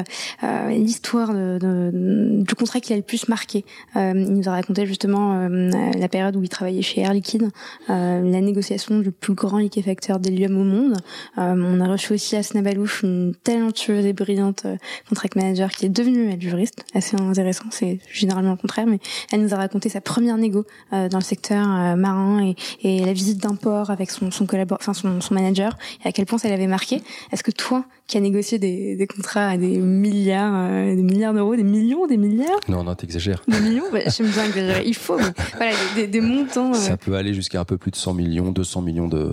l'histoire 0.71 1.33
du 1.33 2.55
contrat 2.55 2.81
qui 2.81 2.91
a 2.91 2.97
le 2.97 3.01
plus 3.01 3.29
marqué. 3.29 3.63
Il 3.95 4.33
nous 4.33 4.49
a 4.49 4.51
raconté 4.51 4.85
justement 4.85 5.47
la 5.47 6.07
période 6.09 6.35
où 6.35 6.43
il 6.43 6.49
travaillait 6.49 6.81
chez 6.81 6.99
Air 7.01 7.13
Liquide, 7.13 7.49
la 7.87 8.41
négociation 8.41 8.99
du 8.99 9.11
plus 9.11 9.35
grand 9.35 9.59
liquéfacteur 9.59 10.19
d'hélium 10.19 10.57
au 10.57 10.63
monde. 10.63 10.97
on 11.37 11.79
a 11.79 11.87
reçu 11.87 12.13
aussi 12.13 12.35
Asna 12.35 12.61
Balouche, 12.61 13.03
une 13.03 13.33
talentueuse 13.43 14.05
et 14.05 14.13
brillante 14.13 14.65
contract 15.07 15.35
manager 15.35 15.69
qui 15.71 15.85
est 15.85 15.89
devenue 15.89 16.29
elle 16.31 16.41
juriste, 16.41 16.85
assez 16.93 17.15
intéressant. 17.15 17.65
C'est 17.69 17.99
généralement 18.11 18.51
le 18.51 18.57
contraire, 18.57 18.87
mais 18.87 18.99
elle 19.31 19.41
nous 19.41 19.53
a 19.53 19.57
raconté 19.57 19.89
sa 19.89 20.01
première 20.01 20.37
négo 20.37 20.65
dans 21.10 21.18
le 21.18 21.23
secteur 21.23 21.65
euh, 21.68 21.95
marin 21.95 22.44
et, 22.44 22.56
et, 22.82 23.06
la 23.06 23.14
visite 23.14 23.41
d'un 23.41 23.56
port 23.56 23.90
avec 23.90 24.11
son, 24.11 24.32
son 24.32 24.48
enfin 24.72 24.94
son, 24.94 25.22
son, 25.22 25.34
manager, 25.34 25.77
et 26.03 26.07
à 26.07 26.11
quel 26.11 26.26
point 26.26 26.38
ça 26.38 26.49
l'avait 26.49 26.68
marqué. 26.68 27.02
Est-ce 27.32 27.44
que 27.44 27.52
toi, 27.52 27.86
qui 28.07 28.18
as 28.18 28.22
négocié 28.22 28.60
des, 28.60 28.95
des 28.95 29.07
contrats 29.07 29.48
à 29.48 29.57
des 29.57 29.77
milliards, 29.77 30.53
euh, 30.56 30.95
des 30.95 31.02
milliards 31.02 31.34
d'euros, 31.34 31.56
des 31.56 31.64
millions, 31.64 32.07
des 32.07 32.18
milliards? 32.18 32.60
Non, 32.68 32.84
non, 32.84 32.95
t'exagères. 32.95 33.41
Des 33.48 33.60
millions? 33.60 33.86
Bah, 33.91 33.99
J'aime 34.07 34.27
bien 34.27 34.45
exagérer. 34.45 34.84
Il 34.86 34.95
faut, 34.95 35.18
voilà, 35.57 35.73
des, 35.95 36.07
des, 36.07 36.22
montants. 36.22 36.73
Ça 36.73 36.98
peut 36.98 37.15
aller 37.15 37.34
jusqu'à 37.34 37.60
un 37.60 37.65
peu 37.65 37.77
plus 37.77 37.91
de 37.91 37.95
100 37.95 38.14
millions, 38.14 38.52
200 38.52 38.82
millions 38.82 39.07
de 39.07 39.32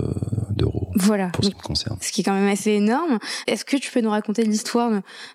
d'euros. 0.50 0.90
Voilà. 0.94 1.28
Pour 1.28 1.44
ce 1.44 1.50
qui 1.50 1.56
me 1.56 1.62
concerne. 1.62 1.98
Ce 2.00 2.12
qui 2.12 2.20
est 2.20 2.24
quand 2.24 2.34
même 2.34 2.48
assez 2.48 2.72
énorme. 2.72 3.18
Est-ce 3.46 3.64
que 3.64 3.76
tu 3.76 3.90
peux 3.90 4.00
nous 4.00 4.10
raconter 4.10 4.44
l'histoire 4.44 4.90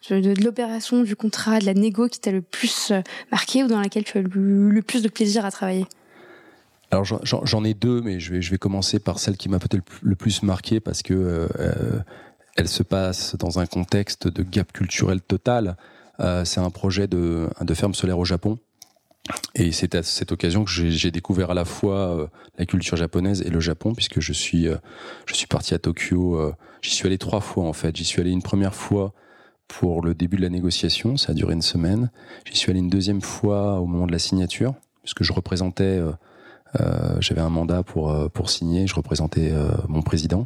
de, 0.10 0.20
de, 0.20 0.44
l'opération, 0.44 1.04
du 1.04 1.16
contrat, 1.16 1.60
de 1.60 1.66
la 1.66 1.74
négo 1.74 2.08
qui 2.08 2.20
t'a 2.20 2.32
le 2.32 2.42
plus 2.42 2.92
marqué 3.32 3.64
ou 3.64 3.68
dans 3.68 3.80
laquelle 3.80 4.04
tu 4.04 4.18
as 4.18 4.22
eu 4.22 4.28
le 4.28 4.82
plus 4.82 5.02
de 5.02 5.10
plaisir 5.10 5.46
à 5.46 5.52
travailler? 5.52 5.86
Alors 6.92 7.06
j'en 7.06 7.64
ai 7.64 7.74
deux, 7.74 8.02
mais 8.02 8.20
je 8.20 8.34
vais, 8.34 8.42
je 8.42 8.52
vais 8.52 8.58
commencer 8.58 9.00
par 9.00 9.20
celle 9.20 9.38
qui 9.38 9.50
m'a 9.50 9.60
peut-être 9.60 9.84
le 10.02 10.16
plus 10.16 10.44
marqué 10.44 10.80
parce 10.80 11.02
que 11.02 11.14
euh, 11.14 12.00
elle 12.56 12.68
se 12.68 12.84
passe 12.84 13.36
dans 13.36 13.60
un 13.60 13.66
contexte 13.66 14.28
de 14.28 14.44
gap 14.44 14.72
culturel 14.72 15.22
total. 15.22 15.78
Euh, 16.20 16.46
c'est 16.46 16.60
un 16.60 16.70
projet 16.70 17.08
de, 17.08 17.50
de 17.62 17.74
ferme 17.74 17.94
solaire 17.94 18.18
au 18.18 18.26
Japon. 18.26 18.58
Et 19.56 19.72
c'est 19.72 19.96
à 19.96 20.04
cette 20.04 20.32
occasion 20.32 20.64
que 20.64 20.72
j'ai 20.72 21.12
découvert 21.12 21.52
à 21.52 21.54
la 21.54 21.66
fois 21.66 22.18
euh, 22.18 22.28
la 22.58 22.66
culture 22.66 22.96
japonaise 22.96 23.42
et 23.42 23.50
le 23.50 23.60
Japon, 23.60 23.94
puisque 23.94 24.20
je 24.20 24.34
suis, 24.34 24.68
euh, 24.68 24.78
je 25.26 25.34
suis 25.34 25.48
parti 25.48 25.74
à 25.74 25.80
Tokyo. 25.80 26.40
Euh, 26.40 26.54
j'y 26.82 26.92
suis 26.92 27.08
allé 27.08 27.18
trois 27.18 27.42
fois 27.42 27.66
en 27.66 27.74
fait. 27.74 27.96
J'y 27.96 28.06
suis 28.06 28.22
allé 28.22 28.32
une 28.32 28.42
première 28.42 28.74
fois 28.74 29.14
pour 29.68 30.02
le 30.02 30.14
début 30.14 30.38
de 30.38 30.44
la 30.44 30.50
négociation, 30.50 31.18
ça 31.18 31.34
a 31.34 31.36
duré 31.36 31.54
une 31.54 31.62
semaine. 31.62 32.10
J'y 32.46 32.56
suis 32.56 32.72
allé 32.72 32.80
une 32.80 32.90
deuxième 32.90 33.22
fois 33.22 33.82
au 33.82 33.86
moment 33.86 34.08
de 34.08 34.14
la 34.14 34.20
signature, 34.20 34.76
puisque 35.04 35.24
je 35.24 35.34
représentais 35.34 36.00
j'avais 37.20 37.42
un 37.42 37.50
mandat 37.50 37.84
pour 37.84 38.12
euh, 38.12 38.30
pour 38.30 38.50
signer, 38.50 38.88
je 38.88 38.96
représentais 38.96 39.52
euh, 39.52 39.70
mon 39.88 40.02
président. 40.02 40.46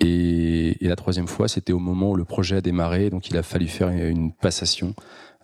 Et, 0.00 0.84
et, 0.84 0.88
la 0.88 0.96
troisième 0.96 1.26
fois, 1.26 1.48
c'était 1.48 1.72
au 1.72 1.78
moment 1.78 2.10
où 2.10 2.16
le 2.16 2.24
projet 2.24 2.56
a 2.56 2.60
démarré, 2.60 3.10
donc 3.10 3.28
il 3.30 3.36
a 3.36 3.42
fallu 3.42 3.66
faire 3.66 3.88
une 3.88 4.32
passation 4.32 4.94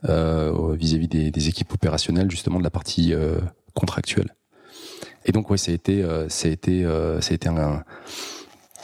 vis-à-vis 0.03 1.09
des, 1.09 1.31
des, 1.31 1.49
équipes 1.49 1.73
opérationnelles, 1.73 2.31
justement 2.31 2.59
de 2.59 2.65
la 2.65 2.71
partie 2.71 3.15
contractuelle. 3.73 4.35
Et 5.25 5.33
donc 5.33 5.49
ouais, 5.49 5.57
ça 5.57 5.73
a 5.73 5.75
été, 5.75 6.05
ça 6.29 6.49
a 6.49 6.51
été, 6.51 6.85
ça 7.21 7.33
a 7.33 7.35
été 7.35 7.49
un, 7.49 7.85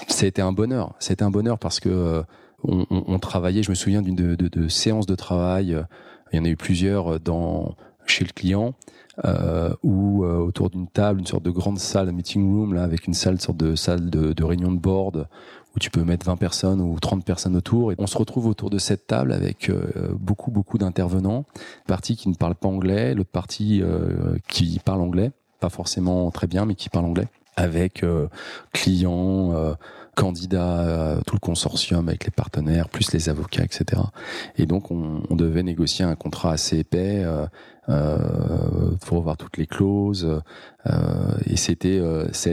ça 0.09 0.25
a 0.25 0.29
été 0.29 0.41
un 0.41 0.53
bonheur. 0.53 0.95
C'était 0.99 1.23
un 1.23 1.31
bonheur 1.31 1.59
parce 1.59 1.79
que 1.79 2.25
on, 2.65 2.87
on, 2.91 3.05
on, 3.07 3.19
travaillait. 3.19 3.63
Je 3.63 3.69
me 3.69 3.75
souviens 3.75 4.01
d'une 4.01 4.17
de, 4.17 4.35
de, 4.35 4.49
de 4.49 4.69
séances 4.69 5.05
de 5.05 5.15
travail. 5.15 5.77
Il 6.33 6.37
y 6.37 6.41
en 6.41 6.47
a 6.47 6.49
eu 6.49 6.57
plusieurs 6.57 7.21
dans 7.21 7.77
chez 8.07 8.25
le 8.25 8.33
client 8.33 8.75
euh, 9.25 9.75
ou 9.83 10.25
euh, 10.25 10.39
autour 10.39 10.71
d'une 10.71 10.89
table, 10.89 11.21
une 11.21 11.27
sorte 11.27 11.43
de 11.43 11.51
grande 11.51 11.79
salle, 11.79 12.11
meeting 12.13 12.51
room, 12.53 12.75
là, 12.75 12.83
avec 12.83 13.07
une 13.07 13.15
salle, 13.15 13.35
une 13.35 13.41
sorte 13.41 13.59
de 13.59 13.75
salle 13.75 14.11
de, 14.11 14.33
de 14.33 14.45
réunion 14.45 14.73
de 14.73 14.79
board 14.79 15.29
où 15.75 15.79
tu 15.79 15.91
peux 15.91 16.03
mettre 16.03 16.27
20 16.27 16.37
personnes 16.37 16.81
ou 16.81 16.99
30 16.99 17.25
personnes 17.25 17.57
autour. 17.57 17.93
Et 17.93 17.95
on 17.99 18.07
se 18.07 18.19
retrouve 18.19 18.47
autour 18.47 18.71
de 18.71 18.79
cette 18.79 19.07
table 19.07 19.33
avec 19.33 19.69
euh, 19.69 20.13
beaucoup, 20.19 20.51
beaucoup 20.51 20.79
d'intervenants. 20.79 21.45
Partie 21.87 22.17
qui 22.17 22.29
ne 22.29 22.35
parle 22.35 22.55
pas 22.55 22.69
anglais, 22.69 23.15
l'autre 23.15 23.31
partie 23.31 23.81
euh, 23.83 24.37
qui 24.49 24.81
parle 24.85 25.01
anglais, 25.01 25.33
pas 25.61 25.69
forcément 25.69 26.31
très 26.31 26.47
bien, 26.47 26.65
mais 26.65 26.75
qui 26.75 26.89
parle 26.89 27.05
anglais, 27.05 27.29
avec 27.57 28.05
clients, 28.73 29.77
candidats, 30.17 31.19
tout 31.27 31.35
le 31.35 31.41
consortium 31.41 32.09
avec 32.09 32.25
les 32.25 32.31
partenaires, 32.31 32.89
plus 32.89 33.13
les 33.13 33.29
avocats, 33.29 33.65
etc. 33.65 34.03
Et 34.57 34.67
donc 34.67 34.91
on, 34.91 35.23
on 35.29 35.37
devait 35.37 35.63
négocier 35.63 36.05
un 36.05 36.15
contrat 36.15 36.53
assez 36.53 36.79
épais 36.79 37.25
euh, 37.91 38.95
pour 39.01 39.19
revoir 39.19 39.37
toutes 39.37 39.57
les 39.57 39.67
clauses. 39.67 40.43
Euh, 40.87 41.39
et 41.47 41.57
c'était, 41.57 41.99
euh, 41.99 42.31
ça 42.33 42.51
a 42.51 42.53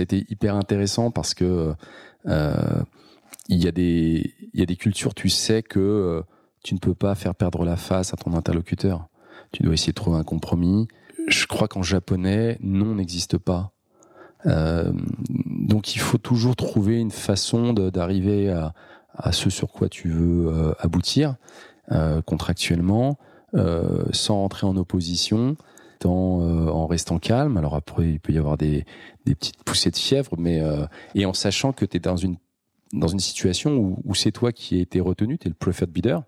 été 0.00 0.26
hyper 0.28 0.54
intéressant 0.54 1.10
parce 1.10 1.34
que 1.34 1.74
il 3.48 3.62
y 3.62 3.68
a 3.68 3.72
des, 3.72 4.34
il 4.52 4.60
y 4.60 4.62
a 4.62 4.66
des 4.66 4.76
cultures, 4.76 5.14
tu 5.14 5.28
sais 5.28 5.62
que 5.62 6.22
tu 6.62 6.74
ne 6.74 6.80
peux 6.80 6.94
pas 6.94 7.14
faire 7.14 7.34
perdre 7.34 7.64
la 7.64 7.76
face 7.76 8.12
à 8.12 8.16
ton 8.16 8.34
interlocuteur. 8.34 9.08
Tu 9.52 9.62
dois 9.62 9.74
essayer 9.74 9.92
de 9.92 9.96
trouver 9.96 10.18
un 10.18 10.24
compromis. 10.24 10.88
Je 11.28 11.46
crois 11.46 11.68
qu'en 11.68 11.82
japonais, 11.82 12.58
non 12.60 12.96
n'existe 12.96 13.38
pas. 13.38 13.75
Euh, 14.46 14.92
donc 15.46 15.94
il 15.94 16.00
faut 16.00 16.18
toujours 16.18 16.56
trouver 16.56 16.98
une 17.00 17.10
façon 17.10 17.72
d'arriver 17.72 18.50
à, 18.50 18.74
à, 19.14 19.32
ce 19.32 19.50
sur 19.50 19.70
quoi 19.70 19.88
tu 19.88 20.08
veux 20.08 20.48
euh, 20.48 20.72
aboutir 20.78 21.36
euh, 21.92 22.22
contractuellement. 22.22 23.18
Sans 24.12 24.44
entrer 24.44 24.66
en 24.66 24.76
opposition, 24.76 25.56
en, 26.04 26.40
euh, 26.42 26.68
en 26.68 26.86
restant 26.86 27.18
calme. 27.18 27.56
Alors 27.56 27.74
après, 27.74 28.10
il 28.10 28.20
peut 28.20 28.32
y 28.32 28.38
avoir 28.38 28.56
des, 28.56 28.84
des 29.24 29.34
petites 29.34 29.62
poussées 29.64 29.90
de 29.90 29.96
fièvre, 29.96 30.34
mais 30.36 30.60
euh, 30.60 30.86
et 31.14 31.26
en 31.26 31.32
sachant 31.32 31.72
que 31.72 31.84
tu 31.84 31.96
es 31.96 32.00
dans 32.00 32.16
une 32.16 32.36
dans 32.92 33.08
une 33.08 33.18
situation 33.18 33.76
où, 33.76 33.98
où 34.04 34.14
c'est 34.14 34.30
toi 34.30 34.52
qui 34.52 34.76
as 34.76 34.80
été 34.80 35.00
retenu, 35.00 35.38
tu 35.38 35.48
es 35.48 35.50
le 35.50 35.56
preferred 35.56 35.90
bidder. 35.90 36.18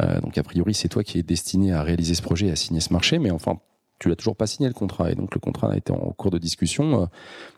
Euh, 0.00 0.20
donc 0.20 0.38
a 0.38 0.42
priori, 0.42 0.74
c'est 0.74 0.88
toi 0.88 1.02
qui 1.02 1.18
es 1.18 1.22
destiné 1.22 1.72
à 1.72 1.82
réaliser 1.82 2.14
ce 2.14 2.22
projet 2.22 2.46
et 2.46 2.50
à 2.52 2.56
signer 2.56 2.80
ce 2.80 2.92
marché, 2.92 3.18
mais 3.18 3.30
enfin, 3.30 3.58
tu 3.98 4.08
l'as 4.08 4.16
toujours 4.16 4.36
pas 4.36 4.46
signé 4.46 4.68
le 4.68 4.74
contrat 4.74 5.10
et 5.10 5.14
donc 5.14 5.34
le 5.34 5.40
contrat 5.40 5.72
a 5.72 5.76
été 5.76 5.92
en 5.92 6.12
cours 6.12 6.30
de 6.30 6.38
discussion. 6.38 7.02
Euh, 7.02 7.06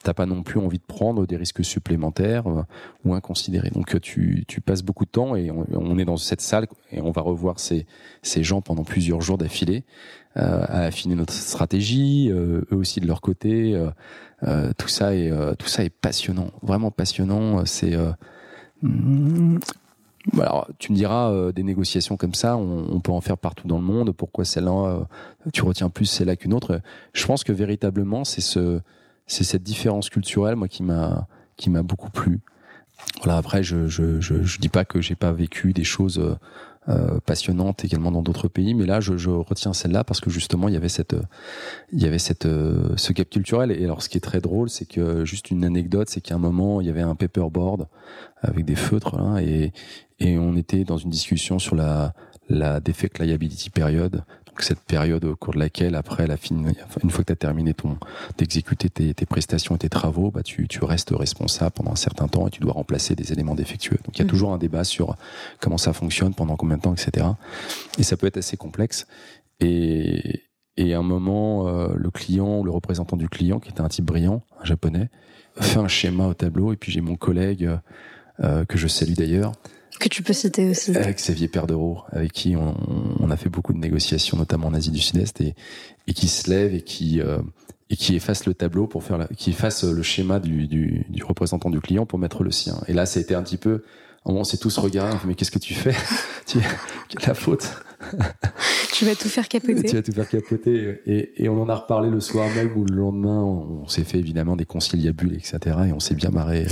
T'as 0.03 0.15
pas 0.15 0.25
non 0.25 0.43
plus 0.43 0.59
envie 0.59 0.79
de 0.79 0.85
prendre 0.85 1.27
des 1.27 1.37
risques 1.37 1.63
supplémentaires 1.63 2.47
euh, 2.47 2.63
ou 3.05 3.13
inconsidérés. 3.13 3.69
Donc 3.69 3.95
euh, 3.95 4.01
tu, 4.01 4.45
tu 4.49 4.63
passes 4.63 4.83
beaucoup 4.83 5.05
de 5.05 5.11
temps 5.11 5.37
et 5.37 5.51
on, 5.51 5.99
est 5.99 6.07
dans 6.07 6.17
cette 6.17 6.41
salle 6.41 6.67
et 6.91 7.03
on 7.03 7.11
va 7.11 7.21
revoir 7.21 7.61
ces, 7.61 7.87
ces 8.23 8.43
gens 8.43 8.63
pendant 8.63 8.83
plusieurs 8.83 9.21
jours 9.21 9.37
d'affilée 9.37 9.85
euh, 10.39 10.65
à 10.67 10.85
affiner 10.85 11.17
notre 11.17 11.35
stratégie, 11.35 12.31
eux 12.31 12.67
aussi 12.71 13.01
de 13.01 13.07
leur 13.07 13.21
côté. 13.21 13.79
tout 14.79 14.89
ça 14.89 15.15
est 15.15 15.31
tout 15.59 15.67
ça 15.67 15.85
est 15.85 15.91
passionnant, 15.91 16.51
vraiment 16.63 16.91
passionnant. 16.91 17.67
C'est 17.67 17.95
alors, 20.35 20.69
tu 20.79 20.93
me 20.93 20.97
diras, 20.97 21.31
euh, 21.31 21.53
des 21.53 21.63
négociations 21.63 22.17
comme 22.17 22.35
ça, 22.35 22.57
on, 22.57 22.87
on, 22.93 23.01
peut 23.01 23.13
en 23.13 23.21
faire 23.21 23.39
partout 23.39 23.67
dans 23.67 23.79
le 23.79 23.85
monde. 23.85 24.13
Pourquoi 24.13 24.45
celle-là, 24.45 24.71
euh, 24.71 25.51
tu 25.53 25.63
retiens 25.63 25.89
plus 25.89 26.05
celle-là 26.05 26.37
qu'une 26.37 26.53
autre 26.53 26.81
Je 27.13 27.27
pense 27.27 27.43
que 27.43 27.53
véritablement, 27.53 28.25
c'est 28.25 28.43
ce, 28.43 28.81
c'est 29.27 29.45
cette 29.45 29.63
différence 29.63 30.11
culturelle, 30.11 30.57
moi, 30.57 30.69
qui 30.69 30.83
m'a, 30.83 31.27
qui 31.57 31.71
m'a 31.71 31.83
beaucoup 31.83 32.11
plu. 32.11 32.41
Voilà. 33.23 33.39
Après, 33.39 33.63
je, 33.63 33.89
je, 33.89 34.21
je, 34.21 34.43
je 34.43 34.59
dis 34.59 34.69
pas 34.69 34.85
que 34.85 35.01
j'ai 35.01 35.15
pas 35.15 35.33
vécu 35.33 35.73
des 35.73 35.85
choses 35.85 36.19
euh, 36.19 36.37
euh, 36.89 37.21
passionnante 37.27 37.85
également 37.85 38.11
dans 38.11 38.23
d'autres 38.23 38.49
pays. 38.49 38.75
Mais 38.75 38.87
là, 38.87 39.01
je, 39.01 39.17
je 39.17 39.31
retiens 39.31 39.73
celle-là 39.73 40.03
parce 40.03 40.21
que 40.21 40.31
justement, 40.31 40.69
il 40.69 40.75
y 40.75 40.77
avait 40.77 40.89
cette, 40.89 41.15
il 41.93 42.03
y 42.03 42.07
avait 42.07 42.19
cette, 42.19 42.47
euh, 42.47 42.97
ce 42.97 43.13
gap 43.13 43.29
culturel. 43.29 43.71
Et 43.71 43.85
alors, 43.85 44.03
ce 44.03 44.09
qui 44.09 44.17
est 44.17 44.23
très 44.23 44.41
drôle, 44.41 44.71
c'est 44.71 44.87
que 44.87 45.25
juste 45.25 45.51
une 45.51 45.65
anecdote, 45.65 46.09
c'est 46.09 46.21
qu'à 46.21 46.37
un 46.37 46.39
moment, 46.39 46.81
il 46.81 46.87
y 46.87 46.91
avait 46.91 47.03
un 47.03 47.15
paperboard 47.15 47.87
avec 48.41 48.65
des 48.65 48.77
feutres 48.77 49.17
là, 49.17 49.41
et, 49.43 49.73
et 50.21 50.39
on 50.39 50.57
était 50.57 50.85
dans 50.85 50.99
une 50.99 51.11
discussion 51.11 51.59
sur 51.59 51.75
la, 51.75 52.13
la 52.49 52.81
defect 52.81 53.19
liability 53.19 53.71
période 53.71 54.23
cette 54.63 54.81
période 54.81 55.25
au 55.25 55.37
cours 55.37 55.55
de 55.55 55.59
laquelle, 55.59 55.95
après 55.95 56.27
la 56.27 56.37
fin, 56.37 56.55
une 57.03 57.11
fois 57.11 57.25
que 57.25 57.29
tu 57.29 57.33
as 57.33 57.37
terminé 57.37 57.75
ton, 57.75 57.97
d'exécuter 58.39 58.89
tes, 58.89 59.15
tes, 59.15 59.27
prestations 59.27 59.75
et 59.77 59.79
tes 59.79 59.89
travaux, 59.89 60.31
bah, 60.31 60.43
tu, 60.43 60.69
tu 60.69 60.85
restes 60.85 61.11
responsable 61.11 61.73
pendant 61.73 61.93
un 61.93 61.97
certain 61.97 62.29
temps 62.29 62.47
et 62.47 62.51
tu 62.51 62.61
dois 62.61 62.73
remplacer 62.73 63.15
des 63.15 63.33
éléments 63.33 63.55
défectueux. 63.55 63.99
Donc 64.05 64.17
il 64.17 64.19
y 64.19 64.23
a 64.23 64.25
mmh. 64.25 64.29
toujours 64.29 64.53
un 64.53 64.59
débat 64.59 64.85
sur 64.85 65.17
comment 65.61 65.79
ça 65.79 65.93
fonctionne, 65.93 66.35
pendant 66.35 66.57
combien 66.57 66.77
de 66.77 66.83
temps, 66.83 66.95
etc. 66.95 67.27
Et 67.99 68.03
ça 68.03 68.17
peut 68.17 68.27
être 68.27 68.39
assez 68.39 68.57
complexe. 68.57 69.07
Et, 69.61 70.43
et 70.77 70.95
à 70.95 70.99
un 70.99 71.03
moment, 71.03 71.69
euh, 71.69 71.93
le 71.95 72.11
client 72.11 72.59
ou 72.59 72.65
le 72.65 72.71
représentant 72.71 73.17
du 73.17 73.29
client, 73.29 73.61
qui 73.61 73.71
était 73.71 73.83
un 73.83 73.89
type 73.89 74.05
brillant, 74.05 74.43
un 74.61 74.65
japonais, 74.65 75.11
fait 75.61 75.79
un 75.79 75.89
schéma 75.89 76.27
au 76.27 76.35
tableau 76.35 76.73
et 76.73 76.77
puis 76.77 76.93
j'ai 76.93 77.01
mon 77.01 77.17
collègue, 77.17 77.69
euh, 78.43 78.65
que 78.65 78.79
je 78.79 78.87
salue 78.87 79.15
d'ailleurs, 79.15 79.53
que 80.01 80.09
tu 80.09 80.23
peux 80.23 80.33
citer 80.33 80.69
aussi. 80.69 80.97
Avec 80.97 81.19
Xavier 81.19 81.47
Perdereau, 81.47 81.99
avec 82.11 82.33
qui 82.33 82.57
on, 82.57 82.75
on, 83.21 83.31
a 83.31 83.37
fait 83.37 83.49
beaucoup 83.49 83.73
de 83.73 83.79
négociations, 83.79 84.37
notamment 84.37 84.67
en 84.67 84.75
Asie 84.75 84.91
du 84.91 85.01
Sud-Est, 85.01 85.41
et, 85.41 85.55
et 86.09 86.13
qui 86.13 86.27
se 86.27 86.51
lève 86.51 86.75
et 86.75 86.83
qui 86.83 87.21
euh, 87.21 87.39
et 87.91 87.97
qui 87.97 88.15
efface 88.15 88.47
le 88.47 88.55
tableau 88.55 88.87
pour 88.87 89.03
faire, 89.03 89.19
la, 89.19 89.27
qui 89.27 89.51
efface 89.51 89.85
le 89.85 90.03
schéma 90.03 90.39
du, 90.39 90.69
du, 90.69 91.05
du, 91.09 91.25
représentant 91.25 91.71
du 91.71 91.81
client 91.81 92.07
pour 92.07 92.19
mettre 92.21 92.45
le 92.45 92.53
sien. 92.53 92.81
Et 92.87 92.93
là, 92.93 93.05
ça 93.05 93.19
a 93.19 93.23
été 93.23 93.35
un 93.35 93.43
petit 93.43 93.57
peu, 93.57 93.83
on 94.25 94.45
s'est 94.45 94.59
tous 94.59 94.79
regardé, 94.79 95.17
mais 95.27 95.35
qu'est-ce 95.35 95.51
que 95.51 95.59
tu 95.59 95.75
fais? 95.75 95.95
Tu 96.47 96.59
la 97.27 97.35
faute. 97.35 97.69
tu 98.93 99.05
vas 99.05 99.15
tout 99.15 99.29
faire 99.29 99.49
capoter. 99.49 99.83
tu 99.83 99.95
vas 99.95 100.03
tout 100.03 100.13
faire 100.13 100.29
capoter. 100.29 101.01
Et, 101.07 101.45
et 101.45 101.49
on 101.49 101.63
en 101.63 101.69
a 101.69 101.75
reparlé 101.77 102.11
le 102.11 102.21
soir 102.21 102.49
même 102.55 102.77
ou 102.77 102.85
le 102.85 102.97
lendemain. 102.97 103.41
On, 103.41 103.83
on 103.83 103.89
s'est 103.89 104.03
fait 104.03 104.19
évidemment 104.19 104.57
des 104.57 104.65
conciliabules, 104.65 105.35
etc. 105.35 105.59
Et 105.89 105.93
on 105.93 106.01
s'est 106.01 106.15
bien 106.15 106.31
marré 106.31 106.67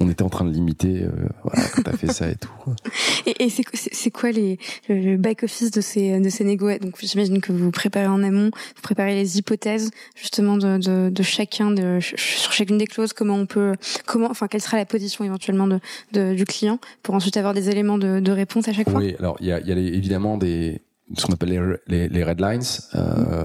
on 0.00 0.08
était 0.08 0.22
en 0.22 0.28
train 0.30 0.44
de 0.44 0.50
limiter 0.50 1.02
euh, 1.02 1.10
voilà, 1.44 1.68
quand 1.68 1.82
t'as 1.82 1.96
fait 1.96 2.12
ça 2.12 2.28
et 2.28 2.36
tout. 2.36 2.50
Et, 3.26 3.44
et 3.44 3.50
c'est 3.50 4.10
quoi 4.10 4.30
les 4.30 4.58
le 4.88 5.16
back 5.16 5.42
office 5.42 5.70
de 5.70 5.82
ces 5.82 6.18
de 6.18 6.28
ces 6.30 6.42
négos? 6.42 6.78
Donc 6.78 6.94
j'imagine 7.00 7.40
que 7.40 7.52
vous 7.52 7.70
préparez 7.70 8.06
en 8.06 8.22
amont, 8.22 8.46
vous 8.46 8.82
préparez 8.82 9.14
les 9.14 9.36
hypothèses 9.38 9.90
justement 10.14 10.56
de, 10.56 10.78
de, 10.78 11.10
de 11.10 11.22
chacun 11.22 11.70
de 11.70 11.98
sur 12.00 12.52
chacune 12.52 12.78
des 12.78 12.86
clauses, 12.86 13.12
comment 13.12 13.34
on 13.34 13.44
peut 13.46 13.74
comment 14.06 14.30
enfin 14.30 14.48
quelle 14.48 14.62
sera 14.62 14.78
la 14.78 14.86
position 14.86 15.24
éventuellement 15.24 15.66
de, 15.66 15.80
de 16.12 16.32
du 16.34 16.46
client 16.46 16.78
pour 17.02 17.14
ensuite 17.14 17.36
avoir 17.36 17.52
des 17.52 17.68
éléments 17.68 17.98
de, 17.98 18.20
de 18.20 18.32
réponse 18.32 18.68
à 18.68 18.72
chaque 18.72 18.88
fois? 18.88 19.00
Oui, 19.00 19.14
alors 19.18 19.36
il 19.40 19.48
y 19.48 19.52
a, 19.52 19.60
y 19.60 19.72
a 19.72 19.76
évidemment 19.76 20.38
des 20.38 20.80
ce 21.16 21.26
qu'on 21.26 21.32
appelle 21.32 21.50
les, 21.50 21.76
les, 21.88 22.08
les, 22.08 22.24
red 22.24 22.40
lines, 22.40 22.62
euh, 22.94 23.44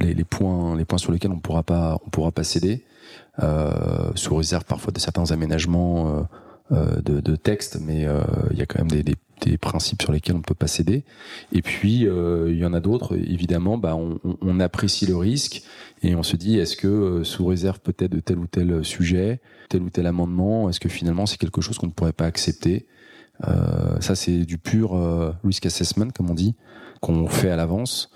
les, 0.00 0.14
les, 0.14 0.24
points, 0.24 0.76
les 0.76 0.84
points 0.84 0.98
sur 0.98 1.12
lesquels 1.12 1.30
on 1.30 1.38
pourra 1.38 1.62
pas, 1.62 1.98
on 2.04 2.10
pourra 2.10 2.32
pas 2.32 2.44
céder. 2.44 2.82
Euh, 3.42 4.12
sous 4.14 4.36
réserve 4.36 4.64
parfois 4.64 4.92
de 4.92 5.00
certains 5.00 5.32
aménagements 5.32 6.08
euh, 6.08 6.22
euh, 6.72 7.00
de, 7.02 7.20
de 7.20 7.34
texte, 7.34 7.78
mais 7.80 8.06
il 8.50 8.58
y 8.58 8.62
a 8.62 8.66
quand 8.66 8.78
même 8.78 8.90
des, 8.90 9.02
des, 9.02 9.16
des 9.42 9.58
principes 9.58 10.02
sur 10.02 10.12
lesquels 10.12 10.36
on 10.36 10.38
ne 10.38 10.44
peut 10.44 10.54
pas 10.54 10.68
céder. 10.68 11.04
Et 11.52 11.62
puis, 11.62 12.02
il 12.02 12.56
y 12.56 12.64
en 12.64 12.72
a 12.72 12.80
d'autres, 12.80 13.16
évidemment, 13.16 13.76
bah, 13.76 13.96
on, 13.96 14.18
on, 14.40 14.60
apprécie 14.60 15.06
le 15.06 15.16
risque 15.16 15.62
et 16.02 16.14
on 16.14 16.22
se 16.22 16.36
dit, 16.36 16.58
est-ce 16.58 16.76
que 16.76 17.22
sous 17.24 17.44
réserve 17.46 17.80
peut-être 17.80 18.12
de 18.12 18.20
tel 18.20 18.38
ou 18.38 18.46
tel 18.46 18.84
sujet, 18.84 19.40
tel 19.68 19.82
ou 19.82 19.90
tel 19.90 20.06
amendement, 20.06 20.68
est-ce 20.70 20.80
que 20.80 20.88
finalement 20.88 21.26
c'est 21.26 21.38
quelque 21.38 21.60
chose 21.60 21.76
qu'on 21.78 21.88
ne 21.88 21.92
pourrait 21.92 22.12
pas 22.12 22.26
accepter? 22.26 22.86
Ça, 24.00 24.14
c'est 24.14 24.44
du 24.44 24.58
pur 24.58 24.92
risk 25.44 25.66
assessment, 25.66 26.10
comme 26.14 26.30
on 26.30 26.34
dit, 26.34 26.54
qu'on 27.00 27.26
fait 27.26 27.50
à 27.50 27.56
l'avance. 27.56 28.10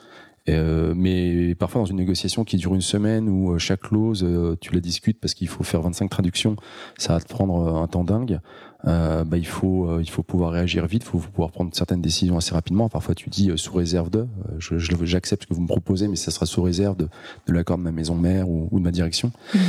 Euh, 0.48 0.92
mais 0.96 1.54
parfois 1.54 1.82
dans 1.82 1.86
une 1.86 1.96
négociation 1.96 2.44
qui 2.44 2.56
dure 2.56 2.74
une 2.74 2.80
semaine 2.80 3.28
où 3.28 3.52
euh, 3.52 3.58
chaque 3.58 3.80
clause 3.80 4.24
euh, 4.24 4.56
tu 4.60 4.72
la 4.72 4.80
discutes 4.80 5.20
parce 5.20 5.34
qu'il 5.34 5.48
faut 5.48 5.64
faire 5.64 5.82
25 5.82 6.08
traductions, 6.08 6.56
ça 6.96 7.14
va 7.14 7.20
te 7.20 7.28
prendre 7.28 7.76
un 7.76 7.86
temps 7.86 8.04
dingue. 8.04 8.40
bah, 8.84 9.24
il 9.36 9.46
faut 9.46 10.00
il 10.00 10.08
faut 10.08 10.22
pouvoir 10.22 10.52
réagir 10.52 10.86
vite, 10.86 11.02
il 11.02 11.08
faut 11.08 11.18
pouvoir 11.18 11.50
prendre 11.50 11.74
certaines 11.74 12.00
décisions 12.00 12.36
assez 12.36 12.54
rapidement. 12.54 12.88
Parfois 12.88 13.14
tu 13.14 13.28
dis 13.28 13.50
sous 13.56 13.74
réserve 13.74 14.10
de, 14.10 14.26
je, 14.58 14.78
j'accepte 14.78 15.42
ce 15.42 15.48
que 15.48 15.54
vous 15.54 15.62
me 15.62 15.66
proposez, 15.66 16.08
mais 16.08 16.16
ça 16.16 16.30
sera 16.30 16.46
sous 16.46 16.62
réserve 16.62 16.96
de, 16.96 17.08
de 17.46 17.52
l'accord 17.52 17.78
de 17.78 17.82
ma 17.82 17.92
maison 17.92 18.14
mère 18.14 18.48
ou, 18.48 18.68
de 18.72 18.84
ma 18.84 18.90
direction. 18.90 19.32
Mhm. 19.54 19.60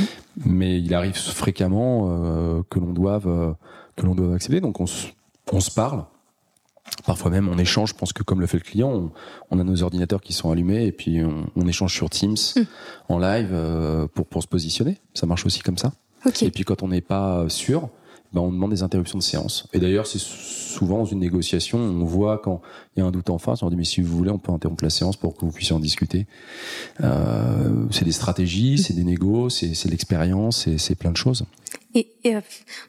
Mais 0.46 0.80
il 0.80 0.94
arrive 0.94 1.16
fréquemment 1.16 2.62
que 2.70 2.78
l'on 2.78 2.92
doive 2.92 3.54
que 3.96 4.06
l'on 4.06 4.14
doive 4.14 4.34
accepter. 4.34 4.60
Donc 4.60 4.80
on, 4.80 4.86
on 5.52 5.60
se 5.60 5.70
parle 5.70 6.04
Parfois 7.06 7.30
même 7.30 7.48
on 7.48 7.58
échange, 7.58 7.90
je 7.90 7.94
pense 7.94 8.12
que 8.12 8.22
comme 8.22 8.40
le 8.40 8.46
fait 8.46 8.58
le 8.58 8.62
client, 8.62 9.10
on, 9.50 9.58
a 9.58 9.64
nos 9.64 9.82
ordinateurs 9.82 10.20
qui 10.20 10.32
sont 10.32 10.50
allumés 10.50 10.86
et 10.86 10.92
puis 10.92 11.20
on, 11.56 11.66
échange 11.66 11.94
sur 11.94 12.10
Teams 12.10 12.36
hmm. 12.56 12.62
en 13.08 13.18
live 13.18 13.50
euh, 13.52 14.06
pour, 14.14 14.26
pour 14.26 14.42
se 14.42 14.48
positionner. 14.48 14.98
Ça 15.14 15.26
marche 15.26 15.46
aussi 15.46 15.60
comme 15.60 15.78
ça. 15.78 15.92
Et 16.42 16.50
puis 16.50 16.64
quand 16.64 16.82
on 16.82 16.88
n'est 16.88 17.00
pas 17.00 17.48
sûr, 17.48 17.88
ben 18.32 18.40
on 18.40 18.52
demande 18.52 18.70
des 18.70 18.82
interruptions 18.82 19.18
de 19.18 19.22
séance. 19.22 19.66
Et 19.72 19.78
d'ailleurs, 19.78 20.06
c'est 20.06 20.20
souvent 20.20 20.98
dans 20.98 21.04
une 21.04 21.18
négociation, 21.18 21.78
on 21.78 22.04
voit 22.04 22.38
quand 22.38 22.60
il 22.94 23.00
y 23.00 23.02
a 23.02 23.06
un 23.06 23.10
doute 23.10 23.30
en 23.30 23.38
face, 23.38 23.62
on 23.62 23.70
dit 23.70 23.76
mais 23.76 23.84
si 23.84 24.00
vous 24.00 24.16
voulez, 24.16 24.30
on 24.30 24.38
peut 24.38 24.52
interrompre 24.52 24.84
la 24.84 24.90
séance 24.90 25.16
pour 25.16 25.36
que 25.36 25.44
vous 25.44 25.50
puissiez 25.50 25.74
en 25.74 25.80
discuter. 25.80 26.26
Euh, 27.00 27.86
c'est 27.90 28.04
des 28.04 28.12
stratégies, 28.12 28.78
c'est 28.78 28.94
des 28.94 29.04
négos, 29.04 29.50
c'est 29.50 29.86
l'expérience, 29.86 30.68
c'est 30.76 30.94
plein 30.94 31.10
de 31.10 31.16
choses. 31.16 31.44
Et, 31.94 32.08
et 32.24 32.36
euh, 32.36 32.40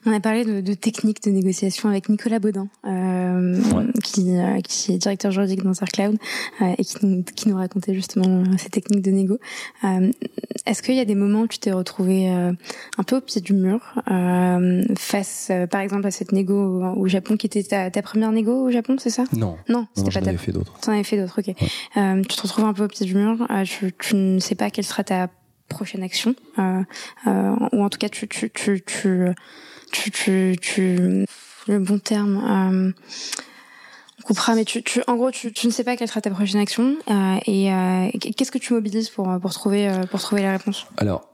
on 0.06 0.12
a 0.12 0.20
parlé 0.20 0.44
de, 0.44 0.60
de 0.60 0.74
techniques 0.74 1.22
de 1.24 1.30
négociation 1.30 1.88
avec 1.88 2.08
Nicolas 2.08 2.38
Baudin, 2.38 2.68
euh, 2.86 3.60
qui, 4.04 4.36
euh, 4.36 4.60
qui 4.60 4.92
est 4.92 4.98
directeur 4.98 5.32
juridique 5.32 5.62
dans 5.62 5.72
Cloud 5.72 6.16
euh, 6.60 6.74
et 6.78 6.84
qui 6.84 7.04
nous, 7.04 7.22
qui 7.22 7.48
nous 7.48 7.56
racontait 7.56 7.94
justement 7.94 8.44
ces 8.58 8.70
techniques 8.70 9.02
de 9.02 9.10
négo. 9.10 9.38
Est-ce 10.66 10.82
qu'il 10.82 10.94
y 10.94 11.00
a 11.00 11.04
des 11.04 11.14
moments 11.14 11.40
où 11.42 11.46
tu 11.48 11.58
t'es 11.58 11.72
retrouvé 11.72 12.28
un 12.28 13.02
peu 13.04 13.16
au 13.16 13.20
pied 13.20 13.40
du 13.40 13.52
mur 13.52 13.94
face, 14.96 15.50
par 15.70 15.80
exemple, 15.80 16.06
à 16.06 16.10
cette 16.10 16.32
négo 16.32 16.82
au, 16.96 17.08
Japon, 17.08 17.36
qui 17.36 17.46
était 17.46 17.62
ta, 17.62 17.90
ta 17.90 18.02
première 18.02 18.30
négo 18.32 18.66
au 18.66 18.70
Japon, 18.70 18.96
c'est 18.98 19.10
ça? 19.10 19.24
Non. 19.32 19.56
Non, 19.68 19.86
c'était 19.94 20.10
pas 20.10 20.20
ta. 20.20 20.36
fait 20.36 20.52
d'autres. 20.52 20.78
T'en 20.80 20.92
avais 20.92 21.02
fait 21.02 21.16
d'autres, 21.16 21.40
ok. 21.40 21.54
tu 21.54 22.36
te 22.36 22.42
retrouves 22.42 22.64
un 22.64 22.72
peu 22.72 22.84
au 22.84 22.88
pied 22.88 23.06
du 23.06 23.14
mur. 23.14 23.46
tu, 23.64 23.92
tu 23.98 24.14
ne 24.14 24.38
sais 24.38 24.54
pas 24.54 24.70
quelle 24.70 24.84
sera 24.84 25.02
ta 25.02 25.28
prochaine 25.72 26.02
action, 26.02 26.34
euh, 26.58 26.82
euh, 27.26 27.56
ou 27.72 27.82
en 27.82 27.88
tout 27.88 27.98
cas 27.98 28.08
tu 28.08 28.28
tu 28.28 28.50
tu 28.50 28.82
tu 28.84 29.34
tu, 29.92 30.56
tu, 30.60 31.26
le 31.68 31.78
bon 31.78 31.98
terme. 31.98 32.36
Euh, 32.36 32.92
on 34.18 34.22
coupera, 34.22 34.54
mais 34.54 34.64
tu, 34.64 34.84
tu, 34.84 35.02
en 35.08 35.16
gros, 35.16 35.32
tu, 35.32 35.52
tu 35.52 35.66
ne 35.66 35.72
sais 35.72 35.82
pas 35.82 35.96
quelle 35.96 36.06
sera 36.06 36.20
ta 36.20 36.30
prochaine 36.30 36.60
action 36.60 36.96
et 37.46 37.70
qu'est-ce 38.36 38.52
que 38.52 38.58
tu 38.58 38.72
mobilises 38.72 39.10
pour 39.10 39.28
pour 39.40 39.52
trouver 39.52 39.92
pour 40.10 40.20
trouver 40.20 40.42
la 40.42 40.52
réponse? 40.52 40.86
Alors, 40.96 41.32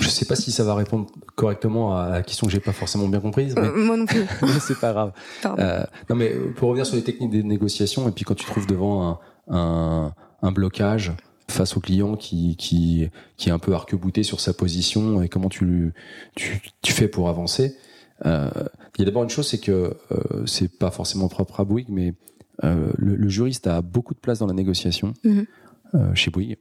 je 0.00 0.08
sais 0.08 0.24
pas 0.24 0.36
si 0.36 0.52
ça 0.52 0.64
va 0.64 0.74
répondre 0.74 1.06
correctement 1.34 1.96
à 1.96 2.10
la 2.10 2.22
question 2.22 2.46
que 2.46 2.52
j'ai 2.52 2.60
pas 2.60 2.72
forcément 2.72 3.08
bien 3.08 3.20
comprise. 3.20 3.54
Mais... 3.56 3.70
moi 3.70 3.96
non 3.96 4.06
plus. 4.06 4.26
c'est 4.60 4.78
pas 4.78 4.92
grave. 4.92 5.12
Euh, 5.58 5.84
non, 6.10 6.16
mais 6.16 6.30
pour 6.56 6.68
revenir 6.68 6.86
sur 6.86 6.96
les 6.96 7.04
techniques 7.04 7.30
des 7.30 7.42
négociations 7.42 8.08
et 8.08 8.12
puis 8.12 8.24
quand 8.24 8.34
tu 8.34 8.44
trouves 8.44 8.66
devant 8.66 9.20
un, 9.48 9.56
un, 9.56 10.12
un 10.42 10.52
blocage, 10.52 11.12
face 11.48 11.76
au 11.76 11.80
client 11.80 12.16
qui, 12.16 12.56
qui, 12.56 13.08
qui 13.36 13.48
est 13.48 13.52
un 13.52 13.58
peu 13.58 13.74
arc-bouté 13.74 14.22
sur 14.22 14.40
sa 14.40 14.52
position 14.52 15.22
et 15.22 15.28
comment 15.28 15.48
tu, 15.48 15.92
tu, 16.34 16.60
tu 16.82 16.92
fais 16.92 17.08
pour 17.08 17.28
avancer. 17.28 17.76
Euh, 18.24 18.50
il 18.96 19.00
y 19.00 19.02
a 19.02 19.04
d'abord 19.04 19.22
une 19.22 19.30
chose, 19.30 19.46
c'est 19.46 19.58
que 19.58 19.96
euh, 20.10 20.46
c'est 20.46 20.78
pas 20.78 20.90
forcément 20.90 21.28
propre 21.28 21.60
à 21.60 21.64
Bouygues, 21.64 21.90
mais 21.90 22.14
euh, 22.64 22.90
le, 22.96 23.28
juriste 23.28 23.66
a 23.66 23.82
beaucoup 23.82 24.14
de 24.14 24.18
place 24.18 24.38
dans 24.38 24.46
la 24.46 24.54
négociation 24.54 25.12
mhm. 25.24 25.46
euh, 25.94 26.14
chez 26.14 26.30
Bouygues. 26.30 26.56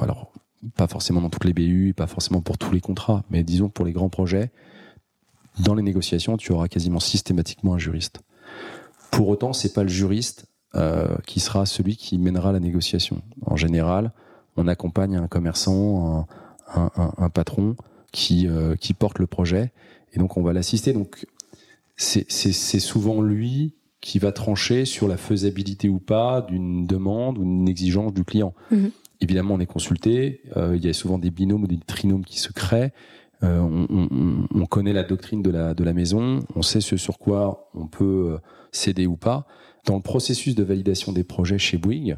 alors, 0.00 0.32
pas 0.76 0.86
forcément 0.86 1.20
dans 1.20 1.30
toutes 1.30 1.44
les 1.44 1.52
BU, 1.52 1.94
pas 1.94 2.06
forcément 2.06 2.40
pour 2.40 2.58
tous 2.58 2.72
les 2.72 2.80
contrats, 2.80 3.24
mais 3.30 3.42
disons 3.42 3.68
pour 3.68 3.84
les 3.84 3.92
grands 3.92 4.08
projets, 4.08 4.50
dans 5.58 5.74
les 5.74 5.82
négociations, 5.82 6.36
tu 6.36 6.52
auras 6.52 6.68
quasiment 6.68 7.00
systématiquement 7.00 7.74
un 7.74 7.78
juriste. 7.78 8.20
Pour 9.10 9.28
autant, 9.28 9.52
c'est 9.52 9.72
pas 9.72 9.82
le 9.82 9.88
juriste 9.88 10.46
euh, 10.76 11.16
qui 11.26 11.40
sera 11.40 11.66
celui 11.66 11.96
qui 11.96 12.18
mènera 12.18 12.52
la 12.52 12.60
négociation. 12.60 13.22
En 13.44 13.56
général, 13.56 14.12
on 14.56 14.68
accompagne 14.68 15.16
un 15.16 15.26
commerçant, 15.26 16.28
un, 16.74 16.90
un, 16.96 17.12
un 17.18 17.28
patron 17.28 17.76
qui, 18.12 18.46
euh, 18.46 18.76
qui 18.76 18.94
porte 18.94 19.18
le 19.18 19.26
projet, 19.26 19.72
et 20.12 20.18
donc 20.18 20.36
on 20.36 20.42
va 20.42 20.52
l'assister. 20.52 20.92
Donc 20.92 21.26
c'est 21.96 22.80
souvent 22.80 23.20
lui 23.20 23.74
qui 24.00 24.18
va 24.18 24.32
trancher 24.32 24.84
sur 24.84 25.08
la 25.08 25.16
faisabilité 25.16 25.88
ou 25.88 25.98
pas 25.98 26.40
d'une 26.40 26.86
demande 26.86 27.36
ou 27.36 27.42
d'une 27.42 27.68
exigence 27.68 28.14
du 28.14 28.24
client. 28.24 28.54
Mhm. 28.70 28.90
Évidemment, 29.20 29.54
on 29.54 29.60
est 29.60 29.66
consulté. 29.66 30.40
Euh, 30.56 30.76
il 30.76 30.84
y 30.84 30.88
a 30.88 30.94
souvent 30.94 31.18
des 31.18 31.30
binômes 31.30 31.64
ou 31.64 31.66
des 31.66 31.78
trinômes 31.78 32.24
qui 32.24 32.38
se 32.38 32.52
créent. 32.52 32.92
Euh, 33.42 33.58
on, 33.58 33.86
on, 33.90 34.46
on, 34.54 34.66
connaît 34.66 34.94
la 34.94 35.02
doctrine 35.02 35.42
de 35.42 35.50
la, 35.50 35.74
de 35.74 35.84
la 35.84 35.92
maison. 35.92 36.40
On 36.54 36.62
sait 36.62 36.80
ce 36.80 36.96
sur 36.96 37.18
quoi 37.18 37.70
on 37.74 37.86
peut 37.86 38.38
céder 38.72 39.06
ou 39.06 39.16
pas. 39.16 39.46
Dans 39.90 39.96
le 39.96 40.02
processus 40.02 40.54
de 40.54 40.62
validation 40.62 41.10
des 41.10 41.24
projets 41.24 41.58
chez 41.58 41.76
Bouygues, 41.76 42.16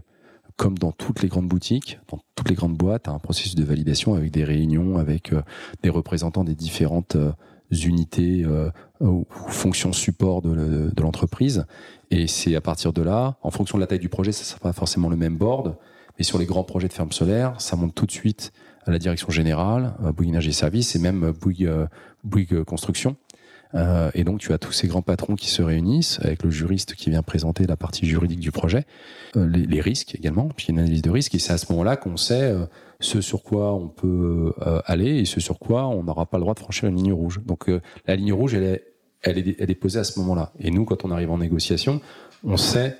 comme 0.59 0.77
dans 0.77 0.93
toutes 0.93 1.23
les 1.23 1.29
grandes 1.29 1.49
boutiques, 1.49 1.99
dans 2.11 2.21
toutes 2.35 2.51
les 2.51 2.55
grandes 2.55 2.77
boîtes, 2.77 3.09
un 3.09 3.19
processus 3.19 3.55
de 3.55 3.65
validation 3.65 4.13
avec 4.13 4.31
des 4.31 4.45
réunions, 4.45 4.99
avec 4.99 5.33
euh, 5.33 5.41
des 5.83 5.89
représentants 5.89 6.45
des 6.45 6.55
différentes 6.55 7.17
euh, 7.17 7.33
unités 7.71 8.45
euh, 8.45 8.69
ou 9.01 9.25
fonctions 9.49 9.95
support 9.95 10.43
de, 10.43 10.93
l'entreprise. 11.01 11.65
Et 12.11 12.27
c'est 12.27 12.55
à 12.57 12.61
partir 12.61 12.93
de 12.93 13.01
là, 13.01 13.39
en 13.41 13.51
fonction 13.51 13.79
de 13.79 13.81
la 13.81 13.87
taille 13.87 14.01
du 14.01 14.11
projet, 14.11 14.33
ça 14.33 14.45
sera 14.45 14.61
pas 14.61 14.75
forcément 14.75 15.09
le 15.09 15.17
même 15.17 15.39
board, 15.39 15.75
mais 16.19 16.25
sur 16.25 16.37
les 16.37 16.45
grands 16.45 16.65
projets 16.65 16.89
de 16.89 16.93
ferme 16.93 17.11
solaire, 17.13 17.59
ça 17.59 17.75
monte 17.77 17.95
tout 17.95 18.05
de 18.05 18.13
suite 18.13 18.53
à 18.85 18.91
la 18.91 18.99
direction 18.99 19.31
générale, 19.31 19.95
Bouygues 20.15 20.29
Énergie 20.29 20.53
Service 20.53 20.95
et 20.95 20.99
même 20.99 21.33
Bouygues, 21.41 21.71
Bouygues 22.23 22.65
Construction. 22.65 23.17
Euh, 23.75 24.11
et 24.15 24.25
donc 24.25 24.41
tu 24.41 24.53
as 24.53 24.59
tous 24.59 24.73
ces 24.73 24.87
grands 24.87 25.03
patrons 25.03 25.35
qui 25.35 25.49
se 25.49 25.63
réunissent 25.63 26.21
avec 26.23 26.43
le 26.43 26.51
juriste 26.51 26.95
qui 26.95 27.11
vient 27.11 27.23
présenter 27.23 27.67
la 27.67 27.77
partie 27.77 28.07
juridique 28.07 28.41
du 28.41 28.53
projet, 28.53 28.85
euh, 29.37 29.49
les, 29.49 29.81
risques 29.81 30.15
également, 30.15 30.49
puis 30.55 30.67
une 30.69 30.79
analyse 30.79 31.03
de 31.03 31.11
risque. 31.11 31.35
Et 31.35 31.39
c'est 31.39 31.53
à 31.53 31.59
ce 31.59 31.71
moment-là 31.73 31.97
qu'on 31.97 32.17
sait 32.17 32.43
euh, 32.43 32.67
ce 33.01 33.21
sur 33.21 33.43
quoi 33.43 33.75
on 33.75 33.89
peut 33.89 34.53
aller 34.85 35.19
et 35.19 35.25
ce 35.25 35.41
sur 35.41 35.59
quoi 35.59 35.89
on 35.89 36.05
n'aura 36.05 36.27
pas 36.27 36.39
le 36.39 36.43
droit 36.43 36.55
de 36.55 36.61
franchir 36.61 36.89
une 36.89 36.97
ligne 36.97 37.13
rouge. 37.13 37.41
Donc 37.45 37.69
la 38.07 38.15
ligne 38.15 38.33
rouge, 38.33 38.55
elle 38.55 38.63
est, 38.63 38.85
elle 39.23 39.39
est, 39.39 39.57
elle 39.59 39.71
est 39.71 39.75
posée 39.75 39.99
à 39.99 40.05
ce 40.05 40.21
moment-là. 40.21 40.53
Et 40.61 40.71
nous, 40.71 40.85
quand 40.85 41.05
on 41.05 41.11
arrive 41.11 41.31
en 41.33 41.39
négociation, 41.39 42.01
on 42.45 42.57
sait 42.57 42.97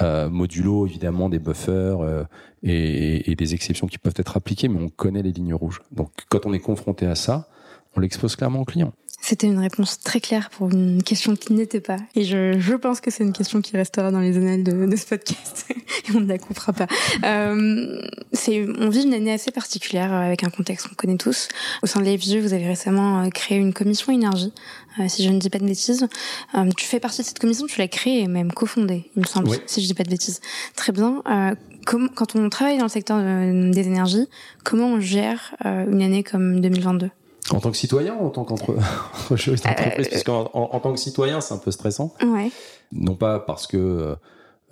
euh, 0.00 0.30
modulo 0.30 0.86
évidemment 0.86 1.28
des 1.28 1.40
buffers 1.40 2.00
euh, 2.00 2.22
et, 2.62 3.28
et, 3.28 3.34
des 3.34 3.54
exceptions 3.54 3.88
qui 3.88 3.98
peuvent 3.98 4.14
être 4.16 4.36
appliquées, 4.36 4.68
mais 4.68 4.80
on 4.80 4.88
connaît 4.88 5.22
les 5.22 5.32
lignes 5.32 5.54
rouges. 5.54 5.82
Donc 5.90 6.12
quand 6.28 6.46
on 6.46 6.52
est 6.52 6.60
confronté 6.60 7.04
à 7.04 7.16
ça, 7.16 7.48
on 7.96 8.00
l'expose 8.00 8.36
clairement 8.36 8.60
au 8.60 8.64
client. 8.64 8.92
C'était 9.28 9.46
une 9.46 9.58
réponse 9.58 10.00
très 10.00 10.20
claire 10.20 10.48
pour 10.48 10.70
une 10.70 11.02
question 11.02 11.36
qui 11.36 11.52
n'était 11.52 11.82
pas. 11.82 11.98
Et 12.14 12.24
je, 12.24 12.58
je 12.58 12.74
pense 12.74 13.02
que 13.02 13.10
c'est 13.10 13.22
une 13.22 13.34
question 13.34 13.60
qui 13.60 13.76
restera 13.76 14.10
dans 14.10 14.20
les 14.20 14.38
annales 14.38 14.64
de, 14.64 14.86
de 14.86 14.96
ce 14.96 15.04
podcast. 15.04 15.66
et 15.70 16.16
on 16.16 16.20
ne 16.20 16.26
la 16.26 16.38
coupera 16.38 16.72
pas. 16.72 16.86
Euh, 17.24 18.00
c'est, 18.32 18.66
on 18.78 18.88
vit 18.88 19.02
une 19.02 19.12
année 19.12 19.30
assez 19.30 19.50
particulière 19.50 20.14
avec 20.14 20.44
un 20.44 20.48
contexte 20.48 20.88
qu'on 20.88 20.94
connaît 20.94 21.18
tous. 21.18 21.48
Au 21.82 21.86
sein 21.86 22.00
de 22.00 22.06
l'EFG, 22.06 22.38
vous 22.40 22.54
avez 22.54 22.66
récemment 22.66 23.22
euh, 23.22 23.28
créé 23.28 23.58
une 23.58 23.74
commission 23.74 24.14
énergie, 24.14 24.54
euh, 24.98 25.08
si 25.08 25.22
je 25.22 25.28
ne 25.28 25.38
dis 25.38 25.50
pas 25.50 25.58
de 25.58 25.66
bêtises. 25.66 26.08
Euh, 26.54 26.70
tu 26.74 26.86
fais 26.86 26.98
partie 26.98 27.20
de 27.20 27.26
cette 27.26 27.38
commission, 27.38 27.66
tu 27.66 27.78
l'as 27.80 27.88
créée 27.88 28.20
et 28.20 28.28
même 28.28 28.50
cofondée, 28.50 29.10
il 29.14 29.20
me 29.20 29.26
semble, 29.26 29.50
si 29.66 29.82
je 29.82 29.86
dis 29.88 29.94
pas 29.94 30.04
de 30.04 30.10
bêtises. 30.10 30.40
Très 30.74 30.92
bien. 30.92 31.22
Euh, 31.28 31.54
quand 31.84 32.34
on 32.34 32.48
travaille 32.48 32.78
dans 32.78 32.84
le 32.84 32.90
secteur 32.90 33.18
des 33.18 33.86
énergies, 33.86 34.26
comment 34.64 34.86
on 34.86 35.00
gère 35.00 35.54
une 35.64 36.02
année 36.02 36.22
comme 36.22 36.60
2022 36.60 37.10
en 37.52 37.60
tant 37.60 37.70
que 37.70 37.76
citoyen 37.76 38.16
ou 38.20 38.26
en 38.26 38.30
tant 38.30 38.44
qu'entreprise 38.44 38.84
euh, 39.30 39.90
Puisqu'en 39.96 40.50
en, 40.52 40.80
tant 40.80 40.92
que 40.92 40.98
citoyen, 40.98 41.40
c'est 41.40 41.54
un 41.54 41.58
peu 41.58 41.70
stressant. 41.70 42.14
Ouais. 42.22 42.50
Non 42.92 43.14
pas 43.14 43.38
parce 43.40 43.66
que 43.66 44.16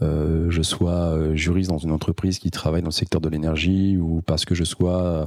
euh, 0.03 0.51
je 0.51 0.63
sois 0.63 1.15
euh, 1.15 1.35
juriste 1.35 1.71
dans 1.71 1.79
une 1.79 1.93
entreprise 1.93 2.39
qui 2.39 2.51
travaille 2.51 2.83
dans 2.83 2.89
le 2.89 2.93
secteur 2.93 3.21
de 3.21 3.29
l'énergie 3.29 3.97
ou 3.97 4.23
parce 4.27 4.45
que 4.45 4.55
je 4.55 4.65
sois 4.65 5.03
euh, 5.03 5.27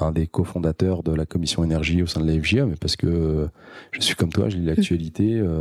un 0.00 0.10
des 0.10 0.26
cofondateurs 0.26 1.02
de 1.02 1.12
la 1.12 1.24
commission 1.24 1.62
énergie 1.62 2.02
au 2.02 2.06
sein 2.06 2.20
de 2.20 2.26
la 2.26 2.40
FGA, 2.40 2.66
mais 2.66 2.76
parce 2.76 2.96
que 2.96 3.48
je 3.92 4.00
suis 4.00 4.16
comme 4.16 4.32
toi, 4.32 4.48
je 4.48 4.56
lis 4.56 4.64
l'actualité. 4.64 5.42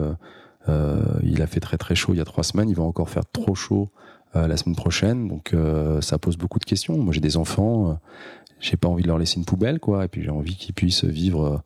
Euh, 0.69 1.01
il 1.23 1.41
a 1.41 1.47
fait 1.47 1.61
très 1.61 1.77
très 1.77 1.95
chaud 1.95 2.14
il 2.14 2.18
y 2.18 2.19
a 2.19 2.26
trois 2.26 2.43
semaines, 2.43 2.68
il 2.68 2.76
va 2.76 2.84
encore 2.84 3.09
faire 3.09 3.23
trop 3.31 3.55
chaud 3.55 3.89
la 4.34 4.57
semaine 4.57 4.76
prochaine, 4.76 5.30
donc 5.30 5.55
ça 6.01 6.18
pose 6.18 6.35
beaucoup 6.35 6.59
de 6.59 6.65
questions. 6.65 6.97
Moi 6.97 7.14
j'ai 7.14 7.22
des 7.22 7.38
enfants, 7.38 7.97
j'ai 8.59 8.77
pas 8.77 8.88
envie 8.88 9.03
de 9.03 9.07
leur 9.07 9.17
laisser 9.17 9.38
une 9.38 9.45
poubelle, 9.45 9.79
quoi. 9.79 10.05
Et 10.05 10.07
puis 10.07 10.23
j'ai 10.23 10.29
envie 10.29 10.55
qu'ils 10.55 10.73
puissent 10.73 11.03
vivre 11.03 11.45
euh, 11.45 11.57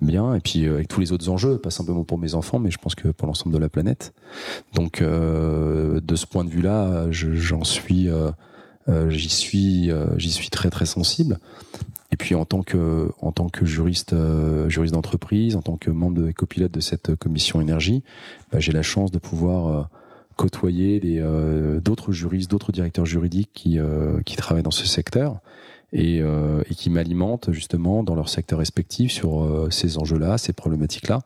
bien. 0.00 0.34
Et 0.34 0.40
puis 0.40 0.66
avec 0.66 0.88
tous 0.88 1.00
les 1.00 1.12
autres 1.12 1.28
enjeux, 1.28 1.58
pas 1.58 1.70
simplement 1.70 2.04
pour 2.04 2.18
mes 2.18 2.34
enfants, 2.34 2.58
mais 2.58 2.70
je 2.70 2.78
pense 2.78 2.94
que 2.94 3.08
pour 3.08 3.26
l'ensemble 3.26 3.54
de 3.54 3.60
la 3.60 3.68
planète. 3.68 4.14
Donc 4.74 5.02
de 5.02 6.14
ce 6.14 6.26
point 6.26 6.44
de 6.44 6.50
vue-là, 6.50 7.10
j'en 7.10 7.64
suis, 7.64 8.08
j'y 9.08 9.28
suis, 9.28 9.90
j'y 10.16 10.30
suis 10.30 10.50
très 10.50 10.70
très 10.70 10.86
sensible. 10.86 11.38
Et 12.12 12.16
puis 12.16 12.36
en 12.36 12.44
tant 12.44 12.62
que 12.62 13.10
en 13.20 13.32
tant 13.32 13.48
que 13.48 13.66
juriste 13.66 14.14
juriste 14.68 14.94
d'entreprise, 14.94 15.56
en 15.56 15.62
tant 15.62 15.76
que 15.76 15.90
membre 15.90 16.22
de 16.22 16.30
copilote 16.30 16.70
de 16.70 16.80
cette 16.80 17.16
commission 17.16 17.60
énergie, 17.60 18.04
bah, 18.52 18.60
j'ai 18.60 18.72
la 18.72 18.82
chance 18.82 19.10
de 19.10 19.18
pouvoir 19.18 19.88
côtoyer 20.38 21.00
euh, 21.04 21.80
d'autres 21.80 22.12
juristes, 22.12 22.50
d'autres 22.50 22.72
directeurs 22.72 23.04
juridiques 23.04 23.50
qui, 23.52 23.78
euh, 23.78 24.22
qui 24.24 24.36
travaillent 24.36 24.62
dans 24.62 24.70
ce 24.70 24.86
secteur 24.86 25.40
et, 25.92 26.20
euh, 26.20 26.62
et 26.70 26.74
qui 26.74 26.90
m'alimentent 26.90 27.50
justement 27.52 28.02
dans 28.02 28.14
leur 28.14 28.28
secteur 28.28 28.58
respectif 28.58 29.12
sur 29.12 29.68
ces 29.70 29.98
enjeux-là, 29.98 30.38
ces 30.38 30.52
problématiques-là. 30.52 31.20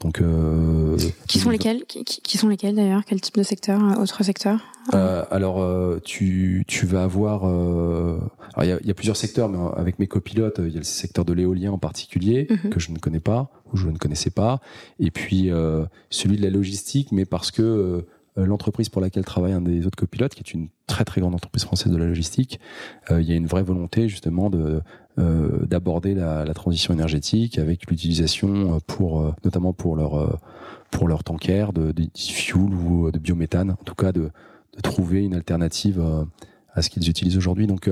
Donc, 0.00 0.20
euh, 0.20 0.96
qui 1.26 1.40
sont 1.40 1.50
lesquels 1.50 1.84
qui, 1.84 2.04
qui, 2.04 2.38
sont 2.38 2.48
lesquels 2.48 2.76
d'ailleurs? 2.76 3.02
Quel 3.04 3.20
type 3.20 3.36
de 3.36 3.42
secteur 3.42 3.80
Autre 3.98 4.22
secteur? 4.22 4.60
Euh, 4.94 5.24
Alors, 5.30 6.00
tu, 6.02 6.64
tu 6.68 6.86
vas 6.86 7.02
avoir. 7.02 7.48
Euh, 7.48 8.20
alors, 8.54 8.64
il 8.64 8.68
y 8.68 8.72
a, 8.72 8.78
y 8.86 8.90
a, 8.92 8.94
plusieurs 8.94 9.16
secteurs, 9.16 9.48
mais 9.48 9.58
avec 9.76 9.98
mes 9.98 10.06
copilotes, 10.06 10.60
il 10.64 10.70
y 10.70 10.76
a 10.76 10.78
le 10.78 10.84
secteur 10.84 11.24
de 11.24 11.32
l'éolien 11.32 11.72
en 11.72 11.78
particulier 11.78 12.46
mhm. 12.48 12.70
que 12.70 12.78
je 12.78 12.92
ne 12.92 12.98
connais 12.98 13.20
pas 13.20 13.50
ou 13.72 13.76
je 13.76 13.88
ne 13.88 13.98
connaissais 13.98 14.30
pas, 14.30 14.60
et 14.98 15.10
puis 15.10 15.50
celui 16.10 16.36
de 16.36 16.42
la 16.42 16.50
logistique, 16.50 17.12
mais 17.12 17.26
parce 17.26 17.50
que 17.50 17.62
euh, 17.62 18.06
l'entreprise 18.44 18.88
pour 18.88 19.00
laquelle 19.00 19.24
travaille 19.24 19.52
un 19.52 19.60
des 19.60 19.86
autres 19.86 19.96
copilotes, 19.96 20.34
qui 20.34 20.40
est 20.40 20.54
une 20.54 20.68
très 20.86 21.04
très 21.04 21.20
grande 21.20 21.34
entreprise 21.34 21.64
française 21.64 21.92
de 21.92 21.96
la 21.96 22.06
logistique, 22.06 22.60
euh, 23.10 23.20
il 23.20 23.28
y 23.28 23.32
a 23.32 23.36
une 23.36 23.46
vraie 23.46 23.62
volonté 23.62 24.08
justement 24.08 24.50
euh, 24.54 24.80
d'aborder 25.66 26.14
la, 26.14 26.52
transition 26.54 26.94
énergétique 26.94 27.58
avec 27.58 27.90
l'utilisation 27.90 28.80
pour 28.86 29.34
notamment 29.44 29.72
pour 29.72 29.96
leur 29.96 30.40
pour 30.90 31.08
leur 31.08 31.24
tanker 31.24 31.72
de, 31.72 31.92
de 31.92 32.08
fuel 32.16 32.72
ou 32.74 33.10
de 33.10 33.18
biométhane, 33.18 33.72
en 33.72 33.84
tout 33.84 33.94
cas 33.94 34.12
de 34.12 34.30
trouver 34.82 35.24
une 35.24 35.34
alternative 35.34 36.02
à 36.72 36.82
ce 36.82 36.90
qu'ils 36.90 37.08
utilisent 37.08 37.36
aujourd'hui. 37.36 37.66
Donc 37.66 37.90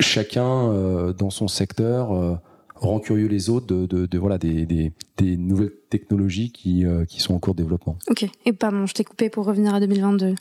chacun 0.00 1.12
dans 1.16 1.30
son 1.30 1.48
secteur 1.48 2.40
rend 2.80 2.98
curieux 2.98 3.28
les 3.28 3.50
autres 3.50 3.66
de, 3.66 3.86
de, 3.86 4.06
de 4.06 4.18
voilà 4.18 4.38
des, 4.38 4.64
des, 4.66 4.92
des, 5.16 5.36
nouvelles 5.36 5.72
technologies 5.90 6.50
qui, 6.50 6.84
euh, 6.84 7.04
qui 7.04 7.20
sont 7.20 7.34
en 7.34 7.38
cours 7.38 7.54
de 7.54 7.62
développement. 7.62 7.96
Ok. 8.08 8.26
Et 8.46 8.52
pardon, 8.52 8.86
je 8.86 8.94
t'ai 8.94 9.04
coupé 9.04 9.28
pour 9.28 9.44
revenir 9.44 9.74
à 9.74 9.80
2022. 9.80 10.34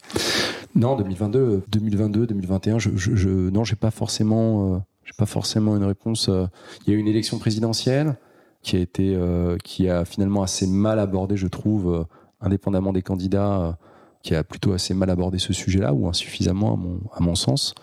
Non, 0.75 0.95
2022, 0.95 1.63
2022, 1.67 2.27
2021, 2.27 2.79
je, 2.79 2.91
je, 2.95 3.15
je 3.15 3.29
non, 3.29 3.63
j'ai 3.63 3.75
pas 3.75 3.91
forcément, 3.91 4.75
euh, 4.75 4.79
j'ai 5.03 5.13
pas 5.17 5.25
forcément 5.25 5.75
une 5.75 5.83
réponse. 5.83 6.29
Euh. 6.29 6.45
Il 6.85 6.93
y 6.93 6.95
a 6.95 6.97
eu 6.97 6.99
une 6.99 7.07
élection 7.07 7.39
présidentielle 7.39 8.15
qui 8.61 8.75
a 8.75 8.79
été, 8.79 9.17
qui 9.63 9.87
a 9.87 10.03
finalement 10.03 10.43
assez 10.43 10.67
mal 10.67 10.99
abordé, 10.99 11.37
je 11.37 11.47
trouve, 11.47 12.05
indépendamment 12.41 12.91
des 12.91 13.01
candidats, 13.01 13.79
qui 14.21 14.35
a 14.35 14.43
plutôt 14.43 14.73
assez 14.73 14.93
mal 14.93 15.09
abordé 15.09 15.39
ce 15.39 15.53
sujet-là 15.53 15.93
ou 15.93 16.09
insuffisamment 16.09 16.73
à 16.73 16.75
mon, 16.75 16.99
à 17.13 17.21
mon 17.21 17.35
sens, 17.35 17.73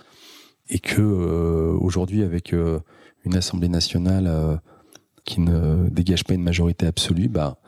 et 0.69 0.79
que 0.79 1.01
aujourd'hui 1.81 2.23
avec 2.23 2.55
une 3.27 3.37
Assemblée 3.37 3.69
nationale 3.69 4.27
euh, 4.27 4.57
qui 5.25 5.41
ne 5.41 5.89
dégage 5.91 6.25
pas 6.25 6.35
une 6.35 6.43
majorité 6.43 6.87
absolue, 6.87 7.29
bah, 7.29 7.59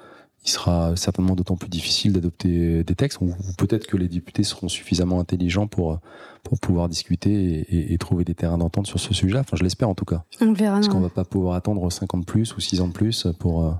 il 0.44 0.51
sera 0.51 0.94
certainement 0.97 1.35
d'autant 1.35 1.56
plus 1.56 1.68
difficile 1.68 2.12
d'adopter 2.12 2.85
des 2.85 2.94
textes, 2.94 3.20
ou 3.20 3.35
peut-être 3.59 3.86
que 3.86 3.97
les 3.97 4.09
députés 4.09 4.44
seront 4.44 4.68
suffisamment 4.68 5.20
intelligents 5.20 5.66
pour, 5.66 5.98
pour 6.44 6.60
pouvoir 6.60 6.89
discuter 6.89 7.93
et, 7.93 7.98
trouver 7.98 8.24
des 8.24 8.35
terrains 8.35 8.56
d'entente 8.56 8.86
sur 8.86 9.01
ce 9.01 9.12
sujet-là. 9.12 9.40
Enfin, 9.40 9.56
je 9.56 9.64
l'espère 9.64 9.89
en 9.89 9.94
tout 9.94 10.05
cas. 10.05 10.24
On 10.40 10.52
verra. 10.52 10.76
Parce 10.76 10.89
qu'on 10.89 11.01
va 11.01 11.10
pas 11.10 11.24
pouvoir 11.24 11.56
attendre 11.56 11.90
5 11.90 12.14
ans 12.14 12.18
de 12.18 12.24
plus 12.24 12.56
ou 12.56 12.60
6 12.60 12.80
ans 12.80 12.89
de 12.89 12.93
plus 12.93 13.26
pour, 13.40 13.66
euh, 13.66 13.72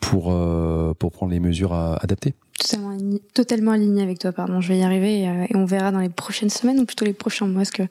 pour, 0.00 0.30
euh, 0.30 0.94
pour 0.94 1.10
prendre 1.10 1.32
les 1.32 1.40
mesures 1.40 1.74
adaptées. 1.74 2.34
Totalement 2.58 2.90
aligné, 2.90 3.20
totalement 3.34 3.70
aligné 3.72 4.02
avec 4.02 4.18
toi, 4.18 4.32
pardon. 4.32 4.60
Je 4.60 4.68
vais 4.68 4.78
y 4.78 4.82
arriver 4.82 5.22
et, 5.22 5.56
on 5.56 5.66
verra 5.66 5.92
dans 5.92 6.00
les 6.00 6.08
prochaines 6.08 6.50
semaines 6.50 6.80
ou 6.80 6.86
plutôt 6.86 7.04
les 7.04 7.12
prochains 7.12 7.46
mois 7.46 7.64
ce 7.64 7.72
que, 7.72 7.82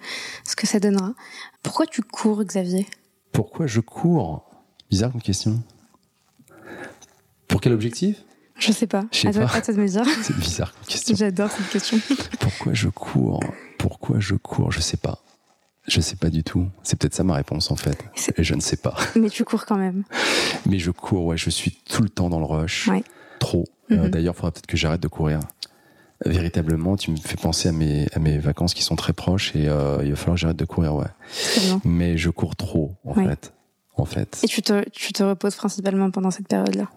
ce 0.44 0.56
que 0.56 0.66
ça 0.66 0.80
donnera. 0.80 1.14
Pourquoi 1.62 1.86
tu 1.86 2.02
cours, 2.02 2.44
Xavier? 2.44 2.88
Pourquoi 3.32 3.68
je 3.68 3.80
cours? 3.80 4.44
Bizarre 4.90 5.12
comme 5.12 5.22
question. 5.22 5.62
Pour 7.48 7.62
quel 7.62 7.74
objectif? 7.74 8.24
Je 8.58 8.72
sais 8.72 8.88
pas. 8.88 9.06
Je 9.12 9.20
sais 9.20 9.32
pas. 9.32 9.54
À 9.54 9.62
toi 9.62 9.74
de 9.74 9.80
me 9.80 9.88
dire. 9.88 10.06
C'est 10.24 10.38
bizarre 10.38 10.74
comme 10.74 10.86
question. 10.88 11.16
J'adore 11.16 11.52
cette 11.52 11.70
question. 11.70 12.00
Pourquoi 12.40 12.74
je 12.74 12.88
cours? 12.90 13.40
Pourquoi 13.78 14.20
je 14.20 14.36
cours? 14.36 14.72
Je 14.72 14.80
sais 14.80 14.98
pas. 14.98 15.20
Je 15.88 16.02
sais 16.02 16.16
pas 16.16 16.30
du 16.30 16.44
tout. 16.44 16.68
C'est 16.84 16.98
peut-être 16.98 17.14
ça 17.14 17.24
ma 17.24 17.36
réponse 17.36 17.70
en 17.70 17.76
fait. 17.76 18.04
Et 18.38 18.44
je 18.44 18.56
ne 18.56 18.62
sais 18.62 18.78
pas. 18.78 18.96
Mais 19.16 19.30
tu 19.30 19.44
cours 19.44 19.66
quand 19.66 19.78
même. 19.78 20.04
Mais 20.66 20.80
je 20.80 20.92
cours, 20.92 21.26
ouais. 21.26 21.38
Je 21.38 21.50
suis 21.50 21.72
tout 21.72 22.02
le 22.02 22.10
temps 22.10 22.30
dans 22.30 22.40
le 22.40 22.46
rush. 22.46 22.88
Ouais. 22.88 23.04
Trop. 23.40 23.66
Euh, 23.92 24.04
mhm. 24.04 24.10
D'ailleurs, 24.10 24.34
il 24.34 24.38
faudra 24.38 24.52
peut-être 24.52 24.68
que 24.68 24.78
j'arrête 24.78 25.02
de 25.02 25.08
courir. 25.08 25.40
Véritablement, 26.26 26.96
tu 26.96 27.12
me 27.12 27.18
fais 27.18 27.36
penser 27.36 27.70
à 27.70 27.72
mes, 27.72 28.08
à 28.14 28.20
mes 28.20 28.38
vacances 28.38 28.74
qui 28.74 28.84
sont 28.84 28.96
très 28.96 29.14
proches 29.14 29.56
et 29.56 29.68
euh, 29.68 30.00
il 30.04 30.12
va 30.12 30.16
falloir 30.16 30.36
que 30.36 30.42
j'arrête 30.42 30.58
de 30.58 30.66
courir, 30.66 30.96
ouais. 30.96 31.08
Mais 31.84 32.18
je 32.18 32.30
cours 32.30 32.56
trop, 32.56 32.94
en 33.04 33.14
fait. 33.14 33.54
En 33.98 34.06
fait. 34.06 34.40
Et 34.44 34.48
tu 34.48 34.62
te, 34.62 34.88
tu 34.90 35.14
te 35.14 35.24
reposes 35.24 35.56
principalement 35.56 36.12
pendant 36.12 36.32
cette 36.32 36.48
période-là? 36.48 36.90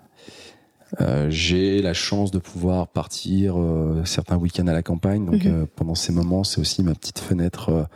Euh, 1.01 1.27
j'ai 1.29 1.83
la 1.83 1.93
chance 1.93 2.31
de 2.31 2.39
pouvoir 2.39 2.89
partir 2.89 3.59
euh, 3.59 4.03
certains 4.05 4.37
week-ends 4.37 4.67
à 4.67 4.73
la 4.73 4.83
campagne. 4.83 5.27
Donc 5.27 5.45
mhm. 5.45 5.53
euh, 5.53 5.67
pendant 5.77 5.95
ces 5.95 6.13
moments, 6.13 6.45
c'est 6.45 6.61
aussi 6.61 6.83
ma 6.83 6.95
petite 6.95 7.19
fenêtre 7.19 7.89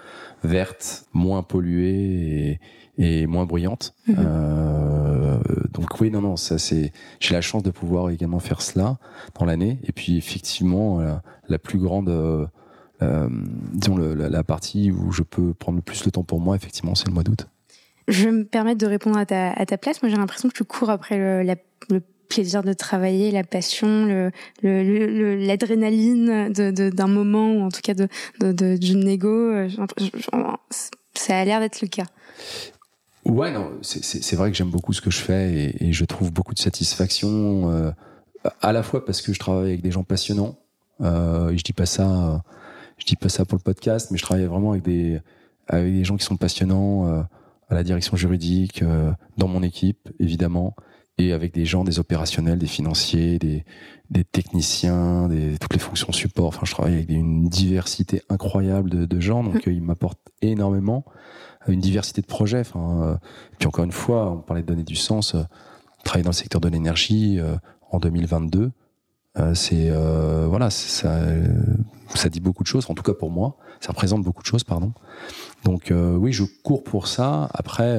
verte, 0.45 1.05
moins 1.13 1.43
polluée 1.43 2.59
et, 2.99 3.23
et 3.23 3.27
moins 3.27 3.47
bruyante. 3.47 3.95
Mhm. 4.07 4.17
Donc 5.73 6.01
oui, 6.01 6.11
non, 6.11 6.21
non, 6.21 6.37
ça 6.37 6.59
c'est. 6.59 6.93
J'ai 7.21 7.35
la 7.35 7.41
chance 7.41 7.63
de 7.63 7.71
pouvoir 7.71 8.11
également 8.11 8.39
faire 8.39 8.63
cela 8.63 8.99
dans 9.39 9.45
l'année. 9.45 9.79
Et 9.85 9.93
puis 9.93 10.17
effectivement, 10.17 11.01
la 11.49 11.59
plus 11.59 11.79
grande, 11.79 12.11
disons 13.01 13.97
le, 13.97 14.15
la, 14.15 14.45
partie 14.45 14.91
où 14.91 15.13
je 15.13 15.23
peux 15.23 15.55
prendre 15.55 15.77
le 15.77 15.83
plus 15.83 16.05
le 16.05 16.11
temps 16.11 16.25
pour 16.25 16.41
moi, 16.41 16.57
effectivement, 16.57 16.95
c'est 16.95 17.09
le 17.09 17.15
mois 17.15 17.23
d'août. 17.23 17.47
Je 18.09 18.25
vais 18.25 18.33
me 18.33 18.45
permettre 18.45 18.79
de 18.79 18.87
répondre 18.87 19.19
à 19.19 19.27
ta, 19.27 19.53
à 19.53 19.67
ta 19.67 19.79
place. 19.79 20.03
Moi, 20.03 20.11
j'ai 20.11 20.17
l'impression 20.17 20.49
que 20.49 20.55
tu 20.55 20.65
cours 20.65 20.91
après 20.91 21.19
le, 21.19 21.43
la, 21.43 21.57
le 21.89 22.03
plaisir 22.29 22.63
de 22.63 22.73
travailler, 22.73 23.31
la 23.31 23.45
passion, 23.45 24.07
le, 24.63 25.37
l'adrénaline 25.47 26.53
de, 26.53 26.91
d'un 26.91 27.07
moment 27.07 27.53
ou 27.53 27.61
en 27.63 27.69
tout 27.69 27.81
cas 27.83 27.95
de, 27.95 28.09
de, 28.41 28.77
d'une 28.77 29.05
négo. 29.05 29.29
Euh, 29.29 29.69
ça 31.15 31.39
a 31.39 31.45
l'air 31.45 31.61
d'être 31.61 31.83
le 31.83 31.89
cas. 31.89 32.07
Ouais, 33.25 33.53
non, 33.53 33.71
c'est, 33.83 34.35
vrai 34.35 34.51
que 34.51 34.57
j'aime 34.57 34.71
beaucoup 34.71 34.93
ce 34.93 35.01
que 35.01 35.11
je 35.11 35.19
fais 35.19 35.77
et, 35.79 35.93
je 35.93 36.05
trouve 36.05 36.33
beaucoup 36.33 36.55
de 36.55 36.59
satisfaction 36.59 37.71
euh, 37.71 37.93
à 38.61 38.73
la 38.73 38.83
fois 38.83 39.05
parce 39.05 39.23
que 39.23 39.33
je 39.33 39.39
travaille 39.39 39.69
avec 39.69 39.83
des 39.83 39.93
gens 39.93 40.03
passionnants. 40.03 40.59
Euh, 41.01 41.51
et 41.51 41.59
je 41.59 41.63
dis 41.63 41.73
pas 41.73 41.87
ça, 41.87 42.43
je 42.99 43.07
dis 43.07 43.17
pas 43.17 43.29
ça 43.29 43.45
pour 43.45 43.57
le 43.57 43.63
podcast, 43.63 44.11
mais 44.11 44.19
je 44.19 44.23
travaille 44.23 44.47
vraiment 44.47 44.73
avec 44.73 44.83
des 44.83 45.21
avec 45.69 45.93
des 45.93 46.05
gens 46.05 46.17
qui 46.17 46.25
sont 46.25 46.37
passionnants 46.37 47.07
à 47.69 47.75
la 47.75 47.85
direction 47.85 48.17
juridique, 48.17 48.83
dans 49.39 49.49
mon 49.49 49.63
équipe 49.63 50.09
évidemment 50.19 50.75
et 51.19 51.33
avec 51.33 51.53
des 51.53 51.65
gens, 51.65 51.85
des 51.85 51.99
opérationnels, 51.99 52.59
des 52.59 52.67
financiers, 52.67 53.39
des, 53.39 53.65
des 54.11 54.25
techniciens, 54.25 55.29
des, 55.29 55.57
toutes 55.59 55.73
les 55.75 55.79
fonctions 55.79 56.13
support. 56.13 56.49
Enfin, 56.49 56.63
je 56.65 56.73
travaille 56.73 56.95
avec 56.95 57.11
une 57.11 57.49
diversité 57.49 58.23
incroyable 58.29 58.91
de, 58.91 59.05
de 59.05 59.21
gens, 59.21 59.45
donc 59.45 59.67
mm. 59.67 59.71
ils 59.71 59.83
m'apportent 59.83 60.31
énormément. 60.41 61.05
Une 61.69 61.81
diversité 61.81 62.21
de 62.21 62.27
projets. 62.27 62.61
Enfin, 62.61 63.03
euh, 63.03 63.17
puis 63.59 63.69
encore 63.69 63.85
une 63.85 63.93
fois, 63.93 64.31
on 64.31 64.39
parlait 64.39 64.63
de 64.63 64.67
donner 64.67 64.83
du 64.83 64.97
sens. 64.97 65.35
Euh, 65.35 65.43
travailler 66.05 66.25
dans 66.25 66.31
le 66.31 66.35
secteur 66.35 66.61
de 66.61 66.69
l'énergie 66.69 67.39
euh, 67.39 67.55
en 67.93 67.99
2022, 67.99 68.73
euh, 69.39 69.55
c'est 69.55 69.91
voilà, 70.49 70.69
ça, 70.71 71.21
ça 72.15 72.29
dit 72.29 72.41
beaucoup 72.41 72.63
de 72.63 72.69
choses. 72.69 72.91
En 72.91 72.95
tout 72.95 73.03
cas 73.03 73.15
pour 73.15 73.31
moi, 73.31 73.57
ça 73.81 73.93
représente 73.93 74.23
beaucoup 74.23 74.43
de 74.43 74.47
choses, 74.47 74.65
pardon. 74.65 74.93
Donc 75.65 75.93
oui, 75.93 76.33
je 76.33 76.45
cours 76.65 76.83
pour 76.83 77.07
ça. 77.07 77.49
Après 77.55 77.99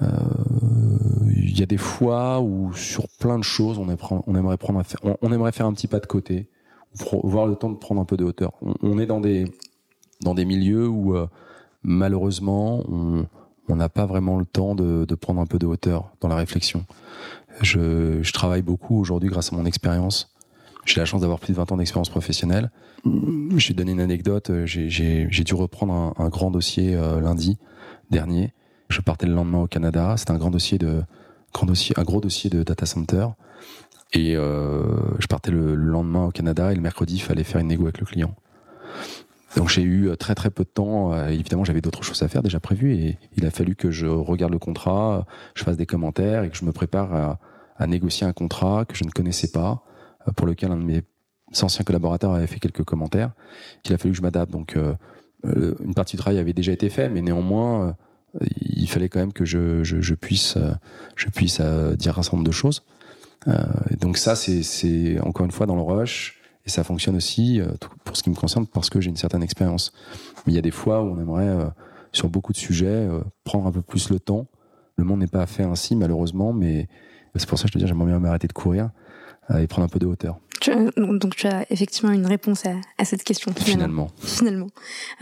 il 0.00 1.58
y 1.58 1.62
a 1.62 1.66
des 1.66 1.76
fois 1.76 2.40
où 2.40 2.72
sur 2.72 3.06
plein 3.20 3.38
de 3.38 3.44
choses, 3.44 3.78
on, 3.78 3.84
aimerait 3.84 4.56
prendre, 4.56 4.82
on, 5.22 5.32
aimerait 5.32 5.52
faire 5.52 5.66
un 5.66 5.72
petit 5.72 5.86
pas 5.86 6.00
de 6.00 6.06
côté, 6.06 6.48
voir 7.22 7.46
le 7.46 7.54
temps 7.54 7.70
de 7.70 7.76
prendre 7.76 8.00
un 8.00 8.04
peu 8.04 8.16
de 8.16 8.24
hauteur. 8.24 8.52
On, 8.82 8.98
est 8.98 9.06
dans 9.06 9.20
des 9.20 9.44
dans 10.22 10.34
des 10.34 10.44
milieux 10.44 10.88
où 10.88 11.16
malheureusement 11.84 12.82
on 13.68 13.76
n'a 13.76 13.88
pas 13.88 14.06
vraiment 14.06 14.38
le 14.38 14.44
temps 14.44 14.74
de, 14.74 15.14
prendre 15.14 15.40
un 15.40 15.46
peu 15.46 15.58
de 15.58 15.66
hauteur 15.66 16.10
dans 16.20 16.28
la 16.28 16.36
réflexion. 16.36 16.84
Je, 17.62 18.30
travaille 18.32 18.62
beaucoup 18.62 18.98
aujourd'hui 18.98 19.28
grâce 19.28 19.52
à 19.52 19.56
mon 19.56 19.64
expérience. 19.64 20.34
J'ai 20.84 21.00
la 21.00 21.06
chance 21.06 21.22
d'avoir 21.22 21.38
plus 21.38 21.52
de 21.52 21.56
20 21.56 21.72
ans 21.72 21.76
d'expérience 21.78 22.10
professionnelle. 22.10 22.70
Je 23.06 23.68
vais 23.68 23.74
donner 23.74 23.92
une 23.92 24.00
anecdote. 24.00 24.50
J'ai 24.64 25.44
dû 25.44 25.54
reprendre 25.54 26.12
un, 26.18 26.28
grand 26.28 26.50
dossier 26.50 26.94
euh, 26.94 27.20
lundi 27.20 27.58
dernier 28.10 28.52
je 28.88 29.00
partais 29.00 29.26
le 29.26 29.34
lendemain 29.34 29.62
au 29.62 29.66
Canada. 29.66 30.14
C'était 30.16 30.30
un 30.30 30.38
grand 30.38 30.50
dossier 30.50 30.78
de, 30.78 31.02
un 31.96 32.02
gros 32.02 32.20
dossier 32.20 32.50
de 32.50 32.62
data 32.62 32.86
center. 32.86 33.26
Et 34.12 34.36
euh, 34.36 34.96
je 35.18 35.26
partais 35.26 35.50
le, 35.50 35.74
lendemain 35.74 36.26
au 36.26 36.30
Canada 36.30 36.72
et 36.72 36.74
le 36.74 36.80
mercredi, 36.80 37.16
il 37.16 37.22
fallait 37.22 37.44
faire 37.44 37.60
une 37.60 37.68
négo 37.68 37.84
avec 37.84 37.98
le 37.98 38.06
client. 38.06 38.34
Donc 39.56 39.68
j'ai 39.68 39.82
eu 39.82 40.10
très 40.18 40.34
très 40.34 40.50
peu 40.50 40.64
de 40.64 40.68
temps. 40.68 41.16
évidemment, 41.28 41.64
j'avais 41.64 41.80
d'autres 41.80 42.02
choses 42.02 42.22
à 42.22 42.28
faire 42.28 42.42
déjà 42.42 42.60
prévues 42.60 42.94
et 42.94 43.18
il 43.36 43.46
a 43.46 43.50
fallu 43.50 43.76
que 43.76 43.90
je 43.90 44.06
regarde 44.06 44.52
le 44.52 44.58
contrat, 44.58 45.26
je 45.54 45.62
fasse 45.62 45.76
des 45.76 45.86
commentaires 45.86 46.42
et 46.42 46.50
que 46.50 46.56
je 46.56 46.64
me 46.64 46.72
prépare 46.72 47.14
à, 47.14 47.38
à 47.76 47.86
négocier 47.86 48.26
un 48.26 48.32
contrat 48.32 48.84
que 48.84 48.96
je 48.96 49.04
ne 49.04 49.10
connaissais 49.10 49.50
pas, 49.50 49.82
pour 50.36 50.46
lequel 50.46 50.72
un 50.72 50.76
de 50.76 50.84
mes 50.84 51.02
anciens 51.62 51.84
collaborateurs 51.84 52.32
avait 52.32 52.46
fait 52.46 52.58
quelques 52.58 52.84
commentaires. 52.84 53.32
Il 53.84 53.92
a 53.92 53.98
fallu 53.98 54.12
que 54.12 54.16
je 54.18 54.22
m'adapte. 54.22 54.50
Donc 54.50 54.76
une 55.44 55.94
partie 55.94 56.16
du 56.16 56.22
travail 56.22 56.38
avait 56.40 56.52
déjà 56.52 56.72
été 56.72 56.88
fait, 56.88 57.08
mais 57.08 57.22
néanmoins 57.22 57.96
il 58.60 58.88
fallait 58.88 59.08
quand 59.08 59.20
même 59.20 59.32
que 59.32 59.44
je, 59.44 59.84
je, 59.84 60.00
je 60.00 60.14
puisse, 60.14 60.58
je 61.14 61.28
puisse 61.28 61.60
dire 61.60 62.18
un 62.18 62.22
certain 62.22 62.38
nombre 62.38 62.48
de 62.48 62.52
choses. 62.52 62.84
donc 64.00 64.16
ça, 64.18 64.34
c'est 64.34 65.20
encore 65.20 65.46
une 65.46 65.52
fois 65.52 65.66
dans 65.66 65.76
le 65.76 65.82
rush 65.82 66.40
et 66.66 66.70
ça 66.70 66.84
fonctionne 66.84 67.16
aussi, 67.16 67.60
euh, 67.60 67.68
pour 68.04 68.16
ce 68.16 68.22
qui 68.22 68.30
me 68.30 68.34
concerne, 68.34 68.66
parce 68.66 68.90
que 68.90 69.00
j'ai 69.00 69.10
une 69.10 69.16
certaine 69.16 69.42
expérience. 69.42 69.92
Mais 70.46 70.52
il 70.52 70.56
y 70.56 70.58
a 70.58 70.62
des 70.62 70.70
fois 70.70 71.02
où 71.02 71.08
on 71.08 71.20
aimerait, 71.20 71.48
euh, 71.48 71.66
sur 72.12 72.28
beaucoup 72.28 72.52
de 72.52 72.58
sujets, 72.58 72.86
euh, 72.86 73.20
prendre 73.44 73.66
un 73.66 73.72
peu 73.72 73.82
plus 73.82 74.10
le 74.10 74.18
temps. 74.18 74.46
Le 74.96 75.04
monde 75.04 75.20
n'est 75.20 75.26
pas 75.26 75.46
fait 75.46 75.64
ainsi, 75.64 75.96
malheureusement, 75.96 76.52
mais 76.52 76.88
c'est 77.34 77.48
pour 77.48 77.58
ça 77.58 77.64
que 77.64 77.68
je 77.68 77.72
te 77.74 77.78
dis, 77.78 77.86
j'aimerais 77.86 78.06
bien 78.06 78.20
m'arrêter 78.20 78.46
de 78.46 78.52
courir 78.52 78.90
et 79.58 79.66
prendre 79.66 79.84
un 79.84 79.88
peu 79.88 79.98
de 79.98 80.06
hauteur 80.06 80.38
donc 80.96 81.36
tu 81.36 81.46
as 81.46 81.66
effectivement 81.70 82.12
une 82.12 82.26
réponse 82.26 82.64
à, 82.98 83.04
cette 83.04 83.24
question. 83.24 83.52
Finalement. 83.56 84.10
Finalement. 84.22 84.68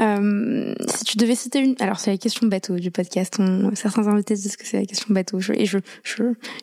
Euh, 0.00 0.74
si 0.88 1.04
tu 1.04 1.16
devais 1.16 1.34
citer 1.34 1.60
une, 1.60 1.74
alors 1.80 1.98
c'est 1.98 2.10
la 2.10 2.18
question 2.18 2.46
bateau 2.46 2.76
du 2.76 2.90
podcast. 2.90 3.36
On, 3.38 3.74
certains 3.74 4.06
invités 4.06 4.34
disent 4.34 4.56
que 4.56 4.66
c'est 4.66 4.78
la 4.80 4.86
question 4.86 5.12
bateau, 5.14 5.38
et 5.54 5.66
je, 5.66 5.78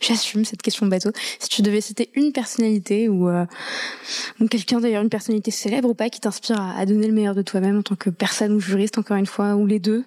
j'assume 0.02 0.46
cette 0.46 0.62
question 0.62 0.88
bateau. 0.88 1.12
Si 1.40 1.50
tu 1.50 1.62
devais 1.62 1.82
citer 1.82 2.10
une 2.16 2.32
personnalité 2.32 3.10
ou, 3.10 3.30
euh, 3.30 3.46
ou 4.40 4.48
quelqu'un 4.48 4.80
d'ailleurs, 4.80 5.04
une 5.04 5.10
personnalité 5.10 5.52
célèbre 5.52 5.90
ou 5.90 5.94
pas, 5.94 6.10
qui 6.10 6.20
t'inspire 6.20 6.62
à, 6.62 6.86
donner 6.86 7.08
le 7.08 7.14
meilleur 7.14 7.36
de 7.36 7.42
toi-même 7.42 7.80
en 7.80 7.84
tant 7.84 7.96
que 7.96 8.10
personne 8.10 8.54
ou 8.54 8.60
juriste, 8.60 8.98
encore 8.98 9.18
une 9.18 9.26
fois, 9.26 9.56
ou 9.56 9.66
les 9.66 9.80
deux, 9.80 10.04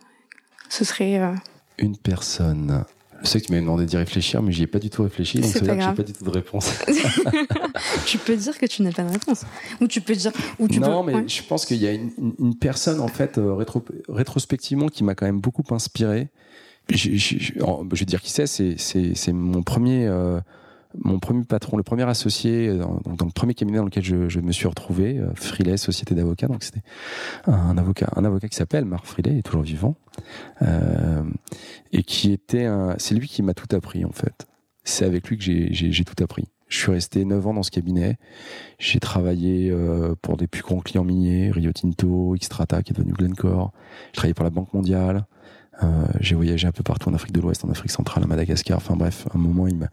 ce 0.68 0.84
serait. 0.84 1.18
Euh, 1.18 1.32
une 1.78 1.96
personne. 1.96 2.84
Je 3.22 3.28
sais 3.28 3.40
que 3.40 3.46
tu 3.46 3.52
m'avais 3.52 3.62
demandé 3.62 3.86
d'y 3.86 3.96
réfléchir, 3.96 4.42
mais 4.42 4.52
j'y 4.52 4.64
ai 4.64 4.66
pas 4.66 4.78
du 4.78 4.90
tout 4.90 5.02
réfléchi, 5.02 5.40
donc 5.40 5.50
c'est 5.50 5.64
j'ai 5.64 5.94
pas 5.94 6.02
du 6.02 6.12
tout 6.12 6.24
de 6.24 6.30
réponse. 6.30 6.72
tu 8.06 8.18
peux 8.18 8.36
dire 8.36 8.58
que 8.58 8.66
tu 8.66 8.82
n'as 8.82 8.92
pas 8.92 9.02
de 9.02 9.12
réponse, 9.12 9.44
ou 9.80 9.86
tu 9.86 10.00
peux 10.00 10.14
dire, 10.14 10.32
ou 10.58 10.68
tu 10.68 10.80
non, 10.80 11.02
mais 11.02 11.28
je 11.28 11.42
pense 11.42 11.64
qu'il 11.64 11.78
y 11.78 11.86
a 11.86 11.92
une, 11.92 12.10
une, 12.38 12.56
personne 12.56 13.00
en 13.00 13.08
fait 13.08 13.38
euh, 13.38 13.54
rétro, 13.54 13.84
rétrospectivement 14.08 14.88
qui 14.88 15.04
m'a 15.04 15.14
quand 15.14 15.26
même 15.26 15.40
beaucoup 15.40 15.64
inspiré. 15.70 16.28
Je, 16.90 16.96
je, 16.96 17.38
je, 17.38 17.52
je 17.58 17.98
vais 17.98 18.04
dire 18.04 18.20
qui 18.20 18.30
c'est, 18.30 18.46
c'est 18.76 19.32
mon 19.32 19.62
premier. 19.62 20.06
Euh, 20.06 20.40
mon 20.98 21.18
premier 21.18 21.44
patron, 21.44 21.76
le 21.76 21.82
premier 21.82 22.08
associé 22.08 22.68
euh, 22.68 22.76
dans, 22.76 23.26
le 23.26 23.32
premier 23.32 23.54
cabinet 23.54 23.78
dans 23.78 23.84
lequel 23.84 24.04
je, 24.04 24.40
me 24.40 24.52
suis 24.52 24.66
retrouvé, 24.66 25.18
euh, 25.18 25.76
société 25.76 26.14
d'avocats. 26.14 26.48
Donc 26.48 26.62
c'était 26.62 26.82
un 27.46 27.76
avocat, 27.78 28.08
un 28.16 28.24
avocat 28.24 28.48
qui 28.48 28.56
s'appelle 28.56 28.84
Marc 28.84 29.06
il 29.18 29.38
est 29.38 29.42
toujours 29.42 29.62
vivant, 29.62 29.96
euh, 30.62 31.22
et 31.92 32.02
qui 32.02 32.32
était, 32.32 32.68
c'est 32.98 33.14
lui 33.14 33.28
qui 33.28 33.42
m'a 33.42 33.54
tout 33.54 33.74
appris 33.74 34.04
en 34.04 34.12
fait. 34.12 34.46
C'est 34.84 35.04
avec 35.04 35.28
lui 35.28 35.38
que 35.38 35.44
j'ai 35.44 36.04
tout 36.04 36.22
appris. 36.22 36.48
Je 36.68 36.78
suis 36.78 36.90
resté 36.90 37.24
9 37.26 37.46
ans 37.48 37.54
dans 37.54 37.62
ce 37.62 37.70
cabinet. 37.70 38.16
J'ai 38.78 38.98
travaillé 38.98 39.70
euh, 39.70 40.14
pour 40.22 40.38
des 40.38 40.46
plus 40.46 40.62
grands 40.62 40.80
clients 40.80 41.04
miniers, 41.04 41.50
Rio 41.50 41.70
Tinto, 41.70 42.34
Xstrata, 42.34 42.82
qui 42.82 42.92
est 42.92 42.96
devenu 42.96 43.12
Glencore. 43.12 43.72
J'ai 44.06 44.16
travaillé 44.16 44.34
pour 44.34 44.44
la 44.44 44.50
Banque 44.50 44.72
mondiale. 44.72 45.26
J'ai 46.20 46.36
voyagé 46.36 46.68
un 46.68 46.72
peu 46.72 46.84
partout 46.84 47.08
en 47.08 47.14
Afrique 47.14 47.32
de 47.32 47.40
l'Ouest, 47.40 47.64
en 47.64 47.68
Afrique 47.68 47.90
centrale, 47.90 48.22
à 48.22 48.28
Madagascar. 48.28 48.76
Enfin 48.76 48.94
bref, 48.94 49.26
à 49.34 49.36
un 49.36 49.40
moment, 49.40 49.66
il 49.66 49.76
m'a 49.76 49.88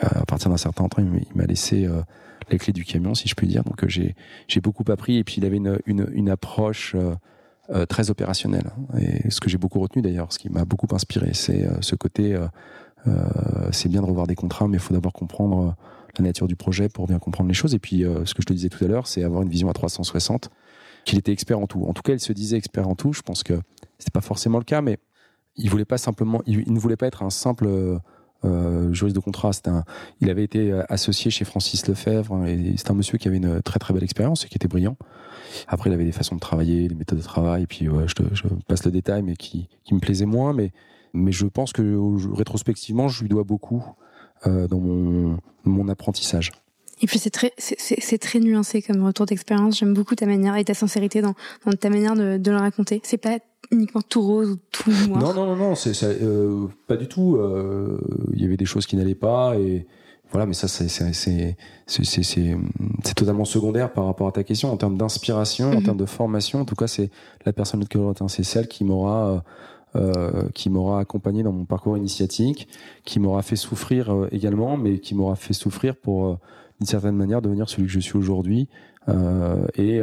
à 0.00 0.24
partir 0.24 0.50
d'un 0.50 0.56
certain 0.56 0.88
temps, 0.88 1.02
il 1.02 1.26
m'a 1.34 1.44
laissé 1.44 1.86
euh, 1.86 2.02
les 2.50 2.58
clés 2.58 2.72
du 2.72 2.84
camion, 2.84 3.14
si 3.14 3.28
je 3.28 3.34
puis 3.34 3.46
dire. 3.46 3.64
Donc 3.64 3.84
euh, 3.84 3.88
j'ai 3.88 4.14
j'ai 4.48 4.60
beaucoup 4.60 4.84
appris 4.88 5.18
et 5.18 5.24
puis 5.24 5.36
il 5.38 5.44
avait 5.44 5.58
une 5.58 5.78
une, 5.86 6.08
une 6.12 6.30
approche 6.30 6.96
euh, 6.96 7.86
très 7.86 8.10
opérationnelle. 8.10 8.72
Et 8.98 9.30
ce 9.30 9.40
que 9.40 9.48
j'ai 9.48 9.58
beaucoup 9.58 9.78
retenu 9.80 10.02
d'ailleurs, 10.02 10.32
ce 10.32 10.38
qui 10.38 10.48
m'a 10.48 10.64
beaucoup 10.64 10.92
inspiré, 10.92 11.34
c'est 11.34 11.68
ce 11.80 11.94
côté. 11.94 12.36
c'est 13.70 13.88
bien 13.88 14.00
de 14.00 14.06
revoir 14.06 14.26
des 14.26 14.34
contrats, 14.34 14.66
mais 14.66 14.78
il 14.78 14.80
faut 14.80 14.92
d'abord 14.92 15.12
comprendre 15.12 15.76
la 16.18 16.24
nature 16.24 16.48
du 16.48 16.56
projet 16.56 16.88
pour 16.88 17.06
bien 17.06 17.20
comprendre 17.20 17.46
les 17.46 17.54
choses. 17.54 17.72
Et 17.72 17.78
puis, 17.78 18.04
ce 18.24 18.34
que 18.34 18.42
je 18.42 18.46
te 18.46 18.52
disais 18.52 18.70
tout 18.70 18.84
à 18.84 18.88
l'heure, 18.88 19.06
c'est 19.06 19.22
avoir 19.22 19.42
une 19.42 19.48
vision 19.48 19.70
à 19.70 19.72
360. 19.72 20.50
Qu'il 21.04 21.16
était 21.16 21.30
expert 21.30 21.60
en 21.60 21.68
tout. 21.68 21.84
En 21.84 21.92
tout 21.92 22.02
cas, 22.02 22.12
il 22.12 22.18
se 22.18 22.32
disait 22.32 22.56
expert 22.56 22.88
en 22.88 22.96
tout. 22.96 23.12
Je 23.12 23.22
pense 23.22 23.44
que 23.44 23.54
c'était 23.98 24.10
pas 24.10 24.20
forcément 24.20 24.58
le 24.58 24.64
cas, 24.64 24.80
mais 24.80 24.98
il 25.54 25.70
voulait 25.70 25.84
pas 25.84 25.96
simplement, 25.96 26.42
il 26.46 26.72
ne 26.72 26.78
voulait 26.80 26.96
pas 26.96 27.06
être 27.06 27.22
un 27.22 27.30
simple 27.30 28.00
euh, 28.44 28.92
juriste 28.92 29.16
de 29.16 29.20
contrat. 29.20 29.50
Il 30.20 30.30
avait 30.30 30.44
été 30.44 30.72
euh, 30.72 30.82
associé 30.88 31.30
chez 31.30 31.44
Francis 31.44 31.86
Lefebvre 31.86 32.34
hein, 32.34 32.46
et 32.46 32.74
c'est 32.76 32.90
un 32.90 32.94
monsieur 32.94 33.18
qui 33.18 33.28
avait 33.28 33.36
une 33.36 33.62
très 33.62 33.78
très 33.78 33.92
belle 33.92 34.04
expérience 34.04 34.44
et 34.44 34.48
qui 34.48 34.56
était 34.56 34.68
brillant. 34.68 34.96
Après, 35.68 35.90
il 35.90 35.92
avait 35.92 36.04
des 36.04 36.12
façons 36.12 36.36
de 36.36 36.40
travailler, 36.40 36.88
des 36.88 36.94
méthodes 36.94 37.18
de 37.18 37.24
travail, 37.24 37.64
et 37.64 37.66
puis 37.66 37.86
je, 37.86 38.14
passe 38.68 38.84
le 38.84 38.92
détail, 38.92 39.22
mais 39.22 39.34
qui, 39.36 39.68
me 39.90 39.98
plaisait 39.98 40.26
moins. 40.26 40.54
Mais, 40.54 40.72
je 41.32 41.46
pense 41.46 41.72
que 41.72 41.98
rétrospectivement, 42.34 43.08
je 43.08 43.22
lui 43.22 43.28
dois 43.28 43.42
beaucoup 43.42 43.84
euh, 44.46 44.68
dans 44.68 44.78
mon 44.78 45.88
apprentissage. 45.88 46.52
Et 47.02 47.06
puis 47.06 47.18
c'est 47.18 47.30
très, 47.30 47.52
c'est 47.56 48.18
très 48.18 48.40
nuancé 48.40 48.82
comme 48.82 49.04
retour 49.04 49.26
d'expérience. 49.26 49.78
J'aime 49.78 49.94
beaucoup 49.94 50.14
ta 50.14 50.26
manière 50.26 50.56
et 50.56 50.64
ta 50.64 50.74
sincérité 50.74 51.22
dans, 51.22 51.34
dans 51.64 51.72
ta 51.72 51.88
manière 51.88 52.14
de, 52.14 52.36
de 52.36 52.50
le 52.50 52.58
raconter. 52.58 53.00
C'est 53.04 53.16
pas 53.18 53.38
uniquement 53.70 54.02
tout 54.02 54.22
rose 54.22 54.50
ou 54.50 54.56
tout 54.70 54.90
noir. 55.08 55.22
Non, 55.22 55.32
non, 55.32 55.46
non, 55.46 55.56
non, 55.56 55.74
c'est 55.74 55.92
euh, 56.02 56.66
pas 56.86 56.96
du 56.96 57.08
tout. 57.08 57.36
Euh, 57.36 57.98
il 58.34 58.42
y 58.42 58.44
avait 58.44 58.56
des 58.56 58.66
choses 58.66 58.86
qui 58.86 58.96
n'allaient 58.96 59.14
pas 59.14 59.56
et 59.56 59.86
voilà, 60.30 60.46
mais 60.46 60.54
ça, 60.54 60.68
c'est 60.68 60.88
c'est 61.86 63.14
totalement 63.16 63.44
secondaire 63.44 63.92
par 63.92 64.06
rapport 64.06 64.28
à 64.28 64.32
ta 64.32 64.44
question 64.44 64.70
en 64.70 64.76
termes 64.76 64.96
d'inspiration, 64.96 65.70
en 65.70 65.76
mhm. 65.76 65.82
termes 65.82 65.96
de 65.96 66.06
formation. 66.06 66.60
En 66.60 66.64
tout 66.64 66.76
cas, 66.76 66.86
c'est 66.86 67.10
la 67.44 67.52
personne 67.52 67.84
que 67.88 67.98
je 67.98 68.28
c'est 68.28 68.44
celle 68.44 68.68
qui 68.68 68.84
m'aura 68.84 69.42
euh, 69.96 70.48
qui 70.54 70.70
m'aura 70.70 71.00
accompagné 71.00 71.42
dans 71.42 71.50
mon 71.50 71.64
parcours 71.64 71.96
initiatique, 71.96 72.68
qui 73.04 73.18
m'aura 73.18 73.42
fait 73.42 73.56
souffrir 73.56 74.14
euh, 74.14 74.28
également, 74.30 74.76
mais 74.76 75.00
qui 75.00 75.16
m'aura 75.16 75.34
fait 75.34 75.52
souffrir 75.52 75.96
pour 75.96 76.26
euh, 76.26 76.38
d'une 76.80 76.86
certaine 76.86 77.16
manière 77.16 77.42
devenir 77.42 77.68
celui 77.68 77.84
que 77.84 77.92
je 77.92 78.00
suis 78.00 78.16
aujourd'hui. 78.16 78.68
Euh, 79.08 79.66
et 79.76 80.00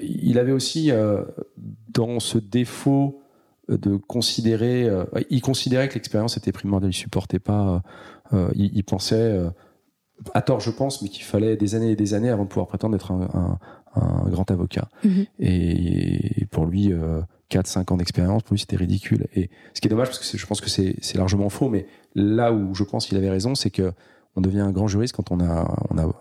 il 0.00 0.38
avait 0.38 0.52
aussi 0.52 0.90
dans 1.88 2.20
ce 2.20 2.38
défaut 2.38 3.20
de 3.68 3.96
considérer, 3.96 4.88
il 5.30 5.40
considérait 5.40 5.88
que 5.88 5.94
l'expérience 5.94 6.36
était 6.36 6.52
primordiale. 6.52 6.90
Il 6.90 6.96
supportait 6.96 7.38
pas, 7.38 7.82
il, 8.54 8.76
il, 8.76 8.84
pensait 8.84 9.40
à 10.34 10.42
tort, 10.42 10.60
je 10.60 10.70
pense, 10.70 11.02
mais 11.02 11.08
qu'il 11.08 11.24
fallait 11.24 11.56
des 11.56 11.74
années 11.74 11.92
et 11.92 11.96
des 11.96 12.14
années 12.14 12.30
avant 12.30 12.44
de 12.44 12.48
pouvoir 12.48 12.66
prétendre 12.66 12.94
être 12.94 13.12
un, 13.12 13.28
un, 13.34 13.58
un 14.00 14.28
grand 14.28 14.50
avocat. 14.50 14.88
Mm-hmm. 15.04 15.26
Et, 15.40 16.46
pour 16.50 16.66
lui, 16.66 16.92
4-5 17.50 17.92
ans 17.92 17.96
d'expérience, 17.96 18.42
pour 18.42 18.54
lui 18.54 18.60
c'était 18.60 18.76
ridicule. 18.76 19.26
Et 19.34 19.50
ce 19.72 19.80
qui 19.80 19.88
est 19.88 19.90
dommage, 19.90 20.08
parce 20.08 20.18
que 20.18 20.38
je 20.38 20.46
pense 20.46 20.60
que 20.60 20.68
c'est 20.70 21.14
largement 21.14 21.48
faux, 21.48 21.68
mais 21.68 21.86
là 22.14 22.52
où 22.52 22.74
je 22.74 22.84
pense 22.84 23.06
qu'il 23.06 23.16
avait 23.18 23.30
raison, 23.30 23.54
c'est 23.54 23.70
que 23.70 23.92
on 24.36 24.40
devient 24.40 24.60
un 24.60 24.72
grand 24.72 24.88
juriste 24.88 25.14
quand 25.14 25.30
on 25.30 25.40
a, 25.40 25.76
on 25.90 25.98
a, 25.98 26.12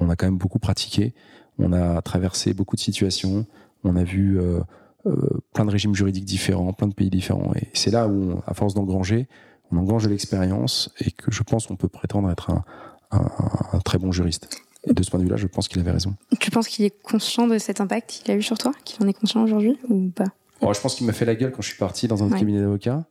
on 0.00 0.08
a 0.10 0.16
quand 0.16 0.26
même 0.26 0.38
beaucoup 0.38 0.58
pratiqué, 0.58 1.14
on 1.58 1.72
a 1.72 2.02
traversé 2.02 2.54
beaucoup 2.54 2.76
de 2.76 2.80
situations, 2.80 3.46
on 3.84 3.96
a 3.96 4.04
vu 4.04 4.38
euh, 4.38 4.60
euh, 5.06 5.40
plein 5.52 5.64
de 5.64 5.70
régimes 5.70 5.94
juridiques 5.94 6.24
différents, 6.24 6.72
plein 6.72 6.88
de 6.88 6.94
pays 6.94 7.10
différents. 7.10 7.52
Et 7.54 7.68
c'est 7.74 7.90
là 7.90 8.08
où, 8.08 8.40
à 8.46 8.54
force 8.54 8.74
d'engranger, 8.74 9.28
on 9.70 9.76
engrange 9.76 10.04
de 10.04 10.08
l'expérience 10.08 10.90
et 11.00 11.10
que 11.10 11.30
je 11.30 11.42
pense 11.42 11.66
qu'on 11.66 11.76
peut 11.76 11.88
prétendre 11.88 12.30
être 12.30 12.50
un, 12.50 12.64
un, 13.10 13.30
un, 13.72 13.80
très 13.80 13.98
bon 13.98 14.12
juriste. 14.12 14.48
Et 14.86 14.92
de 14.92 15.02
ce 15.02 15.10
point 15.10 15.18
de 15.18 15.24
vue-là, 15.24 15.36
je 15.36 15.46
pense 15.46 15.68
qu'il 15.68 15.80
avait 15.80 15.90
raison. 15.90 16.14
Tu 16.40 16.50
penses 16.50 16.68
qu'il 16.68 16.84
est 16.84 17.02
conscient 17.02 17.46
de 17.46 17.58
cet 17.58 17.80
impact 17.80 18.10
qu'il 18.10 18.34
a 18.34 18.36
eu 18.36 18.42
sur 18.42 18.58
toi 18.58 18.72
Qu'il 18.84 19.02
en 19.02 19.08
est 19.08 19.14
conscient 19.14 19.42
aujourd'hui 19.42 19.78
ou 19.88 20.10
pas? 20.10 20.26
Je 20.60 20.80
pense 20.80 20.94
qu'il 20.94 21.06
m'a 21.06 21.12
fait 21.12 21.24
la 21.24 21.34
gueule 21.34 21.52
quand 21.52 21.62
je 21.62 21.68
suis 21.68 21.78
parti 21.78 22.08
dans 22.08 22.22
un 22.22 22.30
cabinet 22.30 22.60
d'avocat. 22.60 23.04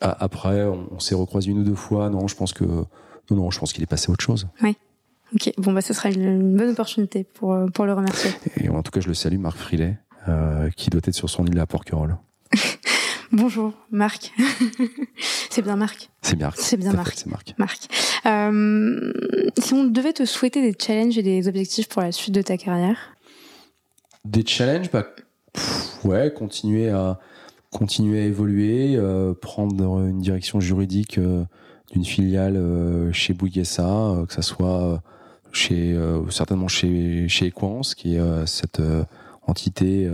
Ah, 0.00 0.16
après, 0.20 0.64
on, 0.64 1.00
s'est 1.00 1.14
recroisé 1.14 1.50
une 1.50 1.60
ou 1.60 1.64
deux 1.64 1.74
fois. 1.74 2.10
Non, 2.10 2.28
je 2.28 2.36
pense 2.36 2.52
que 2.52 2.64
non, 3.30 3.36
non, 3.36 3.50
je 3.50 3.58
pense 3.58 3.72
qu'il 3.72 3.82
est 3.82 3.86
passé 3.86 4.10
à 4.10 4.12
autre 4.12 4.24
chose. 4.24 4.48
Oui. 4.62 4.76
Ok. 5.34 5.52
Bon, 5.58 5.72
bah, 5.72 5.80
ce 5.80 5.94
sera 5.94 6.10
une, 6.10 6.56
bonne 6.56 6.70
opportunité 6.70 7.24
pour 7.24 7.52
euh, 7.52 7.66
pour 7.66 7.86
le 7.86 7.92
remercier. 7.92 8.30
Et 8.60 8.68
en 8.68 8.82
tout 8.82 8.90
cas, 8.90 9.00
je 9.00 9.08
le 9.08 9.14
salue, 9.14 9.38
Marc 9.38 9.56
Frilet, 9.56 9.98
euh, 10.28 10.70
qui 10.70 10.90
doit 10.90 11.00
être 11.04 11.14
sur 11.14 11.30
son 11.30 11.44
île 11.46 11.58
à 11.58 11.66
Porquerolles. 11.66 12.16
Bonjour, 13.32 13.72
Marc. 13.90 14.32
c'est 15.50 15.62
bien 15.62 15.76
Marc. 15.76 16.10
C'est 16.22 16.36
bien. 16.36 16.52
C'est 16.54 16.76
bien 16.76 16.92
Marc. 16.92 17.14
C'est 17.16 17.26
Marc. 17.26 17.54
Marc. 17.58 17.88
Euh, 18.26 19.12
si 19.58 19.74
on 19.74 19.84
devait 19.84 20.12
te 20.12 20.24
souhaiter 20.24 20.62
des 20.62 20.76
challenges 20.78 21.18
et 21.18 21.22
des 21.22 21.48
objectifs 21.48 21.88
pour 21.88 22.02
la 22.02 22.12
suite 22.12 22.34
de 22.34 22.42
ta 22.42 22.56
carrière? 22.56 23.16
Des 24.24 24.46
challenges, 24.46 24.90
bah, 24.90 25.06
ouais, 26.04 26.32
continuer 26.32 26.90
à 26.90 27.18
continuer 27.70 28.20
à 28.20 28.24
évoluer, 28.24 28.94
euh, 28.96 29.34
prendre 29.34 30.06
une 30.06 30.20
direction 30.20 30.60
juridique 30.60 31.18
d'une 31.94 32.04
filiale 32.04 32.56
euh, 32.56 33.12
chez 33.12 33.32
Bouyguesa, 33.32 34.24
que 34.28 34.34
ça 34.34 34.42
soit 34.42 35.02
chez 35.52 35.96
certainement 36.30 36.66
chez 36.66 37.28
chez 37.28 37.46
Equance, 37.46 37.94
qui 37.94 38.16
est 38.16 38.46
cette 38.46 38.82
entité 39.46 40.10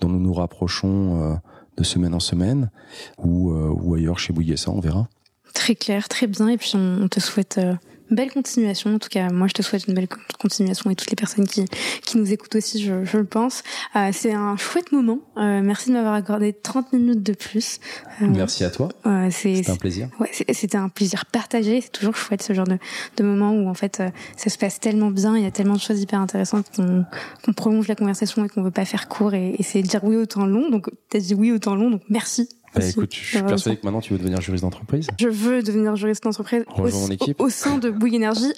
dont 0.00 0.08
nous 0.08 0.20
nous 0.20 0.32
rapprochons 0.32 1.40
de 1.76 1.82
semaine 1.82 2.14
en 2.14 2.20
semaine, 2.20 2.70
ou 3.18 3.52
ou 3.52 3.96
ailleurs 3.96 4.20
chez 4.20 4.32
Bouyguesa, 4.32 4.70
on 4.70 4.78
verra. 4.78 5.08
Très 5.52 5.74
clair, 5.74 6.08
très 6.08 6.28
bien. 6.28 6.46
Et 6.46 6.56
puis 6.58 6.74
on, 6.74 7.08
te 7.08 7.18
souhaite 7.18 7.60
belle 8.10 8.30
continuation. 8.30 8.94
En 8.94 8.98
tout 8.98 9.08
cas, 9.08 9.30
moi, 9.30 9.46
je 9.48 9.54
te 9.54 9.62
souhaite 9.62 9.86
une 9.86 9.94
belle 9.94 10.08
continuation 10.38 10.90
et 10.90 10.94
toutes 10.94 11.10
les 11.10 11.16
personnes 11.16 11.46
qui, 11.46 11.64
qui 12.02 12.18
nous 12.18 12.32
écoutent 12.32 12.56
aussi, 12.56 12.82
je, 12.82 13.04
je 13.04 13.18
le 13.18 13.24
pense. 13.24 13.62
Euh, 13.96 14.10
c'est 14.12 14.32
un 14.32 14.56
chouette 14.56 14.92
moment. 14.92 15.20
Euh, 15.36 15.60
merci 15.62 15.88
de 15.88 15.94
m'avoir 15.94 16.14
accordé 16.14 16.52
30 16.52 16.92
minutes 16.92 17.22
de 17.22 17.32
plus. 17.32 17.80
Euh, 18.22 18.26
merci 18.28 18.64
à 18.64 18.70
toi. 18.70 18.88
c'est 19.30 19.68
un 19.68 19.76
plaisir. 19.76 20.08
Ouais, 20.20 20.30
c'était 20.52 20.76
un 20.76 20.88
plaisir 20.88 21.26
partagé. 21.26 21.80
C'est 21.80 21.92
toujours 21.92 22.16
chouette 22.16 22.42
ce 22.42 22.52
genre 22.52 22.66
de, 22.66 22.78
de 23.16 23.22
moment 23.24 23.52
où 23.52 23.68
en 23.68 23.74
fait 23.74 24.00
euh, 24.00 24.10
ça 24.36 24.50
se 24.50 24.58
passe 24.58 24.80
tellement 24.80 25.10
bien, 25.10 25.36
il 25.36 25.42
y 25.42 25.46
a 25.46 25.50
tellement 25.50 25.74
de 25.74 25.80
choses 25.80 26.00
hyper 26.00 26.20
intéressantes 26.20 26.66
qu'on 26.74 27.52
prolonge 27.52 27.88
la 27.88 27.94
conversation 27.94 28.44
et 28.44 28.48
qu'on 28.48 28.62
veut 28.62 28.70
pas 28.70 28.84
faire 28.84 29.08
court 29.08 29.34
et 29.34 29.54
essayer 29.58 29.82
de 29.82 29.88
dire 29.88 30.04
oui 30.04 30.16
autant 30.16 30.46
long. 30.46 30.70
Donc 30.70 30.90
t'as 31.10 31.18
dit 31.18 31.34
oui 31.34 31.52
autant 31.52 31.74
long, 31.74 31.90
donc 31.90 32.02
merci 32.08 32.48
bah, 32.74 32.86
écoute, 32.86 33.14
je 33.14 33.18
suis 33.18 33.42
persuadé 33.42 33.76
que 33.76 33.84
maintenant 33.84 34.00
tu 34.00 34.12
veux 34.12 34.18
devenir 34.18 34.40
juriste 34.40 34.62
d'entreprise. 34.62 35.08
Je 35.18 35.28
veux 35.28 35.62
devenir 35.62 35.96
juriste 35.96 36.24
d'entreprise 36.24 36.64
au, 36.76 37.44
au, 37.44 37.50
sein 37.50 37.78
de 37.78 37.90
Bouygues 37.90 38.14
Énergie, 38.14 38.52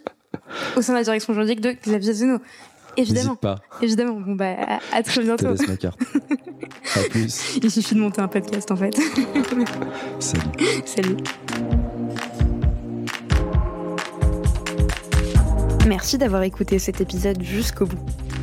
au 0.76 0.82
sein 0.82 0.92
de 0.92 0.98
la 0.98 1.04
direction 1.04 1.32
juridique 1.32 1.60
de 1.60 1.72
Xavier 1.72 2.12
Zeno. 2.12 2.38
Évidemment. 2.96 3.36
Pas. 3.36 3.60
Évidemment. 3.82 4.20
Bon 4.20 4.34
bah 4.34 4.56
à, 4.92 5.02
très 5.02 5.22
bientôt. 5.22 5.48
Je 5.50 5.54
te 5.54 5.60
laisse 5.60 5.68
ma 5.68 5.76
carte. 5.76 6.00
à 6.96 7.00
plus. 7.08 7.58
Il 7.62 7.70
suffit 7.70 7.94
de 7.94 8.00
monter 8.00 8.20
un 8.20 8.28
podcast 8.28 8.70
en 8.70 8.76
fait. 8.76 8.96
Salut. 10.18 10.44
Salut. 10.84 11.16
Merci 15.86 16.18
d'avoir 16.18 16.42
écouté 16.42 16.78
cet 16.78 17.00
épisode 17.00 17.42
jusqu'au 17.42 17.86
bout. 17.86 17.98